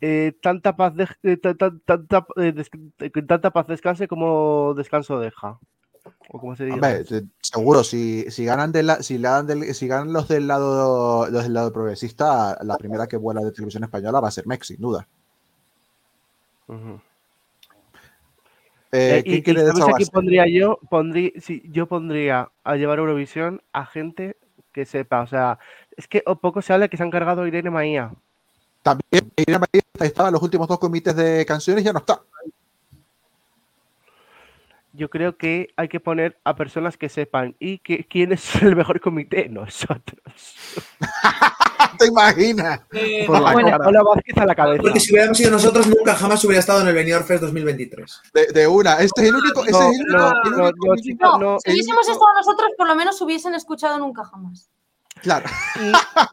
eh, 0.00 0.32
tanta 0.42 0.76
paz 0.76 0.94
de- 0.94 1.08
eh, 1.22 1.36
ta- 1.36 1.54
ta- 1.54 1.72
tanta, 1.84 2.26
des- 2.36 2.70
que 3.12 3.22
tanta 3.22 3.50
paz 3.50 3.66
descanse 3.66 4.06
como 4.08 4.74
descanso 4.74 5.18
deja. 5.18 5.58
O 6.28 6.38
como 6.38 6.54
se 6.54 6.64
diga. 6.64 6.76
Hombre, 6.76 7.04
te- 7.04 7.24
seguro, 7.40 7.82
si, 7.84 8.30
si 8.30 8.44
ganan 8.44 8.70
del 8.70 8.86
la- 8.86 9.02
si, 9.02 9.18
la 9.18 9.30
dan 9.30 9.46
del- 9.46 9.74
si 9.74 9.88
ganan 9.88 10.12
los 10.12 10.28
del 10.28 10.46
lado 10.46 11.28
los 11.30 11.42
del 11.42 11.52
lado 11.54 11.72
progresista, 11.72 12.56
la 12.62 12.76
primera 12.76 13.06
que 13.06 13.16
vuela 13.16 13.40
de 13.42 13.50
televisión 13.52 13.82
española 13.84 14.20
va 14.20 14.28
a 14.28 14.30
ser 14.30 14.46
Mex, 14.46 14.68
sin 14.68 14.80
duda. 14.80 15.06
Eh, 16.68 16.98
Eh, 18.92 19.22
¿Quién 19.24 19.34
y, 19.34 19.38
y 19.38 19.42
quiere 19.42 19.60
¿sabes 19.60 19.70
a 19.70 19.72
quién 19.72 19.74
desahogarse? 19.74 20.12
pondría 20.12 20.46
yo? 20.46 20.78
Pondrí, 20.88 21.32
sí, 21.40 21.62
yo 21.66 21.86
pondría 21.86 22.50
a 22.64 22.76
llevar 22.76 22.98
Eurovisión 22.98 23.62
a 23.72 23.86
gente 23.86 24.36
que 24.72 24.84
sepa. 24.84 25.22
O 25.22 25.26
sea, 25.26 25.58
es 25.96 26.06
que 26.06 26.22
poco 26.40 26.62
se 26.62 26.72
habla 26.72 26.88
que 26.88 26.96
se 26.96 27.02
han 27.02 27.10
cargado 27.10 27.46
Irene 27.46 27.70
Maía. 27.70 28.12
También 28.82 29.32
Irene 29.36 29.58
María 29.58 29.82
estaba 30.00 30.28
en 30.28 30.34
los 30.34 30.42
últimos 30.42 30.68
dos 30.68 30.78
comités 30.78 31.16
de 31.16 31.44
canciones, 31.44 31.82
ya 31.82 31.92
no 31.92 31.98
está. 31.98 32.20
Yo 34.96 35.10
creo 35.10 35.36
que 35.36 35.68
hay 35.76 35.88
que 35.88 36.00
poner 36.00 36.38
a 36.44 36.56
personas 36.56 36.96
que 36.96 37.08
sepan. 37.10 37.54
¿Y 37.58 37.78
que, 37.78 38.06
quién 38.08 38.32
es 38.32 38.54
el 38.62 38.74
mejor 38.74 39.00
comité? 39.00 39.48
Nosotros. 39.50 40.20
¿Te 41.98 42.06
imaginas? 42.06 42.80
Eh, 42.92 43.24
Por 43.26 43.40
la 43.40 43.52
bueno. 43.52 43.68
cara. 43.70 43.88
Hola 43.88 44.02
Vázquez 44.02 44.36
a 44.38 44.46
la 44.46 44.54
cabeza. 44.54 44.82
Porque 44.82 45.00
si 45.00 45.12
hubiéramos 45.12 45.36
sido 45.38 45.50
nosotros, 45.50 45.86
nunca 45.86 46.14
jamás 46.14 46.42
hubiera 46.44 46.60
estado 46.60 46.80
en 46.82 46.88
el 46.88 46.94
Benidorm 46.94 47.24
Fest 47.24 47.42
2023. 47.42 48.22
De, 48.34 48.46
de 48.52 48.66
una. 48.66 48.94
Este 48.94 49.22
es 49.22 49.28
el 49.28 49.34
único. 49.36 49.60
Este 49.60 49.72
No, 49.72 49.90
es 49.90 49.98
el 49.98 50.04
único. 50.04 50.18
no, 50.18 50.26
el 50.28 50.32
no, 50.32 50.48
único 50.48 50.62
no, 50.62 50.72
comité- 50.72 51.02
chicos, 51.02 51.30
No, 51.32 51.38
no, 51.38 51.58
si 51.64 51.72
hubiésemos 51.72 52.08
estado 52.08 52.32
nosotros, 52.34 52.68
por 52.76 52.86
lo 52.86 52.94
menos 52.96 53.20
hubiesen 53.20 53.54
escuchado 53.54 53.98
nunca 53.98 54.24
jamás. 54.24 54.70
Claro. 55.22 55.48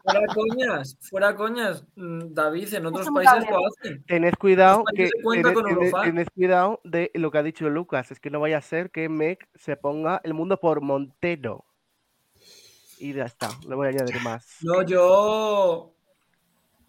Fuera 0.02 0.26
coñas, 0.34 0.96
fuera 1.00 1.34
coñas. 1.34 1.84
Mm, 1.96 2.32
David, 2.34 2.74
en 2.74 2.86
otros 2.86 3.08
países 3.12 3.50
lo 3.50 3.58
hacen. 3.66 4.04
Tened 4.06 4.34
cuidado 4.34 4.84
España 4.92 4.96
que 4.96 5.10
tened, 5.22 5.54
tened- 5.56 6.02
tened 6.04 6.28
cuidado 6.34 6.80
de 6.84 7.10
lo 7.14 7.30
que 7.30 7.38
ha 7.38 7.42
dicho 7.42 7.68
Lucas. 7.70 8.10
Es 8.10 8.20
que 8.20 8.30
no 8.30 8.40
vaya 8.40 8.58
a 8.58 8.62
ser 8.62 8.90
que 8.90 9.08
Mec 9.08 9.48
se 9.54 9.76
ponga 9.76 10.20
el 10.24 10.34
mundo 10.34 10.58
por 10.60 10.80
Montero. 10.80 11.64
Y 12.98 13.12
ya 13.12 13.24
está, 13.24 13.48
no 13.66 13.76
voy 13.76 13.86
a 13.88 13.90
añadir 13.90 14.20
más. 14.22 14.58
No, 14.62 14.82
yo. 14.82 15.90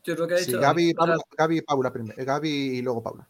Yo 0.03 0.15
creo 0.15 0.27
que 0.27 0.33
ha 0.35 0.37
Sí, 0.37 0.45
dicho 0.47 0.59
Gaby, 0.59 0.93
David, 0.93 0.95
Paula, 0.97 1.17
Gaby 1.37 1.57
y 1.57 1.61
Paula 1.61 1.91
primero. 1.91 2.21
eh, 2.21 2.25
Gaby 2.25 2.49
y 2.49 2.81
luego 2.83 3.01
Paula. 3.01 3.27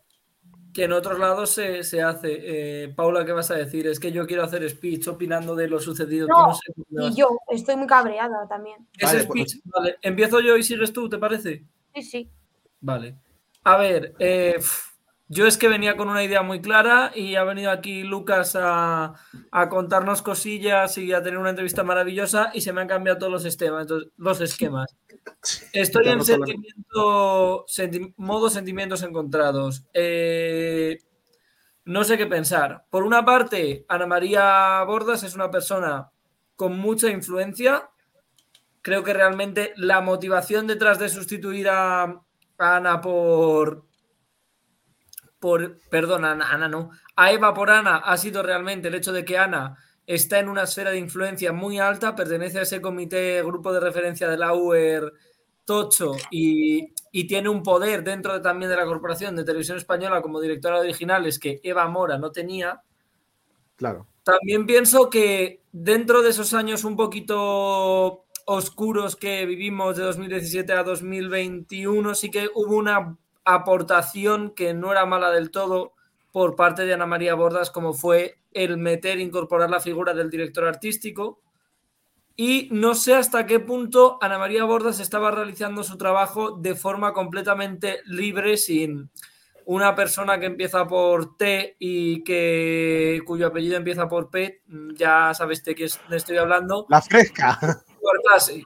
Que 0.75 0.83
en 0.83 0.91
otros 0.91 1.17
lados 1.17 1.51
se, 1.51 1.83
se 1.83 2.01
hace. 2.01 2.83
Eh, 2.83 2.89
Paula, 2.89 3.23
¿qué 3.25 3.31
vas 3.31 3.49
a 3.49 3.55
decir? 3.55 3.87
Es 3.87 3.97
que 3.97 4.11
yo 4.11 4.27
quiero 4.27 4.43
hacer 4.43 4.69
speech 4.69 5.07
opinando 5.07 5.55
de 5.55 5.69
lo 5.69 5.79
sucedido. 5.79 6.27
No, 6.27 6.47
no 6.47 6.53
sé 6.53 6.73
qué 6.75 6.83
Y 6.89 7.15
yo 7.15 7.29
estoy 7.49 7.77
muy 7.77 7.87
cabreada 7.87 8.45
también. 8.49 8.85
Ese 8.97 9.05
Vale, 9.05 9.25
pues- 9.25 9.51
speech, 9.51 9.63
vale. 9.63 9.97
Empiezo 10.01 10.41
yo 10.41 10.57
y 10.57 10.63
sigues 10.63 10.91
tú, 10.91 11.07
¿te 11.07 11.17
parece? 11.17 11.63
Sí, 11.95 12.03
sí. 12.03 12.29
Vale. 12.81 13.15
A 13.63 13.77
ver, 13.77 14.15
eh, 14.19 14.59
yo 15.27 15.47
es 15.47 15.57
que 15.57 15.67
venía 15.67 15.97
con 15.97 16.09
una 16.09 16.23
idea 16.23 16.41
muy 16.43 16.61
clara 16.61 17.11
y 17.15 17.35
ha 17.35 17.43
venido 17.43 17.71
aquí 17.71 18.03
Lucas 18.03 18.55
a, 18.55 19.13
a 19.51 19.69
contarnos 19.69 20.21
cosillas 20.21 20.97
y 20.97 21.13
a 21.13 21.23
tener 21.23 21.39
una 21.39 21.49
entrevista 21.49 21.83
maravillosa 21.83 22.51
y 22.53 22.61
se 22.61 22.73
me 22.73 22.81
han 22.81 22.87
cambiado 22.87 23.17
todos 23.19 23.31
los 23.31 23.45
esquemas. 23.45 23.87
los 24.17 24.41
esquemas. 24.41 24.95
Estoy 25.73 26.09
en 26.09 26.23
sentimiento, 26.23 27.65
senti- 27.67 28.13
modo 28.17 28.49
sentimientos 28.49 29.01
encontrados. 29.03 29.83
Eh, 29.93 30.99
no 31.85 32.03
sé 32.03 32.17
qué 32.17 32.25
pensar. 32.27 32.85
Por 32.89 33.03
una 33.03 33.25
parte, 33.25 33.85
Ana 33.87 34.07
María 34.07 34.83
Bordas 34.85 35.23
es 35.23 35.35
una 35.35 35.49
persona 35.51 36.11
con 36.55 36.77
mucha 36.79 37.09
influencia. 37.09 37.89
Creo 38.81 39.03
que 39.03 39.13
realmente 39.13 39.73
la 39.77 40.01
motivación 40.01 40.67
detrás 40.67 40.99
de 40.99 41.09
sustituir 41.09 41.69
a, 41.69 42.03
a 42.03 42.21
Ana 42.75 43.01
por. 43.01 43.84
Por. 45.45 45.77
Perdón, 45.91 46.25
Ana, 46.25 46.49
Ana 46.51 46.67
no. 46.67 46.89
A 47.15 47.31
Eva 47.31 47.53
por 47.53 47.69
Ana 47.69 47.97
ha 47.97 48.17
sido 48.17 48.41
realmente 48.41 48.87
el 48.87 48.95
hecho 48.95 49.13
de 49.13 49.23
que 49.23 49.37
Ana 49.37 49.77
está 50.07 50.39
en 50.39 50.49
una 50.49 50.63
esfera 50.63 50.89
de 50.89 50.97
influencia 50.97 51.53
muy 51.53 51.77
alta, 51.77 52.15
pertenece 52.15 52.57
a 52.57 52.63
ese 52.63 52.81
comité, 52.81 53.43
grupo 53.43 53.71
de 53.71 53.79
referencia 53.79 54.27
de 54.27 54.37
la 54.37 54.55
UER 54.55 55.13
Tocho 55.65 56.13
y, 56.31 56.93
y 57.11 57.27
tiene 57.27 57.49
un 57.49 57.61
poder 57.61 58.03
dentro 58.03 58.33
de- 58.33 58.39
también 58.39 58.71
de 58.71 58.77
la 58.77 58.85
Corporación 58.85 59.35
de 59.35 59.43
Televisión 59.43 59.77
Española 59.77 60.23
como 60.23 60.41
directora 60.41 60.77
de 60.77 60.85
originales 60.89 61.37
que 61.37 61.59
Eva 61.63 61.87
Mora 61.87 62.17
no 62.17 62.31
tenía. 62.31 62.81
Claro. 63.75 64.07
También 64.23 64.65
pienso 64.65 65.11
que 65.11 65.61
dentro 65.71 66.23
de 66.23 66.31
esos 66.31 66.55
años 66.55 66.83
un 66.83 66.95
poquito 66.95 68.25
oscuros 68.47 69.15
que 69.15 69.45
vivimos 69.45 69.95
de 69.95 70.03
2017 70.03 70.73
a 70.73 70.83
2021, 70.83 72.15
sí 72.15 72.31
que 72.31 72.49
hubo 72.55 72.75
una 72.77 73.15
aportación 73.45 74.49
que 74.49 74.73
no 74.73 74.91
era 74.91 75.05
mala 75.05 75.31
del 75.31 75.51
todo 75.51 75.93
por 76.31 76.55
parte 76.55 76.85
de 76.85 76.93
Ana 76.93 77.05
María 77.05 77.35
Bordas, 77.35 77.71
como 77.71 77.93
fue 77.93 78.39
el 78.51 78.77
meter, 78.77 79.19
incorporar 79.19 79.69
la 79.69 79.79
figura 79.79 80.13
del 80.13 80.29
director 80.29 80.65
artístico. 80.65 81.39
Y 82.35 82.67
no 82.71 82.95
sé 82.95 83.13
hasta 83.13 83.45
qué 83.45 83.61
punto 83.61 84.17
Ana 84.21 84.37
María 84.37 84.65
Bordas 84.65 84.99
estaba 84.99 85.31
realizando 85.31 85.83
su 85.83 85.97
trabajo 85.97 86.51
de 86.51 86.75
forma 86.75 87.13
completamente 87.13 88.01
libre, 88.05 88.57
sin 88.57 89.09
una 89.65 89.95
persona 89.95 90.39
que 90.39 90.45
empieza 90.47 90.85
por 90.87 91.37
T 91.37 91.77
y 91.79 92.23
que 92.23 93.21
cuyo 93.25 93.47
apellido 93.47 93.77
empieza 93.77 94.07
por 94.07 94.29
P, 94.29 94.61
ya 94.93 95.33
sabes 95.33 95.63
de 95.63 95.73
de 95.73 96.17
estoy 96.17 96.37
hablando, 96.37 96.85
La 96.89 97.01
fresca. 97.01 97.57
por 98.01 98.21
clase. 98.21 98.65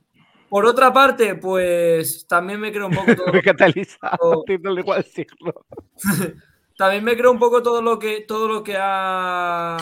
Por 0.50 0.66
otra 0.66 0.92
parte, 0.92 1.36
pues 1.36 2.26
también 2.28 2.60
me 2.60 2.72
creo 2.72 2.88
un 2.88 2.94
poco 2.94 3.12
todo, 3.16 4.44
igual 4.80 5.04
siglo. 5.06 5.66
también 6.78 7.04
me 7.04 7.16
creo 7.18 7.32
un 7.32 7.40
poco 7.40 7.62
todo 7.62 7.82
lo 7.82 8.00
que 8.00 8.22
todo 8.28 8.48
lo 8.48 8.64
que 8.64 8.76
ha 8.80 9.78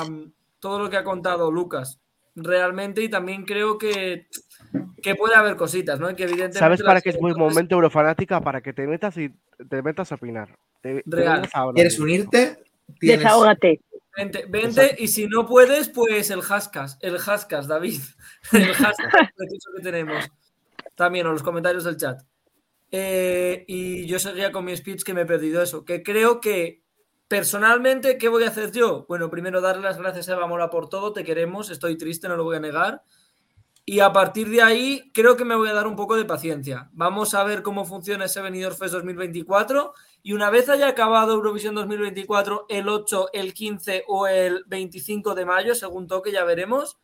todo 0.59 0.79
lo 0.79 0.89
que 0.89 0.97
ha 0.97 1.03
contado 1.03 1.51
Lucas 1.51 1.99
realmente 2.35 3.01
y 3.03 3.09
también 3.09 3.45
creo 3.45 3.77
que, 3.77 4.27
que 5.01 5.15
puede 5.15 5.35
haber 5.35 5.55
cositas, 5.55 5.99
¿no? 5.99 6.07
Que 6.15 6.23
evidentemente 6.23 6.59
¿Sabes 6.59 6.83
para 6.83 7.01
qué 7.01 7.09
es 7.09 7.21
muy 7.21 7.33
momento 7.33 7.75
eurofanática? 7.75 8.41
Para 8.41 8.61
que 8.61 8.73
te 8.73 8.85
metas 8.87 9.17
y 9.17 9.29
te 9.69 9.81
metas 9.81 10.11
a 10.11 10.15
opinar. 10.15 10.55
Te- 10.81 11.03
Real. 11.05 11.47
¿Quieres 11.73 11.99
unirte? 11.99 12.63
Tienes- 12.99 13.19
Desahógate. 13.19 13.81
Vente, 14.15 14.45
vente, 14.49 14.95
y 14.97 15.09
si 15.09 15.27
no 15.27 15.45
puedes, 15.45 15.89
pues 15.89 16.31
el 16.31 16.41
Hascas, 16.41 16.97
el 17.01 17.17
Hascas, 17.17 17.67
David. 17.67 18.01
El 18.51 18.71
Hascas 18.71 18.95
que 19.75 19.83
tenemos. 19.83 20.27
También, 20.97 21.27
o 21.27 21.31
los 21.31 21.43
comentarios 21.43 21.83
del 21.83 21.95
chat. 21.95 22.23
Eh, 22.91 23.65
y 23.67 24.07
yo 24.07 24.17
seguía 24.17 24.51
con 24.51 24.65
mi 24.65 24.75
speech 24.75 25.03
que 25.03 25.13
me 25.13 25.21
he 25.21 25.25
perdido 25.25 25.61
eso. 25.61 25.85
Que 25.85 26.01
creo 26.01 26.41
que 26.41 26.81
personalmente, 27.27 28.17
¿qué 28.17 28.29
voy 28.29 28.45
a 28.45 28.47
hacer 28.47 28.71
yo? 28.71 29.05
Bueno, 29.07 29.29
primero 29.29 29.61
darle 29.61 29.83
las 29.83 29.99
gracias 29.99 30.27
a 30.27 30.33
Eva 30.33 30.47
Mora 30.47 30.71
por 30.71 30.89
todo, 30.89 31.13
te 31.13 31.23
queremos, 31.23 31.69
estoy 31.69 31.97
triste, 31.97 32.27
no 32.27 32.35
lo 32.35 32.45
voy 32.45 32.55
a 32.55 32.61
negar. 32.61 33.03
Y 33.85 33.99
a 33.99 34.11
partir 34.11 34.49
de 34.49 34.63
ahí, 34.63 35.11
creo 35.13 35.37
que 35.37 35.45
me 35.45 35.55
voy 35.55 35.69
a 35.69 35.73
dar 35.73 35.85
un 35.85 35.95
poco 35.95 36.17
de 36.17 36.25
paciencia. 36.25 36.89
Vamos 36.93 37.35
a 37.35 37.43
ver 37.43 37.61
cómo 37.61 37.85
funciona 37.85 38.25
ese 38.25 38.41
Benidorm 38.41 38.75
Fest 38.75 38.95
2024. 38.95 39.93
Y 40.23 40.33
una 40.33 40.49
vez 40.49 40.67
haya 40.67 40.87
acabado 40.87 41.35
Eurovisión 41.35 41.75
2024, 41.75 42.65
el 42.69 42.89
8, 42.89 43.29
el 43.33 43.53
15 43.53 44.03
o 44.07 44.27
el 44.27 44.63
25 44.65 45.35
de 45.35 45.45
mayo, 45.45 45.75
según 45.75 46.07
toque, 46.07 46.31
ya 46.31 46.43
veremos. 46.43 46.97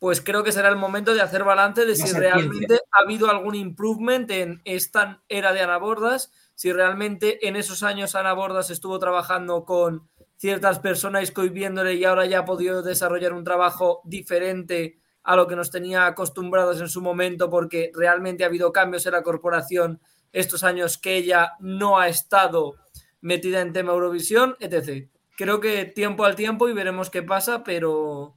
Pues 0.00 0.22
creo 0.22 0.42
que 0.42 0.50
será 0.50 0.70
el 0.70 0.76
momento 0.76 1.14
de 1.14 1.20
hacer 1.20 1.44
balance 1.44 1.84
de 1.84 1.94
si 1.94 2.10
realmente 2.10 2.66
15. 2.66 2.82
ha 2.90 3.02
habido 3.02 3.30
algún 3.30 3.54
improvement 3.54 4.30
en 4.30 4.62
esta 4.64 5.22
era 5.28 5.52
de 5.52 5.60
Ana 5.60 5.76
Bordas, 5.76 6.32
si 6.54 6.72
realmente 6.72 7.46
en 7.46 7.54
esos 7.54 7.82
años 7.82 8.14
Ana 8.14 8.32
Bordas 8.32 8.70
estuvo 8.70 8.98
trabajando 8.98 9.66
con 9.66 10.08
ciertas 10.38 10.78
personas 10.78 11.32
viéndole 11.52 11.94
y 11.94 12.04
ahora 12.04 12.24
ya 12.24 12.40
ha 12.40 12.44
podido 12.46 12.82
desarrollar 12.82 13.34
un 13.34 13.44
trabajo 13.44 14.00
diferente 14.04 14.98
a 15.22 15.36
lo 15.36 15.46
que 15.46 15.54
nos 15.54 15.70
tenía 15.70 16.06
acostumbrados 16.06 16.80
en 16.80 16.88
su 16.88 17.02
momento 17.02 17.50
porque 17.50 17.92
realmente 17.94 18.42
ha 18.42 18.46
habido 18.46 18.72
cambios 18.72 19.04
en 19.04 19.12
la 19.12 19.22
corporación 19.22 20.00
estos 20.32 20.64
años 20.64 20.96
que 20.96 21.16
ella 21.16 21.52
no 21.60 21.98
ha 21.98 22.08
estado 22.08 22.76
metida 23.20 23.60
en 23.60 23.74
tema 23.74 23.92
Eurovisión, 23.92 24.56
etc. 24.60 25.10
Creo 25.36 25.60
que 25.60 25.84
tiempo 25.84 26.24
al 26.24 26.36
tiempo 26.36 26.70
y 26.70 26.72
veremos 26.72 27.10
qué 27.10 27.22
pasa, 27.22 27.62
pero 27.64 28.34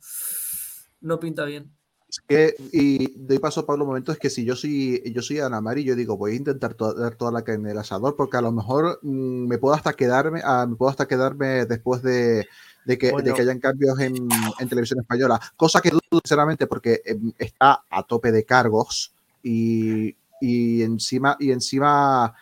no 1.03 1.19
pinta 1.19 1.45
bien. 1.45 1.71
Es 2.09 2.19
que, 2.27 2.55
y 2.71 3.11
doy 3.17 3.39
paso 3.39 3.61
a 3.61 3.65
Pablo 3.65 3.85
un 3.85 3.89
momento, 3.89 4.11
es 4.11 4.19
que 4.19 4.29
si 4.29 4.45
yo 4.45 4.55
soy, 4.55 5.01
yo 5.13 5.21
soy 5.23 5.39
Ana 5.39 5.61
Mari, 5.61 5.83
yo 5.83 5.95
digo, 5.95 6.15
voy 6.15 6.33
a 6.33 6.35
intentar 6.35 6.75
to- 6.75 6.93
dar 6.93 7.15
toda 7.15 7.31
la 7.31 7.43
carne 7.43 7.63
en 7.65 7.71
el 7.71 7.77
asador, 7.79 8.15
porque 8.15 8.37
a 8.37 8.41
lo 8.41 8.51
mejor 8.51 8.99
mm, 9.01 9.47
me 9.47 9.57
puedo 9.57 9.73
hasta 9.73 9.93
quedarme, 9.93 10.41
ah, 10.43 10.67
me 10.69 10.75
puedo 10.75 10.91
hasta 10.91 11.07
quedarme 11.07 11.65
después 11.65 12.03
de, 12.03 12.45
de 12.85 12.97
que, 12.99 13.07
de 13.07 13.11
Bueno. 13.13 13.33
que 13.33 13.41
hayan 13.41 13.59
cambios 13.59 13.99
en, 13.99 14.15
en 14.59 14.69
televisión 14.69 14.99
española. 14.99 15.39
Cosa 15.57 15.81
que 15.81 15.89
dudo 15.89 16.01
sinceramente 16.23 16.67
porque 16.67 17.01
em, 17.03 17.31
está 17.39 17.83
a 17.89 18.03
tope 18.03 18.31
de 18.31 18.43
cargos 18.45 19.11
y, 19.41 20.15
y 20.39 20.83
encima, 20.83 21.35
y 21.39 21.51
encima 21.51 22.35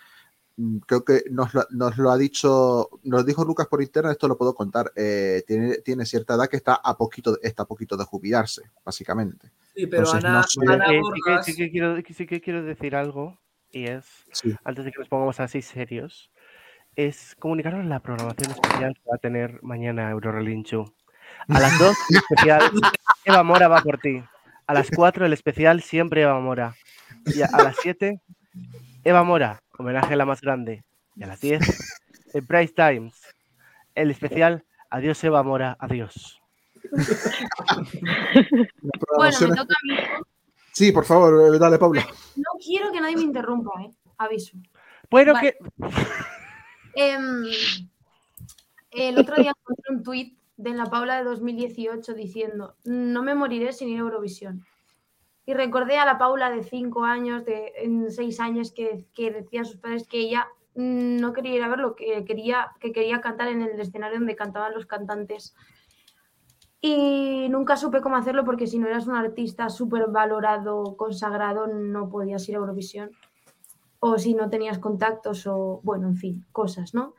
creo 0.86 1.04
que 1.06 1.24
nos 1.30 1.54
lo, 1.54 1.66
nos 1.72 1.98
lo 1.98 2.12
ha 2.12 2.18
dicho, 2.18 2.90
nos 3.04 3.26
dijo 3.26 3.44
Lucas 3.46 3.68
por 3.68 3.82
internet, 3.82 4.14
esto 4.14 4.28
lo 4.28 4.38
puedo 4.38 4.54
contar, 4.54 4.92
eh, 4.96 5.44
tiene, 5.48 5.78
tiene 5.78 6.06
cierta 6.06 6.36
edad 6.36 6.48
que 6.48 6.58
está 6.58 6.76
a 6.76 6.98
poquito, 6.98 7.38
está 7.42 7.64
a 7.64 7.68
poquito 7.68 7.98
de 7.98 8.06
jubilarse, 8.06 8.64
básicamente. 8.86 9.52
Sí, 9.76 9.88
pero 9.88 10.04
Entonces, 10.04 10.26
Ana, 10.26 10.38
no 10.38 10.44
sé- 10.44 10.60
Ana 10.68 10.86
Eh, 10.86 10.88
sí, 10.88 10.94
que, 10.94 11.02
Borras- 11.32 11.46
sí 11.46 11.56
que 11.56 11.72
quiero, 11.72 11.96
sí 12.14 12.26
que 12.26 12.42
quiero 12.42 12.64
decir 12.64 12.96
algo, 12.96 13.40
y 13.72 13.86
es, 13.86 14.06
Sí. 14.34 14.54
antes 14.64 14.86
de 14.86 14.92
que 14.92 15.00
nos 15.00 15.08
pongamos 15.10 15.40
así 15.40 15.62
serios, 15.62 16.30
es 16.96 17.36
comunicaros 17.40 17.86
la 17.86 18.02
programación 18.02 18.52
especial 18.52 18.94
que 18.96 19.10
va 19.10 19.16
a 19.16 19.20
tener 19.20 19.60
mañana 19.64 20.10
Eurorelinchu. 20.12 20.94
A 21.48 21.60
las 21.60 21.80
2, 21.80 21.96
el 22.10 22.18
especial 22.18 22.60
Eva 23.26 23.44
Mora 23.44 23.68
va 23.70 23.82
por 23.82 23.98
ti. 24.00 24.22
A 24.68 24.74
las 24.74 24.90
4, 24.94 25.26
el 25.26 25.34
especial 25.34 25.82
Siempre 25.82 26.24
Eva 26.24 26.40
Mora. 26.42 26.76
Y 27.26 27.42
a, 27.42 27.46
a 27.54 27.64
las 27.64 27.78
7, 27.82 28.20
Eva 29.04 29.24
Mora, 29.24 29.62
homenaje 29.78 30.14
a 30.14 30.18
la 30.18 30.26
más 30.26 30.42
grande. 30.42 30.84
Y 31.16 31.24
a 31.24 31.28
las 31.28 31.42
10, 31.42 31.62
el 32.34 32.46
Price 32.46 32.74
Times, 32.74 33.22
el 33.96 34.12
especial 34.12 34.64
Adiós 34.90 35.24
Eva 35.24 35.44
Mora, 35.44 35.78
adiós. 35.80 36.42
Bueno, 39.18 39.38
me 39.42 39.56
toca 39.56 39.74
a 39.74 39.86
mí. 39.88 39.96
Sí, 40.72 40.92
por 40.92 41.06
favor, 41.06 41.54
eh, 41.54 41.60
dale, 41.60 41.78
Paula. 41.78 42.06
No 42.36 42.52
quiero 42.64 42.92
que 42.92 43.02
nadie 43.02 43.18
me 43.18 43.24
interrumpa, 43.24 43.72
¿eh? 43.82 43.92
Aviso. 44.18 44.58
Bueno, 45.10 45.34
Vale. 45.34 45.54
que 45.54 45.58
Em, 46.96 47.44
el 48.92 49.18
otro 49.18 49.36
día 49.36 49.54
encontré 49.58 49.96
un 49.96 50.04
tuit 50.04 50.38
de 50.58 50.74
la 50.74 50.86
Paula 50.86 51.18
de 51.18 51.24
2018 51.24 52.14
diciendo, 52.14 52.76
no 52.84 53.24
me 53.24 53.36
moriré 53.36 53.74
sin 53.74 53.90
ir 53.90 53.98
a 53.98 54.02
Eurovisión. 54.02 54.66
Y 55.46 55.54
recordé 55.54 55.98
a 55.98 56.06
la 56.06 56.18
Paula 56.18 56.52
de 56.52 56.64
5 56.64 57.04
años, 57.04 57.46
de 57.46 57.74
6 58.10 58.40
años, 58.40 58.72
que, 58.72 59.06
que 59.14 59.32
decía 59.32 59.62
a 59.62 59.66
sus 59.66 59.78
padres 59.78 60.08
que 60.08 60.20
ella 60.20 60.48
mm, 60.76 61.18
no 61.18 61.34
quería 61.34 61.56
ir 61.56 61.64
a 61.64 61.70
verlo, 61.70 61.96
que 61.96 62.24
quería, 62.26 62.72
que 62.80 62.92
quería 62.92 63.22
cantar 63.22 63.48
en 63.48 63.62
el 63.62 63.80
escenario 63.80 64.20
donde 64.20 64.36
cantaban 64.36 64.74
los 64.74 64.86
cantantes. 64.86 65.56
Y 66.80 67.48
nunca 67.50 67.78
supe 67.78 68.02
cómo 68.02 68.16
hacerlo 68.16 68.44
porque 68.44 68.68
si 68.68 68.80
no 68.80 68.88
eras 68.88 69.08
un 69.08 69.16
artista 69.16 69.70
súper 69.70 70.08
valorado, 70.08 70.96
consagrado, 70.98 71.68
no 71.68 72.10
podías 72.10 72.48
ir 72.50 72.56
a 72.56 72.60
Eurovisión 72.60 73.12
o 74.04 74.18
si 74.18 74.34
no 74.34 74.50
tenías 74.50 74.80
contactos 74.80 75.46
o, 75.46 75.80
bueno, 75.84 76.08
en 76.08 76.16
fin, 76.16 76.46
cosas, 76.52 76.96
¿no? 76.96 77.14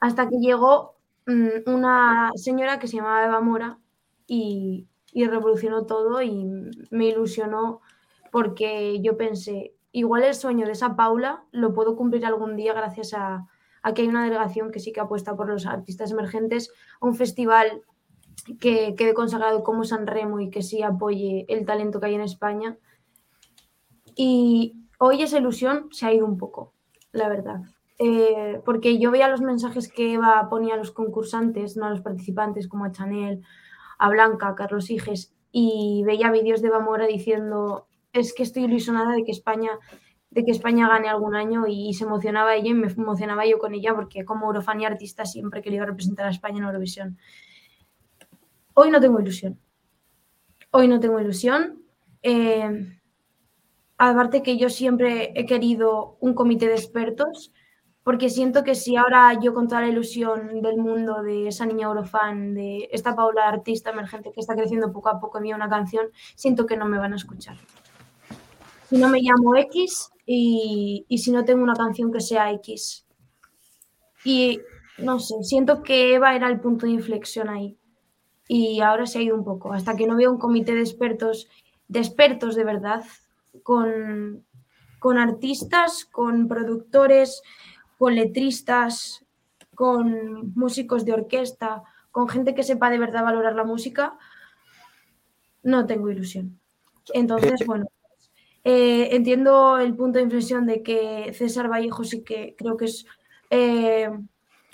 Hasta 0.00 0.28
que 0.28 0.36
llegó 0.36 0.94
mm, 1.26 1.68
una 1.68 2.30
señora 2.36 2.78
que 2.78 2.86
se 2.86 2.98
llamaba 2.98 3.24
Eva 3.24 3.40
Mora 3.40 3.78
y, 4.28 4.86
y 5.12 5.26
revolucionó 5.26 5.86
todo 5.86 6.22
y 6.22 6.44
me 6.90 7.06
ilusionó 7.06 7.80
porque 8.30 9.00
yo 9.02 9.16
pensé, 9.16 9.74
igual 9.92 10.24
el 10.24 10.34
sueño 10.34 10.66
de 10.66 10.72
esa 10.72 10.96
Paula 10.96 11.44
lo 11.50 11.74
puedo 11.74 11.96
cumplir 11.96 12.24
algún 12.24 12.56
día 12.56 12.72
gracias 12.72 13.12
a, 13.14 13.46
que 13.94 14.02
hay 14.02 14.08
una 14.08 14.24
delegación 14.24 14.70
que 14.70 14.78
sí 14.78 14.92
que 14.92 15.00
apuesta 15.00 15.36
por 15.36 15.48
los 15.48 15.66
artistas 15.66 16.10
emergentes, 16.10 16.72
un 17.00 17.14
festival 17.14 17.82
que 18.60 18.94
quede 18.94 19.14
consagrado 19.14 19.62
como 19.62 19.84
San 19.84 20.06
Remo 20.06 20.40
y 20.40 20.50
que 20.50 20.62
sí 20.62 20.82
apoye 20.82 21.44
el 21.48 21.66
talento 21.66 22.00
que 22.00 22.06
hay 22.06 22.14
en 22.14 22.20
España. 22.20 22.78
Y 24.14 24.76
hoy 24.98 25.22
esa 25.22 25.38
ilusión 25.38 25.88
se 25.90 26.06
ha 26.06 26.12
ido 26.12 26.26
un 26.26 26.38
poco, 26.38 26.74
la 27.12 27.28
verdad. 27.28 27.62
Eh, 27.98 28.62
porque 28.64 28.98
yo 28.98 29.10
veía 29.10 29.28
los 29.28 29.42
mensajes 29.42 29.92
que 29.92 30.14
Eva 30.14 30.48
ponía 30.48 30.74
a 30.74 30.78
los 30.78 30.90
concursantes, 30.90 31.76
no 31.76 31.86
a 31.86 31.90
los 31.90 32.00
participantes, 32.00 32.66
como 32.66 32.86
a 32.86 32.92
Chanel, 32.92 33.42
a 34.00 34.08
Blanca, 34.08 34.54
Carlos 34.56 34.90
Higes, 34.90 35.32
y 35.52 36.02
veía 36.06 36.30
vídeos 36.30 36.62
de 36.62 36.68
Eva 36.68 36.80
Mora 36.80 37.06
diciendo 37.06 37.86
es 38.12 38.32
que 38.32 38.42
estoy 38.42 38.64
ilusionada 38.64 39.12
de 39.12 39.24
que 39.24 39.30
España 39.30 39.70
de 40.30 40.44
que 40.44 40.52
España 40.52 40.88
gane 40.88 41.08
algún 41.08 41.34
año 41.34 41.66
y 41.66 41.92
se 41.92 42.04
emocionaba 42.04 42.54
ella 42.54 42.70
y 42.70 42.74
me 42.74 42.86
emocionaba 42.86 43.46
yo 43.46 43.58
con 43.58 43.74
ella 43.74 43.94
porque 43.94 44.24
como 44.24 44.46
eurofan 44.46 44.80
y 44.80 44.84
artista 44.84 45.24
siempre 45.24 45.60
he 45.60 45.62
querido 45.62 45.84
representar 45.84 46.26
a 46.26 46.30
España 46.30 46.58
en 46.58 46.64
Eurovisión. 46.64 47.18
Hoy 48.74 48.90
no 48.90 49.00
tengo 49.00 49.20
ilusión. 49.20 49.58
Hoy 50.70 50.86
no 50.86 51.00
tengo 51.00 51.18
ilusión. 51.18 51.82
Eh, 52.22 52.96
aparte 53.98 54.44
que 54.44 54.56
yo 54.56 54.70
siempre 54.70 55.32
he 55.34 55.46
querido 55.46 56.16
un 56.20 56.34
comité 56.34 56.68
de 56.68 56.74
expertos, 56.74 57.52
porque 58.10 58.28
siento 58.28 58.64
que 58.64 58.74
si 58.74 58.96
ahora 58.96 59.38
yo 59.40 59.54
con 59.54 59.68
toda 59.68 59.82
la 59.82 59.86
ilusión 59.86 60.62
del 60.62 60.78
mundo 60.78 61.22
de 61.22 61.46
esa 61.46 61.64
niña 61.64 61.86
Eurofan, 61.86 62.54
de 62.54 62.88
esta 62.90 63.14
Paula 63.14 63.46
artista 63.46 63.90
emergente 63.90 64.32
que 64.32 64.40
está 64.40 64.56
creciendo 64.56 64.92
poco 64.92 65.10
a 65.10 65.20
poco 65.20 65.38
envía 65.38 65.54
una 65.54 65.68
canción, 65.68 66.08
siento 66.34 66.66
que 66.66 66.76
no 66.76 66.86
me 66.86 66.98
van 66.98 67.12
a 67.12 67.16
escuchar. 67.16 67.56
Si 68.88 68.98
no 68.98 69.08
me 69.08 69.20
llamo 69.20 69.54
X 69.54 70.10
y, 70.26 71.06
y 71.08 71.18
si 71.18 71.30
no 71.30 71.44
tengo 71.44 71.62
una 71.62 71.76
canción 71.76 72.10
que 72.10 72.20
sea 72.20 72.50
X. 72.50 73.06
Y 74.24 74.58
no 74.98 75.20
sé, 75.20 75.44
siento 75.44 75.84
que 75.84 76.12
Eva 76.16 76.34
era 76.34 76.48
el 76.48 76.58
punto 76.58 76.86
de 76.86 76.92
inflexión 76.92 77.48
ahí. 77.48 77.78
Y 78.48 78.80
ahora 78.80 79.06
se 79.06 79.20
ha 79.20 79.22
ido 79.22 79.36
un 79.36 79.44
poco, 79.44 79.72
hasta 79.72 79.94
que 79.94 80.08
no 80.08 80.16
veo 80.16 80.32
un 80.32 80.40
comité 80.40 80.74
de 80.74 80.80
expertos, 80.80 81.48
de 81.86 82.00
expertos 82.00 82.56
de 82.56 82.64
verdad, 82.64 83.04
con, 83.62 84.44
con 84.98 85.16
artistas, 85.16 86.06
con 86.06 86.48
productores, 86.48 87.40
con 88.00 88.14
letristas, 88.14 89.26
con 89.74 90.54
músicos 90.54 91.04
de 91.04 91.12
orquesta, 91.12 91.82
con 92.10 92.30
gente 92.30 92.54
que 92.54 92.62
sepa 92.62 92.88
de 92.88 92.98
verdad 92.98 93.24
valorar 93.24 93.54
la 93.54 93.64
música, 93.64 94.16
no 95.62 95.84
tengo 95.84 96.08
ilusión. 96.10 96.58
Entonces, 97.12 97.66
bueno, 97.66 97.88
eh, 98.64 99.14
entiendo 99.14 99.76
el 99.76 99.94
punto 99.94 100.18
de 100.18 100.24
inflexión 100.24 100.64
de 100.64 100.82
que 100.82 101.34
César 101.34 101.70
Vallejo 101.70 102.02
sí 102.04 102.24
que 102.24 102.54
creo 102.56 102.78
que 102.78 102.86
es 102.86 103.04
eh, 103.50 104.08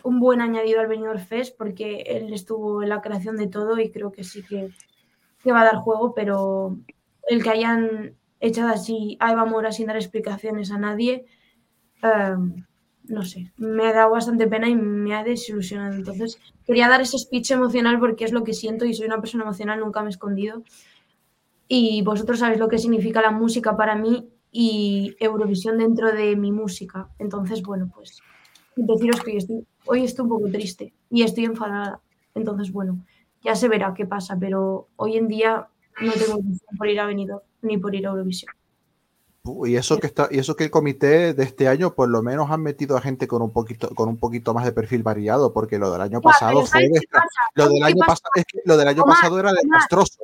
un 0.05 0.20
buen 0.20 0.40
añadido 0.40 0.78
al 0.78 0.86
Benidorm 0.86 1.19
Fest 1.19 1.59
porque 1.59 2.03
él 2.07 2.32
estuvo 2.32 2.85
en 2.85 2.90
la 2.90 3.01
creación 3.03 3.36
de 3.36 3.48
todo 3.48 3.77
y 3.81 3.90
creo 3.90 4.12
que 4.12 4.23
sí 4.23 4.44
que, 4.44 4.70
que 5.43 5.51
va 5.51 5.62
a 5.62 5.65
dar 5.65 5.77
juego, 5.78 6.15
pero 6.15 6.78
el 7.28 7.43
que 7.43 7.51
hayan 7.51 8.15
echado 8.39 8.69
así 8.69 9.16
a 9.19 9.32
Eva 9.32 9.47
Mora 9.47 9.73
sin 9.73 9.89
dar 9.89 9.97
explicaciones 9.97 10.70
a 10.70 10.78
nadie, 10.78 11.27
eh, 12.05 12.36
no 13.09 13.24
sé, 13.24 13.53
me 13.57 13.87
ha 13.87 13.93
dado 13.93 14.11
bastante 14.11 14.47
pena 14.47 14.69
y 14.69 14.77
me 14.77 15.15
ha 15.15 15.24
desilusionado. 15.24 15.95
Entonces, 15.95 16.39
quería 16.65 16.89
dar 16.89 17.01
ese 17.01 17.19
speech 17.19 17.51
emocional 17.53 17.99
porque 17.99 18.24
es 18.24 18.33
lo 18.33 18.45
que 18.45 18.53
siento 18.53 18.85
y 18.85 18.95
soy 18.95 19.07
una 19.07 19.20
persona 19.20 19.45
emocional, 19.45 19.81
nunca 19.81 20.01
me 20.03 20.09
he 20.09 20.11
escondido. 20.11 20.62
Y 21.69 22.03
vosotros 22.03 22.39
sabéis 22.39 22.61
lo 22.61 22.69
que 22.69 22.78
significa 22.78 23.20
la 23.20 23.31
música 23.31 23.77
para 23.77 23.97
mí 23.97 24.28
y 24.53 25.16
Eurovisión 25.20 25.78
dentro 25.78 26.12
de 26.12 26.37
mi 26.37 26.53
música. 26.53 27.09
Entonces, 27.19 27.62
bueno, 27.62 27.91
pues 27.95 28.20
deciros 28.77 29.20
que 29.23 29.33
hoy 29.33 29.37
estoy, 29.39 29.66
hoy 29.87 30.05
estoy 30.05 30.23
un 30.24 30.28
poco 30.28 30.49
triste 30.49 30.93
y 31.11 31.23
estoy 31.23 31.45
enfadada. 31.45 32.01
Entonces, 32.35 32.73
bueno, 32.73 33.05
ya 33.43 33.55
se 33.55 33.69
verá 33.69 33.95
qué 33.95 34.07
pasa, 34.07 34.37
pero 34.39 34.89
hoy 34.97 35.16
en 35.16 35.28
día 35.28 35.69
no 36.01 36.12
tengo 36.12 36.41
por 36.77 36.89
ir 36.89 37.01
a 37.01 37.07
Benidorm 37.07 37.43
ni 37.62 37.78
por 37.78 37.95
ir 37.95 38.07
a 38.07 38.11
Eurovisión. 38.11 38.56
Y 39.66 39.77
eso 39.77 39.98
que 39.98 40.06
está, 40.06 40.28
y 40.31 40.39
eso 40.39 40.56
que 40.56 40.64
el 40.64 40.70
comité 40.70 41.35
de 41.35 41.44
este 41.44 41.68
año, 41.68 41.94
por 41.94 42.09
lo 42.09 42.23
menos 42.23 42.51
han 42.51 42.62
metido 42.62 42.97
a 42.97 43.01
gente 43.01 43.28
con 43.28 43.43
un 43.43 43.52
poquito, 43.52 43.94
con 43.94 44.09
un 44.09 44.16
poquito 44.16 44.55
más 44.55 44.64
de 44.64 44.73
perfil 44.73 45.02
variado, 45.02 45.52
porque 45.52 45.78
lo 45.78 45.90
del 45.93 46.01
año 46.01 46.20
pasado 46.20 46.64
fue 46.66 46.89
lo 47.55 47.64
¿Sabes 47.64 47.74
del 47.74 47.82
año 47.82 48.05
es 48.35 48.44
que 48.44 48.59
lo 48.64 48.77
del 48.77 48.89
año 48.89 49.02
Omar, 49.02 49.16
pasado 49.16 49.39
era 49.39 49.52
desastroso. 49.52 50.18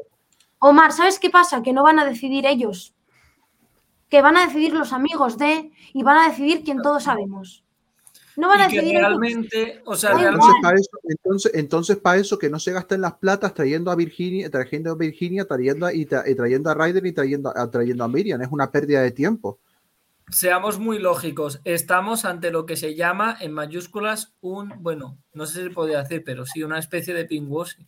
Omar, 0.58 0.92
¿sabes 0.92 1.18
qué 1.18 1.30
pasa? 1.30 1.62
Que 1.62 1.72
no 1.72 1.82
van 1.82 1.98
a 1.98 2.04
decidir 2.04 2.46
ellos. 2.46 2.94
Que 4.08 4.22
van 4.22 4.36
a 4.36 4.46
decidir 4.46 4.74
los 4.74 4.92
amigos 4.92 5.38
de 5.38 5.70
y 5.92 6.02
van 6.02 6.18
a 6.18 6.28
decidir 6.28 6.64
quien 6.64 6.82
todos 6.82 7.04
sabemos. 7.04 7.61
No 8.36 8.48
van 8.48 8.62
a 8.62 8.68
que 8.68 8.80
realmente, 8.80 9.82
o 9.84 9.94
sea, 9.94 10.10
Da 10.10 10.18
realmente 10.18 10.46
Entonces, 10.46 10.62
para 10.62 10.78
eso, 10.78 10.90
entonces, 11.04 11.52
entonces, 11.54 11.96
para 11.98 12.20
eso 12.20 12.38
que 12.38 12.48
no 12.50 12.58
se 12.58 12.72
gasten 12.72 13.00
las 13.02 13.14
platas 13.14 13.52
trayendo 13.54 13.90
a 13.90 13.94
Virginia, 13.96 14.48
trayendo 14.50 14.92
a 14.92 14.94
Virginia, 14.94 15.44
trayendo 15.44 15.86
a, 15.86 15.92
y, 15.92 16.06
tra- 16.06 16.24
y 16.30 16.34
trayendo 16.34 16.70
a 16.70 16.74
Ryder 16.74 17.04
y 17.06 17.12
trayendo 17.12 17.52
a, 17.56 17.70
trayendo 17.70 18.04
a 18.04 18.08
Miriam. 18.08 18.40
Es 18.40 18.48
una 18.50 18.70
pérdida 18.70 19.02
de 19.02 19.10
tiempo. 19.10 19.58
seamos 20.30 20.78
muy 20.78 20.98
lógicos. 20.98 21.60
Estamos 21.64 22.24
ante 22.24 22.50
lo 22.50 22.64
que 22.64 22.76
se 22.76 22.94
llama 22.94 23.36
en 23.40 23.52
mayúsculas 23.52 24.32
un, 24.40 24.72
bueno, 24.82 25.18
no 25.34 25.44
sé 25.44 25.58
si 25.58 25.64
se 25.64 25.70
podría 25.70 26.02
decir, 26.02 26.22
pero 26.24 26.46
sí, 26.46 26.62
una 26.62 26.78
especie 26.78 27.12
de 27.12 27.26
pinkwashing. 27.26 27.86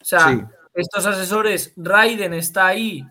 O 0.00 0.04
sea, 0.04 0.28
Sí. 0.30 0.40
estos 0.72 1.04
asesores, 1.04 1.74
Raiden 1.76 2.32
está 2.32 2.68
ahí 2.68 3.04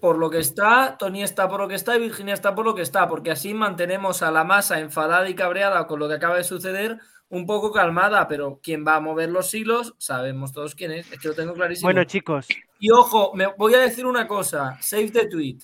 por 0.00 0.18
lo 0.18 0.30
que 0.30 0.38
está, 0.38 0.96
Tony 0.98 1.22
está 1.22 1.48
por 1.48 1.60
lo 1.60 1.68
que 1.68 1.74
está 1.74 1.96
y 1.96 2.00
Virginia 2.00 2.34
está 2.34 2.54
por 2.54 2.64
lo 2.64 2.74
que 2.74 2.82
está, 2.82 3.08
porque 3.08 3.30
así 3.30 3.52
mantenemos 3.54 4.22
a 4.22 4.30
la 4.30 4.44
masa 4.44 4.80
enfadada 4.80 5.28
y 5.28 5.34
cabreada 5.34 5.86
con 5.86 5.98
lo 5.98 6.08
que 6.08 6.14
acaba 6.14 6.36
de 6.36 6.44
suceder, 6.44 6.98
un 7.28 7.44
poco 7.44 7.72
calmada, 7.72 8.28
pero 8.28 8.60
quien 8.62 8.86
va 8.86 8.96
a 8.96 9.00
mover 9.00 9.28
los 9.30 9.52
hilos, 9.52 9.94
sabemos 9.98 10.52
todos 10.52 10.74
quién 10.74 10.92
es, 10.92 11.10
es 11.12 11.18
que 11.18 11.28
lo 11.28 11.34
tengo 11.34 11.54
clarísimo. 11.54 11.86
Bueno, 11.88 12.04
chicos, 12.04 12.46
Y 12.78 12.90
ojo, 12.90 13.32
me 13.34 13.46
voy 13.58 13.74
a 13.74 13.80
decir 13.80 14.06
una 14.06 14.26
cosa, 14.28 14.78
save 14.80 15.10
the 15.10 15.28
tweet. 15.28 15.58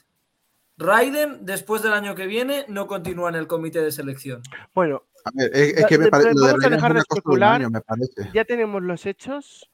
Raiden, 0.76 1.44
después 1.44 1.82
del 1.82 1.92
año 1.92 2.14
que 2.14 2.26
viene, 2.26 2.64
no 2.68 2.86
continúa 2.86 3.28
en 3.28 3.36
el 3.36 3.46
comité 3.46 3.80
de 3.80 3.92
selección. 3.92 4.42
bueno, 4.74 5.04
A 5.24 5.30
ver, 5.34 5.50
es, 5.54 5.76
es 5.76 5.86
que 5.86 5.98
me 5.98 6.08
parece. 6.08 6.32
Lo 6.34 6.46
de 6.46 6.52
vamos 6.52 6.64
a 6.64 6.68
Raiden 6.68 6.72
es 6.72 6.76
dejar 6.76 6.92
de 6.92 6.98
una 6.98 7.04
cosa 7.04 7.14
de 7.14 7.18
un 7.18 7.18
especular. 7.18 7.54
año, 7.54 7.70
me 7.70 7.80
parece. 7.80 8.30
ya 8.34 8.44
tenemos 8.44 8.82
los 8.82 9.06
hechos. 9.06 9.70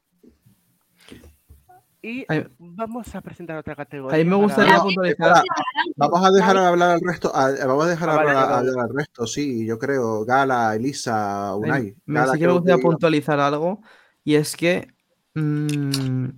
Y 2.01 2.25
Ay. 2.29 2.47
vamos 2.59 3.13
a 3.15 3.21
presentar 3.21 3.59
otra 3.59 3.75
categoría. 3.75 4.15
A 4.15 4.25
mí 4.25 4.25
me 4.31 4.37
gustaría 4.37 4.77
No, 4.77 4.83
puntualizar. 4.85 5.27
espera, 5.29 5.43
Vamos 5.97 6.25
a 6.25 6.31
dejar 6.31 6.57
hablar 6.57 6.91
al 6.93 7.01
resto. 7.01 7.35
a- 7.35 7.51
vamos 7.67 7.87
a 7.87 7.89
dejar 7.89 8.11
Ah, 8.11 8.17
vale, 8.17 8.31
hablar, 8.31 8.51
vale. 8.65 8.81
al 8.83 8.95
resto, 8.95 9.27
sí, 9.27 9.67
yo 9.67 9.79
creo. 9.79 10.25
Gala, 10.25 10.77
Elisa, 10.77 11.55
Unai. 11.57 11.97
me, 12.07 12.21
Gala, 12.21 12.33
sí 12.35 12.39
que 12.39 12.47
me 12.47 12.53
gustaría 12.53 12.77
que- 12.77 12.83
puntualizar 12.83 13.41
algo 13.41 13.81
y 14.23 14.37
es 14.37 14.57
que 14.57 14.89
mm, 15.35 16.29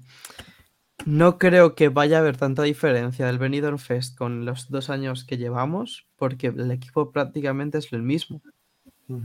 no 1.07 1.39
creo 1.39 1.75
que 1.75 1.89
vaya 1.89 2.19
a 2.19 2.21
haber 2.21 2.37
tanta 2.37 2.63
diferencia 2.63 3.27
del 3.27 3.39
Benidorm 3.39 3.79
Fest 3.79 4.17
con 4.17 4.45
los 4.45 4.71
dos 4.71 4.91
años 4.91 5.25
que 5.25 5.39
llevamos 5.39 6.07
porque 6.17 6.49
el 6.49 6.71
equipo 6.71 7.11
prácticamente 7.13 7.79
es 7.79 7.93
el 7.93 8.03
mismo. 8.03 8.43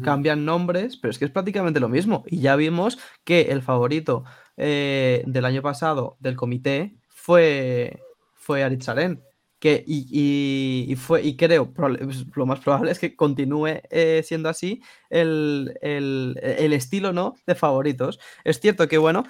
Cambian 0.03 0.45
nombres, 0.45 0.97
pero 0.97 1.11
es 1.11 1.19
que 1.19 1.25
es 1.25 1.31
prácticamente 1.31 1.79
lo 1.79 1.89
mismo. 1.89 2.23
Y 2.27 2.39
ya 2.39 2.55
vimos 2.55 2.97
que 3.23 3.41
el 3.51 3.61
favorito 3.61 4.23
eh, 4.57 5.23
del 5.27 5.45
año 5.45 5.61
pasado 5.61 6.17
del 6.19 6.35
comité 6.35 6.95
fue, 7.09 8.01
fue 8.33 8.63
Aritzaren. 8.63 9.21
Que, 9.59 9.83
y, 9.87 10.85
y- 10.91 10.95
fue, 10.95 11.23
y 11.23 11.35
creo, 11.37 11.71
pues, 11.73 12.25
lo 12.35 12.45
más 12.45 12.59
probable 12.59 12.91
es 12.91 12.99
que 12.99 13.15
continúe 13.15 13.79
eh, 13.89 14.21
siendo 14.23 14.49
así 14.49 14.81
el, 15.09 15.77
el- 15.81 16.37
el 16.43 16.73
estilo 16.73 17.13
¿no? 17.13 17.35
de 17.47 17.55
favoritos. 17.55 18.19
Es 18.43 18.59
cierto 18.59 18.87
que, 18.87 18.97
bueno, 18.99 19.23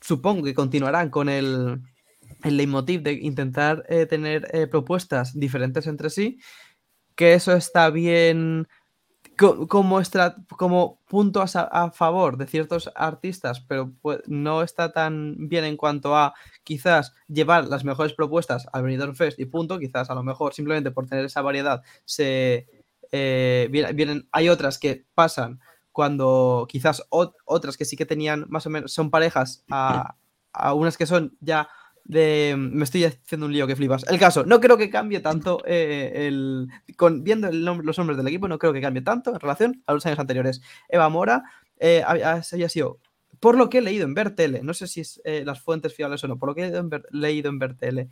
supongo 0.00 0.42
que 0.44 0.54
continuarán 0.54 1.08
con 1.10 1.28
el, 1.28 1.80
el 2.44 2.56
leitmotiv 2.56 3.02
de 3.02 3.12
intentar 3.14 3.84
eh, 3.88 4.06
tener 4.06 4.48
propuestas 4.70 5.38
diferentes 5.38 5.86
entre 5.86 6.10
sí, 6.10 6.38
que 7.14 7.34
eso 7.34 7.52
está 7.52 7.88
bien 7.90 8.66
como, 9.36 10.00
estra- 10.00 10.36
como 10.56 10.98
punto 11.08 11.42
a, 11.42 11.90
favor 11.90 12.36
de 12.36 12.46
ciertos 12.46 12.90
artistas, 12.94 13.60
pero 13.60 13.92
no 14.26 14.62
está 14.62 14.92
tan 14.92 15.48
bien 15.48 15.64
en 15.64 15.76
cuanto 15.76 16.16
a 16.16 16.34
quizás 16.64 17.14
llevar 17.28 17.66
las 17.68 17.84
mejores 17.84 18.12
propuestas 18.12 18.68
al 18.72 18.82
Benidorm 18.82 19.14
Fest 19.14 19.38
y 19.40 19.46
punto, 19.46 19.78
quizás 19.78 20.10
a 20.10 20.14
lo 20.14 20.22
mejor 20.22 20.54
simplemente 20.54 20.90
por 20.90 21.06
tener 21.06 21.24
esa 21.24 21.42
variedad 21.42 21.82
se 22.04 22.68
eh, 23.10 23.68
viene- 23.70 23.92
vienen, 23.92 24.28
hay 24.32 24.48
otras 24.48 24.78
que 24.78 25.04
pasan 25.14 25.60
cuando 25.92 26.66
quizás 26.68 27.02
ot- 27.10 27.34
otras 27.44 27.76
que 27.76 27.84
sí 27.84 27.96
que 27.96 28.06
tenían 28.06 28.46
más 28.48 28.66
o 28.66 28.70
menos, 28.70 28.92
son 28.92 29.10
parejas 29.10 29.64
a, 29.70 30.14
a 30.52 30.72
unas 30.74 30.96
que 30.96 31.06
son 31.06 31.36
ya 31.40 31.68
Me 32.04 32.82
estoy 32.84 33.04
haciendo 33.04 33.46
un 33.46 33.52
lío 33.52 33.66
que 33.66 33.76
flipas. 33.76 34.04
El 34.08 34.18
caso, 34.18 34.44
no 34.44 34.60
creo 34.60 34.76
que 34.76 34.90
cambie 34.90 35.20
tanto 35.20 35.62
eh, 35.64 36.26
el... 36.26 36.68
Viendo 37.20 37.50
los 37.52 37.98
nombres 37.98 38.16
del 38.16 38.26
equipo, 38.28 38.48
no 38.48 38.58
creo 38.58 38.72
que 38.72 38.80
cambie 38.80 39.02
tanto 39.02 39.32
en 39.32 39.40
relación 39.40 39.82
a 39.86 39.94
los 39.94 40.04
años 40.06 40.18
anteriores. 40.18 40.60
Eva 40.88 41.08
Mora 41.08 41.44
eh, 41.78 42.02
había, 42.06 42.42
sido, 42.68 42.98
por 43.40 43.56
lo 43.56 43.68
que 43.68 43.78
he 43.78 43.82
leído 43.82 44.04
en 44.04 44.14
Vertele, 44.14 44.62
no 44.62 44.74
sé 44.74 44.86
si 44.86 45.00
es 45.00 45.20
eh, 45.24 45.42
las 45.44 45.60
fuentes 45.60 45.94
fiables 45.94 46.22
o 46.22 46.28
no, 46.28 46.38
por 46.38 46.48
lo 46.48 46.54
que 46.54 46.62
he 46.62 46.64
leído 46.66 46.80
en, 46.80 46.90
Ver- 46.90 47.06
leído 47.10 47.50
Vertele, 47.58 48.08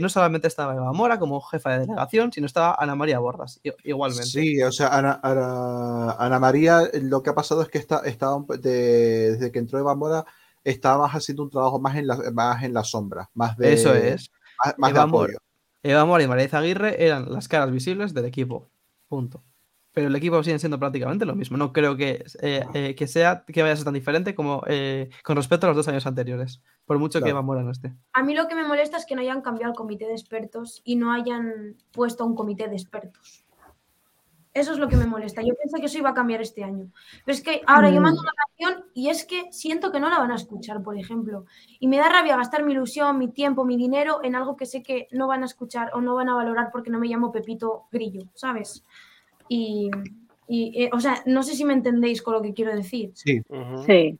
no 0.00 0.08
solamente 0.08 0.48
estaba 0.48 0.74
Eva 0.74 0.92
Mora 0.92 1.18
como 1.18 1.40
jefa 1.40 1.70
de 1.72 1.80
delegación, 1.80 2.32
sino 2.32 2.46
estaba 2.46 2.76
Ana 2.78 2.94
María 2.94 3.18
Bordas, 3.18 3.60
igualmente. 3.84 4.26
Sí, 4.26 4.62
o 4.62 4.70
sea, 4.72 4.88
Ana, 4.88 5.20
Ana- 5.22 6.38
María, 6.38 6.82
lo 7.02 7.22
que 7.22 7.30
ha 7.30 7.34
pasado 7.34 7.62
es 7.62 7.68
que 7.68 7.78
está, 7.78 8.00
de- 8.02 9.32
desde 9.32 9.50
que 9.52 9.58
entró 9.58 9.78
Eva 9.78 9.94
Mora, 9.94 10.24
estaba 10.64 11.06
más 11.06 11.12
haciendo 11.14 11.42
un 11.42 11.50
trabajo 11.50 11.80
más 11.80 11.96
en 11.96 12.06
la, 12.06 12.18
más 12.32 12.62
en 12.62 12.74
la 12.74 12.84
sombra, 12.84 13.30
más 13.34 13.56
de, 13.56 13.72
Eso 13.72 13.94
es. 13.94 14.30
más, 14.64 14.74
más 14.78 14.92
de 14.92 14.98
Eva 14.98 15.06
Mora. 15.06 15.24
apoyo. 15.24 15.38
Eva 15.82 16.04
Mora 16.04 16.22
y 16.22 16.28
María 16.28 16.48
Aguirre 16.52 17.04
eran 17.04 17.32
las 17.32 17.48
caras 17.48 17.70
visibles 17.70 18.14
del 18.14 18.24
equipo. 18.24 18.70
Punto. 19.08 19.42
Pero 19.92 20.06
el 20.08 20.16
equipo 20.16 20.42
sigue 20.42 20.58
siendo 20.58 20.78
prácticamente 20.78 21.26
lo 21.26 21.34
mismo. 21.34 21.58
No 21.58 21.72
creo 21.72 21.96
que, 21.96 22.24
eh, 22.40 22.64
eh, 22.72 22.94
que 22.94 23.06
sea 23.06 23.44
que 23.46 23.60
vaya 23.60 23.74
a 23.74 23.76
ser 23.76 23.84
tan 23.84 23.92
diferente 23.92 24.34
como 24.34 24.62
eh, 24.66 25.10
con 25.22 25.36
respecto 25.36 25.66
a 25.66 25.70
los 25.70 25.76
dos 25.76 25.88
años 25.88 26.06
anteriores. 26.06 26.62
Por 26.86 26.98
mucho 26.98 27.20
que. 27.20 27.28
Eva 27.28 27.42
Mora 27.42 27.62
no 27.62 27.70
esté. 27.70 27.92
A 28.14 28.22
mí 28.22 28.34
lo 28.34 28.48
que 28.48 28.54
me 28.54 28.64
molesta 28.64 28.96
es 28.96 29.04
que 29.04 29.14
no 29.14 29.20
hayan 29.20 29.42
cambiado 29.42 29.72
el 29.72 29.76
comité 29.76 30.06
de 30.06 30.12
expertos 30.12 30.80
y 30.84 30.96
no 30.96 31.12
hayan 31.12 31.76
puesto 31.90 32.24
un 32.24 32.34
comité 32.34 32.68
de 32.68 32.76
expertos. 32.76 33.41
Eso 34.54 34.72
es 34.72 34.78
lo 34.78 34.86
que 34.88 34.96
me 34.96 35.06
molesta. 35.06 35.40
Yo 35.40 35.54
pensé 35.54 35.80
que 35.80 35.86
eso 35.86 35.96
iba 35.98 36.10
a 36.10 36.14
cambiar 36.14 36.42
este 36.42 36.62
año. 36.62 36.90
Pero 37.24 37.34
es 37.34 37.42
que 37.42 37.62
ahora 37.66 37.88
yo 37.90 38.00
Mm. 38.00 38.02
mando 38.02 38.20
una 38.20 38.32
canción 38.36 38.84
y 38.92 39.08
es 39.08 39.24
que 39.24 39.50
siento 39.50 39.90
que 39.90 39.98
no 39.98 40.10
la 40.10 40.18
van 40.18 40.30
a 40.30 40.34
escuchar, 40.34 40.82
por 40.82 40.98
ejemplo. 40.98 41.46
Y 41.80 41.88
me 41.88 41.96
da 41.96 42.10
rabia 42.10 42.36
gastar 42.36 42.62
mi 42.62 42.72
ilusión, 42.72 43.16
mi 43.18 43.28
tiempo, 43.28 43.64
mi 43.64 43.78
dinero 43.78 44.20
en 44.22 44.34
algo 44.34 44.54
que 44.56 44.66
sé 44.66 44.82
que 44.82 45.08
no 45.10 45.26
van 45.26 45.42
a 45.42 45.46
escuchar 45.46 45.90
o 45.94 46.02
no 46.02 46.14
van 46.14 46.28
a 46.28 46.34
valorar 46.34 46.68
porque 46.70 46.90
no 46.90 46.98
me 46.98 47.08
llamo 47.08 47.32
Pepito 47.32 47.84
Grillo, 47.90 48.24
¿sabes? 48.34 48.84
Y, 49.48 49.90
y, 50.48 50.84
eh, 50.84 50.90
o 50.92 51.00
sea, 51.00 51.22
no 51.24 51.42
sé 51.42 51.54
si 51.54 51.64
me 51.64 51.72
entendéis 51.72 52.20
con 52.20 52.34
lo 52.34 52.42
que 52.42 52.52
quiero 52.52 52.76
decir. 52.76 53.10
Sí. 53.14 53.40
Sí. 53.86 54.18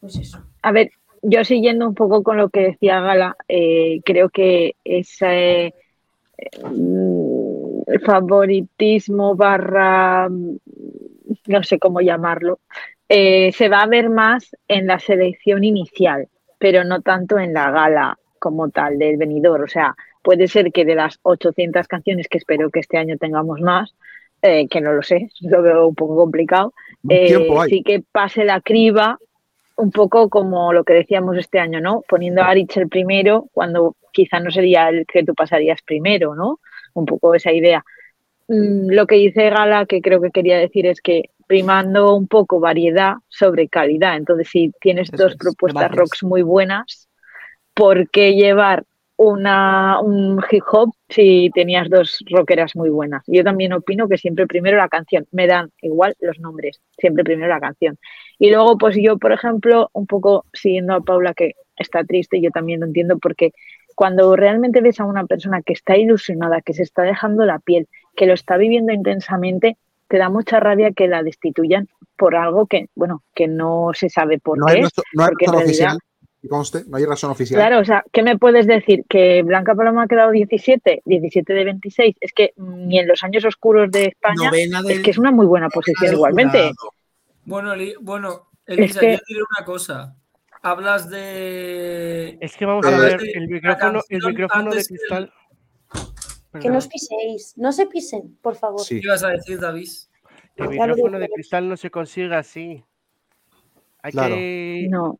Pues 0.00 0.16
eso. 0.16 0.38
A 0.62 0.70
ver, 0.70 0.90
yo 1.22 1.42
siguiendo 1.44 1.88
un 1.88 1.94
poco 1.96 2.22
con 2.22 2.36
lo 2.36 2.48
que 2.48 2.60
decía 2.60 3.00
Gala, 3.00 3.36
eh, 3.48 4.00
creo 4.04 4.28
que 4.28 4.76
ese 4.84 5.74
mm, 6.64 7.37
favoritismo 8.04 9.34
barra, 9.34 10.28
no 10.28 11.62
sé 11.62 11.78
cómo 11.78 12.00
llamarlo, 12.00 12.60
eh, 13.08 13.52
se 13.52 13.68
va 13.68 13.82
a 13.82 13.86
ver 13.86 14.10
más 14.10 14.54
en 14.68 14.86
la 14.86 14.98
selección 14.98 15.64
inicial, 15.64 16.28
pero 16.58 16.84
no 16.84 17.00
tanto 17.00 17.38
en 17.38 17.54
la 17.54 17.70
gala 17.70 18.18
como 18.38 18.68
tal 18.70 18.98
del 18.98 19.16
venidor. 19.16 19.62
O 19.62 19.68
sea, 19.68 19.96
puede 20.22 20.48
ser 20.48 20.72
que 20.72 20.84
de 20.84 20.94
las 20.94 21.18
800 21.22 21.88
canciones 21.88 22.28
que 22.28 22.38
espero 22.38 22.70
que 22.70 22.80
este 22.80 22.98
año 22.98 23.16
tengamos 23.16 23.60
más, 23.60 23.94
eh, 24.42 24.68
que 24.68 24.80
no 24.80 24.92
lo 24.92 25.02
sé, 25.02 25.30
lo 25.40 25.62
veo 25.62 25.86
un 25.86 25.94
poco 25.94 26.16
complicado, 26.16 26.74
eh, 27.08 27.48
sí 27.68 27.82
que 27.82 28.02
pase 28.12 28.44
la 28.44 28.60
criba 28.60 29.18
un 29.76 29.92
poco 29.92 30.28
como 30.28 30.72
lo 30.72 30.82
que 30.82 30.92
decíamos 30.92 31.36
este 31.38 31.60
año, 31.60 31.80
¿no? 31.80 32.02
Poniendo 32.08 32.42
a 32.42 32.48
Arich 32.48 32.76
el 32.76 32.88
primero 32.88 33.46
cuando 33.52 33.94
quizá 34.12 34.40
no 34.40 34.50
sería 34.50 34.88
el 34.88 35.06
que 35.06 35.22
tú 35.22 35.34
pasarías 35.34 35.82
primero, 35.82 36.34
¿no? 36.34 36.58
Un 36.94 37.06
poco 37.06 37.34
esa 37.34 37.52
idea. 37.52 37.84
Mm, 38.48 38.90
Lo 38.92 39.06
que 39.06 39.16
dice 39.16 39.50
Gala, 39.50 39.86
que 39.86 40.00
creo 40.00 40.20
que 40.20 40.30
quería 40.30 40.58
decir, 40.58 40.86
es 40.86 41.00
que 41.00 41.30
primando 41.46 42.14
un 42.14 42.28
poco 42.28 42.60
variedad 42.60 43.14
sobre 43.28 43.68
calidad. 43.68 44.16
Entonces, 44.16 44.48
si 44.50 44.72
tienes 44.80 45.10
Eso 45.12 45.16
dos 45.16 45.32
es, 45.32 45.38
propuestas 45.38 45.90
gracias. 45.90 45.96
rocks 45.96 46.22
muy 46.24 46.42
buenas, 46.42 47.08
¿por 47.74 48.08
qué 48.10 48.34
llevar 48.34 48.84
una, 49.16 50.00
un 50.00 50.40
hip 50.50 50.62
hop 50.72 50.92
si 51.08 51.50
tenías 51.54 51.88
dos 51.90 52.18
rockeras 52.30 52.76
muy 52.76 52.90
buenas? 52.90 53.24
Yo 53.26 53.44
también 53.44 53.72
opino 53.72 54.08
que 54.08 54.18
siempre 54.18 54.46
primero 54.46 54.76
la 54.78 54.88
canción. 54.88 55.26
Me 55.32 55.46
dan 55.46 55.70
igual 55.82 56.14
los 56.20 56.38
nombres, 56.40 56.80
siempre 56.98 57.24
primero 57.24 57.48
la 57.48 57.60
canción. 57.60 57.98
Y 58.38 58.50
luego, 58.50 58.78
pues 58.78 58.96
yo, 59.00 59.18
por 59.18 59.32
ejemplo, 59.32 59.90
un 59.92 60.06
poco 60.06 60.44
siguiendo 60.52 60.94
a 60.94 61.00
Paula, 61.00 61.34
que 61.34 61.52
está 61.76 62.04
triste, 62.04 62.40
yo 62.40 62.50
también 62.50 62.80
lo 62.80 62.86
entiendo, 62.86 63.18
porque 63.18 63.52
cuando 63.98 64.36
realmente 64.36 64.80
ves 64.80 65.00
a 65.00 65.04
una 65.06 65.26
persona 65.26 65.60
que 65.60 65.72
está 65.72 65.96
ilusionada, 65.96 66.60
que 66.60 66.72
se 66.72 66.84
está 66.84 67.02
dejando 67.02 67.44
la 67.44 67.58
piel, 67.58 67.88
que 68.14 68.26
lo 68.26 68.32
está 68.32 68.56
viviendo 68.56 68.92
intensamente, 68.92 69.76
te 70.06 70.18
da 70.18 70.28
mucha 70.28 70.60
rabia 70.60 70.92
que 70.92 71.08
la 71.08 71.24
destituyan 71.24 71.88
por 72.16 72.36
algo 72.36 72.66
que, 72.68 72.90
bueno, 72.94 73.24
que 73.34 73.48
no 73.48 73.90
se 73.94 74.08
sabe 74.08 74.38
por 74.38 74.56
No 74.56 74.66
qué. 74.66 74.72
hay, 74.74 74.80
no 74.82 75.24
hay 75.24 75.30
razón 75.30 75.36
realidad- 75.40 75.64
oficial, 75.64 75.98
que 76.40 76.48
conste, 76.48 76.84
no 76.86 76.96
hay 76.96 77.06
razón 77.06 77.32
oficial. 77.32 77.60
Claro, 77.60 77.80
o 77.80 77.84
sea, 77.84 78.04
¿qué 78.12 78.22
me 78.22 78.38
puedes 78.38 78.68
decir? 78.68 79.02
¿Que 79.08 79.42
Blanca 79.42 79.74
Paloma 79.74 80.04
ha 80.04 80.06
quedado 80.06 80.30
17? 80.30 81.02
17 81.04 81.52
de 81.52 81.64
26. 81.64 82.14
Es 82.20 82.32
que 82.32 82.52
ni 82.56 83.00
en 83.00 83.08
los 83.08 83.24
años 83.24 83.44
oscuros 83.44 83.90
de 83.90 84.04
España 84.04 84.44
Novena 84.44 84.80
es 84.88 85.00
que 85.00 85.10
es 85.10 85.18
una 85.18 85.32
muy 85.32 85.46
buena 85.46 85.70
posición 85.70 86.12
igualmente. 86.14 86.58
jurado. 86.58 86.74
Bueno, 87.46 87.72
bueno 88.00 88.42
Elisa, 88.64 89.00
que- 89.00 89.14
yo 89.14 89.18
diré 89.26 89.40
una 89.58 89.66
cosa. 89.66 90.14
Hablas 90.62 91.08
de. 91.08 92.38
Es 92.40 92.56
que 92.56 92.66
vamos 92.66 92.84
a 92.86 92.90
ver, 92.98 93.20
de 93.20 93.30
el 93.32 93.48
micrófono, 93.48 94.00
el 94.08 94.20
micrófono 94.26 94.70
de 94.70 94.76
que- 94.78 94.84
cristal. 94.86 95.32
Que 95.92 96.52
Perdón. 96.52 96.72
no 96.72 96.78
os 96.78 96.86
piséis, 96.88 97.54
no 97.56 97.72
se 97.72 97.86
pisen, 97.86 98.36
por 98.42 98.56
favor. 98.56 98.80
Sí. 98.80 99.00
¿Qué 99.00 99.06
ibas 99.06 99.22
a 99.22 99.28
decir, 99.28 99.60
David? 99.60 99.88
El 100.56 100.68
micrófono 100.70 101.18
de 101.18 101.28
cristal 101.28 101.68
no 101.68 101.76
se 101.76 101.90
consigue 101.90 102.34
así. 102.34 102.82
Hay 104.02 104.12
Claro. 104.12 104.34
que 104.34 104.86
No. 104.90 105.18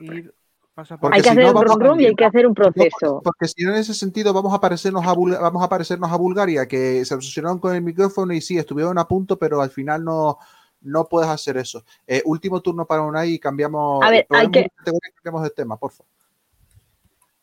ir 0.00 0.34
Hay 0.76 1.20
que 1.20 1.22
si 1.22 1.28
hacer 1.28 1.52
no, 1.54 1.60
un 1.60 1.80
rum 1.80 2.00
y 2.00 2.06
hay 2.06 2.14
que 2.16 2.24
hacer 2.24 2.46
un 2.46 2.50
No, 2.50 2.54
proceso. 2.54 3.20
porque 3.22 3.46
si 3.46 3.62
no, 3.62 3.70
en 3.72 3.76
ese 3.76 3.94
sentido, 3.94 4.32
vamos 4.32 4.52
a 4.52 4.58
parecernos 4.60 5.06
a, 5.06 5.14
vamos 5.14 5.62
a 5.62 5.68
parecernos 5.68 6.10
a 6.10 6.16
Bulgaria, 6.16 6.66
que 6.66 7.04
se 7.04 7.14
obsesionaron 7.14 7.60
con 7.60 7.76
el 7.76 7.82
micrófono 7.82 8.32
y 8.32 8.40
sí, 8.40 8.58
estuvieron 8.58 8.98
a 8.98 9.06
punto, 9.06 9.38
pero 9.38 9.62
al 9.62 9.70
final 9.70 10.02
no, 10.02 10.38
no 10.84 11.06
puedes 11.08 11.28
hacer 11.28 11.56
eso. 11.56 11.84
Eh, 12.06 12.22
último 12.24 12.60
turno 12.60 12.86
para 12.86 13.02
Unai 13.02 13.32
y 13.34 13.38
cambiamos, 13.38 14.04
A 14.04 14.10
ver, 14.10 14.26
hay 14.30 14.50
que- 14.50 14.60
y 14.60 15.12
cambiamos 15.16 15.42
de 15.42 15.50
tema, 15.50 15.76
por 15.76 15.90
favor. 15.90 16.13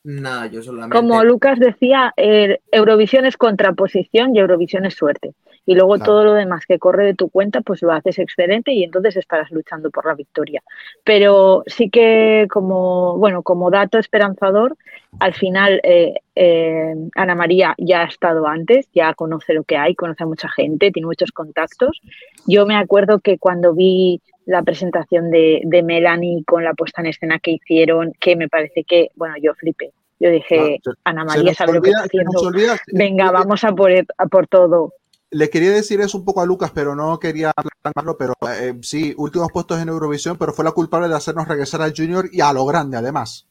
Nada, 0.03 0.47
yo 0.47 0.63
solamente. 0.63 0.95
Como 0.95 1.23
Lucas 1.23 1.59
decía, 1.59 2.13
eh, 2.17 2.59
Eurovisión 2.71 3.25
es 3.25 3.37
contraposición 3.37 4.35
y 4.35 4.39
Eurovisión 4.39 4.85
es 4.85 4.95
suerte. 4.95 5.33
Y 5.63 5.75
luego 5.75 5.93
Claro. 5.93 6.05
todo 6.05 6.23
lo 6.23 6.33
demás 6.33 6.65
que 6.65 6.79
corre 6.79 7.05
de 7.05 7.13
tu 7.13 7.29
cuenta, 7.29 7.61
pues 7.61 7.83
lo 7.83 7.91
haces 7.91 8.17
excelente 8.17 8.71
y 8.71 8.83
entonces 8.83 9.15
estarás 9.15 9.51
luchando 9.51 9.91
por 9.91 10.07
la 10.07 10.15
victoria. 10.15 10.63
Pero 11.03 11.61
sí 11.67 11.91
que 11.91 12.47
como, 12.49 13.15
bueno, 13.19 13.43
como 13.43 13.69
dato 13.69 13.99
esperanzador, 13.99 14.75
al 15.19 15.35
final 15.35 15.79
eh, 15.83 16.15
eh, 16.35 16.95
Ana 17.15 17.35
María 17.35 17.75
ya 17.77 18.01
ha 18.01 18.05
estado 18.05 18.47
antes, 18.47 18.89
ya 18.91 19.13
conoce 19.13 19.53
lo 19.53 19.63
que 19.63 19.77
hay, 19.77 19.93
conoce 19.93 20.23
a 20.23 20.27
mucha 20.27 20.49
gente, 20.49 20.89
tiene 20.91 21.05
muchos 21.05 21.31
contactos. 21.31 22.01
Yo 22.47 22.65
me 22.65 22.75
acuerdo 22.75 23.19
que 23.19 23.37
cuando 23.37 23.75
vi 23.75 24.19
la 24.45 24.63
presentación 24.63 25.29
de, 25.31 25.61
de 25.63 25.83
Melanie 25.83 26.43
con 26.45 26.63
la 26.63 26.73
puesta 26.73 27.01
en 27.01 27.07
escena 27.07 27.39
que 27.39 27.51
hicieron, 27.51 28.11
que 28.19 28.35
me 28.35 28.47
parece 28.49 28.83
que, 28.83 29.09
bueno, 29.15 29.35
yo 29.41 29.53
flipé. 29.55 29.91
Yo 30.19 30.29
dije, 30.29 30.79
se- 30.83 30.91
Ana 31.03 31.25
María 31.25 31.53
sabe 31.55 31.73
lo 31.73 31.81
que 31.81 31.89
está 31.91 32.03
haciendo. 32.05 32.31
olvida- 32.41 32.77
Venga, 32.93 33.31
vamos 33.31 33.63
a 33.63 33.71
por, 33.73 33.91
a 33.91 34.25
por 34.27 34.47
todo. 34.47 34.93
Le 35.31 35.49
quería 35.49 35.71
decir 35.71 36.01
eso 36.01 36.17
un 36.17 36.25
poco 36.25 36.41
a 36.41 36.45
Lucas, 36.45 36.71
pero 36.75 36.93
no 36.95 37.17
quería 37.17 37.53
hablarlo, 37.55 38.17
pero 38.17 38.33
eh, 38.53 38.73
sí, 38.81 39.13
últimos 39.17 39.49
puestos 39.51 39.81
en 39.81 39.87
Eurovisión, 39.89 40.37
pero 40.37 40.51
fue 40.53 40.65
la 40.65 40.71
culpable 40.73 41.07
de 41.07 41.15
hacernos 41.15 41.47
regresar 41.47 41.81
al 41.81 41.93
Junior 41.95 42.27
y 42.31 42.41
a 42.41 42.51
lo 42.51 42.65
grande, 42.65 42.97
además. 42.97 43.47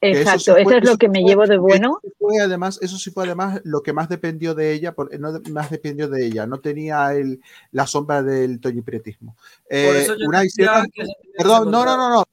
Eso 0.00 0.20
Exacto, 0.20 0.56
eso 0.56 0.70
es 0.76 0.84
lo 0.84 0.90
eso 0.90 0.98
que 0.98 1.08
me 1.08 1.20
fue- 1.20 1.28
llevo 1.28 1.46
de 1.46 1.54
eso 1.54 1.60
bueno. 1.62 2.00
sí 2.02 2.10
fue 2.18 2.40
además, 2.40 2.78
eso 2.80 2.98
sí 2.98 3.10
fue 3.10 3.24
además 3.24 3.60
lo 3.64 3.82
que 3.82 3.92
más 3.92 4.08
dependió 4.08 4.54
de 4.54 4.72
ella, 4.72 4.92
por- 4.94 5.18
no 5.18 5.40
más 5.50 5.70
dependió 5.70 6.08
de 6.08 6.24
ella, 6.26 6.46
no 6.46 6.60
tenía 6.60 7.12
el, 7.14 7.40
la 7.72 7.86
sombra 7.86 8.22
del 8.22 8.60
toñipretismo. 8.60 9.36
Eh, 9.68 10.00
eso 10.02 10.14
que 10.16 11.04
se- 11.04 11.12
Perdón, 11.36 11.70
no, 11.70 11.84
no, 11.84 11.96
no, 11.96 12.10
no. 12.10 12.24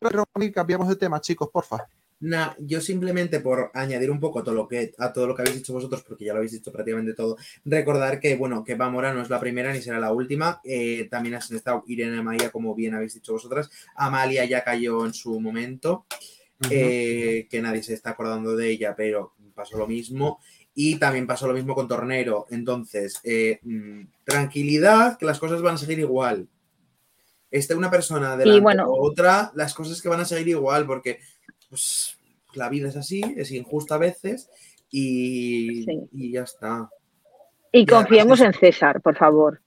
Ronnie, 0.00 0.52
Cambiamos 0.52 0.88
de 0.88 0.96
tema, 0.96 1.20
chicos, 1.20 1.48
porfa. 1.52 1.88
Nah, 2.20 2.54
yo 2.58 2.80
simplemente 2.80 3.38
por 3.38 3.70
añadir 3.74 4.10
un 4.10 4.18
poco 4.18 4.40
a 4.40 4.44
todo 4.44 4.54
lo 4.54 4.66
que 4.66 4.92
a 4.98 5.12
todo 5.12 5.28
lo 5.28 5.34
que 5.36 5.42
habéis 5.42 5.56
dicho 5.58 5.72
vosotros, 5.72 6.02
porque 6.06 6.24
ya 6.24 6.32
lo 6.32 6.38
habéis 6.38 6.50
dicho 6.52 6.72
prácticamente 6.72 7.14
todo, 7.14 7.36
recordar 7.64 8.18
que 8.18 8.34
bueno, 8.34 8.64
que 8.64 8.74
Mora 8.74 9.14
no 9.14 9.22
es 9.22 9.30
la 9.30 9.38
primera 9.38 9.72
ni 9.72 9.80
será 9.80 10.00
la 10.00 10.12
última. 10.12 10.60
eh, 10.64 11.06
también 11.08 11.36
has 11.36 11.50
estado 11.52 11.84
Irene 11.86 12.20
Maía, 12.22 12.50
como 12.50 12.74
bien 12.74 12.94
habéis 12.94 13.14
dicho 13.14 13.32
vosotras. 13.32 13.70
Amalia 13.94 14.44
ya 14.46 14.64
cayó 14.64 15.06
en 15.06 15.14
su 15.14 15.38
momento. 15.40 16.06
Eh, 16.70 17.46
que 17.50 17.62
nadie 17.62 17.82
se 17.82 17.94
está 17.94 18.10
acordando 18.10 18.56
de 18.56 18.70
ella, 18.70 18.94
pero 18.96 19.34
pasó 19.54 19.78
lo 19.78 19.86
mismo. 19.86 20.40
Y 20.74 20.96
también 20.96 21.26
pasó 21.26 21.46
lo 21.48 21.54
mismo 21.54 21.74
con 21.74 21.88
Tornero. 21.88 22.46
Entonces, 22.50 23.20
eh, 23.24 23.58
mm, 23.62 24.02
tranquilidad, 24.24 25.18
que 25.18 25.26
las 25.26 25.38
cosas 25.38 25.60
van 25.62 25.74
a 25.74 25.78
seguir 25.78 25.98
igual. 25.98 26.48
Esté 27.50 27.74
una 27.74 27.90
persona 27.90 28.36
delante 28.36 28.60
bueno. 28.60 28.86
o 28.86 29.08
otra, 29.08 29.50
las 29.54 29.74
cosas 29.74 30.00
que 30.02 30.08
van 30.08 30.20
a 30.20 30.24
seguir 30.24 30.48
igual, 30.48 30.86
porque 30.86 31.18
pues, 31.68 32.16
la 32.54 32.68
vida 32.68 32.88
es 32.88 32.96
así, 32.96 33.22
es 33.36 33.50
injusta 33.50 33.94
a 33.96 33.98
veces 33.98 34.48
y, 34.90 35.82
Sí. 35.84 36.08
y 36.12 36.32
ya 36.32 36.42
está. 36.42 36.90
Y 37.72 37.86
confiemos 37.86 38.40
en 38.40 38.52
César, 38.52 39.00
por 39.00 39.16
favor. 39.16 39.60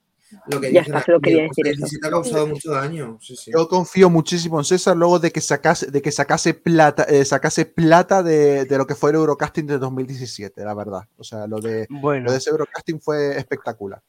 Lo 0.47 0.61
que 0.61 0.71
Ya 0.71 0.81
está, 0.81 0.99
aquí, 0.99 1.11
quería 1.21 1.43
decir 1.43 1.67
eso. 1.67 1.77
17 1.77 2.07
ha 2.07 2.09
causado 2.09 2.47
mucho 2.47 2.71
daño. 2.71 3.17
Sí, 3.21 3.35
sí. 3.35 3.51
Yo 3.53 3.67
confío 3.67 4.09
muchísimo 4.09 4.59
en 4.59 4.65
César 4.65 4.95
luego 4.95 5.19
de 5.19 5.31
que 5.31 5.41
sacase, 5.41 5.91
de 5.91 6.01
que 6.01 6.11
sacase 6.11 6.53
plata, 6.53 7.03
eh, 7.03 7.25
sacase 7.25 7.65
plata 7.65 8.23
de, 8.23 8.65
de 8.65 8.77
lo 8.77 8.85
que 8.87 8.95
fue 8.95 9.09
el 9.11 9.17
Eurocasting 9.17 9.67
de 9.67 9.77
2017, 9.77 10.63
la 10.63 10.73
verdad. 10.73 11.07
O 11.17 11.23
sea, 11.23 11.47
lo 11.47 11.59
de, 11.59 11.87
Bueno. 11.89 12.25
lo 12.25 12.31
de 12.31 12.37
ese 12.37 12.49
Eurocasting 12.49 13.01
fue 13.01 13.37
espectacular. 13.37 14.01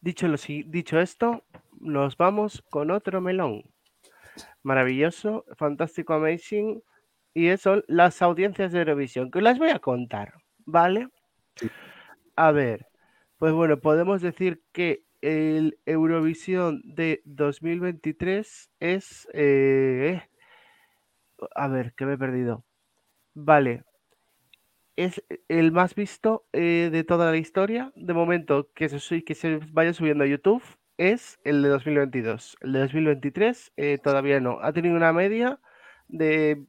Dicho, 0.00 0.28
lo, 0.28 0.36
dicho 0.66 1.00
esto, 1.00 1.44
nos 1.80 2.16
vamos 2.16 2.62
con 2.70 2.90
otro 2.90 3.20
melón. 3.20 3.62
Maravilloso, 4.62 5.44
fantástico, 5.56 6.14
amazing. 6.14 6.82
Y 7.34 7.48
eso 7.48 7.74
son 7.74 7.84
las 7.86 8.22
audiencias 8.22 8.72
de 8.72 8.78
Eurovisión, 8.80 9.30
que 9.30 9.38
os 9.38 9.44
las 9.44 9.58
voy 9.58 9.70
a 9.70 9.78
contar, 9.78 10.34
¿vale? 10.64 11.08
A 12.34 12.50
ver, 12.50 12.86
pues 13.38 13.52
bueno, 13.52 13.78
podemos 13.78 14.22
decir 14.22 14.62
que 14.72 15.05
el 15.26 15.78
Eurovisión 15.86 16.82
de 16.84 17.22
2023 17.24 18.70
es... 18.78 19.28
eh, 19.34 20.22
a 21.54 21.68
ver, 21.68 21.94
que 21.94 22.06
me 22.06 22.14
he 22.14 22.18
perdido. 22.18 22.64
Vale, 23.34 23.84
es 24.96 25.22
el 25.48 25.72
más 25.72 25.94
visto 25.96 26.46
eh, 26.52 26.90
de 26.92 27.04
toda 27.04 27.30
la 27.32 27.38
historia. 27.38 27.92
De 27.96 28.14
momento, 28.14 28.70
que 28.74 28.88
se, 28.88 29.60
vaya 29.72 29.92
subiendo 29.92 30.24
a 30.24 30.26
YouTube, 30.28 30.62
es 30.96 31.38
el 31.44 31.62
de 31.62 31.68
2022. 31.70 32.56
El 32.60 32.72
de 32.74 32.78
2023 32.80 33.72
eh, 33.76 33.98
todavía 34.02 34.40
no. 34.40 34.60
Ha 34.62 34.72
tenido 34.72 34.96
una 34.96 35.12
media 35.12 35.60
de, 36.08 36.64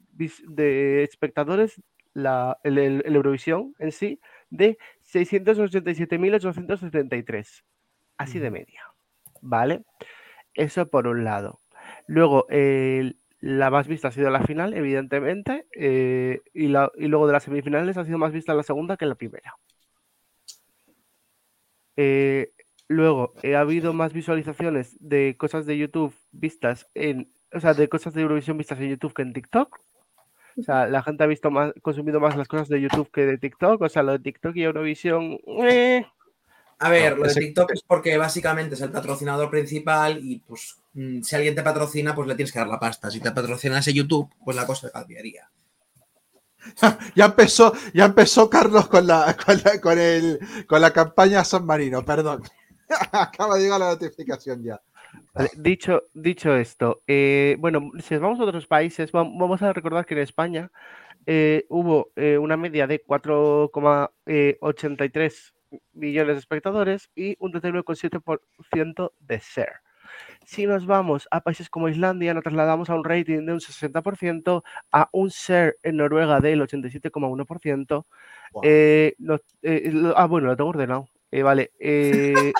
espectadores, 1.03 1.81
la, 2.13 2.57
el 2.63 3.03
Eurovisión 3.05 3.75
en 3.77 3.91
sí, 3.91 4.19
de 4.49 4.77
687.873. 5.03 7.63
Así 8.17 8.39
de 8.39 8.51
media. 8.51 8.81
¿Vale? 9.41 9.83
Eso 10.53 10.87
por 10.89 11.07
un 11.07 11.23
lado. 11.23 11.61
Luego, 12.07 12.47
la 13.39 13.69
más 13.69 13.87
vista 13.87 14.07
ha 14.07 14.11
sido 14.11 14.29
la 14.29 14.41
final, 14.43 14.73
evidentemente, 14.73 15.67
eh, 15.73 16.41
y, 16.53 16.67
la- 16.67 16.91
y 16.97 17.07
luego 17.07 17.27
de 17.27 17.33
las 17.33 17.43
semifinales 17.43 17.97
ha 17.97 18.05
sido 18.05 18.17
más 18.17 18.31
vista 18.31 18.53
la 18.53 18.63
segunda 18.63 18.97
que 18.97 19.05
la 19.05 19.15
primera. 19.15 19.53
Eh, 21.95 22.51
luego, 22.87 23.33
eh, 23.43 23.55
ha 23.55 23.61
habido 23.61 23.93
más 23.93 24.13
visualizaciones 24.13 24.95
de 24.99 25.35
cosas 25.37 25.65
de 25.65 25.77
YouTube 25.77 26.13
vistas 26.31 26.87
en, 26.93 27.31
o 27.53 27.59
sea, 27.59 27.73
de 27.73 27.87
cosas 27.89 28.13
de 28.13 28.21
Eurovisión 28.21 28.57
vistas 28.57 28.79
en 28.79 28.89
YouTube 28.89 29.13
que 29.13 29.21
en 29.23 29.33
TikTok. 29.33 29.79
O 30.57 30.63
sea, 30.63 30.87
la 30.87 31.03
gente 31.03 31.23
ha 31.23 31.27
visto 31.27 31.51
más, 31.51 31.71
consumido 31.83 32.19
más 32.19 32.35
las 32.35 32.47
cosas 32.47 32.67
de 32.67 32.81
YouTube 32.81 33.11
que 33.11 33.25
de 33.25 33.37
TikTok. 33.37 33.79
O 33.81 33.89
sea, 33.89 34.01
lo 34.03 34.13
de 34.13 34.19
TikTok 34.19 34.55
y 34.55 34.63
Eurovisión. 34.63 35.37
eh, 35.63 36.05
A 36.79 36.89
ver, 36.89 37.13
No, 37.17 37.23
lo 37.23 37.29
de 37.29 37.35
TikTok 37.35 37.71
es 37.73 37.81
porque 37.81 38.17
básicamente 38.17 38.75
es 38.75 38.81
el 38.81 38.91
patrocinador 38.91 39.49
principal 39.49 40.19
y 40.23 40.37
pues 40.39 40.77
mm, 40.93 41.21
si 41.23 41.35
alguien 41.35 41.55
te 41.55 41.63
patrocina, 41.63 42.13
pues 42.13 42.27
le 42.27 42.35
tienes 42.35 42.51
que 42.51 42.59
dar 42.59 42.67
la 42.67 42.79
pasta. 42.79 43.09
Si 43.09 43.19
te 43.19 43.31
patrocinase 43.31 43.91
YouTube, 43.93 44.29
pues 44.45 44.55
la 44.55 44.67
cosa 44.67 44.91
cambiaría. 44.91 45.49
Ya 47.15 47.25
empezó, 47.25 47.73
ya 47.93 48.05
empezó 48.05 48.49
Carlos 48.49 48.87
con 48.87 49.05
la, 49.07 49.35
con 49.45 49.57
la, 49.63 49.79
con 49.81 49.99
el, 49.99 50.39
con 50.67 50.81
la 50.81 50.91
campaña 50.91 51.43
San 51.43 51.65
Marino, 51.65 52.03
perdón. 52.03 52.43
Acaba 53.11 53.55
de 53.55 53.63
llegar 53.63 53.79
la 53.79 53.89
notificación 53.91 54.63
ya. 54.63 54.81
Vale, 55.33 55.49
dicho, 55.55 56.03
dicho 56.13 56.53
esto, 56.55 57.01
eh, 57.07 57.55
bueno, 57.59 57.91
si 58.03 58.13
nos 58.15 58.21
vamos 58.21 58.39
a 58.39 58.43
otros 58.43 58.67
países, 58.67 59.11
vam- 59.13 59.37
vamos 59.39 59.61
a 59.61 59.71
recordar 59.73 60.05
que 60.05 60.13
en 60.15 60.19
España 60.21 60.71
eh, 61.25 61.65
hubo 61.69 62.11
eh, 62.15 62.37
una 62.37 62.57
media 62.57 62.85
de 62.87 63.03
4,83 63.03 65.53
millones 65.93 66.35
de 66.35 66.39
espectadores 66.39 67.09
y 67.15 67.35
un 67.39 67.51
39,7% 67.53 69.11
de 69.19 69.37
share. 69.39 69.73
Si 70.45 70.65
nos 70.65 70.85
vamos 70.85 71.27
a 71.31 71.41
países 71.41 71.69
como 71.69 71.89
Islandia, 71.89 72.33
nos 72.33 72.43
trasladamos 72.43 72.89
a 72.89 72.95
un 72.95 73.03
rating 73.03 73.45
de 73.45 73.53
un 73.53 73.59
60%, 73.59 74.63
a 74.91 75.09
un 75.11 75.27
share 75.29 75.75
en 75.83 75.97
Noruega 75.97 76.39
del 76.39 76.61
87,1%. 76.61 78.05
Wow. 78.53 78.61
eh, 78.63 79.13
eh, 79.63 79.89
lo- 79.91 80.17
ah, 80.17 80.25
bueno, 80.27 80.47
lo 80.47 80.55
tengo 80.55 80.69
ordenado. 80.69 81.09
Eh, 81.31 81.43
vale. 81.43 81.71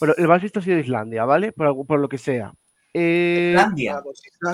bueno, 0.00 0.14
el 0.18 0.26
más 0.28 0.42
visto 0.42 0.58
ha 0.58 0.62
sido 0.62 0.78
Islandia, 0.78 1.24
¿vale? 1.24 1.52
Por, 1.52 1.86
por 1.86 2.00
lo 2.00 2.08
que 2.08 2.18
sea. 2.18 2.52
Islandia. 2.92 4.02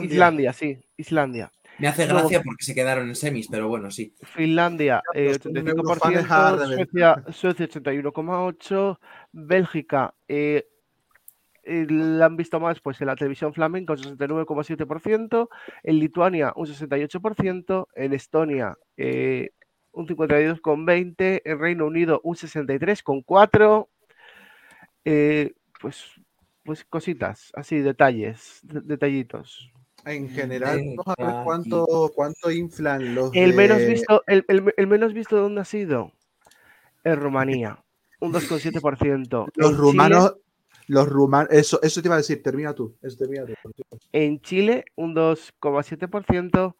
Islandia, 0.02 0.52
sí, 0.52 0.78
Islandia. 0.98 1.50
Me 1.80 1.88
hace 1.88 2.04
Luego- 2.06 2.20
gracia 2.20 2.42
porque 2.42 2.64
se 2.64 2.74
quedaron 2.74 3.08
en 3.08 3.14
semis, 3.16 3.48
pero 3.48 3.68
bueno, 3.68 3.90
sí. 3.90 4.14
Finlandia, 4.22 5.02
eh, 5.14 5.36
Los 5.44 5.66
eurofanes 5.66 6.24
85%, 6.26 6.30
hard 6.30 6.68
de 6.68 6.76
Suecia, 6.76 7.24
Suecia 7.32 7.66
81,8%, 7.68 8.98
Bélgica 9.32 10.14
eh, 10.28 10.66
eh, 11.64 11.86
la 11.88 12.26
han 12.26 12.36
visto 12.36 12.58
más 12.60 12.80
pues 12.80 13.00
en 13.00 13.06
la 13.08 13.16
televisión 13.16 13.52
flamenca 13.52 13.92
un 13.92 13.98
69,7%, 13.98 15.48
en 15.82 15.98
Lituania 15.98 16.52
un 16.56 16.66
68%, 16.66 17.86
en 17.94 18.12
Estonia 18.12 18.76
eh, 18.96 19.50
un 19.92 20.06
52,20%, 20.06 21.42
en 21.44 21.58
Reino 21.58 21.86
Unido 21.86 22.20
un 22.24 22.34
63,4%, 22.36 23.88
eh, 25.04 25.52
pues, 25.80 26.04
pues 26.64 26.84
cositas, 26.84 27.50
así, 27.54 27.78
detalles, 27.78 28.60
de- 28.62 28.80
detallitos. 28.82 29.72
En 30.04 30.28
general, 30.30 30.80
vamos 30.96 31.14
a 31.18 31.24
ver 31.24 31.34
cuánto, 31.44 32.12
cuánto 32.14 32.50
inflan 32.50 33.14
los 33.14 33.34
El 33.34 33.52
menos 33.54 33.84
visto, 33.86 34.22
el, 34.26 34.44
el- 34.48 34.74
el 34.76 34.86
menos 34.86 35.12
visto 35.12 35.36
de 35.36 35.42
dónde 35.42 35.60
ha 35.60 35.64
sido? 35.64 36.12
En 37.04 37.16
Rumanía, 37.16 37.82
un 38.20 38.32
2,7%. 38.32 39.46
los 39.54 39.70
En 39.72 39.76
rumanos. 39.76 40.36
Los 40.86 41.08
rumanos, 41.08 41.52
eso, 41.52 41.80
eso 41.82 42.02
te 42.02 42.08
iba 42.08 42.16
a 42.16 42.18
decir, 42.18 42.42
termina 42.42 42.74
tú. 42.74 42.96
Eso 43.00 43.16
termina 43.16 43.44
tú. 43.46 43.54
En 44.12 44.40
Chile, 44.40 44.84
un 44.96 45.14
2,7%. 45.14 46.76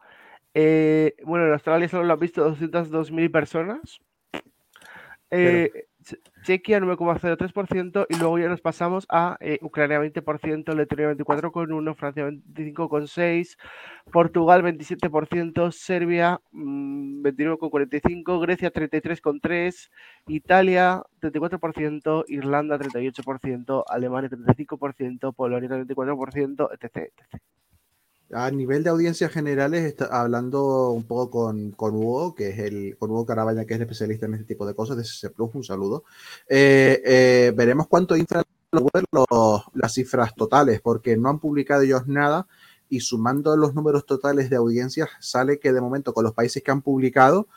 Eh, 0.52 1.14
bueno, 1.24 1.46
en 1.46 1.52
Australia 1.52 1.88
solo 1.88 2.04
lo 2.04 2.14
han 2.14 2.18
visto 2.18 2.42
202.000 2.42 3.30
personas. 3.30 4.00
Eh, 5.30 5.70
Chequia 6.42 6.80
9,03% 6.80 8.06
y 8.08 8.16
luego 8.16 8.38
ya 8.38 8.48
nos 8.48 8.60
pasamos 8.60 9.06
a 9.10 9.36
eh, 9.40 9.58
Ucrania 9.62 10.00
20%, 10.00 10.74
Letonia 10.74 11.12
24,1%, 11.12 11.94
Francia 11.94 12.24
25,6%, 12.26 13.56
Portugal 14.10 14.62
27%, 14.62 15.72
Serbia 15.72 16.40
mm, 16.52 17.22
29,45%, 17.22 18.40
Grecia 18.40 18.72
33,3%, 18.72 19.90
Italia 20.28 21.02
34%, 21.20 22.24
Irlanda 22.28 22.78
38%, 22.78 23.84
Alemania 23.88 24.30
35%, 24.30 25.34
Polonia 25.34 25.68
34%, 25.68 26.68
etc. 26.72 26.96
etc. 26.96 27.42
A 28.32 28.48
nivel 28.52 28.84
de 28.84 28.90
audiencias 28.90 29.32
generales, 29.32 29.84
está 29.84 30.04
hablando 30.06 30.90
un 30.90 31.02
poco 31.04 31.30
con, 31.30 31.72
con 31.72 31.96
Hugo, 31.96 32.34
que 32.36 32.50
es 32.50 32.58
el, 32.60 32.96
con 32.96 33.10
Hugo 33.10 33.26
Carabaña, 33.26 33.64
que 33.64 33.74
es 33.74 33.78
el 33.78 33.82
especialista 33.82 34.26
en 34.26 34.34
este 34.34 34.46
tipo 34.46 34.64
de 34.66 34.74
cosas, 34.74 34.96
de 34.96 35.04
CC 35.04 35.30
Plus, 35.30 35.50
un 35.54 35.64
saludo. 35.64 36.04
Eh, 36.48 37.02
eh, 37.04 37.52
veremos 37.56 37.88
cuánto 37.88 38.16
inflan 38.16 38.44
los- 38.70 39.62
las 39.74 39.94
cifras 39.94 40.34
totales, 40.36 40.80
porque 40.80 41.16
no 41.16 41.28
han 41.28 41.40
publicado 41.40 41.82
ellos 41.82 42.06
nada 42.06 42.46
y 42.88 43.00
sumando 43.00 43.56
los 43.56 43.74
números 43.74 44.06
totales 44.06 44.48
de 44.50 44.56
audiencias, 44.56 45.08
sale 45.20 45.58
que 45.58 45.72
de 45.72 45.80
momento 45.80 46.12
con 46.12 46.22
los 46.24 46.32
países 46.34 46.62
que 46.62 46.70
han 46.70 46.82
publicado, 46.82 47.48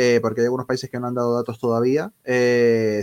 eh, 0.00 0.20
porque 0.22 0.42
hay 0.42 0.44
algunos 0.44 0.64
países 0.64 0.88
que 0.88 1.00
no 1.00 1.08
han 1.08 1.14
dado 1.14 1.34
datos 1.34 1.58
todavía, 1.58 2.12
eh, 2.22 3.02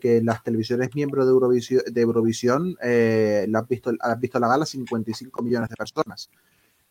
que, 0.00 0.20
las 0.24 0.42
televisiones 0.42 0.92
miembros 0.92 1.26
de 1.26 1.30
Eurovisión, 1.30 1.82
de 1.86 2.00
Eurovisión 2.00 2.76
eh, 2.82 3.46
la 3.48 3.60
han, 3.60 3.68
visto, 3.68 3.92
han 4.00 4.18
visto 4.18 4.40
la 4.40 4.48
gala 4.48 4.66
55 4.66 5.40
millones 5.44 5.68
de 5.68 5.76
personas, 5.76 6.28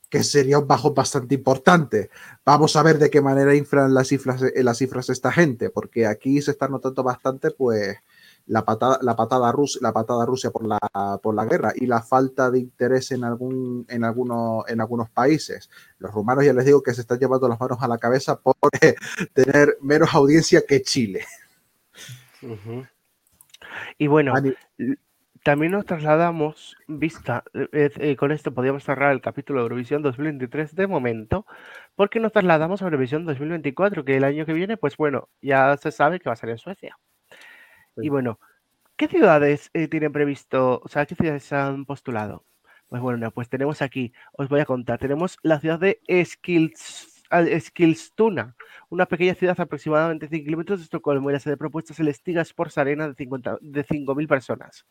que 0.09 0.23
sería 0.23 0.59
un 0.59 0.65
bajo 0.65 0.93
bastante 0.93 1.35
importante. 1.35 2.09
Vamos 2.45 2.77
a 2.77 2.83
ver 2.83 2.99
de 2.99 3.09
qué 3.09 3.19
manera 3.19 3.53
inflan 3.53 3.93
las 3.93 4.07
cifras, 4.07 4.41
eh, 4.43 4.63
las 4.63 4.77
cifras 4.77 5.09
esta 5.09 5.29
gente, 5.33 5.71
porque 5.71 6.05
aquí 6.07 6.41
se 6.41 6.51
está 6.51 6.69
notando 6.69 7.03
bastante, 7.03 7.51
pues, 7.51 7.97
la 8.47 8.63
patada, 8.65 8.97
la 9.01 9.15
patada 9.15 9.51
rusa, 9.51 9.79
la 9.81 9.93
patada 9.93 10.25
Rusia 10.25 10.51
por 10.51 10.65
la, 10.65 10.79
por 11.21 11.35
la 11.35 11.45
guerra 11.45 11.73
y 11.75 11.85
la 11.85 12.01
falta 12.01 12.49
de 12.49 12.59
interés 12.59 13.11
en 13.11 13.23
algún, 13.23 13.85
en 13.89 14.03
algunos, 14.03 14.67
en 14.69 14.81
algunos 14.81 15.09
países. 15.09 15.69
Los 15.99 16.13
rumanos 16.13 16.45
ya 16.45 16.53
les 16.53 16.65
digo 16.65 16.81
que 16.81 16.93
se 16.93 17.01
están 17.01 17.19
llevando 17.19 17.47
las 17.47 17.59
manos 17.59 17.77
a 17.81 17.87
la 17.87 17.97
cabeza 17.97 18.39
por 18.39 18.55
eh, 18.81 18.95
tener 19.33 19.77
menos 19.81 20.13
audiencia 20.13 20.63
que 20.67 20.81
Chile. 20.81 21.25
Y 23.97 24.07
bueno, 24.07 24.33
también 25.43 25.71
nos 25.71 25.85
trasladamos, 25.85 26.75
vista, 26.87 27.43
eh, 27.53 27.89
eh, 27.97 28.15
con 28.15 28.31
esto 28.31 28.53
podríamos 28.53 28.83
cerrar 28.83 29.11
el 29.13 29.21
capítulo 29.21 29.59
de 29.59 29.63
Eurovisión 29.63 30.01
2023 30.01 30.75
de 30.75 30.87
momento, 30.87 31.45
porque 31.95 32.19
nos 32.19 32.31
trasladamos 32.31 32.81
a 32.81 32.85
Eurovisión 32.85 33.25
2024, 33.25 34.05
que 34.05 34.17
el 34.17 34.23
año 34.23 34.45
que 34.45 34.53
viene, 34.53 34.77
pues 34.77 34.97
bueno, 34.97 35.29
ya 35.41 35.75
se 35.77 35.91
sabe 35.91 36.19
que 36.19 36.29
va 36.29 36.33
a 36.33 36.37
ser 36.37 36.49
en 36.49 36.57
Suecia. 36.57 36.97
Y 38.01 38.09
bueno, 38.09 38.39
¿qué 38.97 39.07
ciudades 39.07 39.69
eh, 39.73 39.87
tienen 39.87 40.11
previsto, 40.13 40.81
o 40.83 40.87
sea, 40.89 41.05
qué 41.05 41.15
ciudades 41.15 41.51
han 41.53 41.85
postulado? 41.85 42.45
Pues 42.89 43.01
bueno, 43.01 43.31
pues 43.31 43.49
tenemos 43.49 43.81
aquí, 43.81 44.13
os 44.33 44.49
voy 44.49 44.61
a 44.61 44.65
contar, 44.65 44.99
tenemos 44.99 45.37
la 45.43 45.59
ciudad 45.59 45.79
de 45.79 46.01
Eskils, 46.07 47.23
al- 47.29 47.49
Eskilstuna, 47.49 48.55
una 48.89 49.05
pequeña 49.07 49.35
ciudad 49.35 49.59
aproximadamente 49.59 50.27
100 50.29 50.45
kilómetros 50.45 50.79
de 50.79 50.83
Estocolmo 50.85 51.29
y 51.29 51.33
la 51.33 51.39
sede 51.39 51.53
de 51.55 51.57
propuesta 51.57 51.93
es 51.93 51.99
el 51.99 52.13
Stiga 52.13 52.41
Sports 52.43 52.77
Arena 52.77 53.07
de, 53.09 53.15
50 53.15 53.57
de 53.61 53.83
5.000 53.83 54.27
personas. 54.27 54.85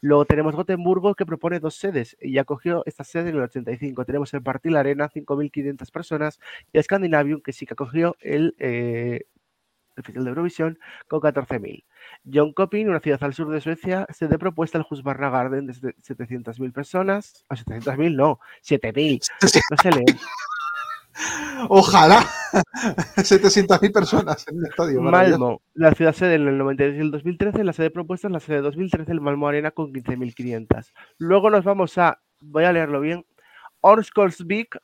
Luego 0.00 0.24
tenemos 0.26 0.54
Gotemburgo 0.54 1.14
que 1.14 1.26
propone 1.26 1.60
dos 1.60 1.74
sedes 1.76 2.16
y 2.20 2.38
acogió 2.38 2.82
esta 2.86 3.04
sede 3.04 3.30
en 3.30 3.36
el 3.36 3.42
85. 3.42 4.04
Tenemos 4.04 4.32
el 4.34 4.42
Partille 4.42 4.78
Arena, 4.78 5.08
5.500 5.08 5.90
personas 5.90 6.40
y 6.72 6.82
Scandinavium 6.82 7.40
que 7.40 7.52
sí 7.52 7.66
que 7.66 7.74
acogió 7.74 8.16
el, 8.20 8.54
eh, 8.58 9.22
el 9.96 10.02
Festival 10.02 10.24
de 10.24 10.30
Eurovisión 10.30 10.78
con 11.08 11.20
14.000. 11.20 11.84
Jönköping, 12.30 12.88
una 12.88 13.00
ciudad 13.00 13.22
al 13.22 13.34
sur 13.34 13.50
de 13.50 13.60
Suecia, 13.60 14.06
sede 14.10 14.38
propuesta 14.38 14.78
el 14.78 14.84
Husqvarna 14.88 15.30
Garden 15.30 15.66
de 15.66 15.74
sete- 15.74 16.26
700.000 16.26 16.72
personas. 16.72 17.44
O 17.50 17.54
700.000 17.54 18.14
no, 18.16 18.40
7.000. 18.62 19.28
No 19.70 19.76
se 19.76 19.90
lee. 19.90 20.04
Ojalá 21.68 22.26
700.000 23.16 23.92
personas 23.92 24.46
en 24.48 24.58
el 24.58 24.66
estadio. 24.66 25.00
Malmo, 25.00 25.62
la 25.74 25.92
ciudad 25.92 26.12
sede 26.12 26.34
en 26.34 26.48
el 26.48 26.58
92 26.58 26.96
y 26.96 27.00
el 27.00 27.10
2013, 27.12 27.62
la 27.64 27.72
sede 27.72 27.90
propuesta 27.90 28.26
es 28.28 28.32
la 28.32 28.40
sede 28.40 28.56
de 28.56 28.62
2013, 28.62 29.12
el 29.12 29.20
Malmo 29.20 29.46
Arena 29.48 29.70
con 29.70 29.92
15.500. 29.92 30.92
Luego 31.18 31.50
nos 31.50 31.64
vamos 31.64 31.96
a, 31.98 32.20
voy 32.40 32.64
a 32.64 32.72
leerlo 32.72 33.00
bien, 33.00 33.24
Orskorsvik, 33.86 34.78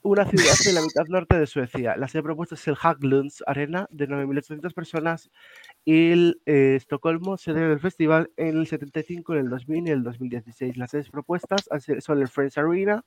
una 0.00 0.24
ciudad 0.24 0.54
en 0.66 0.76
la 0.76 0.80
mitad 0.80 1.04
norte 1.08 1.38
de 1.38 1.46
Suecia. 1.46 1.94
La 1.98 2.08
sede 2.08 2.22
propuesta 2.22 2.54
es 2.54 2.66
el 2.66 2.76
Haglunds 2.80 3.44
Arena 3.46 3.86
de 3.90 4.08
9.800 4.08 4.72
personas 4.72 5.30
y 5.84 6.12
el 6.12 6.40
eh, 6.46 6.76
Estocolmo, 6.76 7.36
sede 7.36 7.68
del 7.68 7.80
festival 7.80 8.30
en 8.38 8.56
el 8.56 8.66
75, 8.66 9.34
en 9.34 9.40
el 9.40 9.50
2000 9.50 9.88
y 9.88 9.90
el 9.90 10.02
2016. 10.02 10.78
Las 10.78 10.92
sedes 10.92 11.10
propuestas 11.10 11.68
son 12.00 12.22
el 12.22 12.28
Friends 12.28 12.56
Arena 12.56 13.04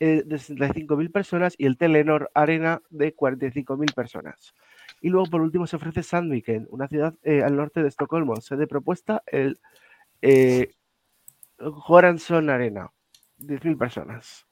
eh, 0.00 0.24
de 0.26 0.36
65.000 0.36 1.12
personas 1.12 1.54
y 1.56 1.66
el 1.66 1.76
Telenor 1.76 2.28
Arena 2.34 2.82
de 2.90 3.14
45.000 3.14 3.94
personas. 3.94 4.54
Y 5.00 5.10
luego, 5.10 5.26
por 5.30 5.40
último, 5.40 5.68
se 5.68 5.76
ofrece 5.76 6.02
Sandviken, 6.02 6.66
una 6.68 6.88
ciudad 6.88 7.14
eh, 7.22 7.44
al 7.44 7.54
norte 7.54 7.80
de 7.80 7.88
Estocolmo. 7.88 8.40
Sede 8.40 8.66
propuesta, 8.66 9.22
el 9.26 9.60
eh, 10.20 10.72
Goranson 11.60 12.50
Arena, 12.50 12.90
10.000 13.38 13.78
personas. 13.78 14.46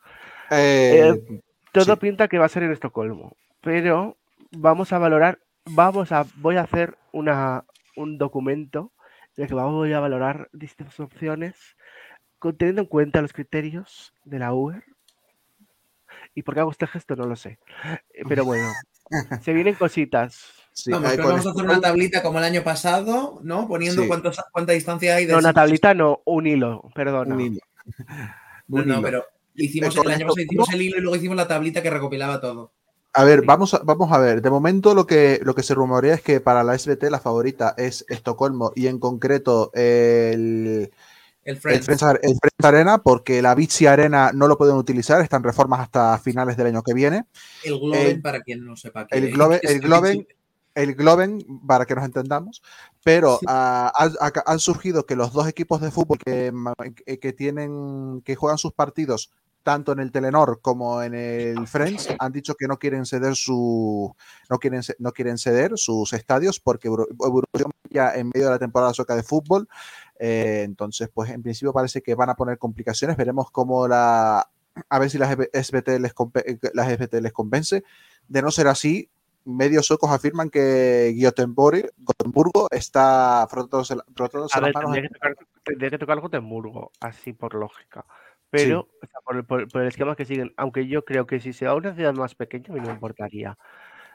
Eh, 0.50 1.12
Eh, 1.28 1.40
todo 1.72 1.94
sí. 1.94 2.00
pinta 2.00 2.28
que 2.28 2.38
va 2.38 2.46
a 2.46 2.48
ser 2.50 2.62
en 2.62 2.72
Estocolmo, 2.72 3.36
pero 3.60 4.16
vamos 4.52 4.92
a 4.92 4.98
valorar, 4.98 5.38
vamos 5.66 6.12
a, 6.12 6.26
voy 6.36 6.56
a 6.56 6.62
hacer 6.62 6.96
una, 7.12 7.64
un 7.96 8.18
documento 8.18 8.92
en 9.36 9.42
el 9.44 9.48
que 9.48 9.54
voy 9.54 9.92
a 9.92 10.00
valorar 10.00 10.48
distintas 10.52 10.98
opciones, 11.00 11.54
con- 12.38 12.56
teniendo 12.56 12.82
en 12.82 12.88
cuenta 12.88 13.20
los 13.22 13.32
criterios 13.32 14.12
de 14.24 14.38
la 14.38 14.52
UER. 14.54 14.82
¿Y 16.34 16.42
por 16.42 16.54
qué 16.54 16.60
hago 16.60 16.70
este 16.70 16.86
gesto? 16.86 17.16
No 17.16 17.26
lo 17.26 17.36
sé. 17.36 17.58
Eh, 18.14 18.22
Pero 18.28 18.44
bueno, 18.44 18.68
se 19.42 19.52
vienen 19.52 19.74
cositas. 19.74 20.54
Sí, 20.72 20.92
Vamos, 20.92 21.16
vamos 21.16 21.46
a 21.46 21.50
hacer 21.50 21.64
una 21.64 21.80
tablita 21.80 22.22
como 22.22 22.38
el 22.38 22.44
año 22.44 22.62
pasado, 22.62 23.40
¿no? 23.42 23.66
Poniendo 23.66 24.02
Sí. 24.02 24.08
cuántos, 24.08 24.40
cuánta 24.52 24.72
distancia 24.72 25.16
hay 25.16 25.26
de 25.26 25.32
No, 25.32 25.40
una 25.40 25.52
tablita 25.52 25.92
no, 25.92 26.22
un 26.24 26.46
hilo, 26.46 26.88
perdona. 26.94 27.34
un 27.34 27.40
hilo. 27.40 27.60
No, 28.68 28.82
Un 28.82 28.86
no, 28.88 28.94
hilo. 28.94 29.02
pero 29.02 29.24
hicimos 29.64 29.97
Eh, 29.97 30.01
el 30.05 30.09
año 30.09 30.16
esto- 30.18 30.26
pasado, 30.28 30.43
hicimos 30.44 30.72
el 30.72 30.82
hilo 30.82 30.98
y 30.98 31.01
luego 31.01 31.16
hicimos 31.16 31.36
la 31.36 31.48
tablita 31.48 31.82
que 31.82 31.90
recopilaba 31.90 32.40
todo. 32.40 32.72
A 33.14 33.24
ver, 33.24 33.43
vamos 33.44 33.74
a, 33.74 33.78
vamos 33.78 34.12
a 34.12 34.18
ver. 34.18 34.43
De 34.43 34.51
momento 34.51 34.94
lo 34.94 35.06
que, 35.06 35.40
lo 35.43 35.55
que 35.55 35.62
se 35.62 35.74
rumorea 35.74 36.14
es 36.14 36.22
que 36.22 36.40
para 36.40 36.62
la 36.62 36.74
SBT 36.78 37.10
la 37.10 37.18
favorita 37.18 37.74
es 37.76 38.05
Estocolmo 38.09 38.72
y 38.76 38.86
en 38.86 38.98
concreto 39.01 39.70
el, 39.74 40.90
El 41.43 41.55
el 41.55 41.56
Friends. 41.56 41.89
El 41.89 41.98
Friends 41.98 42.43
Arena, 42.62 42.98
porque 42.98 43.40
la 43.43 43.55
Bici 43.55 43.86
Arena 43.86 44.30
no 44.35 44.47
lo 44.47 44.59
pueden 44.59 44.76
utilizar, 44.76 45.20
están 45.22 45.43
reformas 45.43 45.80
hasta 45.80 46.18
finales 46.18 46.56
del 46.56 46.66
año 46.68 46.82
que 46.82 46.94
viene. 46.94 47.24
El 47.64 47.78
Globen, 47.80 48.06
el- 48.06 48.22
para 48.22 48.40
quien 48.43 48.64
no 48.64 48.76
sepa 48.76 49.06
qué 49.06 49.16
El 49.18 49.32
Globen, 49.32 49.60
el 49.62 49.80
Globen, 49.80 50.26
el 50.74 50.94
Globen, 50.94 51.47
para 51.66 51.86
que 51.86 51.94
nos 51.97 52.05
entendamos, 52.05 52.62
pero 53.02 53.40
ah, 53.48 53.90
ha, 53.97 54.05
ha- 54.26 54.43
han 54.47 54.59
surgido 54.60 55.06
que 55.06 55.16
los 55.16 55.32
dos 55.32 55.48
equipos 55.48 55.80
de 55.80 55.90
fútbol 55.90 56.18
que, 56.18 56.52
que- 57.05 57.18
que 57.18 57.32
tienen, 57.32 58.20
que 58.24 58.36
juegan 58.36 58.59
sus 58.59 58.72
partidos 58.74 59.32
tanto 59.68 59.92
en 59.92 59.98
el 59.98 60.10
Telenor 60.10 60.60
como 60.62 61.02
en 61.02 61.12
el 61.12 61.66
Friends 61.66 62.08
han 62.18 62.32
dicho 62.32 62.54
que 62.54 62.66
no 62.66 62.78
quieren 62.78 63.04
ceder 63.04 63.36
su 63.36 64.16
no 64.48 64.58
quieren 64.58 64.80
no 64.98 65.12
quieren 65.12 65.36
ceder 65.36 65.72
sus 65.76 66.14
estadios 66.14 66.58
porque 66.58 66.88
ya 67.90 68.14
en 68.14 68.30
medio 68.32 68.46
de 68.46 68.52
la 68.52 68.58
temporada 68.58 68.94
sueca 68.94 69.14
de 69.14 69.22
fútbol 69.22 69.68
eh, 70.18 70.62
entonces 70.64 71.10
pues 71.12 71.28
en 71.28 71.42
principio 71.42 71.74
parece 71.74 72.00
que 72.00 72.14
van 72.14 72.30
a 72.30 72.34
poner 72.34 72.56
complicaciones. 72.56 73.18
Veremos 73.18 73.50
cómo 73.50 73.86
la 73.86 74.48
a 74.88 74.98
ver 74.98 75.10
si 75.10 75.18
las 75.18 75.30
SBT 75.30 76.00
les, 76.00 76.14
eh, 76.46 76.58
las 76.72 76.88
SBT 76.88 77.20
les 77.20 77.32
convence. 77.34 77.84
De 78.26 78.40
no 78.40 78.50
ser 78.50 78.68
así 78.68 79.10
medios 79.44 79.84
suecos 79.84 80.10
afirman 80.10 80.48
que 80.48 81.14
Göteborg, 81.14 81.92
Gotemburgo 81.98 82.68
está 82.70 83.46
frotándose, 83.50 83.96
frotándose 84.14 84.58
A 84.58 84.62
las 84.62 84.68
ver, 84.68 84.74
manos 84.74 84.92
tendría 84.92 85.08
que 85.08 85.14
tocar, 85.14 85.36
tendría 85.62 85.90
que 85.90 85.98
tocar 85.98 86.20
Gotemburgo, 86.20 86.90
así 87.00 87.34
por 87.34 87.54
lógica. 87.54 88.06
Pero, 88.50 88.80
o 89.02 89.06
sea, 89.06 89.20
por, 89.24 89.36
el- 89.36 89.44
por- 89.44 89.68
por 89.68 89.82
el 89.82 89.88
esquema 89.88 90.16
que 90.16 90.24
siguen, 90.24 90.52
aunque 90.56 90.86
yo 90.86 91.04
creo 91.04 91.26
que 91.26 91.40
si 91.40 91.52
se 91.52 91.66
va 91.66 91.72
a 91.72 91.76
una 91.76 91.94
ciudad 91.94 92.14
más 92.14 92.34
pequeña, 92.34 92.66
a 92.70 92.72
mí 92.72 92.80
no 92.80 92.86
me 92.88 92.92
importaría. 92.94 93.56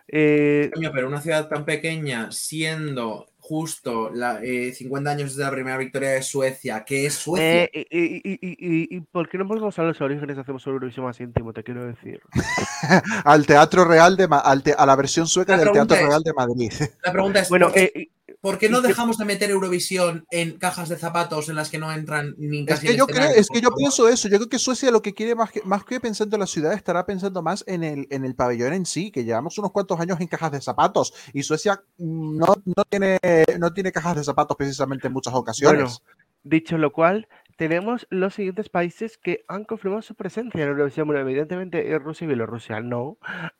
Eh, 0.08 0.70
pero 0.94 1.08
una 1.08 1.22
ciudad 1.22 1.48
tan 1.48 1.64
pequeña, 1.64 2.30
siendo 2.32 3.28
justo 3.40 4.10
la, 4.14 4.40
eh, 4.44 4.74
50 4.74 5.12
años 5.12 5.30
desde 5.32 5.44
la 5.44 5.52
primera 5.52 5.78
victoria 5.78 6.10
de 6.12 6.22
Suecia, 6.22 6.84
que 6.86 7.06
es 7.06 7.14
Suecia. 7.14 7.64
eh, 7.74 7.86
y, 7.90 8.00
y- 8.00 8.40
y- 8.42 8.98
y- 8.98 9.00
por 9.02 9.30
qué 9.30 9.38
no 9.38 9.46
volvemos 9.46 9.78
a 9.80 9.84
los 9.84 10.00
orígenes 10.02 10.38
hacemos 10.38 10.66
un 10.68 10.74
Eurovisión 10.74 11.06
más 11.06 11.20
íntimo? 11.22 11.54
Te 11.54 11.64
quiero 11.64 11.86
decir. 11.86 12.22
al 13.26 13.46
Teatro 13.46 13.86
Real 13.86 14.16
de 14.18 14.28
Ma- 14.28 14.40
al 14.40 14.62
te- 14.64 14.74
a 14.74 14.86
la 14.86 14.96
versión 14.96 15.26
sueca 15.28 15.54
La 15.58 15.64
del 15.64 15.72
Teatro 15.74 15.96
es- 15.98 16.04
Real 16.08 16.22
de 16.24 16.34
Madrid. 16.34 16.72
La 17.04 17.12
pregunta 17.12 17.40
es, 17.40 17.50
Bueno, 17.50 17.68
¿por 17.68 17.76
qué- 17.76 17.92
eh, 17.96 18.10
¿Por 18.44 18.58
qué 18.58 18.68
no 18.68 18.82
que- 18.82 18.90
dejamos 18.90 19.18
de 19.18 19.24
meter 19.24 19.50
Eurovisión 19.52 20.26
en 20.30 20.58
cajas 20.58 20.90
de 20.90 20.98
zapatos 20.98 21.48
en 21.48 21.56
las 21.56 21.70
que 21.70 21.78
no 21.78 21.90
entran 21.94 22.36
ni 22.38 22.60
Es 22.60 22.66
casi 22.66 22.88
que 22.88 22.92
en 22.92 22.98
yo 23.00 23.08
creo, 23.08 23.30
es 23.30 23.48
que 23.48 23.62
yo 23.62 23.70
pienso 23.74 24.10
eso. 24.10 24.28
Yo 24.28 24.36
creo 24.36 24.50
que 24.50 24.60
Suecia 24.60 24.92
lo 24.92 25.02
que 25.02 25.14
quiere 25.14 25.34
más 25.34 25.50
que, 25.50 25.62
más 25.64 25.86
que 25.86 26.02
pensando 26.02 26.36
en 26.36 26.42
la 26.42 26.46
ciudad 26.46 26.74
estará 26.74 27.06
pensando 27.06 27.42
más 27.42 27.64
en 27.68 27.86
el, 27.86 28.06
en 28.10 28.26
el 28.26 28.36
pabellón 28.36 28.74
en 28.74 28.86
sí, 28.86 29.12
que 29.12 29.24
llevamos 29.24 29.58
unos 29.60 29.72
cuantos 29.72 29.98
años 29.98 30.20
en 30.20 30.28
cajas 30.28 30.52
de 30.52 30.60
zapatos 30.60 31.14
y 31.32 31.44
Suecia 31.44 31.82
no, 31.98 32.48
no 32.66 32.84
tiene, 32.90 33.18
no 33.60 33.72
tiene 33.72 33.94
cajas 33.94 34.18
de 34.18 34.26
zapatos 34.26 34.58
precisamente 34.58 35.08
en 35.08 35.14
muchas 35.14 35.34
ocasiones. 35.34 36.02
Bueno, 36.02 36.20
dicho 36.44 36.78
lo 36.78 36.92
cual, 36.92 37.30
tenemos 37.56 38.08
los 38.10 38.34
siguientes 38.34 38.68
países 38.68 39.18
que 39.18 39.46
han 39.48 39.64
confirmado 39.64 40.02
su 40.02 40.16
presencia 40.16 40.62
en 40.62 40.68
Eurovisión. 40.68 41.08
Bueno, 41.08 41.22
evidentemente 41.22 41.98
Rusia 41.98 42.26
y 42.26 42.28
Bielorrusia 42.28 42.82
no. 42.82 43.18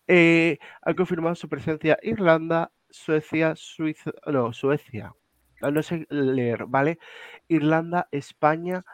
Eh, 0.08 0.58
han 0.82 0.96
confirmado 0.96 1.36
su 1.36 1.48
presencia 1.48 1.98
Irlanda, 2.02 2.72
Suecia, 2.94 3.56
Suiza, 3.56 4.12
no, 4.28 4.54
Suecia. 4.54 5.16
Ah, 5.62 5.72
No 5.72 5.82
sé 5.82 6.06
leer, 6.12 6.66
¿vale? 6.68 7.00
Irlanda, 7.48 8.08
España, 8.12 8.86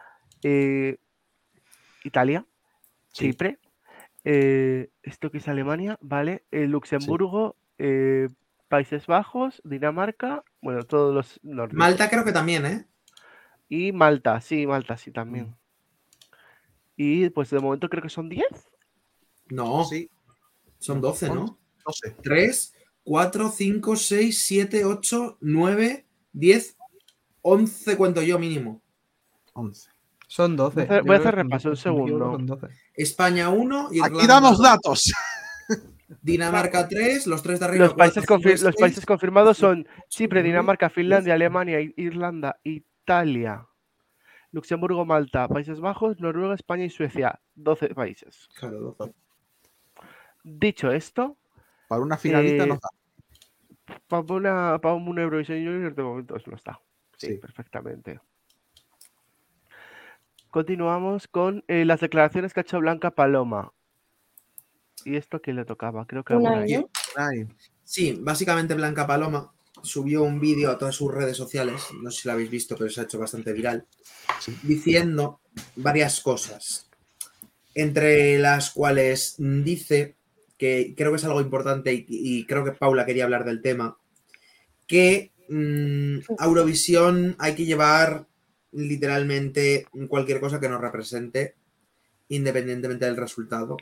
eh, 0.42 0.96
Italia, 2.02 2.46
Sí. 3.12 3.26
Chipre, 3.26 3.58
eh, 4.24 4.88
esto 5.02 5.30
que 5.30 5.38
es 5.38 5.48
Alemania, 5.48 5.98
¿vale? 6.00 6.44
Eh, 6.50 6.66
Luxemburgo, 6.66 7.56
eh, 7.76 8.28
Países 8.68 9.06
Bajos, 9.06 9.60
Dinamarca, 9.64 10.44
bueno, 10.62 10.82
todos 10.84 11.14
los 11.14 11.40
nórdicos. 11.42 11.78
Malta 11.78 12.08
creo 12.08 12.24
que 12.24 12.32
también, 12.32 12.64
¿eh? 12.64 12.86
Y 13.68 13.92
Malta, 13.92 14.40
sí, 14.40 14.66
Malta, 14.66 14.96
sí, 14.96 15.10
también. 15.10 15.46
Mm. 15.50 15.54
Y 16.96 17.30
pues 17.30 17.50
de 17.50 17.60
momento 17.60 17.90
creo 17.90 18.02
que 18.02 18.08
son 18.08 18.30
10. 18.30 18.70
No, 19.50 19.84
Sí, 19.84 20.10
son 20.78 21.00
12, 21.02 21.28
¿no? 21.28 21.58
no 21.86 21.92
sé. 21.92 22.12
3, 22.22 22.74
4, 23.10 23.48
5, 23.50 23.96
6, 23.96 24.44
7, 24.46 24.84
8, 24.84 25.38
9, 25.40 26.06
10, 26.32 26.76
11 27.42 27.96
cuento 27.96 28.22
yo 28.22 28.38
mínimo. 28.38 28.80
11. 29.54 29.90
Son 30.28 30.54
12. 30.54 30.74
Voy 30.76 30.82
a 30.84 30.84
hacer- 30.86 31.02
voy 31.04 31.16
a 31.16 31.18
hacer 31.18 31.34
repaso, 31.34 31.68
un 31.70 31.72
12, 31.74 31.82
si 31.82 31.88
no 31.88 31.94
me 31.96 32.00
equivoco, 32.02 32.24
segundo. 32.36 32.54
son 32.54 32.60
12. 32.60 32.74
España 32.94 33.48
1, 33.48 33.88
Irlanda 33.90 34.16
Aquí 34.18 34.26
damos 34.28 34.58
2, 34.58 34.62
datos. 34.62 35.12
Dinamarca 36.22 36.86
3, 36.86 37.26
los 37.26 37.42
tres 37.42 37.58
de 37.58 37.64
arriba. 37.66 37.84
Los 37.86 37.94
países, 37.94 38.24
cuatro, 38.24 38.36
confir- 38.48 38.56
cinco, 38.58 38.66
los 38.68 38.74
seis. 38.76 38.80
países 38.80 39.06
confirmados 39.06 39.58
son 39.58 39.88
Chipre, 40.08 40.44
Dinamarca, 40.44 40.88
Finlandia, 40.88 41.34
Alemania, 41.34 41.80
Irlanda, 41.96 42.60
Italia, 42.62 43.66
Luxemburgo, 44.52 45.04
Malta, 45.04 45.48
Países 45.48 45.80
Bajos, 45.80 46.20
Noruega, 46.20 46.54
España 46.54 46.84
y 46.84 46.90
Suecia. 46.90 47.40
12 47.56 47.88
países. 47.92 48.48
Claro, 48.54 48.94
12. 48.96 49.12
Dicho 50.44 50.92
esto, 50.92 51.36
Para 51.88 52.02
una 52.02 52.16
finalista 52.16 52.62
Eh, 52.62 52.66
nos 52.68 52.78
da. 52.80 52.88
Para 54.08 54.22
una, 54.22 54.78
para 54.80 54.94
un 54.94 55.18
Eurovisión 55.18 55.58
Junior 55.58 55.94
de 55.94 56.02
momento 56.02 56.36
eso 56.36 56.50
no 56.50 56.56
está. 56.56 56.80
Sí, 57.16 57.28
Sí. 57.28 57.34
perfectamente. 57.34 58.20
Continuamos 60.50 61.28
con 61.28 61.64
eh, 61.68 61.84
las 61.84 62.00
declaraciones 62.00 62.52
que 62.52 62.60
ha 62.60 62.62
hecho 62.62 62.80
Blanca 62.80 63.12
Paloma. 63.12 63.72
¿Y 65.04 65.16
esto 65.16 65.36
a 65.36 65.40
quién 65.40 65.56
le 65.56 65.64
tocaba? 65.64 66.06
Creo 66.06 66.24
que 66.24 66.34
a 66.34 66.38
Una 66.38 66.64
Sí, 67.84 68.18
básicamente 68.20 68.74
Blanca 68.74 69.06
Paloma 69.06 69.52
subió 69.82 70.22
un 70.22 70.40
vídeo 70.40 70.70
a 70.70 70.78
todas 70.78 70.94
sus 70.94 71.12
redes 71.12 71.36
sociales, 71.36 71.86
no 72.02 72.10
sé 72.10 72.22
si 72.22 72.28
lo 72.28 72.32
habéis 72.32 72.50
visto, 72.50 72.76
pero 72.76 72.90
se 72.90 73.00
ha 73.00 73.04
hecho 73.04 73.18
bastante 73.18 73.52
viral, 73.52 73.86
diciendo 74.62 75.40
varias 75.76 76.20
cosas, 76.20 76.88
entre 77.74 78.38
las 78.38 78.70
cuales 78.70 79.36
dice 79.38 80.16
que 80.60 80.92
creo 80.94 81.10
que 81.10 81.16
es 81.16 81.24
algo 81.24 81.40
importante 81.40 81.94
y, 81.94 82.04
y 82.06 82.44
creo 82.44 82.62
que 82.62 82.72
Paula 82.72 83.06
quería 83.06 83.24
hablar 83.24 83.46
del 83.46 83.62
tema, 83.62 83.96
que 84.86 85.32
mm, 85.48 86.18
a 86.38 86.44
Eurovisión 86.44 87.34
hay 87.38 87.54
que 87.54 87.64
llevar 87.64 88.26
literalmente 88.72 89.86
cualquier 90.06 90.38
cosa 90.38 90.60
que 90.60 90.68
nos 90.68 90.82
represente, 90.82 91.54
independientemente 92.28 93.06
del 93.06 93.16
resultado. 93.16 93.78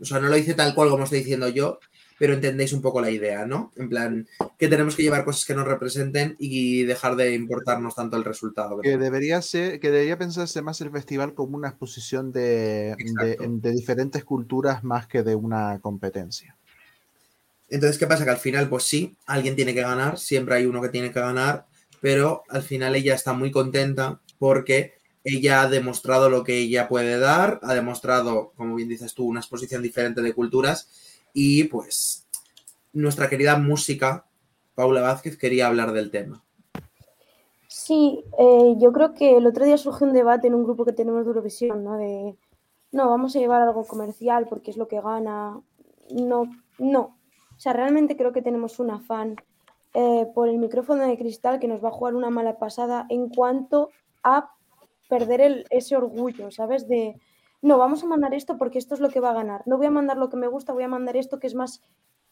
O 0.00 0.04
sea, 0.06 0.18
no 0.18 0.28
lo 0.28 0.36
dice 0.36 0.54
tal 0.54 0.74
cual 0.74 0.88
como 0.88 1.04
estoy 1.04 1.18
diciendo 1.18 1.46
yo, 1.50 1.78
pero 2.18 2.34
entendéis 2.34 2.72
un 2.72 2.82
poco 2.82 3.00
la 3.00 3.10
idea, 3.10 3.46
¿no? 3.46 3.72
En 3.76 3.88
plan, 3.88 4.28
que 4.58 4.68
tenemos 4.68 4.94
que 4.94 5.02
llevar 5.02 5.24
cosas 5.24 5.44
que 5.44 5.54
nos 5.54 5.66
representen 5.66 6.36
y 6.38 6.84
dejar 6.84 7.16
de 7.16 7.34
importarnos 7.34 7.94
tanto 7.94 8.16
el 8.16 8.24
resultado. 8.24 8.80
que 8.80 8.96
debería 8.96 9.42
ser, 9.42 9.80
que 9.80 9.90
debería 9.90 10.18
pensarse 10.18 10.62
más 10.62 10.80
el 10.80 10.90
festival 10.90 11.34
como 11.34 11.56
una 11.56 11.68
exposición 11.68 12.32
de, 12.32 12.94
de, 12.96 12.96
Exacto. 12.98 13.44
de 13.48 13.72
diferentes 13.72 14.24
culturas 14.24 14.84
más 14.84 15.06
que 15.06 15.22
de 15.22 15.34
una 15.34 15.78
competencia. 15.80 16.56
Entonces, 17.68 17.98
¿qué 17.98 18.06
pasa? 18.06 18.24
Que 18.24 18.30
al 18.30 18.36
final, 18.36 18.68
pues 18.68 18.84
sí, 18.84 19.16
alguien 19.26 19.56
tiene 19.56 19.74
que 19.74 19.82
ganar, 19.82 20.18
siempre 20.18 20.54
hay 20.54 20.66
uno 20.66 20.80
que 20.80 20.90
tiene 20.90 21.10
que 21.10 21.20
ganar, 21.20 21.66
pero 22.00 22.44
al 22.48 22.62
final 22.62 22.94
ella 22.94 23.14
está 23.14 23.32
muy 23.32 23.50
contenta 23.50 24.20
porque 24.38 24.94
ella 25.24 25.62
ha 25.62 25.68
demostrado 25.68 26.28
lo 26.28 26.44
que 26.44 26.58
ella 26.58 26.86
puede 26.86 27.18
dar, 27.18 27.58
ha 27.62 27.74
demostrado, 27.74 28.52
como 28.56 28.74
bien 28.74 28.90
dices 28.90 29.14
tú, 29.14 29.24
una 29.24 29.40
exposición 29.40 29.82
diferente 29.82 30.20
de 30.20 30.34
culturas 30.34 30.88
y 31.34 31.64
pues 31.64 32.26
nuestra 32.94 33.28
querida 33.28 33.58
música, 33.58 34.26
Paula 34.74 35.02
Vázquez, 35.02 35.36
quería 35.36 35.66
hablar 35.66 35.92
del 35.92 36.10
tema. 36.10 36.42
Sí, 37.66 38.24
eh, 38.38 38.74
yo 38.78 38.92
creo 38.92 39.12
que 39.12 39.36
el 39.36 39.46
otro 39.46 39.64
día 39.64 39.76
surgió 39.76 40.06
un 40.06 40.14
debate 40.14 40.46
en 40.46 40.54
un 40.54 40.64
grupo 40.64 40.84
que 40.84 40.92
tenemos 40.92 41.24
de 41.24 41.28
Eurovisión, 41.28 41.84
¿no? 41.84 41.98
De, 41.98 42.36
no, 42.92 43.10
vamos 43.10 43.34
a 43.34 43.40
llevar 43.40 43.60
algo 43.60 43.84
comercial 43.84 44.46
porque 44.48 44.70
es 44.70 44.76
lo 44.76 44.86
que 44.86 45.00
gana. 45.00 45.60
No, 46.10 46.44
no. 46.78 47.18
O 47.56 47.60
sea, 47.60 47.72
realmente 47.72 48.16
creo 48.16 48.32
que 48.32 48.42
tenemos 48.42 48.78
un 48.78 48.90
afán 48.90 49.36
eh, 49.92 50.26
por 50.34 50.48
el 50.48 50.58
micrófono 50.58 51.06
de 51.06 51.18
cristal 51.18 51.58
que 51.58 51.68
nos 51.68 51.82
va 51.84 51.88
a 51.88 51.92
jugar 51.92 52.14
una 52.14 52.30
mala 52.30 52.58
pasada 52.58 53.06
en 53.08 53.28
cuanto 53.28 53.90
a 54.22 54.50
perder 55.08 55.66
ese 55.70 55.96
orgullo, 55.96 56.52
¿sabes? 56.52 56.88
De, 56.88 57.16
no, 57.64 57.78
vamos 57.78 58.04
a 58.04 58.06
mandar 58.06 58.34
esto 58.34 58.58
porque 58.58 58.78
esto 58.78 58.94
es 58.94 59.00
lo 59.00 59.08
que 59.08 59.20
va 59.20 59.30
a 59.30 59.34
ganar. 59.34 59.62
No 59.64 59.78
voy 59.78 59.86
a 59.86 59.90
mandar 59.90 60.18
lo 60.18 60.28
que 60.28 60.36
me 60.36 60.48
gusta, 60.48 60.74
voy 60.74 60.82
a 60.82 60.88
mandar 60.88 61.16
esto 61.16 61.40
que 61.40 61.46
es 61.46 61.54
más 61.54 61.80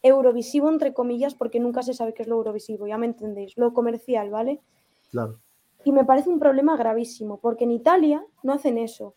eurovisivo, 0.03 0.69
entre 0.69 0.93
comillas, 0.93 1.33
porque 1.33 1.59
nunca 1.59 1.81
se 1.81 1.95
sabe 1.95 2.13
qué 2.13 2.21
es 2.21 2.27
lo 2.27 2.35
eurovisivo, 2.35 2.85
ya 2.85 2.99
me 2.99 3.07
entendéis, 3.07 3.57
lo 3.57 3.73
comercial, 3.73 4.29
¿vale? 4.29 4.61
Claro. 5.09 5.39
Y 5.83 5.91
me 5.91 6.05
parece 6.05 6.29
un 6.29 6.37
problema 6.37 6.77
gravísimo, 6.77 7.39
porque 7.39 7.63
en 7.63 7.71
Italia 7.71 8.23
no 8.43 8.53
hacen 8.53 8.77
eso. 8.77 9.15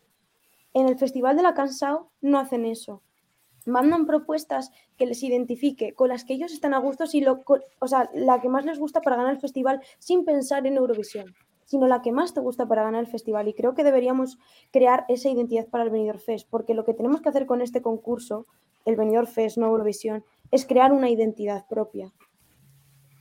En 0.73 0.87
el 0.87 0.97
Festival 0.97 1.35
de 1.35 1.43
la 1.43 1.53
Cansao 1.53 2.09
no 2.21 2.39
hacen 2.39 2.65
eso. 2.65 3.03
Mandan 3.67 4.07
propuestas 4.07 4.71
que 4.97 5.05
les 5.05 5.21
identifique, 5.21 5.93
con 5.93 6.09
las 6.09 6.25
que 6.25 6.33
ellos 6.33 6.51
están 6.51 6.73
a 6.73 6.79
gusto, 6.79 7.03
y 7.13 7.21
lo, 7.21 7.43
o 7.77 7.87
sea, 7.87 8.09
la 8.15 8.41
que 8.41 8.49
más 8.49 8.65
les 8.65 8.79
gusta 8.79 9.01
para 9.01 9.17
ganar 9.17 9.33
el 9.33 9.39
festival 9.39 9.81
sin 9.99 10.25
pensar 10.25 10.65
en 10.65 10.77
Eurovisión, 10.77 11.35
sino 11.67 11.85
la 11.85 12.01
que 12.01 12.13
más 12.13 12.33
te 12.33 12.39
gusta 12.39 12.65
para 12.65 12.83
ganar 12.83 13.01
el 13.01 13.11
festival. 13.11 13.47
Y 13.49 13.53
creo 13.53 13.75
que 13.75 13.83
deberíamos 13.83 14.39
crear 14.71 15.05
esa 15.09 15.29
identidad 15.29 15.67
para 15.67 15.83
el 15.83 15.89
Benidorm 15.89 16.19
Fest, 16.19 16.47
porque 16.49 16.73
lo 16.73 16.85
que 16.85 16.93
tenemos 16.93 17.21
que 17.21 17.29
hacer 17.29 17.45
con 17.45 17.61
este 17.61 17.81
concurso, 17.81 18.47
el 18.85 18.95
Benidorm 18.95 19.27
Fest, 19.27 19.57
no 19.57 19.67
Eurovisión, 19.67 20.23
es 20.49 20.65
crear 20.65 20.93
una 20.93 21.09
identidad 21.09 21.67
propia. 21.67 22.13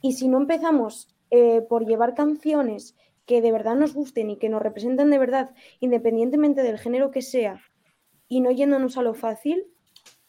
Y 0.01 0.13
si 0.13 0.29
no 0.29 0.39
empezamos 0.39 1.15
eh, 1.31 1.61
por 1.69 1.87
llevar 1.87 2.15
canciones 2.15 2.95
que 3.27 3.43
de 3.43 3.51
verdad 3.51 3.75
nos 3.75 3.95
gusten 3.95 4.31
y 4.31 4.39
que 4.39 4.49
nos 4.49 4.63
representen 4.63 5.11
de 5.11 5.19
verdad, 5.19 5.53
independientemente 5.81 6.63
del 6.63 6.79
género 6.79 7.11
que 7.11 7.23
sea, 7.23 7.61
y 8.29 8.41
no 8.41 8.53
yéndonos 8.53 8.97
a 8.97 9.03
lo 9.03 9.15
fácil, 9.15 9.67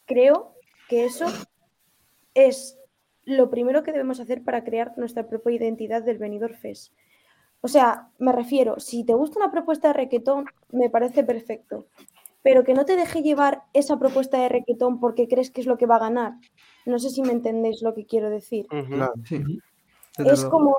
creo 0.06 0.56
que 0.90 1.06
eso 1.06 1.26
es 2.34 2.80
lo 3.26 3.52
primero 3.52 3.84
que 3.84 3.92
debemos 3.92 4.20
hacer 4.20 4.44
para 4.44 4.64
crear 4.64 4.98
nuestra 4.98 5.28
propia 5.28 5.56
identidad 5.56 6.02
del 6.02 6.18
Benidorm 6.18 6.56
Fest. 6.56 6.94
O 7.62 7.68
sea, 7.68 8.10
me 8.20 8.32
refiero, 8.32 8.80
si 8.80 9.04
te 9.04 9.14
gusta 9.14 9.40
una 9.40 9.52
propuesta 9.52 9.90
de 9.90 9.94
requetón, 9.94 10.46
me 10.72 10.90
parece 10.90 11.24
perfecto, 11.24 11.88
pero 12.44 12.64
que 12.64 12.74
no 12.74 12.86
te 12.86 12.96
deje 12.96 13.24
llevar 13.24 13.64
esa 13.74 13.98
propuesta 13.98 14.38
de 14.40 14.50
requetón 14.50 15.00
porque 15.00 15.28
crees 15.28 15.52
que 15.52 15.62
es 15.62 15.68
lo 15.68 15.78
que 15.78 15.86
va 15.86 15.96
a 15.96 16.00
ganar. 16.00 16.34
No 16.86 17.00
sé 17.00 17.10
si 17.10 17.22
me 17.22 17.34
entendéis 17.34 17.82
lo 17.82 17.94
que 17.94 18.06
quiero 18.06 18.30
decir. 18.30 18.68
Claro. 18.68 19.14
Sí. 19.26 19.44
Es 20.26 20.46
como, 20.46 20.76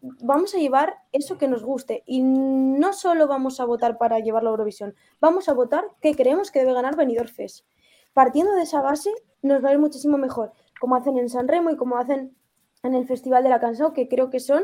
vamos 0.00 0.54
a 0.54 0.58
llevar 0.58 0.98
eso 1.10 1.38
que 1.38 1.48
nos 1.48 1.64
guste 1.64 2.04
y 2.06 2.22
no 2.22 2.92
solo 2.92 3.26
vamos 3.26 3.58
a 3.58 3.64
votar 3.64 3.98
para 3.98 4.20
llevarlo 4.20 4.50
a 4.50 4.52
Eurovisión, 4.52 4.94
vamos 5.20 5.48
a 5.48 5.54
votar 5.54 5.84
que 6.00 6.14
creemos 6.14 6.50
que 6.50 6.60
debe 6.60 6.72
ganar 6.72 6.96
Benidorm 6.96 7.28
Fest. 7.28 7.66
Partiendo 8.12 8.52
de 8.54 8.62
esa 8.62 8.80
base, 8.80 9.10
nos 9.42 9.64
va 9.64 9.70
a 9.70 9.72
ir 9.72 9.78
muchísimo 9.78 10.18
mejor, 10.18 10.52
como 10.80 10.94
hacen 10.94 11.18
en 11.18 11.28
San 11.28 11.48
Remo 11.48 11.70
y 11.70 11.76
como 11.76 11.96
hacen 11.96 12.36
en 12.82 12.94
el 12.94 13.06
Festival 13.06 13.42
de 13.42 13.50
la 13.50 13.60
Cansao, 13.60 13.92
que 13.92 14.08
creo 14.08 14.30
que 14.30 14.40
son 14.40 14.62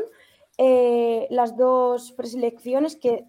eh, 0.57 1.27
las 1.29 1.57
dos 1.57 2.11
preselecciones 2.13 2.95
que, 2.95 3.25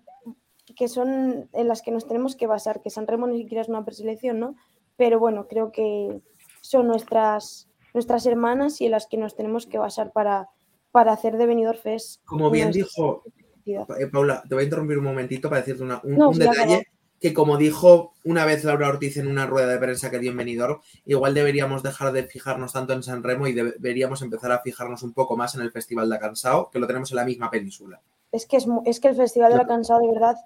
que 0.76 0.88
son 0.88 1.48
en 1.52 1.68
las 1.68 1.82
que 1.82 1.90
nos 1.90 2.06
tenemos 2.06 2.36
que 2.36 2.46
basar, 2.46 2.82
que 2.82 2.90
San 2.90 3.06
Remo 3.06 3.26
ni 3.26 3.38
siquiera 3.38 3.62
es 3.62 3.68
una 3.68 3.84
preselección, 3.84 4.40
¿no? 4.40 4.56
Pero 4.96 5.18
bueno, 5.18 5.46
creo 5.48 5.72
que 5.72 6.20
son 6.60 6.86
nuestras, 6.86 7.68
nuestras 7.92 8.26
hermanas 8.26 8.80
y 8.80 8.86
en 8.86 8.92
las 8.92 9.06
que 9.06 9.16
nos 9.16 9.36
tenemos 9.36 9.66
que 9.66 9.78
basar 9.78 10.12
para, 10.12 10.48
para 10.92 11.12
hacer 11.12 11.36
de 11.36 11.46
Benidorm 11.46 11.78
Fest. 11.78 12.22
Como 12.24 12.50
bien 12.50 12.70
dijo. 12.70 13.22
Eh, 13.66 14.06
Paula, 14.12 14.42
te 14.48 14.54
voy 14.54 14.62
a 14.62 14.64
interrumpir 14.64 14.98
un 14.98 15.04
momentito 15.04 15.48
para 15.48 15.60
decirte 15.62 15.82
una- 15.82 16.00
un, 16.04 16.16
No, 16.16 16.28
un 16.30 16.38
detalle. 16.38 16.86
Que 17.24 17.32
como 17.32 17.56
dijo 17.56 18.12
una 18.24 18.44
vez 18.44 18.64
Laura 18.64 18.86
Ortiz 18.86 19.16
en 19.16 19.28
una 19.28 19.46
rueda 19.46 19.68
de 19.68 19.78
prensa 19.78 20.10
que 20.10 20.18
dio 20.18 20.30
en 20.30 20.36
Benidorm, 20.36 20.80
igual 21.06 21.32
deberíamos 21.32 21.82
dejar 21.82 22.12
de 22.12 22.24
fijarnos 22.24 22.74
tanto 22.74 22.92
en 22.92 23.02
San 23.02 23.22
Remo 23.22 23.46
y 23.46 23.54
deberíamos 23.54 24.20
empezar 24.20 24.52
a 24.52 24.58
fijarnos 24.58 25.02
un 25.02 25.14
poco 25.14 25.34
más 25.34 25.54
en 25.54 25.62
el 25.62 25.72
Festival 25.72 26.10
de 26.10 26.18
Cansao, 26.18 26.68
que 26.70 26.78
lo 26.78 26.86
tenemos 26.86 27.10
en 27.12 27.16
la 27.16 27.24
misma 27.24 27.50
península. 27.50 27.98
Es 28.30 28.44
que, 28.44 28.58
es, 28.84 29.00
que 29.00 29.08
el 29.08 29.16
Festival 29.16 29.52
de 29.52 29.56
la 29.56 29.66
Cansado 29.66 30.00
de 30.00 30.12
verdad 30.12 30.36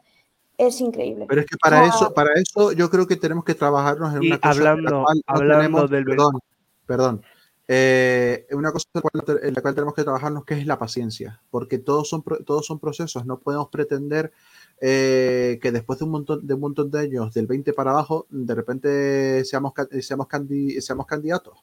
es 0.57 0.81
increíble. 0.81 1.27
Pero 1.29 1.41
es 1.41 1.49
que 1.49 1.57
para 1.57 1.81
Ah, 1.83 1.87
eso, 1.89 2.15
para 2.15 2.31
eso 2.41 2.71
yo 2.71 2.89
creo 2.91 3.09
que 3.09 3.17
tenemos 3.17 3.45
que 3.45 3.57
trabajarnos 3.57 4.15
en 4.15 4.23
Y 4.23 4.29
una 4.29 4.39
cosa 4.39 4.53
en 4.59 4.63
la 4.65 4.71
hablando- 4.71 4.91
no 5.01 5.07
hablando 5.27 5.89
tenemos- 5.89 5.91
del- 5.91 6.05
perdón, 6.05 6.39
perdón. 6.87 7.23
Eh, 7.67 8.47
una 8.53 8.71
cosa 8.71 8.87
en 8.95 9.01
la, 9.03 9.03
cual, 9.03 9.41
en 9.43 9.55
la 9.55 9.61
cual 9.63 9.75
tenemos 9.75 9.95
que 9.95 10.05
trabajarnos 10.05 10.45
que 10.45 10.55
es 10.55 10.65
la 10.67 10.79
paciencia, 10.79 11.43
porque 11.51 11.79
todos 11.79 12.09
son 12.09 12.23
todos 12.47 12.65
son 12.65 12.79
procesos. 12.79 13.27
No 13.27 13.41
podemos 13.41 13.69
pretender 13.69 14.33
eh, 14.81 15.59
que 15.63 15.73
después 15.73 15.99
de 15.99 16.05
un 16.05 16.13
montón 16.13 16.47
de 16.47 16.55
un 16.55 16.61
montón 16.61 16.91
de 16.91 17.01
años 17.01 17.35
del 17.35 17.47
20 17.47 17.73
para 17.73 17.91
abajo, 17.91 18.27
de 18.31 18.55
repente 18.55 19.45
seamos 19.45 19.73
ca- 19.73 19.89
seamos, 20.01 20.29
candi- 20.29 20.81
seamos 20.81 21.07
candidatos. 21.07 21.59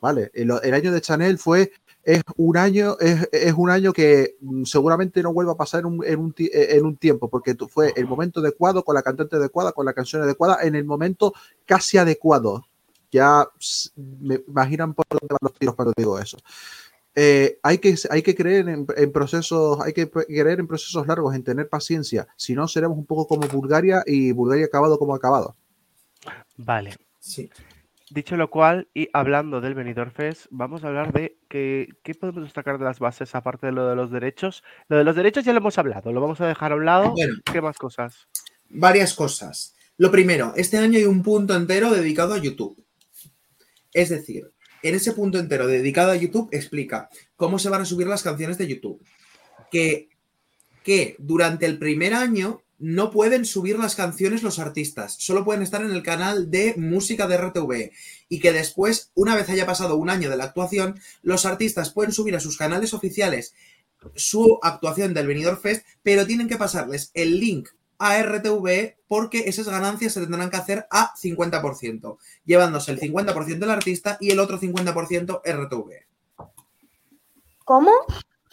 Vale, 0.00 0.30
el, 0.34 0.52
el 0.62 0.74
año 0.74 0.92
de 0.92 1.00
Chanel 1.00 1.38
fue 1.38 1.72
es 2.04 2.22
un 2.36 2.56
año 2.56 2.96
es, 3.00 3.28
es 3.32 3.52
un 3.54 3.68
año 3.70 3.92
que 3.92 4.36
mm, 4.40 4.62
seguramente 4.64 5.22
no 5.22 5.32
vuelva 5.32 5.52
a 5.52 5.56
pasar 5.56 5.80
en 5.80 5.86
un, 5.86 6.04
en 6.06 6.20
un, 6.20 6.34
en 6.38 6.84
un 6.86 6.96
tiempo 6.96 7.28
porque 7.28 7.56
fue 7.68 7.92
el 7.96 8.06
momento 8.06 8.38
adecuado 8.40 8.84
con 8.84 8.94
la 8.94 9.02
cantante 9.02 9.36
adecuada 9.36 9.72
con 9.72 9.84
la 9.84 9.92
canción 9.94 10.22
adecuada 10.22 10.58
en 10.62 10.76
el 10.76 10.84
momento 10.84 11.32
casi 11.66 11.98
adecuado. 11.98 12.64
Ya 13.10 13.48
me 13.96 14.40
imaginan 14.46 14.94
por 14.94 15.06
dónde 15.10 15.26
van 15.30 15.38
los 15.40 15.54
tiros 15.54 15.74
cuando 15.74 15.94
digo 15.96 16.18
eso 16.18 16.36
Eh, 17.14 17.58
hay 17.62 17.78
que 17.78 17.96
hay 18.10 18.22
que 18.22 18.34
creer 18.34 18.68
en, 18.68 18.86
en 18.96 19.12
procesos 19.12 19.80
hay 19.80 19.92
que 19.92 20.08
creer 20.08 20.60
en 20.60 20.68
procesos 20.68 21.06
largos 21.06 21.34
en 21.34 21.42
tener 21.42 21.68
paciencia 21.68 22.28
si 22.36 22.54
no 22.54 22.68
seremos 22.68 22.96
un 22.96 23.06
poco 23.06 23.26
como 23.26 23.48
Bulgaria 23.48 24.04
y 24.06 24.30
Bulgaria 24.30 24.66
acabado 24.66 24.98
como 24.98 25.14
acabado 25.14 25.56
Vale. 26.56 26.96
Sí. 27.18 27.50
Dicho 28.10 28.36
lo 28.36 28.48
cual, 28.48 28.88
y 28.94 29.08
hablando 29.12 29.60
del 29.60 29.74
Benidorm 29.74 30.10
Fest, 30.10 30.46
vamos 30.50 30.82
a 30.82 30.88
hablar 30.88 31.12
de 31.12 31.36
que, 31.48 31.88
qué 32.02 32.14
podemos 32.14 32.42
destacar 32.42 32.78
de 32.78 32.84
las 32.84 32.98
bases 32.98 33.34
aparte 33.34 33.66
de 33.66 33.72
lo 33.72 33.86
de 33.86 33.96
los 33.96 34.10
derechos. 34.10 34.64
Lo 34.88 34.96
de 34.96 35.04
los 35.04 35.14
derechos 35.14 35.44
ya 35.44 35.52
lo 35.52 35.58
hemos 35.58 35.76
hablado, 35.76 36.10
lo 36.12 36.20
vamos 36.20 36.40
a 36.40 36.46
dejar 36.46 36.72
a 36.72 36.76
un 36.76 36.86
lado. 36.86 37.12
Bueno. 37.12 37.34
¿Qué 37.50 37.60
más 37.60 37.76
cosas? 37.76 38.28
varias 38.70 39.14
cosas. 39.14 39.74
Lo 39.96 40.10
primero, 40.10 40.52
este 40.56 40.78
año 40.78 40.98
hay 40.98 41.04
un 41.04 41.22
punto 41.22 41.54
entero 41.54 41.90
dedicado 41.90 42.34
a 42.34 42.38
YouTube. 42.38 42.84
Es 43.92 44.10
decir, 44.10 44.52
en 44.82 44.94
ese 44.94 45.12
punto 45.12 45.38
entero 45.38 45.66
dedicado 45.66 46.10
a 46.10 46.16
YouTube 46.16 46.48
explica 46.52 47.08
cómo 47.36 47.58
se 47.58 47.68
van 47.68 47.82
a 47.82 47.86
subir 47.86 48.06
las 48.06 48.22
canciones 48.22 48.58
de 48.58 48.68
YouTube. 48.68 49.02
Que, 49.70 50.08
que 50.82 51.16
durante 51.18 51.66
el 51.66 51.78
primer 51.78 52.14
año 52.14 52.62
no 52.78 53.10
pueden 53.10 53.44
subir 53.44 53.78
las 53.78 53.96
canciones 53.96 54.42
los 54.42 54.58
artistas, 54.58 55.16
solo 55.18 55.44
pueden 55.44 55.62
estar 55.62 55.82
en 55.82 55.90
el 55.90 56.02
canal 56.02 56.50
de 56.50 56.74
música 56.76 57.26
de 57.26 57.36
RTV. 57.36 57.90
Y 58.28 58.38
que 58.38 58.52
después, 58.52 59.10
una 59.14 59.34
vez 59.34 59.48
haya 59.48 59.66
pasado 59.66 59.96
un 59.96 60.10
año 60.10 60.30
de 60.30 60.36
la 60.36 60.44
actuación, 60.44 61.00
los 61.22 61.44
artistas 61.44 61.90
pueden 61.90 62.12
subir 62.12 62.36
a 62.36 62.40
sus 62.40 62.56
canales 62.56 62.94
oficiales 62.94 63.54
su 64.14 64.58
actuación 64.62 65.12
del 65.12 65.26
Benidorm 65.26 65.60
Fest, 65.60 65.84
pero 66.02 66.26
tienen 66.26 66.48
que 66.48 66.56
pasarles 66.56 67.10
el 67.14 67.40
link 67.40 67.68
a 67.98 68.22
RTV 68.22 68.96
porque 69.08 69.40
esas 69.46 69.68
ganancias 69.68 70.12
se 70.12 70.20
tendrán 70.20 70.50
que 70.50 70.56
hacer 70.56 70.86
a 70.90 71.14
50%, 71.14 72.18
llevándose 72.44 72.92
el 72.92 73.00
50% 73.00 73.62
el 73.62 73.70
artista 73.70 74.16
y 74.20 74.30
el 74.30 74.38
otro 74.40 74.58
50% 74.58 75.42
RTV. 75.44 75.90
¿Cómo? 77.64 77.90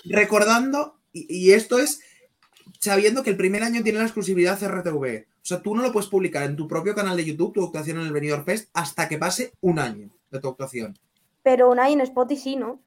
Recordando, 0.04 1.00
y, 1.14 1.48
y 1.48 1.54
esto 1.54 1.80
es 1.80 2.02
sabiendo 2.80 3.24
que 3.24 3.32
el 3.32 3.38
primer 3.38 3.64
año 3.64 3.84
tiene 3.84 4.00
la 4.00 4.06
exclusividad 4.06 4.62
RTV. 4.62 5.26
O 5.46 5.48
sea, 5.48 5.62
tú 5.62 5.76
no 5.76 5.84
lo 5.84 5.92
puedes 5.92 6.10
publicar 6.10 6.44
en 6.44 6.56
tu 6.56 6.68
propio 6.68 6.96
canal 6.96 7.16
de 7.16 7.26
YouTube, 7.26 7.54
tu 7.54 7.64
actuación 7.64 8.00
en 8.00 8.08
el 8.08 8.14
Benidorm 8.14 8.46
Fest, 8.46 8.70
hasta 8.74 9.08
que 9.08 9.18
pase 9.18 9.54
un 9.62 9.80
año 9.80 10.10
de 10.32 10.40
tu 10.40 10.50
actuación. 10.50 10.98
Pero 11.44 11.70
Unai 11.70 11.94
en 11.94 12.02
Spotify 12.02 12.42
sí, 12.42 12.56
¿no? 12.56 12.82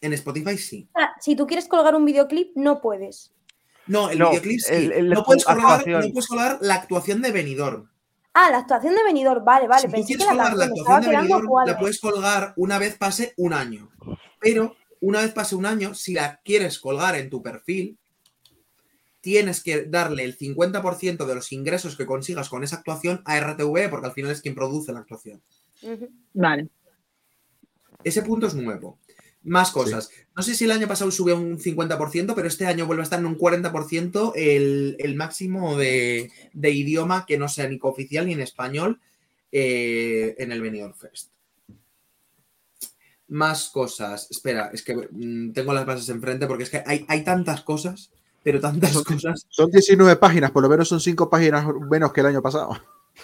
En 0.00 0.12
Spotify 0.12 0.58
sí. 0.58 0.88
Ah, 0.94 1.12
Si 1.20 1.34
tú 1.34 1.46
quieres 1.46 1.66
colgar 1.66 1.94
un 1.94 2.04
videoclip, 2.04 2.54
no 2.56 2.82
puedes. 2.82 3.32
No, 3.86 4.10
el 4.10 4.18
No, 4.18 4.30
videoclip 4.30 4.60
sí. 4.60 4.72
el- 4.74 4.92
el- 4.92 5.08
no, 5.10 5.24
puedes 5.24 5.44
colgar, 5.44 5.64
actuación. 5.66 6.00
no 6.00 6.12
puedes 6.12 6.26
colgar 6.28 6.58
la 6.62 6.74
actuación 6.74 7.22
de 7.22 7.32
Benidorm. 7.32 7.90
Ah, 8.32 8.50
la 8.50 8.58
actuación 8.58 8.94
de 8.94 9.02
Benidorm, 9.04 9.44
vale, 9.44 9.68
vale. 9.68 9.82
si 9.82 9.86
tú 9.88 9.92
Pensé 9.92 10.12
que 10.14 10.16
quieres 10.18 10.26
la 10.36 10.42
colgar 10.50 10.56
la 10.58 10.64
estaba 10.64 10.80
actuación 10.96 11.10
de 11.12 11.16
Benidorm, 11.18 11.46
cuadro. 11.46 11.72
la 11.72 11.78
puedes 11.78 12.00
colgar 12.00 12.52
una 12.56 12.78
vez 12.78 12.96
pase 12.96 13.34
un 13.36 13.52
año. 13.52 13.90
Pero 14.40 14.74
una 15.00 15.20
vez 15.20 15.32
pase 15.32 15.54
un 15.54 15.66
año, 15.66 15.94
si 15.94 16.14
la 16.14 16.40
quieres 16.44 16.78
colgar 16.78 17.14
en 17.16 17.30
tu 17.30 17.42
perfil, 17.42 17.98
tienes 19.20 19.62
que 19.62 19.84
darle 19.84 20.24
el 20.24 20.36
50% 20.36 21.26
de 21.26 21.34
los 21.34 21.52
ingresos 21.52 21.96
que 21.96 22.06
consigas 22.06 22.48
con 22.48 22.64
esa 22.64 22.76
actuación 22.76 23.22
a 23.24 23.36
RTV, 23.38 23.88
porque 23.88 24.06
al 24.06 24.12
final 24.12 24.30
es 24.32 24.40
quien 24.42 24.54
produce 24.54 24.92
la 24.92 25.00
actuación. 25.00 25.42
Vale. 26.32 26.68
Ese 28.02 28.22
punto 28.22 28.46
es 28.46 28.54
nuevo. 28.54 28.98
Más 29.44 29.70
cosas. 29.70 30.10
No 30.34 30.42
sé 30.42 30.54
si 30.54 30.64
el 30.64 30.70
año 30.70 30.88
pasado 30.88 31.10
subió 31.10 31.36
un 31.36 31.58
50%, 31.58 32.34
pero 32.34 32.48
este 32.48 32.66
año 32.66 32.86
vuelve 32.86 33.02
a 33.02 33.04
estar 33.04 33.18
en 33.18 33.26
un 33.26 33.38
40% 33.38 34.32
el, 34.34 34.96
el 34.98 35.14
máximo 35.16 35.76
de, 35.76 36.32
de 36.54 36.70
idioma 36.70 37.26
que 37.26 37.36
no 37.36 37.48
sea 37.48 37.68
ni 37.68 37.78
cooficial 37.78 38.26
ni 38.26 38.32
en 38.32 38.40
español 38.40 39.00
eh, 39.52 40.34
en 40.38 40.50
el 40.50 40.62
Benidorm 40.62 40.94
Fest. 40.94 41.28
Más 43.28 43.68
cosas. 43.68 44.28
Espera, 44.30 44.70
es 44.72 44.82
que 44.82 44.96
mm, 45.10 45.52
tengo 45.52 45.74
las 45.74 45.84
bases 45.84 46.08
enfrente 46.08 46.46
porque 46.46 46.64
es 46.64 46.70
que 46.70 46.82
hay, 46.86 47.04
hay 47.08 47.22
tantas 47.22 47.60
cosas, 47.60 48.10
pero 48.42 48.60
tantas 48.60 48.96
cosas. 49.02 49.46
son 49.50 49.70
19 49.70 50.16
páginas 50.16 50.50
por 50.52 50.62
lo 50.62 50.70
menos 50.70 50.88
son 50.88 51.00
5 51.00 51.28
páginas 51.28 51.66
menos 51.90 52.12
que 52.12 52.20
el 52.20 52.26
año 52.26 52.42
pasado 52.42 52.80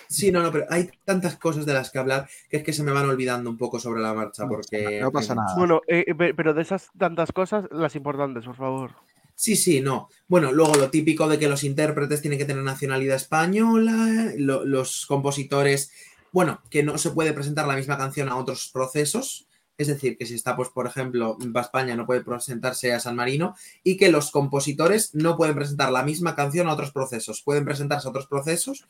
Sí, 0.09 0.31
no, 0.31 0.43
no, 0.43 0.53
pero 0.53 0.67
hay 0.71 0.91
tantas 1.05 1.37
cosas 1.37 1.67
de 1.67 1.73
las 1.75 1.91
que 1.91 1.99
hablar 1.99 2.29
que 2.49 2.59
es 2.59 2.63
que 2.63 2.73
se 2.73 2.83
me 2.83 2.93
van 2.93 3.09
olvidando 3.09 3.51
un 3.51 3.57
poco 3.59 3.79
sobre 3.81 4.01
la 4.01 4.15
marcha 4.15 4.47
porque... 4.47 5.01
no 5.01 5.11
pasa 5.11 5.35
nada. 5.35 5.55
Bueno, 5.57 5.81
eh, 5.87 6.05
eh, 6.07 6.15
pe- 6.15 6.35
pero 6.35 6.55
de 6.55 6.63
esas 6.63 6.91
tantas 6.99 7.33
cosas, 7.33 7.65
las 7.71 7.97
importantes, 7.97 8.45
por 8.45 8.57
favor. 8.57 8.93
Sí, 9.35 9.57
sí, 9.57 9.81
no. 9.81 10.09
Bueno, 10.29 10.53
luego 10.53 10.75
lo 10.77 10.91
típico 10.91 11.27
de 11.29 11.39
que 11.39 11.49
los 11.49 11.65
intérpretes 11.65 12.21
tienen 12.21 12.39
que 12.39 12.45
tener 12.45 12.63
nacionalidad 12.63 13.17
española, 13.17 14.33
lo- 14.37 14.65
los 14.65 15.07
compositores, 15.07 15.93
bueno, 16.33 16.61
que 16.71 16.83
no 16.83 16.99
se 16.99 17.11
puede 17.11 17.33
presentar 17.33 17.67
la 17.67 17.77
misma 17.77 17.97
canción 17.99 18.29
a 18.29 18.37
otros 18.37 18.71
procesos, 18.73 19.47
es 19.79 19.87
decir, 19.87 20.19
que 20.19 20.27
si 20.27 20.35
está, 20.35 20.57
pues, 20.57 20.69
por 20.69 20.87
ejemplo, 20.87 21.39
va 21.57 21.61
a 21.63 21.65
España 21.65 21.97
no 21.97 22.05
puede 22.05 22.21
presentarse 22.21 22.93
a 22.93 23.01
San 23.01 23.17
Marino, 23.17 23.57
y 23.83 23.97
que 23.97 24.11
los 24.11 24.31
compositores 24.31 25.15
no 25.15 25.39
pueden 25.39 25.55
presentar 25.55 25.91
la 25.91 26.03
misma 26.03 26.37
canción 26.37 26.69
a 26.69 26.75
otros 26.75 26.93
procesos, 26.93 27.41
pueden 27.43 27.65
presentarse 27.65 28.07
a 28.07 28.11
otros 28.11 28.27
procesos, 28.27 28.87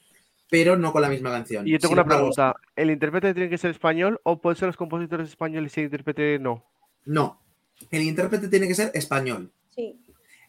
pero 0.50 0.76
no 0.76 0.92
con 0.92 1.02
la 1.02 1.08
misma 1.08 1.30
canción. 1.30 1.66
Y 1.66 1.72
yo 1.72 1.78
tengo 1.78 1.90
Sin 1.90 1.94
una 1.94 2.02
embargo, 2.02 2.30
pregunta. 2.32 2.56
¿El 2.76 2.90
intérprete 2.90 3.32
tiene 3.34 3.48
que 3.50 3.58
ser 3.58 3.70
español 3.70 4.20
o 4.24 4.40
pueden 4.40 4.56
ser 4.56 4.66
los 4.66 4.76
compositores 4.76 5.28
españoles 5.28 5.76
y 5.76 5.80
el 5.80 5.84
intérprete 5.86 6.38
no? 6.38 6.64
No, 7.04 7.40
el 7.90 8.02
intérprete 8.02 8.48
tiene 8.48 8.68
que 8.68 8.74
ser 8.74 8.90
español, 8.94 9.50
Sí, 9.74 9.96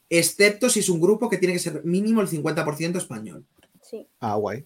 excepto 0.10 0.70
si 0.70 0.80
es 0.82 0.90
un 0.90 1.00
grupo 1.00 1.30
que 1.30 1.38
tiene 1.38 1.54
que 1.54 1.60
ser 1.60 1.84
mínimo 1.86 2.22
el 2.22 2.28
50% 2.28 2.98
español. 2.98 3.46
sí. 3.82 4.08
ah 4.20 4.36
guay 4.36 4.66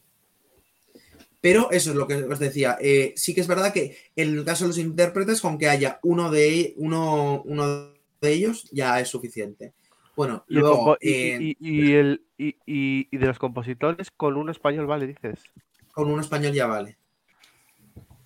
Pero 1.41 1.69
eso 1.71 1.91
es 1.91 1.95
lo 1.95 2.07
que 2.07 2.15
os 2.15 2.39
decía. 2.39 2.77
eh, 2.81 3.13
sí 3.15 3.35
que 3.35 3.41
es 3.41 3.47
verdad 3.47 3.71
que 3.73 3.95
en 4.15 4.37
el 4.37 4.45
caso 4.45 4.63
de 4.63 4.69
los 4.69 4.77
intérpretes, 4.79 5.41
con 5.41 5.57
que 5.59 5.69
haya 5.69 5.99
uno 6.03 6.31
de, 6.31 6.73
uno, 6.77 7.43
uno 7.45 7.89
de 8.21 8.31
ellos, 8.31 8.67
ya 8.71 8.99
es 8.99 9.09
suficiente. 9.09 9.73
Bueno, 10.15 10.45
Y, 10.47 10.55
luego, 10.55 10.97
eh, 11.01 11.37
y- 11.41 11.57
y 11.59 11.93
el, 11.93 12.25
y, 12.37 12.55
y- 12.65 13.17
de 13.17 13.25
los 13.25 13.37
compositores, 13.39 14.11
con 14.11 14.37
uno 14.37 14.51
español, 14.51 14.87
vale, 14.87 15.07
dices. 15.07 15.43
con 15.91 16.09
uno 16.11 16.21
español 16.21 16.53
ya 16.53 16.67
vale. 16.67 16.97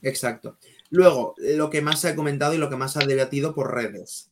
Exacto. 0.02 0.58
Luego, 0.92 1.36
lo 1.38 1.70
que 1.70 1.82
más 1.82 2.00
se 2.00 2.10
ha 2.10 2.16
comentado 2.16 2.54
y 2.54 2.58
lo 2.58 2.70
que 2.70 2.76
más 2.76 2.94
se 2.94 3.04
ha 3.04 3.06
debatido 3.08 3.54
por 3.54 3.74
redes. 3.74 4.32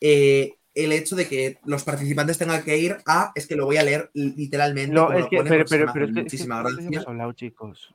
Eh, 0.00 0.54
el 0.74 0.92
hecho 0.92 1.16
de 1.16 1.26
que 1.28 1.58
los 1.64 1.84
participantes 1.84 2.38
tengan 2.38 2.62
que 2.62 2.78
ir 2.78 2.98
a, 3.06 3.32
es 3.34 3.46
que 3.46 3.56
lo 3.56 3.64
voy 3.66 3.78
a 3.78 3.82
leer 3.82 4.10
literalmente. 4.14 4.92
No, 4.94 5.06
como 5.06 5.18
es 5.18 5.24
lo 5.24 5.30
que, 5.30 5.36
pone, 5.38 5.48
pero, 5.50 5.64
porque 5.64 5.68
se 5.68 5.78
pero, 5.78 5.86
me 5.86 5.92
pero 5.92 6.04
hace 6.04 6.04
es 6.04 6.06
que, 6.06 6.08
es 6.08 6.14
que 6.14 6.22
muchísima 6.22 6.56
esto 6.58 6.68
ya 6.68 6.74
gracia. 6.76 6.96
hemos 6.98 7.08
hablado, 7.08 7.32
chicos. 7.32 7.94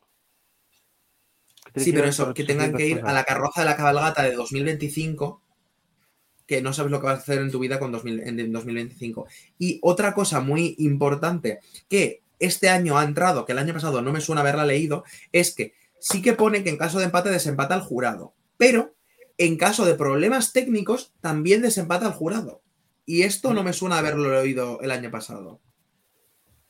Sí, 1.76 1.92
pero 1.94 2.06
eso, 2.08 2.34
que 2.34 2.44
tengan 2.44 2.74
800 2.74 2.78
que 2.78 2.88
ir 2.88 3.02
a 3.06 3.14
la 3.14 3.24
carroza 3.24 3.62
de 3.62 3.66
la 3.66 3.76
cabalgata 3.78 4.24
de 4.24 4.34
2025, 4.34 5.43
que 6.54 6.62
no 6.62 6.72
sabes 6.72 6.92
lo 6.92 7.00
que 7.00 7.08
vas 7.08 7.20
a 7.20 7.22
hacer 7.22 7.40
en 7.40 7.50
tu 7.50 7.58
vida 7.58 7.80
con 7.80 7.92
2000 7.92 8.20
en 8.20 8.40
en 8.40 8.54
2025. 8.54 9.26
Y 9.58 9.80
otra 9.82 10.14
cosa 10.14 10.40
muy 10.40 10.76
importante 10.78 11.60
que 11.90 12.22
este 12.38 12.70
año 12.70 12.98
ha 12.98 13.04
entrado, 13.04 13.46
que 13.46 13.54
el 13.54 13.58
año 13.58 13.74
pasado 13.74 14.02
no 14.04 14.12
me 14.12 14.22
suena 14.22 14.42
haberla 14.42 14.66
leído, 14.66 15.04
es 15.32 15.56
que 15.56 15.74
sí 16.00 16.22
que 16.22 16.34
pone 16.34 16.64
que 16.64 16.70
en 16.70 16.78
caso 16.78 17.00
de 17.00 17.06
empate 17.06 17.32
desempata 17.32 17.74
el 17.74 17.82
jurado, 17.82 18.34
pero 18.58 18.94
en 19.40 19.58
caso 19.58 19.84
de 19.86 19.96
problemas 19.96 20.54
técnicos 20.54 21.12
también 21.22 21.64
desempata 21.64 22.06
el 22.06 22.14
jurado. 22.14 22.62
Y 23.06 23.24
esto 23.24 23.54
no 23.54 23.64
me 23.64 23.74
suena 23.74 23.98
haberlo 23.98 24.40
oído 24.40 24.80
el 24.82 24.92
año 24.92 25.10
pasado. 25.10 25.60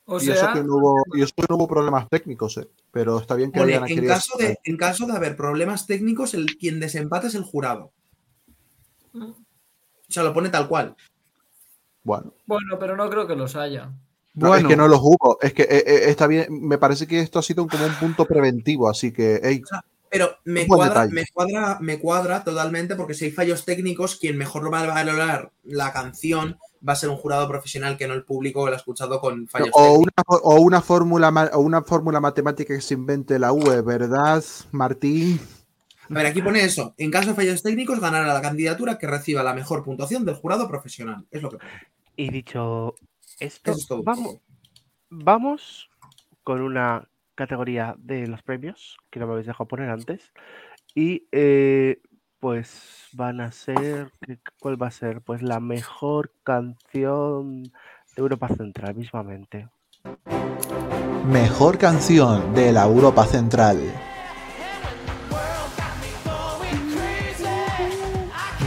O 0.06 0.22
y, 0.22 0.30
eso 0.30 0.48
que 0.54 0.64
no 0.64 0.78
hubo, 0.78 1.04
y 1.14 1.22
eso 1.24 1.34
que 1.36 1.46
no 1.50 1.56
hubo 1.56 1.68
problemas 1.68 2.10
técnicos, 2.10 2.58
eh, 2.58 2.68
pero 2.92 3.20
está 3.20 3.36
bien 3.36 3.52
que 3.52 3.60
hayan 3.60 3.84
en, 3.84 3.96
querido- 3.96 4.14
caso 4.14 4.38
de, 4.38 4.58
en 4.64 4.78
caso 4.78 5.06
de 5.06 5.14
haber 5.14 5.36
problemas 5.36 5.88
técnicos, 5.88 6.34
el, 6.34 6.58
quien 6.58 6.80
desempata 6.80 7.28
es 7.28 7.36
el 7.36 7.44
jurado. 7.44 7.92
O 10.14 10.22
sea, 10.22 10.22
lo 10.22 10.32
pone 10.32 10.50
tal 10.50 10.68
cual. 10.68 10.96
Bueno, 12.04 12.36
bueno, 12.46 12.78
pero 12.80 12.96
no 12.96 13.10
creo 13.10 13.26
que 13.26 13.36
los 13.36 13.56
haya. 13.56 13.88
No, 14.36 14.50
Bueno. 14.50 14.68
es 14.68 14.72
que 14.72 14.78
no 14.78 14.88
los 14.88 15.00
hubo. 15.02 15.40
Es 15.42 15.54
que 15.54 15.64
eh, 15.64 15.84
eh, 15.88 16.02
está 16.06 16.28
bien. 16.28 16.46
Me 16.52 16.78
parece 16.78 17.08
que 17.08 17.20
esto 17.20 17.40
ha 17.40 17.42
sido 17.42 17.66
como 17.66 17.84
un 17.84 17.96
punto 17.96 18.26
preventivo, 18.26 18.88
así 18.88 19.12
que, 19.12 19.64
Pero 20.12 20.38
me 20.46 20.68
cuadra, 20.68 21.08
me, 21.08 21.26
cuadra, 21.34 21.80
me 21.82 21.98
cuadra 21.98 22.44
totalmente 22.44 22.96
porque 22.96 23.16
si 23.16 23.26
hay 23.26 23.32
fallos 23.32 23.66
técnicos, 23.66 24.18
quien 24.18 24.38
mejor 24.38 24.72
va 24.72 24.82
a 24.82 24.86
valorar 24.86 25.52
la 25.64 25.92
canción 25.92 26.60
va 26.88 26.94
a 26.94 26.96
ser 26.96 27.10
un 27.10 27.18
jurado 27.18 27.48
profesional 27.48 27.98
que 27.98 28.08
no 28.08 28.14
el 28.14 28.24
público 28.24 28.66
que 28.66 28.70
lo 28.70 28.76
ha 28.76 28.80
escuchado 28.80 29.20
con 29.20 29.48
fallos 29.48 29.70
o 29.74 29.82
técnicos. 29.82 30.14
una, 30.28 30.40
o 30.44 30.62
una 30.62 30.82
fórmula 30.82 31.50
o 31.54 31.60
una 31.60 31.82
fórmula 31.82 32.20
matemática 32.20 32.76
que 32.76 32.82
se 32.82 32.94
invente 32.94 33.40
la 33.40 33.52
UE, 33.52 33.82
¿verdad, 33.82 34.44
Martín? 34.72 35.40
A 36.10 36.14
ver, 36.14 36.26
aquí 36.26 36.42
pone 36.42 36.64
eso. 36.64 36.94
En 36.98 37.10
caso 37.12 37.30
de 37.30 37.36
fallos 37.36 37.64
técnicos, 37.64 38.00
ganará 38.00 38.34
la 38.34 38.42
candidatura 38.42 38.98
que 38.98 39.08
reciba 39.08 39.42
la 39.44 39.54
mejor 39.54 39.84
puntuación 39.84 40.26
del 40.26 40.36
jurado 40.36 40.68
profesional. 40.68 41.26
Es 41.32 41.42
lo 41.42 41.50
que 41.50 41.58
pone. 41.58 41.72
Y 42.16 42.30
dicho 42.30 42.96
esto, 43.40 43.72
es 43.72 43.88
todo 43.88 44.04
vamos, 44.04 44.38
vamos 45.10 45.90
con 46.44 46.62
una 46.62 47.08
categoría 47.36 47.96
de 47.98 48.28
los 48.28 48.44
premios 48.44 48.98
que 49.10 49.20
no 49.20 49.26
me 49.28 49.34
habéis 49.34 49.48
dejado 49.48 49.68
poner 49.68 49.90
antes. 49.90 50.32
Y 50.94 51.28
eh, 51.32 52.02
pues 52.40 53.08
van 53.14 53.42
a 53.42 53.52
ser. 53.52 54.12
¿qué- 54.22 54.38
¿Cuál 54.60 54.82
va 54.82 54.88
a 54.88 54.92
ser? 54.92 55.22
Pues 55.22 55.42
la 55.42 55.60
mejor 55.60 56.34
canción 56.44 57.64
de 57.64 57.72
Europa 58.18 58.50
Central, 58.50 58.94
mismamente. 58.96 59.70
Mejor 61.26 61.78
canción 61.78 62.54
de 62.54 62.72
la 62.74 62.84
Europa 62.86 63.26
Central. 63.26 63.80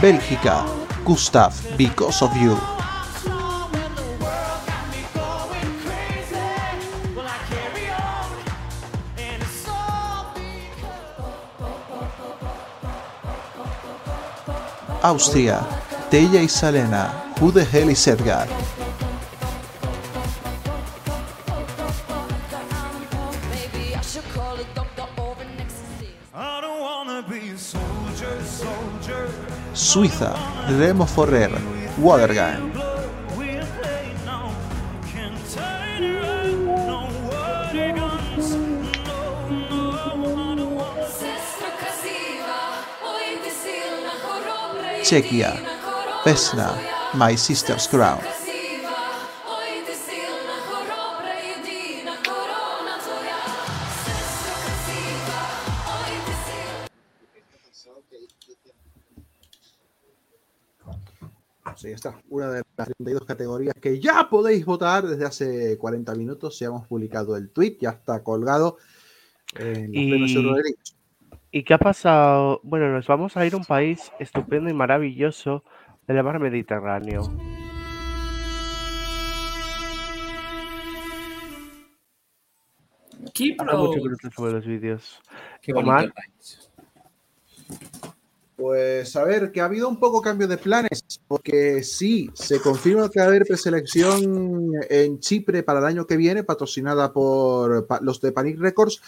Bélgica, 0.01 0.63
Gustav, 1.03 1.53
Because 1.75 2.23
of 2.23 2.31
You. 2.37 2.55
Austria, 15.01 15.61
Teja 16.11 16.41
y 16.41 16.47
Salena, 16.47 17.33
Who 17.39 17.51
the 17.51 17.65
Hell 17.65 17.89
is 17.89 18.07
Edgar? 18.07 18.47
Suiza, 29.87 30.33
Remo 30.67 31.05
Forrer, 31.05 31.51
Watergang. 31.97 32.73
Czechia, 45.03 45.55
Vesna, 46.25 46.73
My 47.13 47.37
Sister's 47.37 47.87
Crown. 47.87 48.36
Está. 61.97 62.21
Una 62.29 62.49
de 62.49 62.63
las 62.77 62.87
32 62.87 63.25
categorías 63.25 63.75
que 63.75 63.99
ya 63.99 64.29
podéis 64.29 64.65
votar 64.65 65.05
desde 65.05 65.25
hace 65.25 65.77
40 65.77 66.15
minutos. 66.15 66.57
Ya 66.59 66.67
hemos 66.67 66.87
publicado 66.87 67.35
el 67.35 67.49
tweet, 67.49 67.77
ya 67.81 67.89
está 67.91 68.23
colgado 68.23 68.77
en 69.55 69.91
los 70.21 70.29
Y. 70.31 70.75
¿Y 71.49 71.63
qué 71.63 71.73
ha 71.73 71.77
pasado? 71.77 72.59
Bueno, 72.63 72.91
nos 72.91 73.07
vamos 73.07 73.35
a 73.37 73.45
ir 73.45 73.53
a 73.53 73.57
un 73.57 73.65
país 73.65 74.11
estupendo 74.19 74.69
y 74.69 74.73
maravilloso 74.73 75.63
del 76.07 76.23
mar 76.23 76.39
Mediterráneo. 76.39 77.21
Hace 83.21 83.55
mucho 83.77 83.93
que 83.93 84.09
no 84.09 84.17
te 84.47 84.51
los 84.51 84.65
vídeos. 84.65 85.21
Qué 85.61 85.73
bonito 85.73 85.91
Omar, 85.91 86.05
el 86.05 86.13
país. 86.13 86.66
Pues 88.57 89.15
a 89.15 89.23
ver, 89.23 89.51
que 89.51 89.61
ha 89.61 89.65
habido 89.65 89.87
un 89.87 89.99
poco 89.99 90.19
cambio 90.19 90.47
de 90.47 90.57
planes, 90.57 91.03
porque 91.27 91.83
sí, 91.83 92.31
se 92.33 92.59
confirma 92.59 93.07
que 93.07 93.19
va 93.19 93.25
a 93.25 93.27
haber 93.27 93.45
preselección 93.45 94.71
en 94.89 95.19
Chipre 95.19 95.61
para 95.61 95.77
el 95.77 95.85
año 95.85 96.07
que 96.07 96.17
viene, 96.17 96.43
patrocinada 96.43 97.13
por 97.13 97.87
los 98.01 98.19
de 98.19 98.31
Panic 98.31 98.57
Records, 98.57 98.99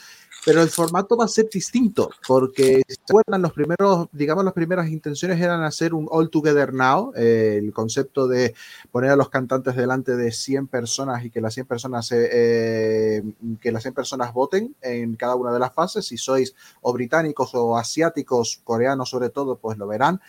pero 0.45 0.61
el 0.61 0.70
formato 0.70 1.18
va 1.18 1.26
a 1.26 1.28
ser 1.28 1.49
distinto, 1.49 2.10
porque 2.28 2.82
si 2.88 2.95
se 2.95 3.02
acuerdan, 3.07 3.41
los 3.41 3.53
primeros, 3.53 4.07
digamos, 4.11 4.44
las 4.45 4.53
primeras 4.53 4.90
intenciones 4.90 5.40
eran 5.41 5.64
hacer 5.64 5.94
un 5.94 6.07
All 6.10 6.30
Together 6.30 6.74
Now, 6.74 7.11
eh, 7.16 7.60
el 7.61 7.74
concepto 7.74 8.28
de 8.28 8.56
poner 8.91 9.11
a 9.11 9.16
los 9.16 9.30
cantantes 9.30 9.76
delante 9.76 10.16
de 10.16 10.32
100 10.32 10.68
personas 10.68 11.26
y 11.26 11.30
que 11.30 11.41
las 11.41 11.53
100 11.53 11.66
personas, 11.66 12.10
eh, 12.11 13.24
que 13.60 13.72
las 13.72 13.84
100 13.84 13.94
personas 13.94 14.34
voten 14.34 14.76
en 14.82 15.16
cada 15.16 15.36
una 15.36 15.52
de 15.52 15.60
las 15.60 15.74
fases, 15.74 16.06
si 16.06 16.18
sois 16.18 16.56
o 16.82 16.94
británicos 16.94 17.52
o 17.53 17.78
asiáticos, 17.78 18.61
coreanos 18.64 19.10
sobre 19.10 19.30
todo, 19.30 19.57
pues 19.57 19.78
lo 19.78 19.88
verán. 19.88 20.22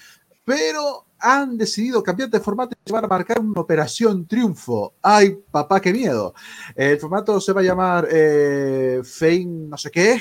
Pero 0.56 1.06
han 1.20 1.56
decidido 1.56 2.02
cambiar 2.02 2.28
de 2.30 2.40
formato 2.40 2.74
y 2.74 2.88
se 2.88 2.92
van 2.92 3.04
a 3.04 3.08
marcar 3.08 3.38
una 3.38 3.60
operación 3.60 4.26
triunfo. 4.26 4.94
¡Ay, 5.02 5.38
papá, 5.50 5.80
qué 5.80 5.92
miedo! 5.92 6.34
El 6.74 6.98
formato 6.98 7.40
se 7.40 7.52
va 7.52 7.60
a 7.60 7.64
llamar 7.64 8.08
eh, 8.10 9.00
Fame, 9.04 9.46
no 9.68 9.76
sé 9.76 9.90
qué. 9.92 10.20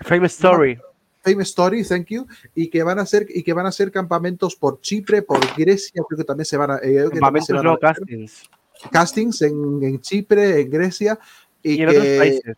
Fame 0.00 0.26
Story. 0.26 0.78
Fame 1.24 1.42
Story, 1.44 1.84
thank 1.84 2.06
you. 2.08 2.26
Y 2.54 2.68
que 2.68 2.82
van 2.82 2.98
a 2.98 3.02
hacer, 3.02 3.26
y 3.30 3.42
que 3.42 3.52
van 3.52 3.64
a 3.64 3.70
hacer 3.70 3.90
campamentos 3.90 4.56
por 4.56 4.80
Chipre, 4.80 5.22
por 5.22 5.38
Grecia, 5.56 6.02
creo 6.08 6.18
que 6.18 6.24
también 6.24 6.44
se 6.44 6.56
van 6.56 6.72
a. 6.72 6.76
eh, 6.78 7.04
se 7.04 7.10
Campamentos, 7.10 7.48
van 7.50 7.58
a 7.58 7.62
no 7.62 7.72
meter 7.74 7.94
castings. 7.94 8.42
castings 8.90 9.42
en, 9.42 9.82
en 9.84 10.00
Chipre, 10.00 10.60
en 10.60 10.70
Grecia. 10.70 11.18
Y, 11.62 11.74
Y 11.74 11.82
en 11.82 11.88
otros 11.88 12.04
que- 12.04 12.18
países. 12.18 12.56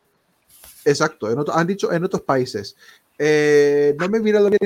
Exacto, 0.86 1.31
en 1.31 1.39
otro- 1.39 1.55
han 1.55 1.66
dicho 1.66 1.93
en 1.93 2.03
otros 2.05 2.23
países. 2.23 2.74
Eh, 3.19 3.95
no 3.99 4.09
me 4.09 4.19
he 4.19 4.20
mirado 4.20 4.49
bien 4.51 4.59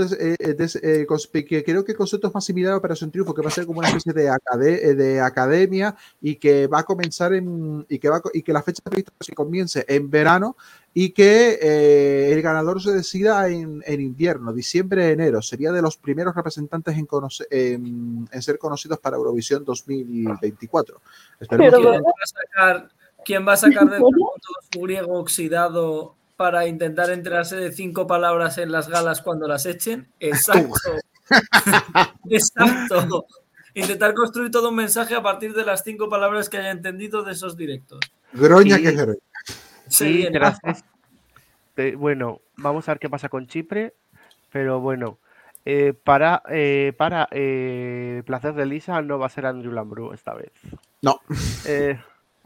eh, 0.00 0.36
eh, 0.38 0.56
eh, 0.82 1.44
que 1.46 1.64
creo 1.64 1.84
que 1.84 1.92
el 1.92 1.98
concepto 1.98 2.28
es 2.28 2.34
más 2.34 2.44
similar 2.44 2.72
a 2.72 2.76
Operación 2.76 3.10
Triunfo, 3.10 3.34
que 3.34 3.42
va 3.42 3.48
a 3.48 3.52
ser 3.52 3.66
como 3.66 3.78
una 3.80 3.88
especie 3.88 4.12
de, 4.12 4.28
acade- 4.30 4.94
de 4.94 5.20
academia 5.20 5.94
y 6.20 6.36
que 6.36 6.66
va 6.66 6.80
a 6.80 6.84
comenzar 6.84 7.32
en 7.34 7.84
y 7.88 7.98
que 7.98 8.08
va 8.08 8.20
y 8.32 8.42
que 8.42 8.52
la 8.52 8.62
fecha 8.62 8.82
prevista 8.82 9.12
que 9.24 9.34
comience 9.34 9.84
en 9.88 10.10
verano 10.10 10.56
y 10.94 11.10
que 11.10 11.58
eh, 11.60 12.32
el 12.32 12.40
ganador 12.40 12.80
se 12.82 12.92
decida 12.92 13.48
en, 13.48 13.82
en 13.86 14.00
invierno, 14.00 14.52
diciembre, 14.52 15.10
enero. 15.10 15.42
Sería 15.42 15.70
de 15.72 15.82
los 15.82 15.96
primeros 15.98 16.34
representantes 16.34 16.96
en, 16.96 17.06
conoce- 17.06 17.46
en- 17.50 18.26
en 18.32 18.42
ser 18.42 18.58
conocidos 18.58 18.98
para 18.98 19.16
Eurovisión 19.16 19.62
2024. 19.64 21.00
Esperemos 21.40 21.74
¿Quién 21.80 21.92
que- 21.92 21.98
va 22.00 22.12
a 22.22 22.26
sacar, 22.26 22.88
quién 23.24 23.46
va 23.46 23.52
a 23.52 23.56
sacar 23.56 23.90
del 23.90 24.00
cuerpo 24.00 24.34
todo 24.40 24.54
su 24.72 24.80
griego 24.80 25.18
oxidado 25.18 26.14
para 26.36 26.66
intentar 26.66 27.10
enterarse 27.10 27.56
de 27.56 27.72
cinco 27.72 28.06
palabras 28.06 28.58
en 28.58 28.70
las 28.72 28.88
galas 28.88 29.22
cuando 29.22 29.48
las 29.48 29.66
echen? 29.66 30.08
Exacto. 30.20 30.74
Exacto. 32.30 33.26
Intentar 33.74 34.14
construir 34.14 34.50
todo 34.50 34.70
un 34.70 34.76
mensaje 34.76 35.14
a 35.14 35.22
partir 35.22 35.54
de 35.54 35.64
las 35.64 35.82
cinco 35.84 36.08
palabras 36.08 36.48
que 36.48 36.58
haya 36.58 36.70
entendido 36.70 37.22
de 37.22 37.32
esos 37.32 37.56
directos. 37.56 38.00
Groña 38.32 38.78
Y- 38.78 38.82
que 38.82 38.92
groña. 38.92 39.18
Tras 40.32 40.58
este- 40.64 41.96
bueno, 41.96 42.40
vamos 42.56 42.88
a 42.88 42.92
ver 42.92 42.98
qué 42.98 43.10
pasa 43.10 43.28
con 43.28 43.46
Chipre, 43.46 43.94
pero 44.50 44.80
bueno, 44.80 45.18
eh, 45.64 45.92
para, 45.92 46.42
eh, 46.48 46.92
para 46.96 47.28
eh, 47.30 48.22
placer 48.24 48.54
de 48.54 48.66
Lisa 48.66 49.02
no 49.02 49.18
va 49.18 49.26
a 49.26 49.30
ser 49.30 49.46
Andrew 49.46 49.72
Lambrou 49.72 50.12
esta 50.14 50.32
vez. 50.34 50.52
No. 51.02 51.20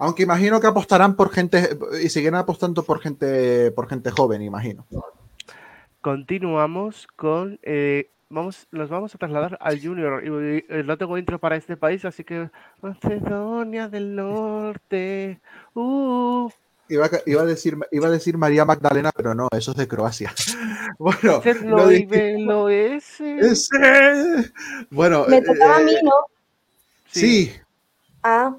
Aunque 0.00 0.22
imagino 0.22 0.60
que 0.60 0.66
apostarán 0.66 1.14
por 1.14 1.30
gente 1.30 1.76
y 2.02 2.08
seguirán 2.08 2.36
apostando 2.40 2.82
por 2.82 3.00
gente 3.00 3.70
por 3.72 3.86
gente 3.88 4.10
joven, 4.10 4.42
imagino. 4.42 4.86
continuamos 6.00 7.06
con, 7.16 7.58
eh, 7.62 8.08
vamos, 8.30 8.66
nos 8.72 8.88
vamos 8.88 9.14
a 9.14 9.18
trasladar 9.18 9.58
al 9.60 9.78
Junior. 9.80 10.24
Y, 10.24 10.64
eh, 10.68 10.82
no 10.84 10.96
tengo 10.96 11.18
intro 11.18 11.38
para 11.38 11.56
este 11.56 11.76
país, 11.76 12.04
así 12.06 12.24
que 12.24 12.48
Macedonia 12.80 13.88
del 13.88 14.16
Norte. 14.16 15.40
Uh, 15.74 16.48
Iba 16.88 17.06
a, 17.06 17.10
iba 17.24 17.42
a 17.42 17.44
decir 17.46 17.76
iba 17.92 18.08
a 18.08 18.10
decir 18.10 18.36
María 18.36 18.64
Magdalena, 18.64 19.12
pero 19.14 19.32
no, 19.32 19.48
eso 19.52 19.70
es 19.72 19.76
de 19.76 19.86
Croacia. 19.88 20.32
Bueno, 20.98 21.40
Serlo 21.42 21.76
lo 21.76 21.86
velo 21.86 22.68
ese. 22.68 23.38
ese. 23.38 24.50
Bueno, 24.90 25.24
Me 25.28 25.36
eh, 25.38 25.42
tocaba 25.42 25.76
a 25.76 25.80
mí, 25.80 25.92
eh, 25.94 26.00
¿no? 26.02 26.12
sí, 27.06 27.52
Ah, 28.22 28.54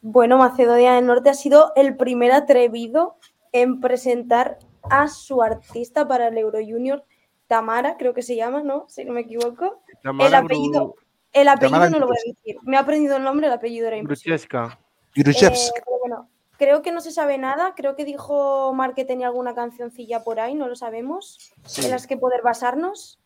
bueno, 0.00 0.38
Macedonia 0.38 0.94
del 0.94 1.06
Norte 1.06 1.30
ha 1.30 1.34
sido 1.34 1.72
el 1.76 1.96
primer 1.96 2.32
atrevido 2.32 3.16
en 3.52 3.80
presentar 3.80 4.58
a 4.82 5.08
su 5.08 5.42
artista 5.42 6.08
para 6.08 6.28
el 6.28 6.38
Euro 6.38 6.58
Junior, 6.58 7.04
Tamara, 7.46 7.96
creo 7.96 8.14
que 8.14 8.22
se 8.22 8.36
llama, 8.36 8.62
¿no? 8.62 8.86
Si 8.88 9.04
no 9.04 9.12
me 9.12 9.20
equivoco. 9.22 9.82
el 10.04 10.34
apellido, 10.34 10.94
el 11.32 11.48
apellido 11.48 11.70
Tamara 11.72 11.90
no 11.90 11.98
lo 11.98 12.06
voy 12.06 12.16
a 12.16 12.28
decir. 12.28 12.56
Me 12.62 12.76
ha 12.76 12.80
aprendido 12.80 13.16
el 13.16 13.24
nombre, 13.24 13.46
el 13.48 13.52
apellido 13.52 13.88
era 13.88 13.96
imposible. 13.96 14.34
Eh, 15.68 15.82
pero 15.84 15.98
bueno, 15.98 16.28
creo 16.56 16.82
que 16.82 16.92
no 16.92 17.00
se 17.00 17.10
sabe 17.10 17.38
nada. 17.38 17.74
Creo 17.74 17.96
que 17.96 18.04
dijo 18.04 18.72
Mar 18.72 18.94
que 18.94 19.04
tenía 19.04 19.26
alguna 19.26 19.54
cancioncilla 19.54 20.22
por 20.22 20.38
ahí, 20.40 20.54
no 20.54 20.68
lo 20.68 20.76
sabemos, 20.76 21.52
Sí. 21.64 21.84
en 21.84 21.90
las 21.90 22.06
que 22.06 22.16
poder 22.16 22.42
basarnos. 22.42 23.19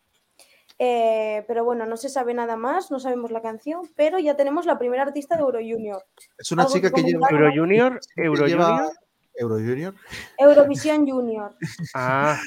Eh, 0.77 1.45
pero 1.47 1.63
bueno, 1.63 1.85
no 1.85 1.95
se 1.95 2.09
sabe 2.09 2.33
nada 2.33 2.57
más, 2.57 2.91
no 2.91 2.99
sabemos 2.99 3.31
la 3.31 3.41
canción, 3.41 3.81
pero 3.95 4.19
ya 4.19 4.35
tenemos 4.35 4.65
la 4.65 4.77
primera 4.77 5.03
artista 5.03 5.35
de 5.35 5.41
Euro 5.41 5.59
Junior. 5.59 6.03
Es 6.37 6.51
una 6.51 6.63
¿Algo 6.63 6.73
chica 6.73 6.91
que 6.91 7.03
lleva. 7.03 7.27
Euro 7.29 7.49
Junior, 7.55 7.99
Euro 8.17 8.41
Junior. 8.41 8.91
Euro 9.37 9.55
Junior. 9.55 9.93
Eurovisión 10.37 11.07
Junior. 11.07 11.55
Ah, 11.93 12.39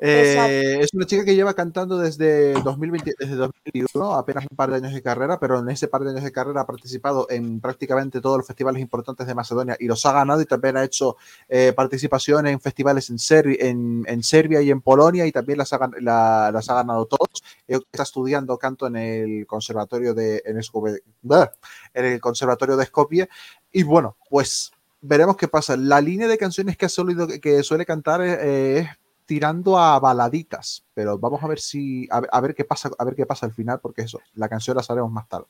Eh, 0.00 0.78
es 0.80 0.94
una 0.94 1.06
chica 1.06 1.24
que 1.24 1.34
lleva 1.34 1.54
cantando 1.54 1.98
desde 1.98 2.52
2020, 2.62 3.14
desde 3.18 3.34
2021, 3.34 4.14
apenas 4.14 4.46
un 4.48 4.56
par 4.56 4.70
de 4.70 4.76
años 4.76 4.92
de 4.94 5.02
carrera, 5.02 5.40
pero 5.40 5.58
en 5.58 5.68
ese 5.70 5.88
par 5.88 6.02
de 6.02 6.10
años 6.10 6.22
de 6.22 6.30
carrera 6.30 6.60
ha 6.60 6.66
participado 6.66 7.26
en 7.30 7.60
prácticamente 7.60 8.20
todos 8.20 8.38
los 8.38 8.46
festivales 8.46 8.80
importantes 8.80 9.26
de 9.26 9.34
Macedonia 9.34 9.76
y 9.80 9.86
los 9.88 10.06
ha 10.06 10.12
ganado 10.12 10.40
y 10.40 10.46
también 10.46 10.76
ha 10.76 10.84
hecho 10.84 11.16
eh, 11.48 11.72
participación 11.74 12.46
en 12.46 12.60
festivales 12.60 13.10
en, 13.10 13.16
Serbi- 13.18 13.56
en, 13.58 14.04
en 14.06 14.22
Serbia 14.22 14.62
y 14.62 14.70
en 14.70 14.80
Polonia 14.82 15.26
y 15.26 15.32
también 15.32 15.58
las 15.58 15.72
ha, 15.72 15.90
la- 16.00 16.50
las 16.52 16.70
ha 16.70 16.74
ganado 16.74 17.06
todos. 17.06 17.42
Eh, 17.66 17.80
Está 17.90 18.04
estudiando 18.04 18.56
canto 18.58 18.86
en 18.86 18.94
el 18.96 19.46
conservatorio 19.48 20.14
de 20.14 20.42
en, 20.44 20.60
en 20.60 22.04
el 22.04 22.20
conservatorio 22.20 22.76
de 22.76 22.86
Skopje 22.86 23.28
y 23.72 23.82
bueno, 23.82 24.16
pues 24.30 24.70
veremos 25.02 25.36
qué 25.36 25.48
pasa. 25.48 25.76
La 25.76 26.00
línea 26.00 26.26
de 26.28 26.38
canciones 26.38 26.76
que, 26.78 26.86
ha 26.86 26.88
solido- 26.88 27.28
que 27.40 27.62
suele 27.62 27.84
cantar 27.84 28.22
eh, 28.22 28.78
es 28.78 28.88
tirando 29.26 29.78
a 29.78 29.98
baladitas, 30.00 30.84
pero 30.94 31.18
vamos 31.18 31.42
a 31.42 31.48
ver 31.48 31.58
si 31.60 32.08
a 32.10 32.20
ver, 32.20 32.30
a 32.32 32.40
ver 32.40 32.54
qué 32.54 32.64
pasa, 32.64 32.90
a 32.98 33.04
ver 33.04 33.14
qué 33.14 33.26
pasa 33.26 33.46
al 33.46 33.52
final, 33.52 33.80
porque 33.80 34.02
eso, 34.02 34.20
la 34.34 34.48
canción 34.48 34.76
la 34.76 34.82
sabremos 34.82 35.12
más 35.12 35.28
tarde. 35.28 35.46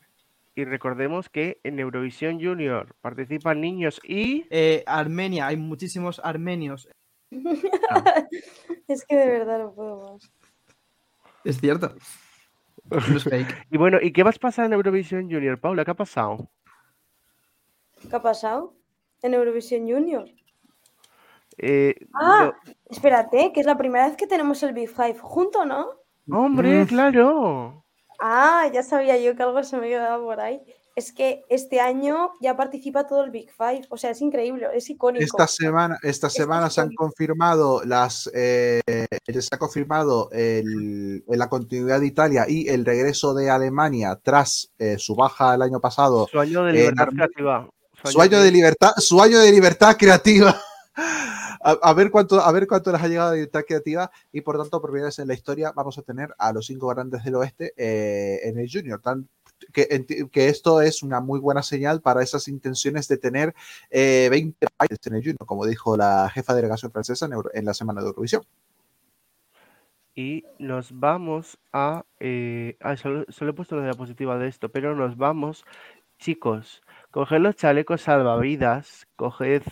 y 0.54 0.64
recordemos 0.64 1.28
que 1.30 1.58
en 1.64 1.78
Eurovisión 1.78 2.38
Junior 2.40 2.94
participan 3.00 3.60
niños 3.60 4.00
y 4.04 4.44
Eh, 4.50 4.82
Armenia, 4.86 5.46
hay 5.46 5.56
muchísimos 5.56 6.20
armenios. 6.22 6.88
es 8.88 9.04
que 9.06 9.16
de 9.16 9.26
verdad 9.26 9.58
no 9.60 9.72
puedo 9.72 10.12
más. 10.14 10.30
Es 11.44 11.58
cierto. 11.60 11.94
Y 13.70 13.78
bueno, 13.78 13.98
¿y 14.02 14.12
qué 14.12 14.22
más 14.24 14.38
pasa 14.38 14.64
en 14.66 14.72
Eurovisión 14.74 15.30
Junior, 15.30 15.58
Paula? 15.58 15.84
¿Qué 15.84 15.90
ha 15.92 15.94
pasado? 15.94 16.50
¿Qué 18.08 18.14
ha 18.14 18.20
pasado? 18.22 18.74
En 19.22 19.34
Eurovisión 19.34 19.82
Junior. 19.88 20.28
Eh, 21.58 21.94
Ah, 22.14 22.52
espérate, 22.88 23.52
que 23.52 23.60
es 23.60 23.66
la 23.66 23.76
primera 23.76 24.06
vez 24.08 24.16
que 24.16 24.26
tenemos 24.26 24.62
el 24.62 24.72
Big 24.72 24.88
Five 24.88 25.18
junto, 25.20 25.64
¿no? 25.64 25.86
no- 26.26 26.38
hombre, 26.40 26.84
Mm. 26.84 26.86
claro. 26.86 27.84
Ah, 28.20 28.68
ya 28.72 28.82
sabía 28.82 29.18
yo 29.18 29.34
que 29.36 29.42
algo 29.42 29.62
se 29.64 29.76
me 29.76 29.88
quedaba 29.88 30.22
por 30.22 30.40
ahí. 30.40 30.62
Es 30.94 31.12
que 31.12 31.42
este 31.48 31.80
año 31.80 32.32
ya 32.40 32.54
participa 32.56 33.06
todo 33.06 33.24
el 33.24 33.30
Big 33.30 33.50
Five. 33.50 33.82
O 33.88 33.96
sea, 33.96 34.10
es 34.10 34.20
increíble, 34.20 34.68
es 34.74 34.88
icónico. 34.90 35.24
Esta 35.24 35.46
semana, 35.46 35.98
esta 36.02 36.28
semana 36.30 36.68
se 36.70 36.82
han 36.82 36.92
confirmado 36.94 37.82
las 37.84 38.30
eh, 38.34 38.80
se 38.86 39.48
ha 39.54 39.58
confirmado 39.58 40.28
el- 40.32 41.24
la 41.26 41.48
continuidad 41.48 42.00
de 42.00 42.06
Italia 42.06 42.44
y 42.46 42.68
el 42.68 42.84
regreso 42.84 43.32
de 43.34 43.48
Alemania 43.50 44.18
tras 44.22 44.70
eh, 44.78 44.96
su 44.98 45.16
baja 45.16 45.54
el 45.54 45.62
año 45.62 45.80
pasado. 45.80 46.28
Su 46.30 46.38
año 46.38 46.62
de 46.64 46.72
libertad 46.74 47.08
creativa. 47.08 47.68
Su 48.04 48.20
año 48.20 48.40
de 48.40 48.50
libertad, 48.50 48.92
su 48.98 49.20
año 49.22 49.38
de 49.40 49.50
libertad 49.52 49.96
creativa. 49.98 50.60
A, 51.64 51.78
a 51.80 51.94
ver 51.94 52.10
cuánto, 52.10 52.40
a 52.40 52.50
ver 52.50 52.66
cuánto 52.66 52.90
les 52.90 53.00
ha 53.00 53.06
llegado 53.06 53.30
de 53.30 53.36
libertad 53.36 53.62
creativa 53.64 54.10
y 54.32 54.40
por 54.40 54.58
tanto, 54.58 54.80
por 54.80 54.90
primera 54.90 55.06
vez 55.06 55.20
en 55.20 55.28
la 55.28 55.34
historia, 55.34 55.70
vamos 55.70 55.96
a 55.96 56.02
tener 56.02 56.34
a 56.36 56.52
los 56.52 56.66
cinco 56.66 56.88
grandes 56.88 57.22
del 57.22 57.36
oeste 57.36 57.72
eh, 57.76 58.40
en 58.48 58.58
el 58.58 58.68
Junior. 58.68 59.00
Tan, 59.00 59.28
que, 59.72 59.86
esto 60.48 60.82
es 60.82 61.04
una 61.04 61.20
muy 61.20 61.38
buena 61.38 61.62
señal 61.62 62.00
para 62.00 62.20
esas 62.20 62.48
intenciones 62.48 63.06
de 63.06 63.16
tener 63.16 63.54
eh, 63.90 64.26
20 64.28 64.66
países 64.76 64.98
en 65.06 65.14
el 65.14 65.20
Junior, 65.22 65.46
como 65.46 65.64
dijo 65.64 65.96
la 65.96 66.28
jefa 66.34 66.52
de 66.52 66.62
delegación 66.62 66.90
francesa 66.90 67.26
en, 67.26 67.32
Euro- 67.34 67.50
en 67.54 67.64
la 67.64 67.74
semana 67.74 68.00
de 68.00 68.08
Eurovisión. 68.08 68.42
Y 70.14 70.44
nos 70.58 70.98
vamos 70.98 71.58
a. 71.72 72.04
eh, 72.20 72.76
ah, 72.80 72.96
solo, 72.96 73.24
solo 73.28 73.52
he 73.52 73.54
puesto 73.54 73.76
la 73.76 73.84
diapositiva 73.84 74.36
de 74.36 74.48
esto, 74.48 74.68
pero 74.68 74.94
nos 74.94 75.16
vamos, 75.16 75.64
chicos. 76.18 76.82
Coged 77.12 77.40
los 77.40 77.54
chalecos 77.56 78.00
salvavidas. 78.00 79.06
Coged. 79.16 79.62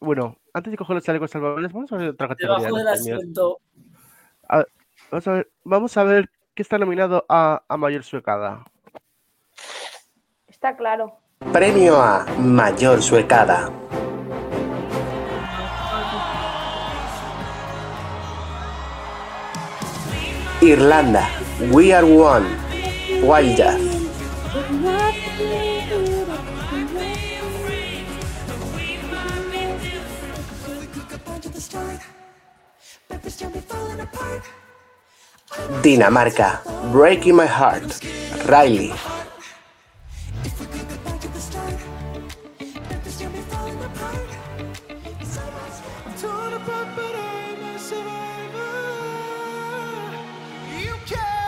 Bueno, 0.00 0.36
antes 0.52 0.70
de 0.70 0.76
coger 0.76 0.94
los 0.96 1.04
chalecos 1.04 1.30
salvavidas, 1.30 1.72
vamos 1.72 1.90
a 1.92 1.96
ver 1.96 2.10
otra 2.10 2.28
categoría. 2.28 2.58
Debajo 2.66 2.76
de 2.76 2.84
del 2.84 2.92
asiento. 2.92 3.58
A- 4.48 4.66
vamos, 5.10 5.26
a 5.26 5.32
ver, 5.32 5.50
vamos 5.64 5.96
a 5.96 6.04
ver 6.04 6.30
qué 6.54 6.62
está 6.62 6.76
nominado 6.76 7.24
a, 7.28 7.62
a 7.66 7.76
mayor 7.78 8.04
suecada. 8.04 8.64
Está 10.46 10.76
claro. 10.76 11.16
Premio 11.52 11.96
a 12.02 12.26
Mayor 12.38 13.00
Suecada. 13.00 13.70
Irlanda. 20.60 21.26
We 21.72 21.92
Are 21.94 22.04
One. 22.04 22.46
Wildjack. 23.22 23.89
Dinamarca. 35.82 36.60
Breaking 36.92 37.36
My 37.36 37.46
Heart. 37.46 38.04
Riley. 38.46 38.92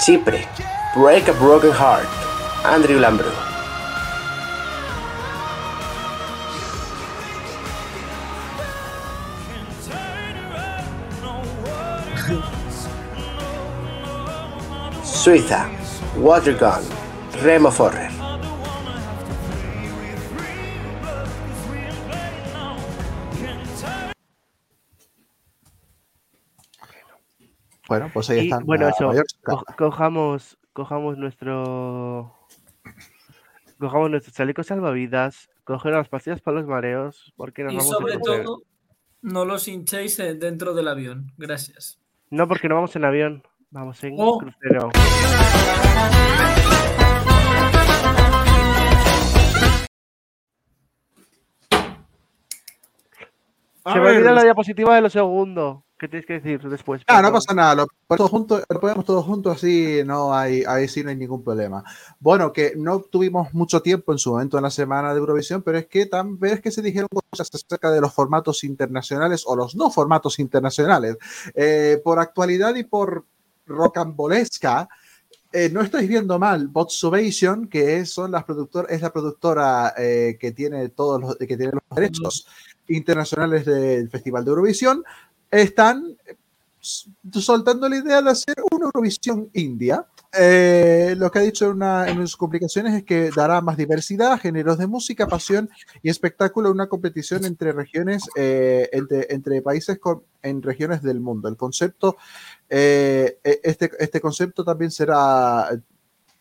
Chipre. 0.01 0.49
Break 0.95 1.29
a 1.29 1.35
Broken 1.35 1.73
Heart. 1.73 2.09
Andrew 2.65 2.99
Lambro. 2.99 3.52
Suiza. 15.23 15.69
Watergun. 16.17 16.83
Remo 17.43 17.71
Forrer. 17.71 18.11
Bueno, 27.89 28.11
pues 28.13 28.31
ahí 28.31 28.41
Y 28.41 28.45
están. 28.45 28.65
bueno, 28.65 28.89
eso. 28.89 29.11
co- 29.43 29.65
cojamos, 29.77 30.59
cojamos 30.73 31.19
nuestro. 31.19 32.35
Cojamos 33.79 34.11
nuestros 34.11 34.35
chalecos 34.35 34.67
salvavidas. 34.69 35.51
Coger 35.65 35.93
las 35.93 36.09
pastillas 36.09 36.41
para 36.41 36.59
los 36.59 36.67
mareos. 36.67 37.33
Porque 37.37 37.65
nos 37.65 37.73
Y 37.73 37.77
vamos 37.77 37.93
a 37.93 37.97
sobre 37.99 38.19
todo, 38.19 38.63
no 39.23 39.45
los 39.45 39.67
hinchéis 39.69 40.19
eh, 40.21 40.35
dentro 40.35 40.75
del 40.75 40.89
avión. 40.89 41.33
Gracias. 41.37 41.99
No, 42.31 42.47
porque 42.49 42.69
no 42.69 42.77
vamos 42.77 42.95
en 42.97 43.05
avión. 43.05 43.43
Vamos 43.73 44.03
en 44.05 44.15
Oh. 44.19 44.39
crucero. 44.39 44.91
A 53.85 53.95
Se 53.95 53.99
me 54.01 54.09
olvida 54.11 54.27
la 54.31 54.35
los- 54.37 54.45
diapositiva 54.45 54.95
de 54.95 55.01
lo 55.01 55.11
segundo. 55.11 55.85
¿Qué 55.99 56.09
tienes 56.09 56.27
que 56.27 56.41
decir 56.41 56.61
después? 56.69 57.01
Ah, 57.07 57.23
no 57.23 57.31
pasa 57.31 57.55
nada, 57.55 57.77
lo 57.77 57.87
ponemos 57.87 58.17
todos 58.19 58.31
juntos, 58.31 58.65
lo 58.69 58.81
ponemos 58.81 59.05
todos 59.05 59.25
juntos 59.25 59.55
así, 59.57 60.03
no 60.05 60.35
hay, 60.35 60.65
ahí 60.67 60.89
sí 60.89 61.05
no 61.05 61.11
hay 61.11 61.17
ningún 61.17 61.45
problema. 61.45 61.85
Bueno, 62.19 62.53
que 62.53 62.73
no 62.77 63.03
tuvimos 63.03 63.55
mucho 63.55 63.83
tiempo 63.83 64.11
en 64.11 64.19
su 64.19 64.33
momento 64.33 64.57
en 64.57 64.65
la 64.65 64.71
semana 64.71 65.13
de 65.15 65.21
Eurovisión, 65.21 65.63
pero 65.63 65.79
es 65.79 65.87
que 65.87 66.07
también 66.07 66.55
es 66.55 66.61
que 66.61 66.73
se 66.73 66.83
dijeron 66.83 67.09
cosas 67.31 67.49
acerca 67.55 67.93
de 67.93 68.01
los 68.01 68.13
formatos 68.13 68.65
internacionales 68.65 69.45
o 69.47 69.55
los 69.55 69.77
no 69.77 69.91
formatos 69.93 70.41
internacionales. 70.41 71.19
Eh, 71.55 72.01
por 72.03 72.19
actualidad 72.19 72.75
y 72.75 72.83
por 72.83 73.25
rocambolesca, 73.67 74.89
eh, 75.53 75.69
no 75.71 75.83
estáis 75.83 76.09
viendo 76.09 76.39
mal, 76.39 76.69
Botsobation, 76.69 77.69
que 77.69 77.99
es, 77.99 78.11
son 78.11 78.31
las 78.31 78.45
productor, 78.45 78.87
es 78.89 79.03
la 79.03 79.13
productora 79.13 79.93
eh, 79.99 80.39
que 80.41 80.53
tiene 80.53 80.89
todos 80.89 81.21
los, 81.21 81.37
que 81.37 81.57
tiene 81.57 81.73
los 81.73 81.83
derechos 81.95 82.47
internacionales 82.89 83.67
del 83.67 84.09
Festival 84.09 84.45
de 84.45 84.51
Eurovisión, 84.51 85.05
están 85.51 86.17
soltando 86.81 87.89
la 87.89 87.97
idea 87.97 88.23
de 88.23 88.31
hacer 88.31 88.57
una 88.73 88.87
Eurovisión 88.87 89.51
India. 89.53 90.07
Eh, 90.35 91.15
lo 91.19 91.31
que 91.31 91.39
ha 91.39 91.43
dicho 91.43 91.67
en, 91.67 91.73
una, 91.73 92.09
en 92.09 92.17
sus 92.21 92.37
complicaciones 92.37 92.95
es 92.95 93.05
que 93.05 93.31
dará 93.37 93.61
más 93.61 93.77
diversidad, 93.77 94.41
géneros 94.41 94.79
de 94.79 94.87
música, 94.87 95.27
pasión 95.27 95.69
y 96.03 96.09
espectáculo, 96.09 96.71
una 96.71 96.89
competición 96.89 97.45
entre 97.45 97.73
regiones, 97.73 98.23
eh, 98.35 98.89
entre, 98.93 99.61
países 99.61 100.01
en 100.43 100.63
regiones 100.63 101.03
del 101.03 101.21
mundo. 101.21 101.49
El 101.49 101.57
concepto, 101.57 102.17
eh, 102.69 103.39
e- 103.45 103.61
este, 103.63 103.91
este 103.99 104.21
concepto 104.21 104.65
también 104.65 104.91
será... 104.91 105.69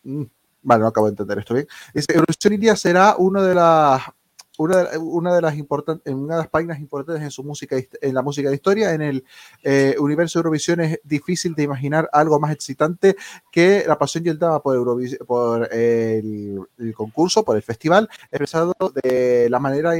mm, 0.04 0.22
Vale, 0.64 0.82
no 0.82 0.86
acabo 0.86 1.08
de 1.08 1.10
entender 1.10 1.38
esto 1.40 1.54
bien. 1.54 1.66
Dice, 1.92 2.12
Eurovisión 2.14 2.52
India 2.54 2.76
será 2.76 3.16
uno 3.18 3.42
de 3.42 3.52
las 3.52 4.02
una 4.62 4.84
de, 4.84 4.98
una 4.98 5.34
de 5.34 5.42
las 5.42 5.56
importantes, 5.56 6.12
una 6.14 6.34
de 6.36 6.40
las 6.42 6.48
páginas 6.48 6.78
importantes 6.80 7.22
en 7.22 7.30
su 7.30 7.42
música, 7.44 7.76
en 8.00 8.14
la 8.14 8.22
música 8.22 8.48
de 8.48 8.54
historia, 8.54 8.92
en 8.94 9.02
el 9.02 9.24
eh, 9.62 9.96
universo 9.98 10.38
de 10.38 10.40
Eurovisión 10.42 10.80
es 10.80 11.00
difícil 11.04 11.54
de 11.54 11.62
imaginar 11.64 12.08
algo 12.12 12.38
más 12.40 12.52
excitante 12.52 13.16
que 13.50 13.84
la 13.86 13.98
pasión 13.98 14.24
y 14.26 14.30
el 14.30 14.38
drama 14.38 14.60
por, 14.60 14.76
Eurovis- 14.76 15.18
por 15.26 15.68
el, 15.72 16.60
el 16.78 16.94
concurso, 16.94 17.44
por 17.44 17.56
el 17.56 17.62
festival, 17.62 18.08
expresado 18.30 18.74
de 19.02 19.48
la 19.50 19.58
manera 19.58 19.92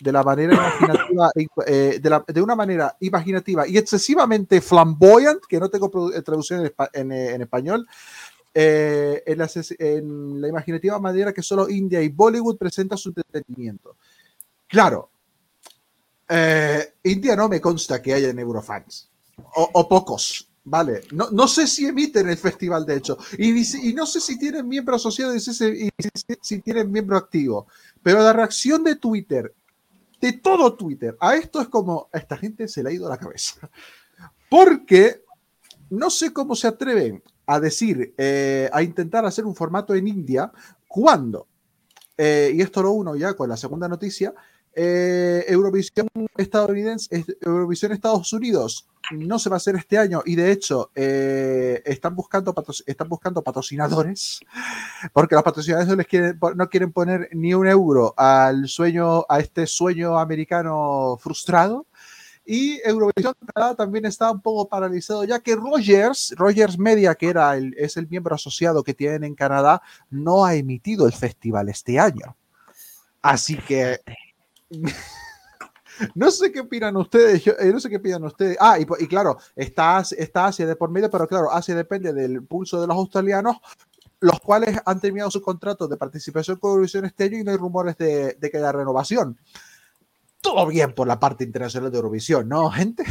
de 0.00 0.12
la 0.12 0.22
manera 0.22 0.54
imaginativa, 0.54 1.30
eh, 1.66 1.98
de, 2.00 2.08
la- 2.10 2.24
de 2.24 2.40
una 2.40 2.54
manera 2.54 2.96
imaginativa 3.00 3.66
y 3.66 3.78
excesivamente 3.78 4.60
flamboyant, 4.60 5.40
que 5.48 5.58
no 5.58 5.68
tengo 5.70 5.90
eh, 6.14 6.22
traducción 6.22 6.64
en, 6.64 6.72
en, 6.92 7.10
eh, 7.10 7.34
en 7.34 7.42
español, 7.42 7.84
eh, 8.60 9.22
en, 9.24 9.38
la, 9.38 9.48
en 9.78 10.40
la 10.40 10.48
imaginativa 10.48 10.98
manera 10.98 11.32
que 11.32 11.42
solo 11.42 11.68
India 11.68 12.02
y 12.02 12.08
Bollywood 12.08 12.56
presenta 12.58 12.96
su 12.96 13.10
entretenimiento. 13.10 13.96
Claro, 14.66 15.10
eh, 16.28 16.94
India 17.04 17.36
no 17.36 17.48
me 17.48 17.60
consta 17.60 18.02
que 18.02 18.14
haya 18.14 18.30
Eurofans, 18.30 19.08
o, 19.54 19.70
o 19.74 19.88
pocos, 19.88 20.48
¿vale? 20.64 21.02
No, 21.12 21.30
no 21.30 21.46
sé 21.46 21.68
si 21.68 21.86
emiten 21.86 22.28
el 22.28 22.36
festival, 22.36 22.84
de 22.84 22.96
hecho, 22.96 23.16
y, 23.38 23.88
y 23.88 23.94
no 23.94 24.06
sé 24.06 24.20
si 24.20 24.36
tienen 24.38 24.66
miembro 24.66 24.96
asociado 24.96 25.34
y 25.36 25.40
si, 25.40 25.54
si- 25.54 25.90
si 26.42 26.58
tienen 26.60 26.90
miembro 26.90 27.16
activo, 27.16 27.68
pero 28.02 28.18
la 28.22 28.32
reacción 28.32 28.82
de 28.82 28.96
Twitter, 28.96 29.54
de 30.20 30.32
todo 30.32 30.74
Twitter, 30.74 31.16
a 31.20 31.36
esto 31.36 31.60
es 31.60 31.68
como, 31.68 32.08
a 32.12 32.18
esta 32.18 32.36
gente 32.36 32.66
se 32.66 32.82
le 32.82 32.88
ha 32.90 32.92
ido 32.92 33.08
la 33.08 33.18
cabeza. 33.18 33.70
Porque 34.50 35.22
no 35.90 36.10
sé 36.10 36.32
cómo 36.32 36.56
se 36.56 36.66
atreven 36.66 37.22
a 37.48 37.58
decir, 37.60 38.14
eh, 38.18 38.68
a 38.72 38.82
intentar 38.82 39.24
hacer 39.24 39.44
un 39.46 39.54
formato 39.54 39.94
en 39.94 40.06
India, 40.06 40.52
cuando, 40.86 41.46
eh, 42.16 42.52
y 42.54 42.60
esto 42.60 42.82
lo 42.82 42.92
uno 42.92 43.16
ya 43.16 43.34
con 43.34 43.48
la 43.48 43.56
segunda 43.56 43.88
noticia, 43.88 44.34
eh, 44.74 45.44
Eurovisión 45.48 46.06
estadounidense, 46.36 47.08
es- 47.10 47.36
Eurovisión 47.40 47.90
Estados 47.92 48.32
Unidos 48.32 48.86
no 49.12 49.38
se 49.38 49.48
va 49.48 49.56
a 49.56 49.62
hacer 49.62 49.74
este 49.76 49.96
año 49.98 50.22
y 50.24 50.36
de 50.36 50.52
hecho 50.52 50.90
eh, 50.94 51.82
están, 51.86 52.14
buscando 52.14 52.54
están 52.86 53.08
buscando 53.08 53.42
patrocinadores 53.42 54.40
porque 55.14 55.34
los 55.34 55.42
patrocinadores 55.42 55.96
no, 55.96 56.04
quieren, 56.04 56.38
no 56.54 56.68
quieren 56.68 56.92
poner 56.92 57.28
ni 57.32 57.54
un 57.54 57.66
euro 57.66 58.14
al 58.16 58.68
sueño, 58.68 59.24
a 59.28 59.40
este 59.40 59.66
sueño 59.66 60.18
americano 60.18 61.16
frustrado. 61.18 61.86
Y 62.50 62.80
Eurovisión 62.82 63.34
también 63.76 64.06
está 64.06 64.30
un 64.30 64.40
poco 64.40 64.70
paralizado, 64.70 65.22
ya 65.22 65.38
que 65.38 65.54
Rogers, 65.54 66.34
Rogers 66.34 66.78
Media, 66.78 67.14
que 67.14 67.28
era 67.28 67.54
el, 67.54 67.74
es 67.76 67.98
el 67.98 68.08
miembro 68.08 68.34
asociado 68.34 68.82
que 68.82 68.94
tienen 68.94 69.22
en 69.22 69.34
Canadá, 69.34 69.82
no 70.08 70.46
ha 70.46 70.54
emitido 70.54 71.04
el 71.04 71.12
festival 71.12 71.68
este 71.68 72.00
año. 72.00 72.38
Así 73.20 73.58
que 73.58 74.00
no 76.14 76.30
sé 76.30 76.50
qué 76.50 76.60
opinan 76.60 76.96
ustedes, 76.96 77.44
yo, 77.44 77.52
eh, 77.60 77.70
no 77.70 77.80
sé 77.80 77.90
qué 77.90 77.96
opinan 77.96 78.24
ustedes. 78.24 78.56
Ah, 78.58 78.78
y, 78.78 78.86
y 78.98 79.06
claro, 79.06 79.36
está, 79.54 80.02
está 80.16 80.46
Asia 80.46 80.66
de 80.66 80.74
por 80.74 80.88
medio, 80.90 81.10
pero 81.10 81.28
claro, 81.28 81.52
Asia 81.52 81.74
depende 81.74 82.14
del 82.14 82.42
pulso 82.44 82.80
de 82.80 82.86
los 82.86 82.96
australianos, 82.96 83.58
los 84.20 84.40
cuales 84.40 84.74
han 84.86 84.98
terminado 85.00 85.30
su 85.30 85.42
contrato 85.42 85.86
de 85.86 85.98
participación 85.98 86.56
con 86.56 86.70
Eurovisión 86.70 87.04
este 87.04 87.24
año 87.24 87.40
y 87.40 87.44
no 87.44 87.50
hay 87.50 87.58
rumores 87.58 87.98
de, 87.98 88.38
de 88.40 88.50
que 88.50 88.56
haya 88.56 88.72
renovación. 88.72 89.38
Todo 90.40 90.66
bien 90.66 90.92
por 90.94 91.08
la 91.08 91.18
parte 91.18 91.44
internacional 91.44 91.90
de 91.90 91.96
Eurovisión, 91.96 92.48
¿no, 92.48 92.70
gente? 92.70 93.04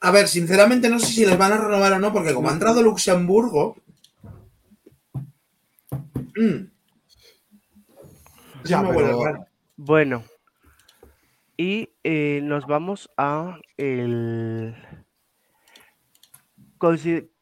A 0.00 0.10
ver, 0.10 0.28
sinceramente 0.28 0.88
no 0.88 0.98
sé 0.98 1.06
si 1.06 1.26
les 1.26 1.36
van 1.36 1.52
a 1.52 1.58
renovar 1.58 1.92
o 1.92 1.98
no, 1.98 2.12
porque 2.12 2.32
como 2.32 2.48
ha 2.48 2.52
entrado 2.52 2.82
Luxemburgo. 2.82 3.76
mm, 6.36 6.64
Ya, 8.64 8.82
pero-. 8.82 9.46
Bueno. 9.76 10.24
Y 11.56 11.90
eh, 12.04 12.40
nos 12.42 12.66
vamos 12.66 13.10
a 13.18 13.58
el. 13.76 14.74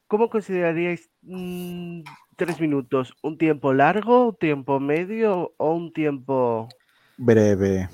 ¿Cómo 0.09 0.29
consideraríais 0.29 1.11
mm, 1.23 2.01
tres 2.35 2.61
minutos? 2.61 3.15
¿Un 3.23 3.39
tiempo 3.39 3.73
largo, 3.73 4.31
un 4.31 4.37
tiempo 4.37 4.81
medio 4.81 5.55
o 5.57 5.75
un 5.75 5.93
tiempo 5.93 6.69
Breve. 7.19 7.89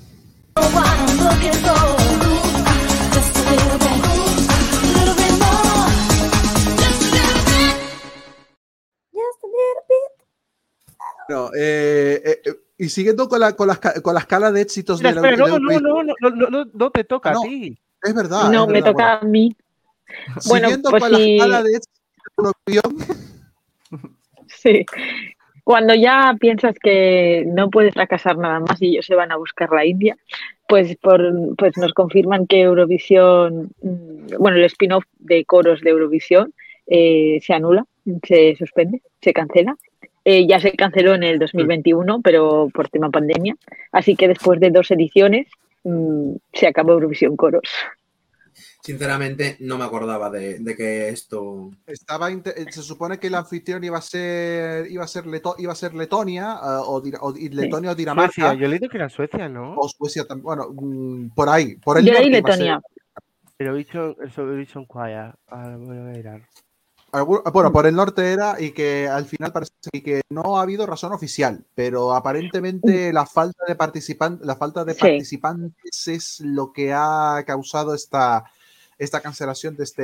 No, 11.27 11.49
eh, 11.55 12.21
eh, 12.23 12.41
eh, 12.45 12.53
y 12.77 12.89
siguiendo 12.89 13.27
con 13.27 13.39
la, 13.39 13.55
con, 13.55 13.67
la, 13.67 13.77
con 13.77 14.13
la 14.13 14.19
escala 14.19 14.51
de 14.51 14.61
éxitos 14.61 14.99
Espera, 14.99 15.21
de 15.21 15.21
la 15.21 15.33
espera, 15.33 15.47
no, 15.59 15.69
de 15.69 15.79
no, 15.81 16.03
no, 16.03 16.03
no, 16.03 16.29
no, 16.29 16.49
no, 16.49 16.65
no 16.71 16.91
te 16.91 17.03
toca 17.03 17.31
No, 17.31 17.39
a 17.41 17.43
ti. 17.43 17.77
Es 18.03 18.13
verdad. 18.13 18.51
no, 18.51 18.61
es 18.63 18.67
me 18.67 18.73
verdad, 18.73 18.91
toca 18.91 19.03
bueno. 19.03 19.19
a 19.21 19.25
mí. 19.25 19.57
Bueno, 20.47 20.67
Siguiendo 20.67 20.89
pues 20.91 21.03
con 21.03 21.11
la 21.11 21.17
si- 21.17 21.35
escala 21.37 21.63
de 21.63 21.69
éxitos 21.71 22.53
de 22.67 22.81
Sí. 24.47 24.85
Cuando 25.65 25.95
ya 25.95 26.35
piensas 26.39 26.75
que 26.77 27.43
no 27.47 27.71
puedes 27.71 27.95
fracasar 27.95 28.37
nada 28.37 28.59
más 28.59 28.79
y 28.79 28.89
ellos 28.89 29.07
se 29.07 29.15
van 29.15 29.31
a 29.31 29.37
buscar 29.37 29.71
la 29.71 29.83
India, 29.83 30.15
pues, 30.67 30.95
por, 30.97 31.19
pues 31.57 31.75
nos 31.77 31.91
confirman 31.93 32.45
que 32.45 32.61
Eurovisión, 32.61 33.71
mm, 33.81 34.37
bueno, 34.37 34.57
el 34.57 34.65
spin-off 34.65 35.05
de 35.17 35.43
coros 35.43 35.81
de 35.81 35.89
Eurovisión 35.89 36.53
eh, 36.85 37.39
se 37.41 37.53
anula, 37.55 37.83
se 38.27 38.55
suspende, 38.55 39.01
se 39.19 39.33
cancela. 39.33 39.75
Eh, 40.23 40.45
ya 40.47 40.59
se 40.59 40.71
canceló 40.73 41.15
en 41.15 41.23
el 41.23 41.39
2021, 41.39 42.21
pero 42.21 42.69
por 42.71 42.89
tema 42.89 43.09
pandemia. 43.09 43.55
Así 43.91 44.15
que 44.15 44.27
después 44.27 44.59
de 44.59 44.69
dos 44.69 44.91
ediciones 44.91 45.47
mm, 45.83 46.35
se 46.53 46.67
acabó 46.67 46.91
Eurovisión 46.91 47.35
Coros. 47.35 47.67
Sinceramente, 48.85 49.57
no 49.61 49.79
me 49.79 49.83
acordaba 49.83 50.29
de, 50.29 50.59
de 50.59 50.75
que 50.75 51.09
esto. 51.09 51.71
estaba 51.87 52.31
eh, 52.31 52.41
se 52.69 52.83
supone 52.83 53.17
que 53.17 53.27
el 53.27 53.35
anfitrión 53.35 53.83
iba 53.83 53.97
a 53.97 54.01
ser 54.01 54.89
iba 54.91 55.03
a 55.03 55.07
ser, 55.07 55.25
Leto- 55.25 55.55
iba 55.57 55.71
a 55.71 55.75
ser 55.75 55.95
Letonia 55.95 56.51
ah, 56.53 56.81
o, 56.85 57.01
o 57.21 57.33
Letonia 57.33 57.91
o 57.91 57.95
Dinamarca 57.95 58.31
Suecia, 58.31 58.53
yo 58.53 58.65
he 58.67 58.69
leído 58.69 58.87
que 58.87 58.97
era 58.97 59.09
Suecia, 59.09 59.49
¿no? 59.49 59.73
o 59.75 59.89
Suecia 59.89 60.25
también. 60.27 60.43
Bueno, 60.45 60.67
mm, 60.71 61.29
por 61.33 61.49
ahí, 61.49 61.77
por 61.77 61.97
el 61.97 62.05
Yo 62.05 62.13
leí. 62.13 62.29
Letonia. 62.29 62.79
Eurovision, 63.57 64.15
Eurovision 64.37 64.85
Choir. 64.85 65.33
Ahora 65.47 65.77
voy 65.77 65.97
a 65.97 66.01
mirar. 66.01 66.41
Bueno, 67.53 67.71
por 67.71 67.85
el 67.87 67.95
norte 67.95 68.33
era 68.33 68.59
y 68.61 68.71
que 68.71 69.07
al 69.07 69.23
final 69.25 69.53
parece 69.53 69.71
que 70.03 70.19
no 70.29 70.57
ha 70.57 70.61
habido 70.63 70.85
razón 70.85 71.13
oficial, 71.13 71.63
pero 71.73 72.13
aparentemente 72.13 73.13
la 73.13 73.25
falta 73.25 73.63
de 73.65 73.75
participantes, 73.75 74.45
la 74.45 74.57
falta 74.57 74.83
de 74.83 74.93
Sí. 74.95 74.99
participantes 74.99 76.07
es 76.09 76.41
lo 76.41 76.73
que 76.73 76.91
ha 76.93 77.41
causado 77.47 77.93
esta, 77.95 78.43
esta 78.97 79.21
cancelación 79.21 79.75
de 79.75 79.83
este, 79.83 80.03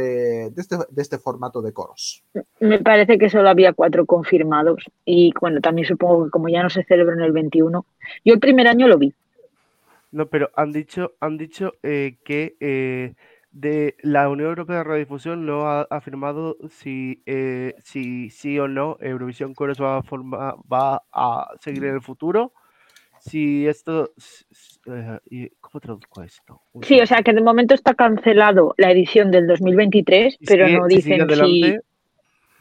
de 0.49 0.53
este, 0.61 0.75
de 0.89 1.01
este 1.01 1.17
formato 1.17 1.61
de 1.61 1.71
coros. 1.73 2.23
Me 2.59 2.79
parece 2.79 3.17
que 3.17 3.29
solo 3.29 3.49
había 3.49 3.73
cuatro 3.73 4.05
confirmados. 4.05 4.83
Y 5.05 5.31
bueno, 5.39 5.61
también 5.61 5.87
supongo 5.87 6.25
que 6.25 6.29
como 6.31 6.49
ya 6.49 6.63
no 6.63 6.69
se 6.69 6.83
celebra 6.83 7.15
en 7.15 7.21
el 7.21 7.31
21. 7.31 7.85
Yo 8.25 8.33
el 8.33 8.39
primer 8.39 8.67
año 8.67 8.87
lo 8.87 8.97
vi. 8.97 9.13
No, 10.11 10.25
pero 10.25 10.49
han 10.55 10.71
dicho, 10.71 11.13
han 11.21 11.37
dicho 11.37 11.73
eh, 11.83 12.17
que 12.25 12.55
eh, 12.59 13.13
de 13.51 13.95
la 14.01 14.27
Unión 14.29 14.49
Europea 14.49 14.77
de 14.77 14.83
Radiodifusión 14.83 15.45
no 15.45 15.67
ha 15.69 15.83
afirmado 15.89 16.57
si, 16.69 17.21
eh, 17.25 17.75
si 17.83 18.29
sí 18.29 18.59
o 18.59 18.67
no 18.67 18.97
Eurovisión 18.99 19.55
Chorus 19.55 19.81
va 19.81 19.97
a, 19.97 20.03
forma- 20.03 20.55
va 20.71 21.01
a 21.13 21.51
seguir 21.61 21.85
en 21.85 21.95
el 21.95 22.01
futuro. 22.01 22.51
Si 23.23 23.67
esto... 23.67 24.11
eh, 24.87 25.51
¿Cómo 25.61 25.79
traduzco 25.79 26.23
esto? 26.23 26.61
Sí, 26.81 26.99
o 26.99 27.05
sea 27.05 27.21
que 27.21 27.33
de 27.33 27.41
momento 27.41 27.75
está 27.75 27.93
cancelado 27.93 28.73
la 28.77 28.91
edición 28.91 29.29
del 29.31 29.45
2023, 29.47 30.33
Si 30.39 30.45
pero 30.45 30.65
sigue- 30.65 30.77
no 30.79 30.87
si 30.87 30.95
dicen 30.95 31.17
si. 31.17 31.21
adelante, 31.21 31.79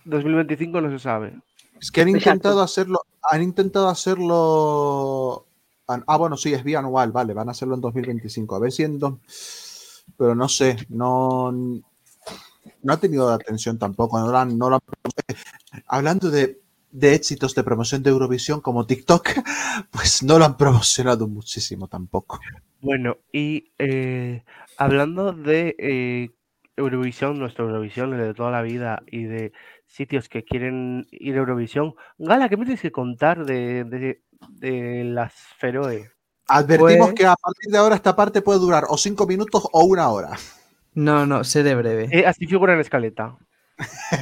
2025 0.04 0.80
no 0.82 0.90
se 0.90 0.98
sabe. 0.98 1.32
Es 1.80 1.90
que 1.90 2.02
han 2.02 2.08
Exacto. 2.08 2.28
intentado 2.30 2.60
hacerlo, 2.60 3.00
han 3.30 3.42
intentado 3.42 3.88
hacerlo. 3.88 5.46
Ah, 5.88 6.16
bueno, 6.18 6.36
sí, 6.36 6.52
es 6.52 6.62
bianual, 6.62 7.10
vale, 7.10 7.32
van 7.32 7.48
a 7.48 7.52
hacerlo 7.52 7.74
en 7.74 7.80
2025. 7.80 8.54
A 8.54 8.58
ver 8.60 8.70
si 8.70 8.82
en 8.84 8.98
dos. 8.98 10.04
Pero 10.16 10.34
no 10.34 10.48
sé, 10.48 10.76
no. 10.90 11.50
No 12.82 12.92
ha 12.92 12.96
tenido 13.00 13.30
atención 13.30 13.78
tampoco. 13.78 14.18
No 14.20 14.30
lo 14.30 14.36
han- 14.38 14.58
no 14.58 14.68
lo 14.68 14.76
han- 14.76 15.82
Hablando 15.86 16.30
de, 16.30 16.60
de 16.92 17.14
éxitos 17.14 17.54
de 17.54 17.62
promoción 17.64 18.02
de 18.02 18.10
Eurovisión 18.10 18.60
como 18.60 18.86
TikTok, 18.86 19.28
pues 19.90 20.22
no 20.22 20.38
lo 20.38 20.44
han 20.44 20.56
promocionado 20.56 21.26
muchísimo 21.28 21.88
tampoco. 21.88 22.40
Bueno, 22.80 23.18
y 23.32 23.72
eh, 23.78 24.42
hablando 24.78 25.32
de 25.32 25.76
eh, 25.78 26.30
Eurovisión, 26.76 27.38
nuestra 27.38 27.64
Eurovisión, 27.64 28.14
el 28.14 28.20
de 28.20 28.34
toda 28.34 28.50
la 28.50 28.62
vida, 28.62 29.02
y 29.06 29.24
de 29.24 29.52
sitios 29.86 30.28
que 30.28 30.44
quieren 30.44 31.06
ir 31.10 31.34
a 31.34 31.38
Eurovisión, 31.38 31.94
Gala, 32.18 32.48
¿qué 32.48 32.56
me 32.56 32.64
tienes 32.64 32.80
que 32.82 32.92
contar 32.92 33.44
de, 33.44 33.84
de- 33.84 34.22
de 34.48 35.04
las 35.04 35.34
Feroe? 35.58 36.10
Advertimos 36.48 37.08
Pues- 37.08 37.14
que 37.14 37.26
a 37.26 37.36
partir 37.36 37.70
de 37.70 37.78
ahora 37.78 37.94
esta 37.96 38.16
parte 38.16 38.40
puede 38.42 38.58
durar 38.58 38.84
o 38.88 38.96
cinco 38.96 39.26
minutos 39.26 39.68
o 39.72 39.84
una 39.84 40.08
hora. 40.08 40.30
No, 40.94 41.24
no, 41.26 41.44
seré 41.44 41.74
breve. 41.76 42.08
Eh, 42.10 42.26
así 42.26 42.46
figura 42.46 42.72
en 42.72 42.78
la 42.78 42.82
escaleta. 42.82 43.36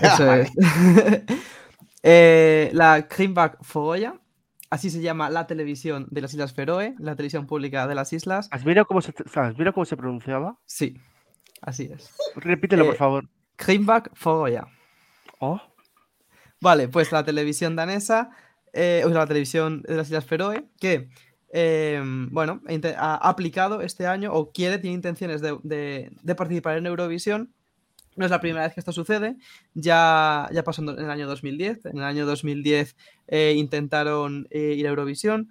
Eso 0.02 0.34
es. 0.34 0.50
Eh, 2.02 2.70
la 2.72 3.08
Creamback 3.08 3.62
Fogoya 3.62 4.20
así 4.70 4.90
se 4.90 5.00
llama 5.00 5.30
la 5.30 5.46
televisión 5.46 6.06
de 6.10 6.20
las 6.20 6.32
Islas 6.32 6.52
Feroe, 6.52 6.94
la 6.98 7.16
televisión 7.16 7.46
pública 7.46 7.86
de 7.86 7.94
las 7.94 8.12
islas. 8.12 8.48
¿Has 8.50 8.64
mirado 8.66 8.86
cómo 8.86 9.00
se, 9.00 9.12
¿has 9.34 9.56
mirado 9.56 9.72
cómo 9.74 9.84
se 9.86 9.96
pronunciaba? 9.96 10.58
Sí, 10.66 11.00
así 11.62 11.90
es. 11.92 12.14
Repítelo, 12.36 12.84
por 12.84 12.94
Eh, 12.94 12.98
favor. 12.98 13.28
Krimbak 13.56 14.10
Fogoya. 14.14 14.66
Oh, 15.40 15.60
Vale, 16.60 16.88
pues 16.88 17.12
la 17.12 17.24
televisión 17.24 17.76
danesa, 17.76 18.30
eh, 18.72 19.02
o 19.04 19.08
sea, 19.08 19.18
la 19.18 19.26
televisión 19.26 19.82
de 19.82 19.96
las 19.96 20.08
Islas 20.08 20.24
Feroe, 20.26 20.64
que, 20.80 21.08
eh, 21.52 22.02
bueno, 22.30 22.60
ha 22.98 23.28
aplicado 23.28 23.80
este 23.80 24.06
año 24.06 24.32
o 24.32 24.50
quiere, 24.52 24.78
tiene 24.78 24.94
intenciones 24.96 25.40
de, 25.40 25.56
de- 25.62 26.10
de 26.20 26.34
participar 26.34 26.76
en 26.76 26.86
Eurovisión. 26.86 27.54
No 28.18 28.24
es 28.24 28.30
la 28.30 28.40
primera 28.40 28.64
vez 28.64 28.74
que 28.74 28.80
esto 28.80 28.92
sucede, 28.92 29.36
ya, 29.74 30.48
ya 30.52 30.62
pasó 30.64 30.82
en 30.82 30.88
el 30.90 31.10
año 31.10 31.26
2010. 31.26 31.86
En 31.86 31.98
el 31.98 32.04
año 32.04 32.26
2010 32.26 32.96
eh, 33.28 33.54
intentaron 33.56 34.46
eh, 34.50 34.74
ir 34.76 34.86
a 34.86 34.90
Eurovisión, 34.90 35.48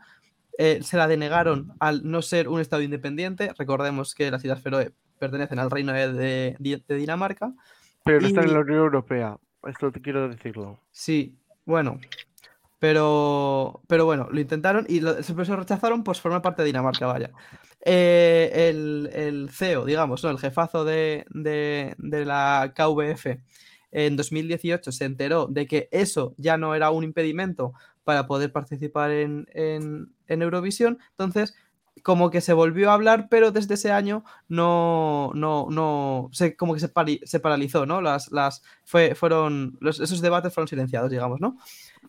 eh, 0.57 0.79
se 0.83 0.97
la 0.97 1.07
denegaron 1.07 1.73
al 1.79 2.01
no 2.09 2.21
ser 2.21 2.47
un 2.49 2.59
Estado 2.59 2.81
independiente. 2.81 3.51
Recordemos 3.57 4.13
que 4.15 4.29
las 4.31 4.43
Islas 4.43 4.61
Feroe 4.61 4.91
pertenecen 5.19 5.59
al 5.59 5.71
Reino 5.71 5.93
de, 5.93 6.11
de- 6.59 6.83
de 6.87 6.95
Dinamarca. 6.95 7.53
pero 8.03 8.21
no 8.21 8.27
está 8.27 8.41
en 8.41 8.49
Y- 8.49 8.53
la 8.53 8.59
Unión 8.59 8.77
Europea. 8.79 9.37
Esto 9.65 9.91
te 9.91 10.01
quiero 10.01 10.27
decirlo. 10.29 10.79
Sí, 10.91 11.35
bueno. 11.65 11.99
Pero, 12.79 13.81
pero 13.87 14.05
bueno, 14.05 14.27
lo 14.31 14.39
intentaron 14.39 14.85
y 14.87 14.99
lo, 14.99 15.21
se 15.23 15.33
rechazaron, 15.33 16.03
pues 16.03 16.21
formar 16.21 16.41
parte 16.43 16.61
de 16.61 16.67
Dinamarca, 16.67 17.07
vaya. 17.07 17.31
Eh, 17.85 18.69
el, 18.69 19.49
CEO, 19.51 19.85
digamos, 19.85 20.23
¿no? 20.23 20.29
El 20.29 20.39
jefazo 20.39 20.83
de, 20.83 21.25
de- 21.29 21.95
la 22.25 22.73
KVF 22.75 23.39
en 23.91 24.15
2018 24.17 24.91
se 24.91 25.05
enteró 25.05 25.47
de 25.47 25.67
que 25.67 25.87
eso 25.91 26.33
ya 26.37 26.57
no 26.57 26.75
era 26.75 26.89
un 26.91 27.03
impedimento 27.03 27.73
para 28.03 28.27
poder 28.27 28.51
participar 28.51 29.11
en, 29.11 29.47
en- 29.53 30.41
Eurovisión. 30.41 30.99
Entonces, 31.11 31.55
como 32.03 32.29
que 32.29 32.41
se 32.41 32.53
volvió 32.53 32.91
a 32.91 32.93
hablar, 32.93 33.27
pero 33.29 33.51
desde 33.51 33.73
ese 33.73 33.91
año 33.91 34.23
no, 34.47 35.31
no, 35.33 35.67
no, 35.69 36.29
se, 36.31 36.55
como 36.55 36.73
que 36.73 36.79
se, 36.79 36.89
paralizó, 37.39 37.85
¿no? 37.85 38.01
Las, 38.01 38.31
las, 38.31 38.61
fue, 38.85 39.15
fueron, 39.15 39.77
esos 39.81 40.21
debates 40.21 40.53
fueron 40.53 40.67
silenciados, 40.67 41.09
digamos, 41.11 41.39
¿no? 41.41 41.57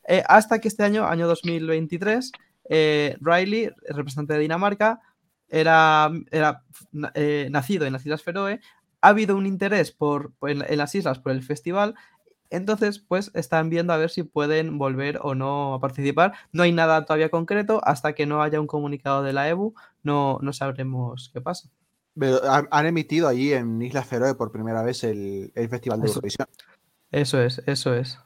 Eh, 0.07 0.23
hasta 0.29 0.61
que 0.61 0.69
este 0.69 0.85
año, 0.85 1.07
año 1.07 1.27
2023, 1.27 2.33
eh, 2.71 3.17
Riley, 3.21 3.71
representante 3.89 4.35
de 4.35 4.41
Dinamarca, 4.41 5.01
era, 5.49 6.11
era 6.31 6.65
na- 6.93 7.13
eh, 7.15 7.49
nacido 7.51 7.87
en 7.87 7.93
las 7.93 8.05
Islas 8.05 8.23
Feroe, 8.23 8.61
ha 9.01 9.09
habido 9.09 9.37
un 9.37 9.47
interés 9.47 9.93
por, 9.93 10.33
en, 10.43 10.65
en 10.69 10.79
las 10.79 10.95
islas 10.95 11.19
por 11.19 11.33
el 11.33 11.43
festival, 11.43 11.95
entonces 12.51 12.99
pues 12.99 13.31
están 13.35 13.69
viendo 13.71 13.93
a 13.93 13.97
ver 13.97 14.11
si 14.11 14.23
pueden 14.23 14.79
volver 14.79 15.21
o 15.23 15.35
no 15.35 15.75
a 15.75 15.81
participar. 15.81 16.33
No 16.53 16.63
hay 16.63 16.73
nada 16.73 17.05
todavía 17.05 17.31
concreto, 17.31 17.81
hasta 17.85 18.15
que 18.15 18.27
no 18.27 18.43
haya 18.43 18.61
un 18.61 18.67
comunicado 18.67 19.23
de 19.23 19.33
la 19.33 19.49
EBU, 19.49 19.75
no, 20.03 20.39
no 20.43 20.53
sabremos 20.53 21.31
qué 21.33 21.41
pasa. 21.41 21.69
Pero 22.19 22.41
han, 22.51 22.87
emitido 22.87 23.29
allí 23.29 23.53
en 23.53 23.81
Islas 23.81 24.07
Feroe 24.07 24.35
por 24.35 24.51
primera 24.51 24.83
vez 24.83 25.05
el, 25.05 25.53
el 25.55 25.69
Festival 25.69 26.01
de 26.01 26.07
Eso. 26.07 26.17
Eurovisión. 26.17 26.49
Eso 27.13 27.41
es, 27.41 27.63
eso 27.67 27.95
es. 27.95 28.19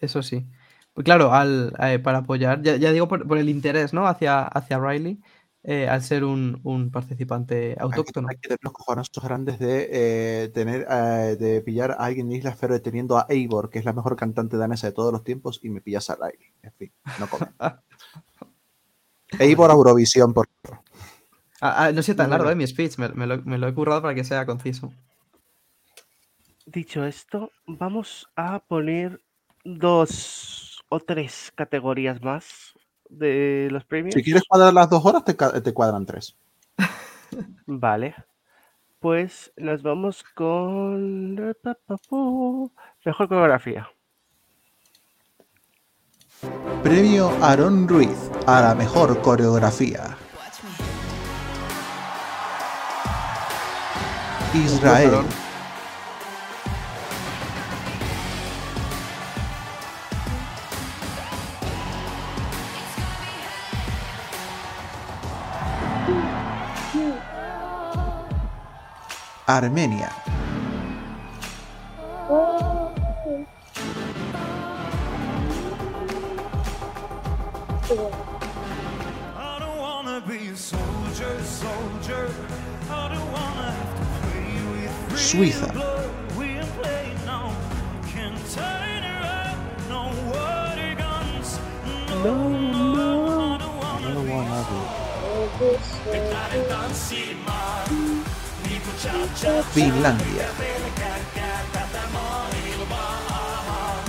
Eso 0.00 0.22
sí. 0.22 0.46
Pues 0.92 1.04
claro, 1.04 1.32
al, 1.32 1.74
eh, 1.80 1.98
para 1.98 2.18
apoyar, 2.18 2.62
ya, 2.62 2.76
ya 2.76 2.92
digo 2.92 3.08
por, 3.08 3.26
por 3.26 3.38
el 3.38 3.48
interés, 3.48 3.94
¿no? 3.94 4.06
Hacia, 4.06 4.42
hacia 4.42 4.78
Riley, 4.78 5.20
eh, 5.66 5.88
al 5.88 6.02
ser 6.02 6.24
un, 6.24 6.60
un 6.62 6.90
participante 6.90 7.74
autóctono. 7.80 8.28
hay 8.28 8.36
que 8.36 8.48
tener 8.48 8.58
los 8.60 8.74
cojonazos 8.74 9.24
grandes 9.24 9.58
de 9.58 9.88
eh, 9.90 10.48
tener 10.50 10.86
eh, 10.90 11.36
de 11.40 11.62
pillar 11.62 11.92
a 11.92 12.04
alguien 12.04 12.26
en 12.26 12.36
Islas 12.36 12.58
Feroe 12.58 12.80
teniendo 12.80 13.16
a 13.16 13.24
Eivor, 13.30 13.70
que 13.70 13.78
es 13.78 13.86
la 13.86 13.94
mejor 13.94 14.14
cantante 14.14 14.58
danesa 14.58 14.88
de 14.88 14.92
todos 14.92 15.10
los 15.10 15.24
tiempos, 15.24 15.60
y 15.62 15.70
me 15.70 15.80
pillas 15.80 16.10
a 16.10 16.16
Riley. 16.16 16.52
En 16.62 16.72
fin, 16.72 16.92
no 17.18 17.28
comento. 17.28 17.54
Eivor 19.38 19.70
a 19.70 19.74
Eurovisión, 19.74 20.34
por 20.34 20.48
favor. 20.62 20.84
Ah, 21.62 21.86
ah, 21.86 21.92
no 21.92 22.02
sé 22.02 22.14
tan 22.14 22.28
largo, 22.28 22.50
eh, 22.50 22.54
mi 22.54 22.66
speech, 22.66 22.98
me, 22.98 23.08
me 23.08 23.26
lo, 23.26 23.42
me 23.42 23.56
lo 23.56 23.66
he 23.66 23.72
currado 23.72 24.02
para 24.02 24.14
que 24.14 24.22
sea 24.22 24.44
conciso. 24.44 24.92
Dicho 26.66 27.06
esto, 27.06 27.52
vamos 27.66 28.28
a 28.36 28.58
poner 28.58 29.22
dos 29.64 30.84
o 30.90 31.00
tres 31.00 31.52
categorías 31.54 32.20
más 32.20 32.74
de 33.18 33.68
los 33.70 33.84
premios. 33.84 34.14
Si 34.14 34.22
quieres 34.22 34.44
cuadrar 34.48 34.72
las 34.72 34.90
dos 34.90 35.04
horas, 35.04 35.24
te, 35.24 35.34
te 35.34 35.74
cuadran 35.74 36.06
tres. 36.06 36.36
Vale. 37.66 38.14
Pues 39.00 39.52
nos 39.56 39.82
vamos 39.82 40.24
con 40.34 41.36
mejor 43.04 43.28
coreografía. 43.28 43.88
Premio 46.82 47.30
Aaron 47.42 47.88
Ruiz 47.88 48.30
a 48.46 48.60
la 48.60 48.74
mejor 48.74 49.20
coreografía. 49.22 50.16
Israel. 54.54 55.24
Armenia. 69.46 70.10
Suiza. 85.14 85.68
Finlandia. 96.14 96.64
Como 97.84 98.03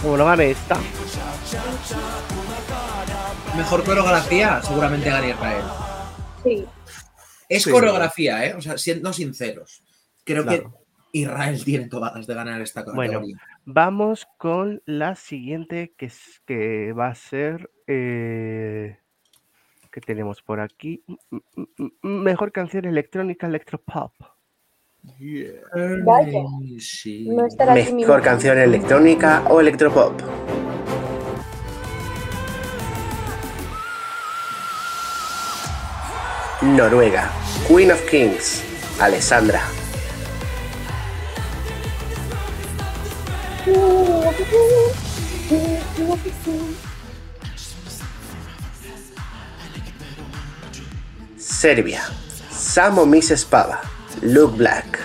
no 0.03 0.25
gane 0.25 0.51
esta, 0.51 0.77
Mejor 3.57 3.83
coreografía, 3.85 4.61
seguramente 4.61 5.09
gana 5.09 5.27
Israel. 5.29 5.63
Sí. 6.43 6.65
Es 7.47 7.63
Sí. 7.63 7.71
coreografía, 7.71 8.45
¿eh? 8.45 8.53
O 8.55 8.61
sea, 8.61 8.77
siendo 8.77 9.13
sinceros. 9.13 9.81
Creo 10.25 10.43
Claro. 10.43 10.71
que 11.11 11.19
Israel 11.19 11.63
tiene 11.63 11.87
todas 11.87 12.13
las 12.13 12.27
de 12.27 12.33
ganar 12.33 12.61
esta 12.61 12.83
Bueno, 12.83 13.13
categoría. 13.13 13.37
vamos 13.65 14.27
con 14.37 14.81
la 14.85 15.15
siguiente 15.15 15.93
que, 15.97 16.07
es, 16.07 16.41
que 16.45 16.91
va 16.91 17.07
a 17.07 17.15
ser. 17.15 17.69
Eh, 17.87 18.97
que 19.91 20.01
tenemos 20.01 20.41
por 20.41 20.59
aquí? 20.59 21.01
Mm, 21.07 21.15
mm, 21.55 21.63
mm, 22.01 22.07
Mejor 22.23 22.51
canción 22.51 22.83
electrónica 22.85 23.47
electropop. 23.47 24.11
Vaya. 26.03 26.43
Sí. 26.79 27.27
No 27.29 27.47
Mejor 27.95 28.21
canción 28.21 28.57
electrónica 28.57 29.43
o 29.49 29.61
electropop. 29.61 30.21
Noruega. 36.61 37.29
Queen 37.67 37.91
of 37.91 38.01
Kings. 38.09 38.63
Alessandra. 38.99 39.61
Serbia. 51.37 52.01
Samo 52.49 53.05
Miss 53.05 53.31
Espada. 53.31 53.94
Look 54.21 54.57
Black. 54.57 54.99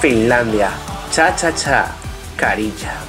Finlandia, 0.00 0.70
Cha 1.10 1.34
Cha 1.36 1.50
Cha, 1.50 1.90
Carilla. 2.36 3.06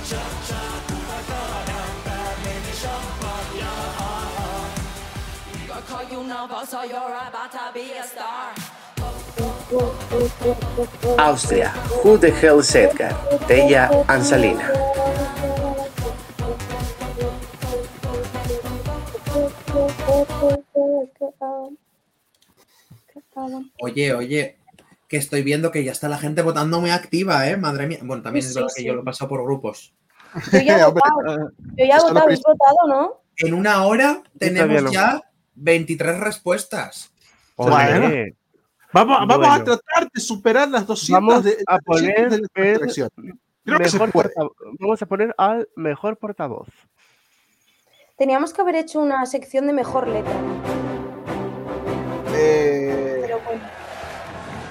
You're 6.90 7.16
about 7.16 7.52
to 7.52 7.72
be 7.74 7.92
a 7.94 8.04
star. 8.04 8.67
Austria. 11.18 11.72
Who 12.04 12.18
the 12.18 12.32
hell 12.32 12.60
is 12.60 12.74
Edgar? 12.76 13.12
Tella 13.48 13.90
Ansalina. 14.08 14.72
Oye, 23.82 24.14
oye, 24.14 24.58
que 25.08 25.18
estoy 25.18 25.44
viendo 25.44 25.72
que 25.72 25.84
ya 25.84 25.92
está 25.92 26.10
la 26.10 26.18
gente 26.18 26.42
votando 26.42 26.82
muy 26.82 26.90
activa, 26.90 27.48
¿eh? 27.48 27.58
Madre 27.58 27.88
mía. 27.88 28.00
Bueno, 28.02 28.24
también 28.24 28.44
Sí, 28.44 28.50
es 28.50 28.56
verdad 28.56 28.70
sí, 28.70 28.76
que 28.76 28.82
sí. 28.82 28.88
yo 28.88 28.96
lo 28.96 29.02
he 29.02 29.06
pasado 29.06 29.30
por 29.30 29.44
grupos. 29.44 29.94
Yo 30.52 30.60
ya 30.60 30.80
he 30.80 30.86
votado. 30.92 31.52
Yo 31.76 31.86
ya 31.86 31.98
he 31.98 32.02
votado, 32.02 32.20
habéis 32.20 32.42
votado, 32.42 32.78
¿no? 32.88 33.22
En 33.38 33.54
una 33.54 33.84
hora 33.86 34.24
tenemos 34.38 34.92
ya 34.92 35.22
23 35.56 36.20
respuestas. 36.20 37.12
Bueno. 37.56 38.10
Vamos, 39.06 39.28
vamos 39.28 39.48
a 39.48 39.64
tratar 39.64 40.10
de 40.14 40.20
superar 40.22 40.68
las 40.70 40.88
200 40.88 41.12
Vamos 41.28 41.44
de, 41.44 41.58
a 41.68 41.78
200 41.78 41.84
poner 41.86 42.30
de 42.32 42.38
nuestra 42.40 42.64
el 42.66 42.76
selección. 42.80 43.10
Creo 43.66 43.78
que 43.80 43.90
se 43.90 43.96
mejor 43.98 44.12
puede. 44.12 44.30
portavoz. 44.30 44.54
Vamos 44.80 45.02
a 45.02 45.06
poner 45.06 45.36
al 45.38 45.70
mejor 45.76 46.18
portavoz. 46.18 46.68
Teníamos 48.18 48.54
que 48.54 48.62
haber 48.62 48.76
hecho 48.76 49.00
una 49.00 49.26
sección 49.26 49.68
de 49.68 49.74
mejor 49.74 50.08
letra. 50.08 50.34
Eh, 52.34 53.20
Pero 53.22 53.40
bueno. 53.42 53.62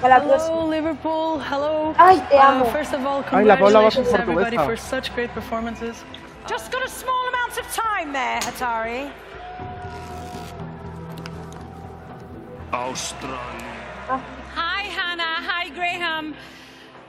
Para 0.01 0.19
la 0.19 0.23
próxima. 0.25 0.57
Hello, 0.57 0.71
Liverpool. 0.71 1.41
Hello. 1.49 1.93
Ay, 1.97 2.19
te 2.29 2.35
Uh, 2.35 2.41
amo. 2.41 2.65
first 2.65 2.93
of 2.93 3.05
all, 3.05 3.23
Ay, 3.31 3.45
la 3.45 3.57
Paula 3.57 3.79
va 3.79 3.89
con 3.89 4.03
congratulations 4.03 4.09
to 4.09 4.15
everybody 4.21 4.57
portuguesa. 4.57 4.65
for 4.65 4.77
such 4.77 5.15
great 5.15 5.31
performances. 5.33 6.03
Just 6.49 6.71
got 6.71 6.83
a 6.83 6.89
small 6.89 7.27
amount 7.29 7.57
of 7.57 7.65
time 7.73 8.11
there, 8.13 8.39
Hatari. 8.41 9.09
Hi, 14.07 14.83
Hannah. 14.87 15.43
Hi, 15.43 15.67
Graham. 15.69 16.33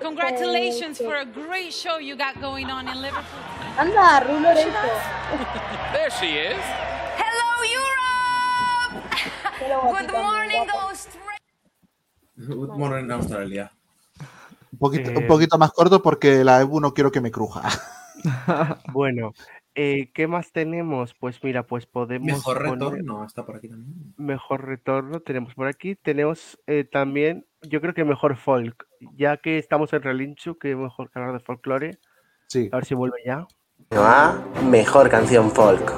Congratulations 0.00 0.98
for 0.98 1.14
a 1.14 1.24
great 1.24 1.72
show 1.72 1.98
you 1.98 2.16
got 2.16 2.40
going 2.40 2.66
on 2.70 2.88
in 2.88 3.00
Liverpool. 3.00 3.38
Anda, 3.78 4.26
Ru 4.26 4.40
Lorenzo. 4.42 4.90
There 5.94 6.10
she 6.18 6.38
is. 6.50 6.58
Hello, 7.14 7.50
Europe! 7.78 8.94
Good 10.02 10.12
morning. 10.12 10.66
Australia. 10.74 11.38
Bueno, 12.76 12.98
en 12.98 13.10
Australia. 13.12 13.70
un, 14.72 14.78
poquito, 14.78 15.10
Eh, 15.10 15.18
un 15.18 15.26
poquito 15.28 15.56
más 15.56 15.70
corto 15.70 16.02
porque 16.02 16.42
la 16.42 16.60
EBU 16.60 16.80
no 16.80 16.92
quiero 16.92 17.12
que 17.12 17.20
me 17.20 17.30
cruja. 17.30 17.62
Bueno, 18.92 19.32
eh, 19.80 20.10
¿qué 20.12 20.26
más 20.26 20.50
tenemos? 20.50 21.14
Pues 21.14 21.42
mira, 21.44 21.62
pues 21.62 21.86
podemos 21.86 22.26
Mejor 22.26 22.56
poner 22.58 22.72
retorno, 22.72 23.24
está 23.24 23.46
por 23.46 23.56
aquí 23.56 23.68
también. 23.68 24.14
mejor 24.16 24.66
retorno. 24.66 25.20
Tenemos 25.20 25.54
por 25.54 25.68
aquí. 25.68 25.94
Tenemos 25.94 26.58
eh, 26.66 26.82
también, 26.84 27.46
yo 27.62 27.80
creo 27.80 27.94
que 27.94 28.04
mejor 28.04 28.36
folk. 28.36 28.86
Ya 29.14 29.36
que 29.36 29.58
estamos 29.58 29.92
en 29.92 30.02
Relinchu, 30.02 30.58
que 30.58 30.74
mejor 30.74 31.10
que 31.10 31.18
hablar 31.20 31.34
de 31.34 31.40
folclore. 31.40 31.98
Sí. 32.48 32.68
A 32.72 32.76
ver 32.76 32.84
si 32.86 32.94
vuelve 32.94 33.18
ya. 33.24 33.46
A 33.92 34.42
Mejor 34.68 35.08
canción 35.08 35.50
folk. 35.52 35.92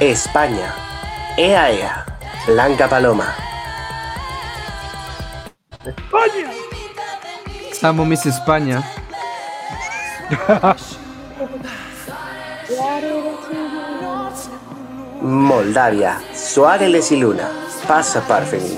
España. 0.00 0.74
Ea 1.36 1.70
Ea. 1.72 2.04
Blanca 2.46 2.88
Paloma. 2.88 3.34
Amo 7.82 8.04
Miss 8.04 8.26
España. 8.26 8.80
Moldavia. 15.20 16.20
Suárez 16.32 17.10
y 17.10 17.16
Luna. 17.16 17.50
Pasa 17.88 18.20
Parfeni. 18.20 18.76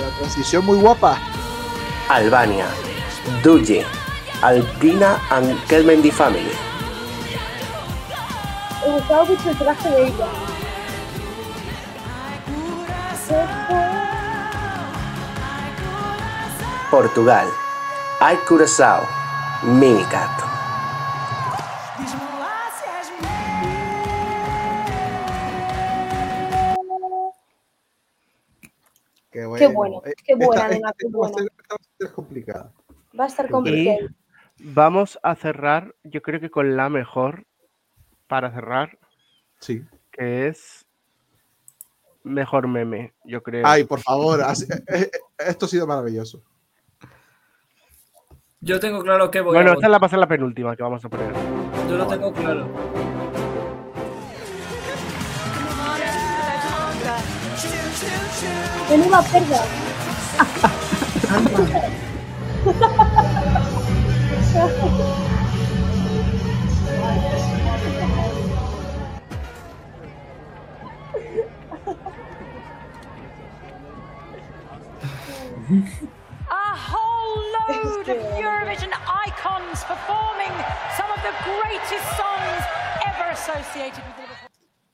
La 0.00 0.10
transición 0.18 0.66
muy 0.66 0.78
guapa. 0.78 1.16
Albania. 2.10 2.66
Duje. 3.42 3.86
Alpina 4.42 5.18
and 5.30 5.58
Kelmendi 5.66 6.10
Family. 6.10 6.67
Me 8.86 8.92
gustaba 8.94 9.24
mucho 9.24 9.50
el 9.50 9.58
traje 9.58 9.90
de 9.90 10.06
ella. 10.08 10.26
Portugal. 16.90 17.46
Ay 18.20 18.36
Curaçao. 18.48 19.04
Minicat. 19.62 20.32
Qué 29.30 29.44
bueno. 29.46 29.58
Qué 29.58 29.66
bueno, 29.74 30.02
Eh, 30.06 30.14
qué 30.24 30.34
buena, 30.34 30.62
esta- 30.62 30.74
nena, 30.74 30.92
qué 30.98 31.06
esta 31.06 31.18
va 31.18 31.26
a 31.26 31.30
buena. 31.30 31.38
ser- 31.42 31.52
va 31.70 31.76
a 31.76 31.98
ser 31.98 32.12
complicada. 32.12 32.72
Va 33.18 33.24
a 33.24 33.26
estar 33.26 33.46
Y 33.46 33.50
complicado. 33.50 34.08
vamos 34.58 35.18
a 35.22 35.34
cerrar, 35.34 35.94
yo 36.04 36.22
creo 36.22 36.40
que 36.40 36.50
con 36.50 36.76
la 36.76 36.88
mejor 36.88 37.44
para 38.28 38.50
cerrar, 38.52 38.96
Sí. 39.58 39.82
que 40.12 40.46
es 40.48 40.86
mejor 42.22 42.68
meme, 42.68 43.14
yo 43.24 43.42
creo. 43.42 43.66
Ay, 43.66 43.84
por 43.84 44.00
favor. 44.00 44.42
así- 44.42 44.66
eh, 44.70 44.86
eh, 44.88 45.10
esto 45.38 45.66
ha 45.66 45.68
sido 45.68 45.86
maravilloso. 45.86 46.42
Yo 48.60 48.78
tengo 48.80 49.02
claro 49.02 49.30
que 49.30 49.40
voy 49.40 49.54
bueno, 49.54 49.70
a 49.70 49.74
esta 49.74 49.86
votar. 49.86 49.90
la 49.90 49.98
va 49.98 50.06
a 50.06 50.10
ser 50.10 50.18
la 50.18 50.26
penúltima 50.28 50.76
que 50.76 50.82
vamos 50.82 51.04
a 51.04 51.08
poner. 51.08 51.32
Yo 51.88 51.96
lo 51.96 52.06
tengo 52.06 52.32
claro. 52.32 52.66
Menuda 58.90 59.22
perra. 59.30 59.62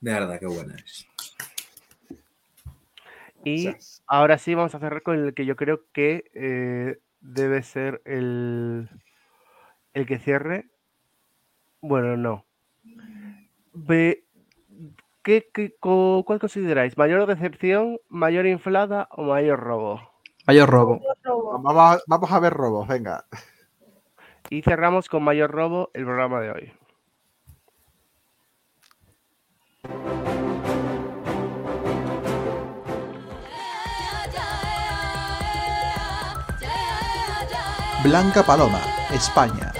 De 0.05 0.13
verdad, 0.13 0.39
qué 0.39 0.45
buena 0.45 0.75
es. 0.75 1.07
Y 3.43 3.71
ahora 4.05 4.37
sí 4.37 4.53
vamos 4.53 4.75
a 4.75 4.79
cerrar 4.79 5.01
con 5.01 5.15
el 5.17 5.33
que 5.33 5.47
yo 5.47 5.55
creo 5.55 5.81
que 5.93 6.29
eh, 6.35 6.99
debe 7.21 7.63
ser 7.63 8.03
el, 8.05 8.87
el 9.95 10.05
que 10.05 10.19
cierre. 10.19 10.69
Bueno, 11.81 12.17
no. 12.17 12.45
Ve- 13.73 14.25
¿qué, 15.23 15.49
qué- 15.51 15.75
co- 15.79 16.23
¿Cuál 16.23 16.39
consideráis? 16.39 16.95
¿Mayor 16.99 17.25
decepción, 17.25 17.97
mayor 18.07 18.45
inflada 18.45 19.07
o 19.09 19.23
mayor 19.23 19.59
robo? 19.59 20.01
Mayor 20.45 20.69
robo. 20.69 21.01
Vamos 21.63 21.75
a, 21.75 21.99
vamos 22.05 22.31
a 22.31 22.39
ver 22.39 22.53
robos, 22.53 22.87
venga. 22.87 23.25
Y 24.51 24.61
cerramos 24.61 25.09
con 25.09 25.23
mayor 25.23 25.49
robo 25.49 25.89
el 25.95 26.05
programa 26.05 26.41
de 26.41 26.51
hoy. 26.51 26.73
Blanca 38.05 38.43
Paloma, 38.43 38.81
España. 39.11 39.73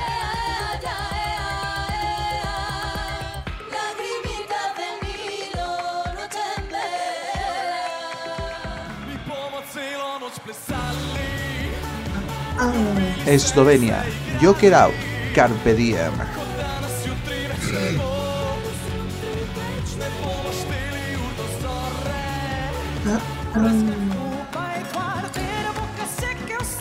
Eslovenia, 13.28 14.04
Joker 14.42 14.74
Out, 14.74 14.94
Carpe 15.36 15.76
Diem. 15.76 16.35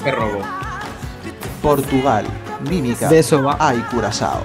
Qué 0.03 0.11
robo. 0.11 0.41
Portugal, 1.63 2.27
Mímica, 2.69 3.09
De 3.09 3.21
eso 3.21 3.43
va. 3.43 3.57
Ay 3.61 3.79
Curazao. 3.91 4.43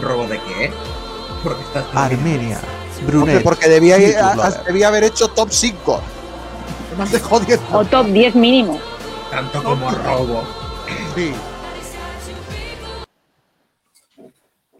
¿Robo 0.00 0.26
de 0.26 0.38
qué? 0.40 0.72
Porque 1.42 1.62
estás 1.62 1.84
Armenia, 1.94 2.58
Hombre, 2.98 3.06
Brunei. 3.06 3.38
porque 3.42 3.68
debía, 3.68 3.96
Beauty 3.96 4.14
a- 4.16 4.62
debía 4.66 4.88
haber 4.88 5.04
hecho 5.04 5.28
top 5.28 5.48
5. 5.50 6.00
Me 6.96 7.04
has 7.04 7.12
dejado 7.12 7.40
10. 7.40 7.60
O 7.72 7.84
top 7.84 8.06
10 8.06 8.34
mínimo. 8.34 8.78
Tanto 9.30 9.62
como 9.62 9.90
robo. 9.90 10.42
Sí. 11.14 11.32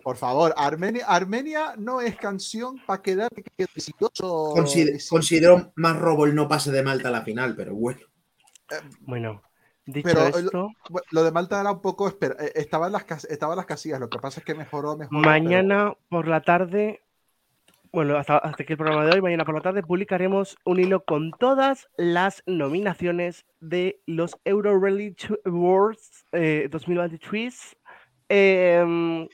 Por 0.07 0.17
favor, 0.17 0.55
Armenia, 0.57 1.05
Armenia 1.05 1.75
no 1.79 2.01
es 2.01 2.15
canción 2.17 2.77
para 2.87 3.03
quedar 3.03 3.29
exitoso. 3.59 4.53
Consider- 4.55 5.01
considero 5.11 5.73
más 5.75 5.99
robo 5.99 6.27
el 6.27 6.35
no 6.37 6.47
pase 6.47 6.71
de 6.71 6.81
Malta 6.85 7.09
a 7.09 7.11
la 7.11 7.23
final, 7.23 7.57
pero 7.57 7.75
bueno. 7.75 7.99
Bueno, 9.01 9.43
dicho 9.85 10.09
Pero 10.09 10.27
esto, 10.29 10.71
lo, 10.91 11.01
lo 11.11 11.25
de 11.25 11.33
Malta 11.33 11.61
era 11.61 11.73
un 11.73 11.81
poco. 11.83 12.07
espera, 12.07 12.37
eh, 12.39 12.53
estaba, 12.55 12.87
en 12.87 12.93
las, 12.93 13.05
estaba 13.25 13.55
en 13.55 13.57
las 13.57 13.67
casillas, 13.67 13.99
lo 13.99 14.09
que 14.09 14.21
pasa 14.21 14.39
es 14.39 14.47
que 14.47 14.55
mejoró, 14.55 14.97
mejoró. 14.97 15.19
mañana 15.23 15.93
por 16.09 16.29
la 16.29 16.41
tarde, 16.41 17.03
bueno, 17.91 18.17
hasta, 18.17 18.39
hasta 18.39 18.63
aquí 18.63 18.75
el 18.75 18.79
programa 18.79 19.07
de 19.07 19.11
hoy, 19.17 19.21
mañana 19.23 19.45
por 19.45 19.57
la 19.57 19.61
tarde 19.61 19.83
publicaremos 19.83 20.57
un 20.65 20.79
hilo 20.79 21.05
con 21.05 21.33
todas 21.33 21.89
las 21.97 22.45
nominaciones 22.47 23.45
de 23.59 24.01
los 24.07 24.37
Euro 24.45 24.79
Reality 24.79 25.35
Awards 25.45 26.27
eh, 26.31 26.69
2023. 26.71 27.77
Em, 28.29 29.25
bu- 29.25 29.29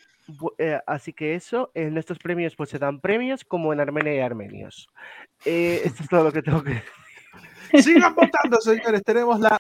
eh, 0.59 0.81
así 0.87 1.13
que 1.13 1.35
eso, 1.35 1.71
en 1.75 1.97
estos 1.99 2.19
premios 2.19 2.55
pues 2.57 2.71
se 2.71 2.79
dan 2.79 3.01
premios 3.01 3.45
como 3.45 3.73
en 3.73 3.81
Armenia 3.81 4.15
y 4.15 4.21
Armenios. 4.21 4.89
Eh, 5.45 5.83
esto 5.85 6.03
es 6.03 6.09
todo 6.09 6.25
lo 6.25 6.33
que 6.33 6.43
tengo 6.43 6.63
que 6.63 6.71
decir. 7.73 7.95
Sigan 7.95 8.15
votando, 8.17 8.61
señores. 8.61 9.03
Tenemos 9.05 9.41
la. 9.41 9.59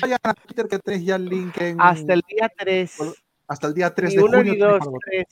Vayan 0.00 0.18
a 0.22 0.34
Twitter 0.34 0.66
que 0.68 0.78
tenéis 0.78 1.04
ya 1.04 1.16
el 1.16 1.26
link 1.26 1.56
en. 1.60 1.80
Hasta 1.80 2.12
el 2.14 2.22
día 2.28 2.50
3. 2.56 2.96
Hasta 3.48 3.66
el 3.68 3.74
día 3.74 3.94
3 3.94 4.10
Ni 4.10 4.16
de 4.16 4.22
uno 4.22 4.36
junio. 4.38 4.52
ni 4.52 4.58
tenéis 4.58 4.80
dos, 4.84 4.92
tres. 5.04 5.24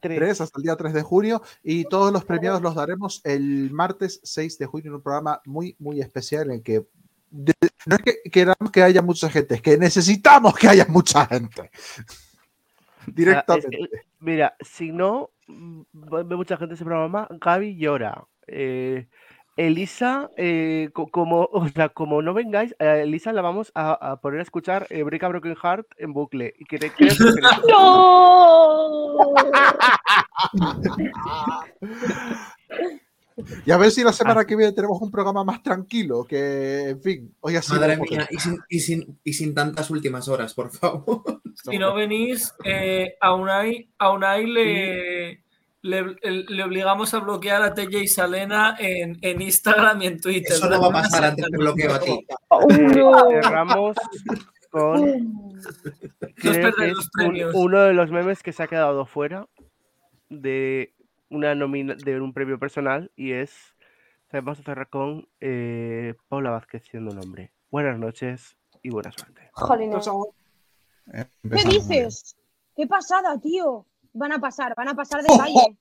Tres. 0.00 0.18
3 0.18 0.40
hasta 0.42 0.58
el 0.58 0.62
día 0.62 0.76
3 0.76 0.92
de 0.92 1.02
junio 1.02 1.42
y 1.62 1.84
todos 1.84 2.12
los 2.12 2.24
premiados 2.24 2.60
los 2.62 2.74
daremos 2.74 3.20
el 3.24 3.70
martes 3.72 4.20
6 4.22 4.58
de 4.58 4.66
junio 4.66 4.88
en 4.90 4.94
un 4.96 5.02
programa 5.02 5.40
muy, 5.46 5.74
muy 5.78 6.00
especial 6.00 6.50
en 6.52 6.62
que 6.62 6.86
de- 7.30 7.54
no 7.86 7.96
es 7.96 8.02
que 8.02 8.30
queramos 8.30 8.70
que 8.70 8.82
haya 8.82 9.02
mucha 9.02 9.28
gente, 9.30 9.54
es 9.56 9.62
que 9.62 9.76
necesitamos 9.76 10.54
que 10.54 10.68
haya 10.68 10.86
mucha 10.88 11.26
gente. 11.26 11.70
Directamente. 13.14 13.78
Ah, 13.80 13.84
es 13.84 13.90
que, 13.90 14.00
mira, 14.20 14.56
si 14.60 14.92
no 14.92 15.30
mm, 15.46 15.82
ve 15.92 16.36
mucha 16.36 16.56
gente 16.56 16.74
ese 16.74 16.84
programa, 16.84 17.26
Gaby 17.30 17.76
llora. 17.76 18.24
Eh, 18.46 19.08
Elisa, 19.56 20.30
eh, 20.36 20.90
co- 20.94 21.08
como, 21.08 21.42
o 21.52 21.68
sea, 21.68 21.88
como 21.88 22.22
no 22.22 22.32
vengáis, 22.32 22.74
a 22.78 22.98
Elisa 22.98 23.32
la 23.32 23.42
vamos 23.42 23.72
a, 23.74 23.92
a 24.12 24.20
poner 24.20 24.40
a 24.40 24.44
escuchar 24.44 24.86
eh, 24.90 25.02
Break 25.02 25.24
a 25.24 25.28
Broken 25.28 25.56
Heart 25.56 25.86
en 25.96 26.12
bucle. 26.12 26.54
Y 26.58 26.64
que, 26.64 26.78
creo 26.78 26.90
que 26.90 27.42
le- 27.42 27.48
Y 33.64 33.70
a 33.70 33.76
ver 33.76 33.90
si 33.90 34.02
la 34.02 34.12
semana 34.12 34.44
que 34.44 34.56
viene 34.56 34.72
tenemos 34.72 35.00
un 35.00 35.10
programa 35.10 35.44
más 35.44 35.62
tranquilo, 35.62 36.24
que, 36.24 36.90
en 36.90 37.00
fin, 37.02 37.34
hoy 37.40 37.56
sido 37.62 37.80
Madre 37.80 37.96
mía, 37.98 38.26
y 38.30 38.38
sin, 38.38 38.58
y, 38.68 38.80
sin, 38.80 39.18
y 39.24 39.32
sin 39.32 39.54
tantas 39.54 39.90
últimas 39.90 40.28
horas, 40.28 40.54
por 40.54 40.70
favor. 40.70 41.22
Si 41.70 41.76
no 41.76 41.92
venís, 41.92 42.54
eh, 42.64 43.16
a 43.20 43.34
Unai, 43.34 43.90
a 43.98 44.12
Unai 44.12 44.46
le, 44.46 45.42
le, 45.82 46.16
le 46.22 46.62
obligamos 46.62 47.12
a 47.14 47.18
bloquear 47.18 47.62
a 47.62 47.74
TJ 47.74 48.02
y 48.04 48.06
Salena 48.06 48.76
en, 48.78 49.18
en 49.22 49.42
Instagram 49.42 50.00
y 50.02 50.06
en 50.06 50.20
Twitter. 50.20 50.52
Eso 50.52 50.70
no 50.70 50.80
va 50.80 50.86
a 51.00 51.02
pasar 51.02 51.24
antes 51.24 51.44
que 51.50 51.56
bloqueo 51.56 51.92
a 51.94 51.98
ti. 51.98 52.16
cerramos 53.42 53.96
con 54.70 55.40
creo 56.36 56.72
que 56.74 56.86
es 56.86 56.92
los 56.92 57.04
un- 57.06 57.10
premios. 57.12 57.52
uno 57.56 57.80
de 57.82 57.92
los 57.94 58.10
memes 58.12 58.42
que 58.44 58.52
se 58.52 58.62
ha 58.62 58.68
quedado 58.68 59.04
fuera 59.06 59.48
de 60.28 60.94
una 61.30 61.54
nomina 61.54 61.94
de 61.94 62.20
un 62.20 62.32
premio 62.32 62.58
personal 62.58 63.10
y 63.16 63.32
es 63.32 63.74
vamos 64.32 64.60
a 64.60 64.62
cerrar 64.62 64.88
con 64.88 65.28
eh, 65.40 66.14
Paula 66.28 66.50
Vázquez 66.50 66.84
siendo 66.84 67.12
un 67.12 67.18
hombre. 67.18 67.52
Buenas 67.70 67.98
noches 67.98 68.56
y 68.82 68.90
buena 68.90 69.10
suerte. 69.12 69.50
Jolines. 69.52 70.08
¿Qué 71.42 71.68
dices? 71.68 72.36
¿Qué 72.76 72.86
pasada, 72.86 73.38
tío? 73.38 73.86
Van 74.12 74.32
a 74.32 74.40
pasar, 74.40 74.74
van 74.76 74.88
a 74.88 74.94
pasar 74.94 75.22
de 75.22 75.36
calle. 75.36 75.76